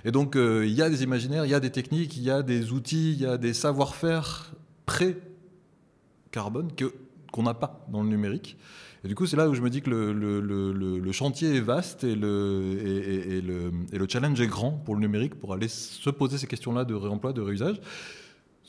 Et 0.05 0.11
donc 0.11 0.37
euh, 0.37 0.67
il 0.67 0.75
y 0.75 0.83
a 0.83 0.91
des 0.91 1.03
imaginaires, 1.03 1.47
il 1.47 1.51
y 1.51 1.55
a 1.55 1.61
des 1.61 1.73
techniques, 1.73 2.15
il 2.19 2.25
y 2.25 2.31
a 2.31 2.43
des 2.43 2.73
outils, 2.73 3.13
il 3.13 3.23
y 3.23 3.27
a 3.27 3.39
des 3.39 3.55
savoir-faire 3.55 4.53
pré-carbone 4.85 6.73
que 6.77 6.93
qu'on 7.33 7.43
n'a 7.43 7.55
pas 7.55 7.85
dans 7.91 8.03
le 8.03 8.09
numérique. 8.09 8.57
Et 9.05 9.09
du 9.09 9.17
coup, 9.17 9.27
c'est 9.27 9.37
là 9.37 9.49
où 9.49 9.55
je 9.55 9.63
me 9.63 9.71
dis 9.71 9.83
que 9.83 9.91
le, 9.91 10.13
le, 10.13 10.41
le, 10.41 10.99
le 11.01 11.13
chantier 11.13 11.57
est 11.57 11.61
vaste 11.61 12.05
et, 12.05 12.13
et, 12.13 12.13
et, 12.13 13.41
le, 13.41 14.07
challenge 14.09 14.41
est 14.41 14.47
grand 14.47 14.71
pour 14.71 14.95
le 14.95 15.01
numérique, 15.01 15.35
pour 15.35 15.53
aller 15.53 15.67
se 15.67 16.09
poser 16.11 16.39
ces 16.39 16.47
questions-là 16.47 16.85
de 16.85 16.95
réemploi, 16.95 17.33
de 17.33 17.41
réusage. 17.41 17.81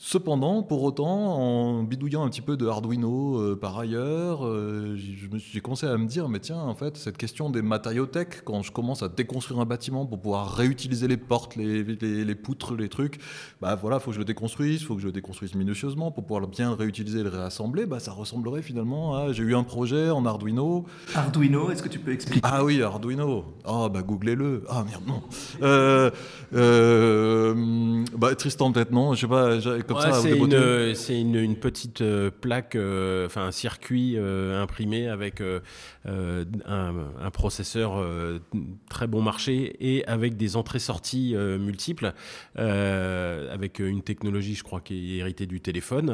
Cependant, 0.06 0.62
pour 0.62 0.82
autant, 0.82 1.08
en 1.08 1.82
bidouillant 1.82 2.24
un 2.24 2.28
petit 2.28 2.42
peu 2.42 2.58
de 2.58 2.66
Arduino 2.66 3.38
euh, 3.38 3.56
par 3.56 3.78
ailleurs, 3.78 4.46
euh, 4.46 4.98
j'ai 4.98 5.62
commencé 5.62 5.86
à 5.86 5.96
me 5.96 6.06
dire, 6.06 6.28
mais 6.28 6.40
tiens, 6.40 6.58
en 6.58 6.74
fait, 6.74 6.98
cette 6.98 7.16
question 7.16 7.48
des 7.48 7.62
matériaux 7.62 8.04
tech, 8.04 8.42
quand 8.44 8.60
je 8.60 8.70
commence 8.70 9.02
à 9.02 9.08
déconstruire 9.08 9.60
un 9.60 9.64
bâtiment 9.64 10.04
pour 10.04 10.20
pouvoir 10.20 10.52
réutiliser 10.52 11.08
les 11.08 11.16
portes, 11.16 11.56
les, 11.56 11.82
les, 11.82 12.34
poutres, 12.34 12.74
les 12.74 12.90
trucs, 12.90 13.18
bah 13.62 13.76
voilà, 13.76 13.96
il 13.96 14.00
faut 14.00 14.10
que 14.10 14.16
je 14.16 14.18
le 14.18 14.26
déconstruise, 14.26 14.82
il 14.82 14.84
faut 14.84 14.94
que 14.94 15.00
je 15.00 15.06
le 15.06 15.12
déconstruise 15.12 15.54
minutieusement 15.54 16.10
pour 16.10 16.24
pouvoir 16.24 16.46
bien 16.48 16.68
le 16.68 16.76
réutiliser 16.76 17.20
et 17.20 17.22
le 17.22 17.30
réassembler. 17.30 17.86
Bah, 17.86 17.98
ça 17.98 18.12
ressemblerait 18.12 18.60
finalement 18.60 19.16
à, 19.16 19.32
j'ai 19.32 19.42
eu 19.42 19.54
un 19.54 19.64
projet 19.64 20.10
en 20.10 20.26
Arduino. 20.26 20.84
Arduino, 21.14 21.70
est-ce 21.70 21.82
que 21.82 21.88
tu 21.88 21.98
peux 21.98 22.12
expliquer? 22.12 22.40
Ah 22.42 22.62
oui, 22.62 22.82
Arduino. 22.82 23.46
Ah 23.64 23.88
bah 23.88 24.02
googlez-le. 24.02 24.64
Ah 24.68 24.84
merde, 24.84 25.04
non. 25.06 25.22
Euh, 25.62 26.10
euh, 26.54 28.04
bah, 28.18 28.34
Tristan 28.34 28.70
peut-être 28.70 28.90
non, 28.90 29.14
je 29.14 29.22
sais 29.22 29.26
pas. 29.26 29.58
C'est 30.00 31.20
une, 31.20 31.36
une, 31.36 31.56
petite 31.56 32.00
euh, 32.00 32.30
plaque, 32.30 32.76
euh, 32.76 33.26
enfin 33.26 33.46
un 33.46 33.52
circuit 33.52 34.14
euh, 34.16 34.62
imprimé 34.62 35.08
avec 35.08 35.40
un, 35.40 35.62
un, 36.66 37.30
processeur 37.30 38.04
très 38.88 39.06
bon 39.06 39.22
marché 39.22 39.76
et 39.80 40.06
avec 40.06 40.36
des 40.36 40.56
entrées-sorties 40.56 41.34
multiples, 41.36 42.12
avec 42.56 43.78
une 43.78 44.02
technologie, 44.02 44.54
je 44.54 44.62
crois, 44.62 44.80
qui 44.80 45.14
est 45.14 45.18
héritée 45.18 45.46
du 45.46 45.60
téléphone. 45.60 46.10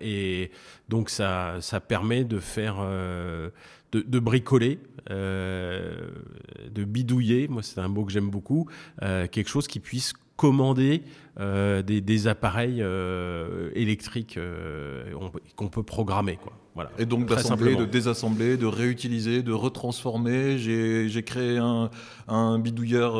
et 0.00 0.50
donc 0.88 1.10
ça, 1.10 1.56
ça 1.60 1.80
permet 1.80 2.24
de 2.24 2.38
faire 2.38 2.76
de, 2.80 3.52
de, 3.92 4.18
bricoler, 4.18 4.78
de 5.10 6.84
bidouiller, 6.84 7.48
moi 7.48 7.62
c'est 7.62 7.80
un 7.80 7.88
mot 7.88 8.04
que 8.04 8.12
j'aime 8.12 8.30
beaucoup, 8.30 8.68
quelque 9.00 9.48
chose 9.48 9.66
qui 9.66 9.80
puisse 9.80 10.12
commander 10.38 11.02
euh, 11.40 11.82
des, 11.82 12.26
appareils 12.28 12.80
euh, 12.80 13.70
électriques 13.74 14.38
euh, 14.38 15.12
qu'on 15.56 15.68
peut 15.68 15.82
programmer. 15.82 16.38
Quoi. 16.42 16.52
Voilà, 16.78 16.92
et 16.96 17.06
donc 17.06 17.26
d'assembler, 17.26 17.74
de 17.74 17.84
désassembler, 17.84 18.56
de 18.56 18.66
réutiliser, 18.66 19.42
de 19.42 19.52
retransformer. 19.52 20.58
J'ai 20.58 21.22
créé 21.24 21.58
un, 21.58 21.90
un 22.28 22.60
bidouilleur 22.60 23.14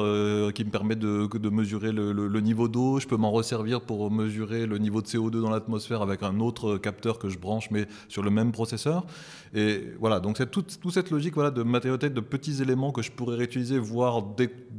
qui 0.52 0.64
me 0.64 0.70
permet 0.70 0.94
de, 0.94 1.26
de 1.26 1.48
mesurer 1.48 1.90
le, 1.90 2.12
le, 2.12 2.40
niveau 2.40 2.68
d'eau. 2.68 3.00
Je 3.00 3.08
peux 3.08 3.16
m'en 3.16 3.32
resservir 3.32 3.80
pour 3.80 4.12
mesurer 4.12 4.66
le 4.66 4.78
niveau 4.78 5.02
de 5.02 5.08
CO2 5.08 5.40
dans 5.40 5.50
l'atmosphère 5.50 6.02
avec 6.02 6.22
un 6.22 6.38
autre 6.38 6.76
capteur 6.76 7.18
que 7.18 7.28
je 7.28 7.36
branche, 7.36 7.72
mais 7.72 7.88
sur 8.06 8.22
le 8.22 8.30
même 8.30 8.52
processeur. 8.52 9.04
Et 9.52 9.88
voilà, 9.98 10.20
donc 10.20 10.36
c'est 10.36 10.48
toute, 10.48 10.78
toute, 10.78 10.94
cette 10.94 11.10
logique 11.10 11.34
voilà, 11.34 11.50
de 11.50 11.64
matériauthèque, 11.64 12.14
de 12.14 12.20
petits 12.20 12.62
éléments 12.62 12.92
que 12.92 13.02
je 13.02 13.10
pourrais 13.10 13.38
réutiliser, 13.38 13.80
voire 13.80 14.22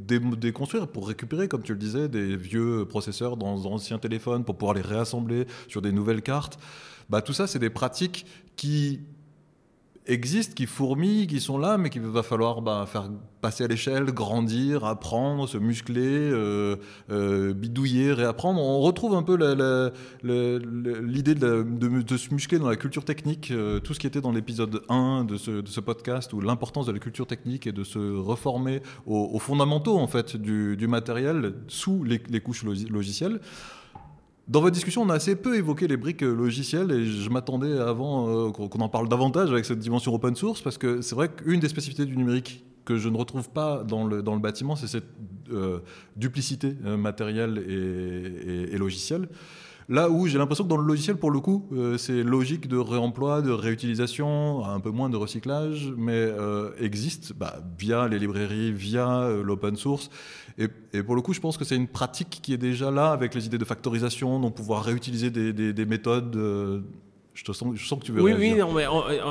déconstruire 0.08 0.88
pour 0.88 1.06
récupérer, 1.06 1.48
comme 1.48 1.62
tu 1.62 1.72
le 1.72 1.78
disais, 1.78 2.08
des 2.08 2.34
vieux 2.34 2.86
processeurs 2.88 3.36
dans 3.36 3.58
d'anciens 3.58 3.98
téléphones 3.98 4.42
pour 4.42 4.56
pouvoir 4.56 4.74
les 4.74 4.80
réassembler 4.80 5.44
sur 5.68 5.82
des 5.82 5.92
nouvelles 5.92 6.22
cartes. 6.22 6.58
Bah, 7.10 7.22
tout 7.22 7.32
ça, 7.32 7.48
c'est 7.48 7.58
des 7.58 7.70
pratiques 7.70 8.24
qui 8.60 9.00
existent, 10.04 10.52
qui 10.54 10.66
fourmillent, 10.66 11.26
qui 11.26 11.40
sont 11.40 11.56
là, 11.56 11.78
mais 11.78 11.88
qu'il 11.88 12.02
va 12.02 12.22
falloir 12.22 12.60
bah, 12.60 12.84
faire 12.86 13.08
passer 13.40 13.64
à 13.64 13.68
l'échelle, 13.68 14.04
grandir, 14.04 14.84
apprendre, 14.84 15.48
se 15.48 15.56
muscler, 15.56 16.02
euh, 16.30 16.76
euh, 17.10 17.54
bidouiller, 17.54 18.12
réapprendre. 18.12 18.60
On 18.60 18.80
retrouve 18.80 19.14
un 19.14 19.22
peu 19.22 19.36
l'idée 20.22 21.34
de, 21.34 22.16
se 22.18 22.34
muscler 22.34 22.58
dans 22.58 22.68
la 22.68 22.76
culture 22.76 23.06
technique, 23.06 23.50
euh, 23.50 23.80
tout 23.80 23.94
ce 23.94 23.98
qui 23.98 24.06
était 24.06 24.20
dans 24.20 24.32
l'épisode 24.32 24.82
1 24.90 25.24
de 25.24 25.38
ce, 25.38 25.80
podcast, 25.80 26.34
où 26.34 26.42
l'importance 26.42 26.84
de 26.84 26.92
la 26.92 26.98
culture 26.98 27.26
technique 27.26 27.66
et 27.66 27.72
de 27.72 27.82
se 27.82 27.98
reformer 27.98 28.82
aux, 29.06 29.38
fondamentaux 29.38 29.96
en 29.96 30.06
fait, 30.06 30.36
du, 30.36 30.86
matériel 30.86 31.54
sous 31.66 32.04
les 32.04 32.40
couches 32.42 32.64
logicielles. 32.64 33.40
Dans 34.50 34.60
votre 34.60 34.74
discussion, 34.74 35.02
on 35.02 35.10
a 35.10 35.14
assez 35.14 35.36
peu 35.36 35.56
évoqué 35.56 35.86
les 35.86 35.96
briques 35.96 36.24
euh, 36.24 36.34
logicielles 36.34 36.90
et 36.90 37.06
je 37.06 37.30
m'attendais 37.30 37.78
avant 37.78 38.48
euh, 38.48 38.50
qu'on 38.50 38.80
en 38.80 38.88
parle 38.88 39.08
davantage 39.08 39.52
avec 39.52 39.64
cette 39.64 39.78
dimension 39.78 40.12
open 40.12 40.34
source 40.34 40.60
parce 40.60 40.76
que 40.76 41.02
c'est 41.02 41.14
vrai 41.14 41.28
qu'une 41.28 41.60
des 41.60 41.68
spécificités 41.68 42.04
du 42.04 42.16
numérique 42.16 42.64
que 42.84 42.96
je 42.96 43.08
ne 43.08 43.16
retrouve 43.16 43.48
pas 43.50 43.84
dans 43.84 44.04
le, 44.04 44.24
dans 44.24 44.34
le 44.34 44.40
bâtiment, 44.40 44.74
c'est 44.74 44.88
cette 44.88 45.06
euh, 45.52 45.78
duplicité 46.16 46.74
matérielle 46.98 47.58
et, 47.58 48.76
logicielle. 48.76 49.28
Là 49.88 50.10
où 50.10 50.26
j'ai 50.26 50.38
l'impression 50.38 50.64
que 50.64 50.68
dans 50.68 50.76
le 50.76 50.86
logiciel, 50.86 51.16
pour 51.16 51.30
le 51.30 51.40
coup, 51.40 51.68
c'est 51.98 52.22
logique 52.22 52.68
de 52.68 52.76
réemploi, 52.76 53.42
de 53.42 53.50
réutilisation, 53.50 54.64
un 54.64 54.78
peu 54.78 54.90
moins 54.90 55.10
de 55.10 55.16
recyclage, 55.16 55.92
mais 55.96 56.28
existe 56.78 57.32
bah, 57.32 57.58
via 57.76 58.06
les 58.06 58.20
librairies, 58.20 58.70
via 58.70 59.28
l'open 59.42 59.74
source. 59.74 60.08
Et, 60.60 61.02
pour 61.02 61.16
le 61.16 61.22
coup, 61.22 61.32
je 61.32 61.40
pense 61.40 61.56
que 61.56 61.64
c'est 61.64 61.76
une 61.76 61.88
pratique 61.88 62.40
qui 62.42 62.52
est 62.52 62.58
déjà 62.58 62.90
là 62.90 63.12
avec 63.12 63.34
les 63.34 63.46
idées 63.46 63.56
de 63.56 63.64
factorisation, 63.64 64.38
donc 64.38 64.54
pouvoir 64.54 64.84
réutiliser 64.84 65.30
des, 65.30 65.86
méthodes. 65.86 66.36
Euh, 66.36 66.80
je, 67.34 67.44
te 67.44 67.52
sens, 67.52 67.74
je 67.74 67.86
sens 67.86 68.00
que 68.00 68.04
tu 68.04 68.12
veux. 68.12 68.22
Oui, 68.22 68.32
oui, 68.36 68.54
non, 68.54 68.72
mais 68.72 68.84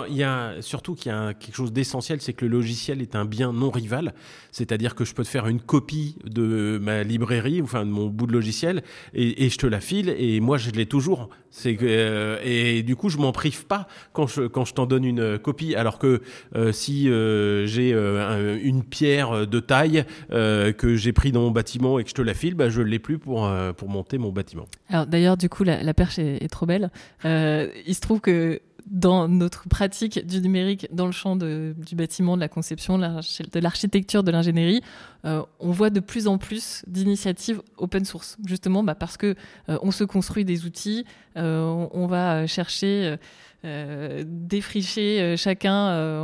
il 0.09 0.15
y 0.15 0.23
a 0.23 0.61
surtout 0.61 0.95
qu'il 0.95 1.11
y 1.11 1.15
a 1.15 1.33
quelque 1.33 1.55
chose 1.55 1.73
d'essentiel, 1.73 2.21
c'est 2.21 2.33
que 2.33 2.45
le 2.45 2.51
logiciel 2.51 3.01
est 3.01 3.15
un 3.15 3.25
bien 3.25 3.53
non 3.53 3.69
rival. 3.69 4.13
C'est-à-dire 4.51 4.95
que 4.95 5.05
je 5.05 5.13
peux 5.13 5.23
te 5.23 5.29
faire 5.29 5.47
une 5.47 5.61
copie 5.61 6.17
de 6.25 6.79
ma 6.81 7.03
librairie, 7.03 7.61
enfin 7.61 7.85
de 7.85 7.91
mon 7.91 8.07
bout 8.07 8.27
de 8.27 8.33
logiciel, 8.33 8.83
et, 9.13 9.45
et 9.45 9.49
je 9.49 9.57
te 9.57 9.67
la 9.67 9.79
file, 9.79 10.13
et 10.17 10.39
moi 10.39 10.57
je 10.57 10.71
l'ai 10.71 10.85
toujours. 10.85 11.29
C'est 11.51 11.75
que, 11.75 11.85
euh, 11.87 12.37
et 12.43 12.83
du 12.83 12.95
coup, 12.95 13.09
je 13.09 13.17
m'en 13.17 13.31
prive 13.31 13.65
pas 13.65 13.87
quand 14.13 14.27
je, 14.27 14.43
quand 14.43 14.65
je 14.65 14.73
t'en 14.73 14.85
donne 14.85 15.03
une 15.03 15.39
copie. 15.39 15.75
Alors 15.75 15.97
que 15.97 16.21
euh, 16.55 16.71
si 16.71 17.09
euh, 17.09 17.65
j'ai 17.65 17.91
une 18.63 18.83
pierre 18.83 19.47
de 19.47 19.59
taille 19.59 20.05
que 20.29 20.95
j'ai 20.95 21.13
pris 21.13 21.31
dans 21.31 21.41
mon 21.41 21.51
bâtiment 21.51 21.99
et 21.99 22.03
que 22.03 22.09
je 22.09 22.15
te 22.15 22.21
la 22.21 22.33
file, 22.33 22.55
bah, 22.55 22.69
je 22.69 22.81
ne 22.81 22.87
l'ai 22.87 22.99
plus 22.99 23.17
pour, 23.17 23.49
pour 23.77 23.89
monter 23.89 24.17
mon 24.17 24.31
bâtiment. 24.31 24.67
Alors 24.89 25.07
d'ailleurs, 25.07 25.37
du 25.37 25.49
coup, 25.49 25.63
la, 25.63 25.93
perche 25.93 26.19
est, 26.19 26.43
est, 26.43 26.47
trop 26.47 26.65
belle. 26.65 26.91
Il 27.89 27.95
se 27.95 28.01
trouve 28.01 28.21
que 28.21 28.61
dans 28.85 29.27
notre 29.27 29.67
pratique 29.67 30.25
du 30.25 30.41
numérique 30.41 30.87
dans 30.91 31.05
le 31.05 31.11
champ 31.11 31.35
du 31.35 31.95
bâtiment, 31.95 32.35
de 32.35 32.41
la 32.41 32.47
conception, 32.47 32.97
de 32.97 33.59
l'architecture, 33.59 34.23
de 34.23 34.31
l'ingénierie, 34.31 34.81
euh, 35.25 35.43
on 35.59 35.71
voit 35.71 35.89
de 35.89 35.99
plus 35.99 36.27
en 36.27 36.37
plus 36.37 36.83
d'initiatives 36.87 37.61
open 37.77 38.05
source, 38.05 38.37
justement 38.45 38.83
bah, 38.83 38.95
parce 38.95 39.17
que 39.17 39.35
euh, 39.69 39.77
on 39.81 39.91
se 39.91 40.03
construit 40.03 40.45
des 40.45 40.65
outils, 40.65 41.05
euh, 41.37 41.87
on, 41.91 42.07
va 42.07 42.47
chercher 42.47 43.15
défricher 43.63 45.35
chacun 45.37 46.21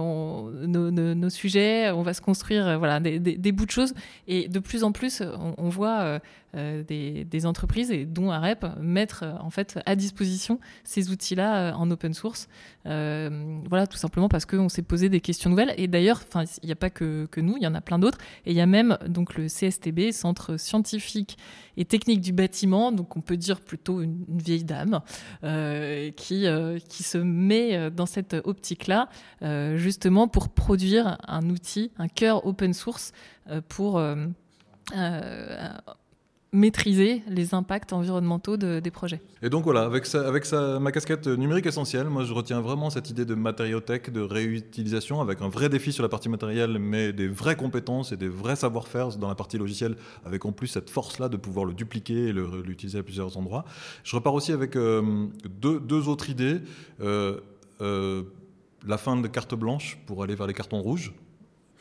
nos, 0.68 1.30
sujets, 1.30 1.92
on 1.92 2.02
va 2.02 2.14
se 2.14 2.22
construire 2.22 2.78
voilà, 2.80 3.00
des, 3.00 3.52
bouts 3.52 3.66
de 3.66 3.72
choses. 3.72 3.94
Et 4.28 4.48
de 4.48 4.60
plus 4.60 4.84
en 4.84 4.92
plus, 4.92 5.22
on 5.58 5.70
voit 5.70 6.20
euh, 6.56 6.84
des, 6.84 7.46
entreprises 7.46 7.92
et 7.92 8.06
dont 8.06 8.32
AREP 8.32 8.66
mettre 8.80 9.24
euh, 9.24 9.34
en 9.42 9.50
fait 9.50 9.78
à 9.86 9.98
disposition 9.98 10.62
ces 10.86 11.12
outils-là 11.12 11.58
euh, 11.58 11.74
en 11.74 11.92
open 11.92 12.14
source. 12.14 12.48
voilà, 12.86 13.88
tout 13.88 13.98
simplement 13.98 14.30
parce 14.30 14.46
qu'on 14.46 14.70
s'est 14.70 14.82
posé 14.82 15.10
des 15.10 15.20
questions 15.20 15.50
nouvelles. 15.50 15.74
Et 15.76 15.88
d'ailleurs, 15.88 16.22
il 16.64 16.66
n'y 16.66 16.72
a 16.72 16.78
pas 16.78 16.90
que, 16.90 17.28
nous, 17.38 17.58
il 17.58 17.64
y 17.64 17.68
en 17.68 17.76
a 17.76 17.82
plein 17.82 18.00
d'autres. 18.00 18.20
Et 18.46 18.52
il 18.52 18.58
y 18.58 18.62
a 18.62 18.66
même 18.66 18.98
donc 19.08 19.36
le 19.36 19.48
CSTB, 19.48 20.12
Centre 20.12 20.58
scientifique 20.58 21.38
et 21.76 21.84
technique 21.84 22.22
du 22.22 22.32
bâtiment, 22.32 22.94
donc 22.94 23.18
on 23.18 23.22
peut 23.22 23.36
dire 23.36 23.60
plutôt 23.60 24.02
une, 24.02 24.24
vieille 24.30 24.64
dame, 24.64 25.02
qui, 26.16 26.46
qui 26.88 27.04
se 27.04 27.18
met 27.26 27.92
dans 27.92 28.06
cette 28.06 28.36
optique-là, 28.44 29.10
justement 29.76 30.28
pour 30.28 30.50
produire 30.50 31.18
un 31.28 31.50
outil, 31.50 31.92
un 31.98 32.08
cœur 32.08 32.46
open 32.46 32.74
source 32.74 33.12
pour 33.68 34.02
maîtriser 36.56 37.22
les 37.28 37.54
impacts 37.54 37.94
environnementaux 37.94 38.58
des 38.58 38.92
projets. 38.92 39.22
Et 39.42 39.50
donc 39.50 39.66
voilà, 39.66 39.82
avec, 39.82 40.08
ma 40.82 40.92
casquette 40.92 41.28
numérique 41.28 41.66
essentielle, 41.66 42.08
moi 42.08 42.24
je 42.24 42.34
retiens 42.34 42.62
vraiment 42.62 42.90
cette 42.90 43.10
idée 43.10 43.26
de 43.26 43.36
matériothèque, 43.36 44.12
de 44.12 44.22
réutilisation, 44.22 45.22
avec 45.22 45.42
un 45.42 45.50
vrai 45.50 45.70
défi 45.70 45.92
sur 45.92 46.02
la 46.02 46.10
partie 46.10 46.30
matérielle, 46.30 46.80
mais 46.80 47.14
des 47.14 47.28
vraies 47.28 47.56
compétences 47.56 48.12
et 48.12 48.18
des 48.18 48.30
vrais 48.30 48.56
savoir-faire 48.56 49.10
dans 49.18 49.28
la 49.28 49.36
partie 49.36 49.58
logicielle, 49.58 49.96
avec 50.26 50.46
en 50.46 50.52
plus 50.52 50.68
cette 50.68 50.90
force-là 50.90 51.30
de 51.30 51.38
pouvoir 51.38 51.66
le 51.66 51.74
dupliquer 51.74 52.30
et 52.30 52.34
l'utiliser 52.34 53.00
à 53.00 53.04
plusieurs 53.04 53.38
endroits. 53.38 53.66
Je 54.04 54.16
repars 54.16 54.34
aussi 54.34 54.52
avec 54.52 54.76
euh, 54.76 55.28
deux, 55.62 56.08
autres 56.08 56.30
idées. 56.30 56.62
Euh, 57.02 58.24
la 58.88 58.98
fin 58.98 59.18
de 59.18 59.28
carte 59.28 59.56
blanche 59.56 59.98
pour 60.06 60.24
aller 60.24 60.36
vers 60.36 60.48
les 60.48 60.54
cartons 60.54 60.82
rouges. 60.82 61.14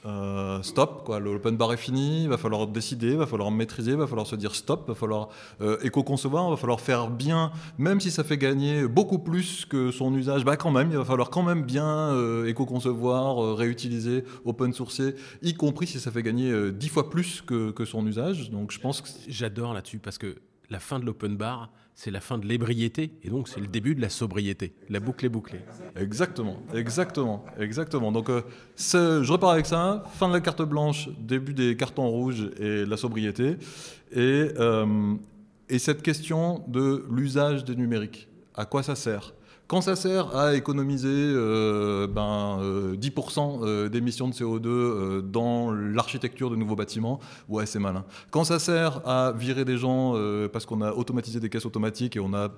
Euh, 0.06 0.62
stop, 0.62 1.02
quoi. 1.04 1.18
L'open 1.18 1.56
bar 1.56 1.72
est 1.72 1.78
fini, 1.78 2.24
il 2.24 2.28
va 2.28 2.36
falloir 2.36 2.66
décider, 2.66 3.12
il 3.12 3.16
va 3.16 3.26
falloir 3.26 3.50
maîtriser, 3.50 3.92
il 3.92 3.96
va 3.96 4.06
falloir 4.06 4.26
se 4.26 4.36
dire 4.36 4.54
stop, 4.54 4.84
il 4.86 4.88
va 4.88 4.94
falloir 4.94 5.30
euh, 5.62 5.78
éco-concevoir, 5.82 6.46
il 6.48 6.50
va 6.50 6.56
falloir 6.58 6.80
faire 6.80 7.08
bien, 7.08 7.52
même 7.78 8.00
si 8.00 8.10
ça 8.10 8.22
fait 8.22 8.36
gagner 8.36 8.86
beaucoup 8.86 9.18
plus 9.18 9.64
que 9.64 9.90
son 9.90 10.14
usage, 10.14 10.44
bah 10.44 10.58
quand 10.58 10.70
même, 10.70 10.90
il 10.90 10.98
va 10.98 11.06
falloir 11.06 11.30
quand 11.30 11.42
même 11.42 11.62
bien 11.62 11.86
euh, 11.86 12.46
éco-concevoir, 12.46 13.56
réutiliser, 13.56 14.24
open 14.44 14.74
sourcer, 14.74 15.14
y 15.42 15.54
compris 15.54 15.86
si 15.86 15.98
ça 15.98 16.10
fait 16.10 16.22
gagner 16.22 16.70
dix 16.72 16.88
fois 16.88 17.08
plus 17.08 17.40
que, 17.40 17.70
que, 17.70 17.84
son 17.86 18.06
usage. 18.06 18.50
Donc 18.50 18.72
je 18.72 18.80
pense 18.80 19.00
que... 19.00 19.08
J'adore 19.28 19.72
là-dessus 19.72 19.98
parce 19.98 20.18
que 20.18 20.36
la 20.68 20.80
fin 20.80 20.98
de 20.98 21.06
l'open 21.06 21.36
bar, 21.36 21.70
c'est 21.94 22.10
la 22.10 22.20
fin 22.20 22.38
de 22.38 22.46
l'ébriété, 22.46 23.12
et 23.22 23.30
donc 23.30 23.48
c'est 23.48 23.60
le 23.60 23.68
début 23.68 23.94
de 23.94 24.00
la 24.00 24.08
sobriété. 24.08 24.74
La 24.90 25.00
boucle 25.00 25.24
est 25.26 25.28
bouclée. 25.28 25.60
Exactement, 25.96 26.60
exactement, 26.74 27.44
exactement. 27.58 28.10
Donc 28.10 28.28
euh, 28.30 28.42
je 28.76 29.32
repars 29.32 29.50
avec 29.50 29.66
ça, 29.66 30.02
fin 30.14 30.28
de 30.28 30.32
la 30.32 30.40
carte 30.40 30.62
blanche, 30.62 31.08
début 31.20 31.54
des 31.54 31.76
cartons 31.76 32.08
rouges 32.08 32.50
et 32.58 32.84
la 32.84 32.96
sobriété, 32.96 33.56
et, 34.12 34.48
euh, 34.58 35.14
et 35.68 35.78
cette 35.78 36.02
question 36.02 36.64
de 36.68 37.04
l'usage 37.10 37.64
des 37.64 37.76
numériques. 37.76 38.28
À 38.56 38.64
quoi 38.64 38.82
ça 38.82 38.96
sert? 38.96 39.32
Quand 39.66 39.80
ça 39.80 39.96
sert 39.96 40.36
à 40.36 40.54
économiser 40.54 41.08
euh, 41.08 42.06
ben, 42.06 42.58
10% 42.94 43.62
euh, 43.62 43.64
euh, 43.64 43.88
d'émissions 43.88 44.28
de 44.28 44.34
CO2 44.34 45.22
dans 45.22 45.72
l'architecture 45.72 46.50
de 46.50 46.56
nouveaux 46.56 46.76
bâtiments, 46.76 47.18
ouais, 47.48 47.64
c'est 47.64 47.78
malin. 47.78 48.04
Quand 48.30 48.44
ça 48.44 48.58
sert 48.58 49.06
à 49.08 49.32
virer 49.32 49.64
des 49.64 49.78
gens 49.78 50.14
parce 50.52 50.66
qu'on 50.66 50.82
a 50.82 50.92
automatisé 50.92 51.40
des 51.40 51.48
caisses 51.48 51.66
automatiques 51.66 52.16
et 52.16 52.20
on 52.20 52.34
a 52.34 52.50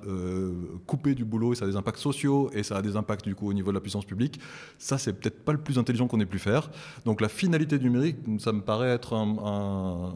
coupé 0.87 1.15
du 1.15 1.25
boulot 1.25 1.53
et 1.53 1.57
ça 1.57 1.65
a 1.65 1.69
des 1.69 1.77
impacts 1.77 1.99
sociaux 1.99 2.51
et 2.53 2.63
ça 2.63 2.77
a 2.77 2.83
des 2.83 2.97
impacts 2.97 3.25
du 3.25 3.35
coup 3.35 3.49
au 3.49 3.53
niveau 3.53 3.71
de 3.71 3.77
la 3.77 3.81
puissance 3.81 4.05
publique, 4.05 4.41
ça 4.79 4.99
c'est 4.99 5.13
peut-être 5.13 5.45
pas 5.45 5.53
le 5.53 5.59
plus 5.59 5.79
intelligent 5.79 6.07
qu'on 6.09 6.21
ait 6.21 6.27
pu 6.27 6.39
faire. 6.39 6.71
Donc 7.05 7.21
la 7.21 7.29
finalité 7.29 7.79
numérique, 7.79 8.17
ça 8.39 8.53
me 8.53 8.61
paraît 8.61 8.91
être 8.91 9.15
un, 9.15 10.13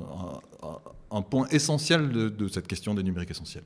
point 1.30 1.46
essentiel 1.50 2.10
de 2.10 2.48
cette 2.48 2.66
question 2.66 2.94
des 2.94 3.02
numériques 3.02 3.30
essentiels. 3.30 3.64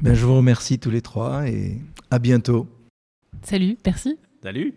Ben, 0.00 0.14
je 0.14 0.24
vous 0.24 0.36
remercie 0.36 0.78
tous 0.78 0.90
les 0.90 1.02
trois 1.02 1.48
et 1.48 1.76
à 2.10 2.20
bientôt. 2.20 2.68
Salut, 3.42 3.76
merci. 3.84 4.16
Salut. 4.42 4.74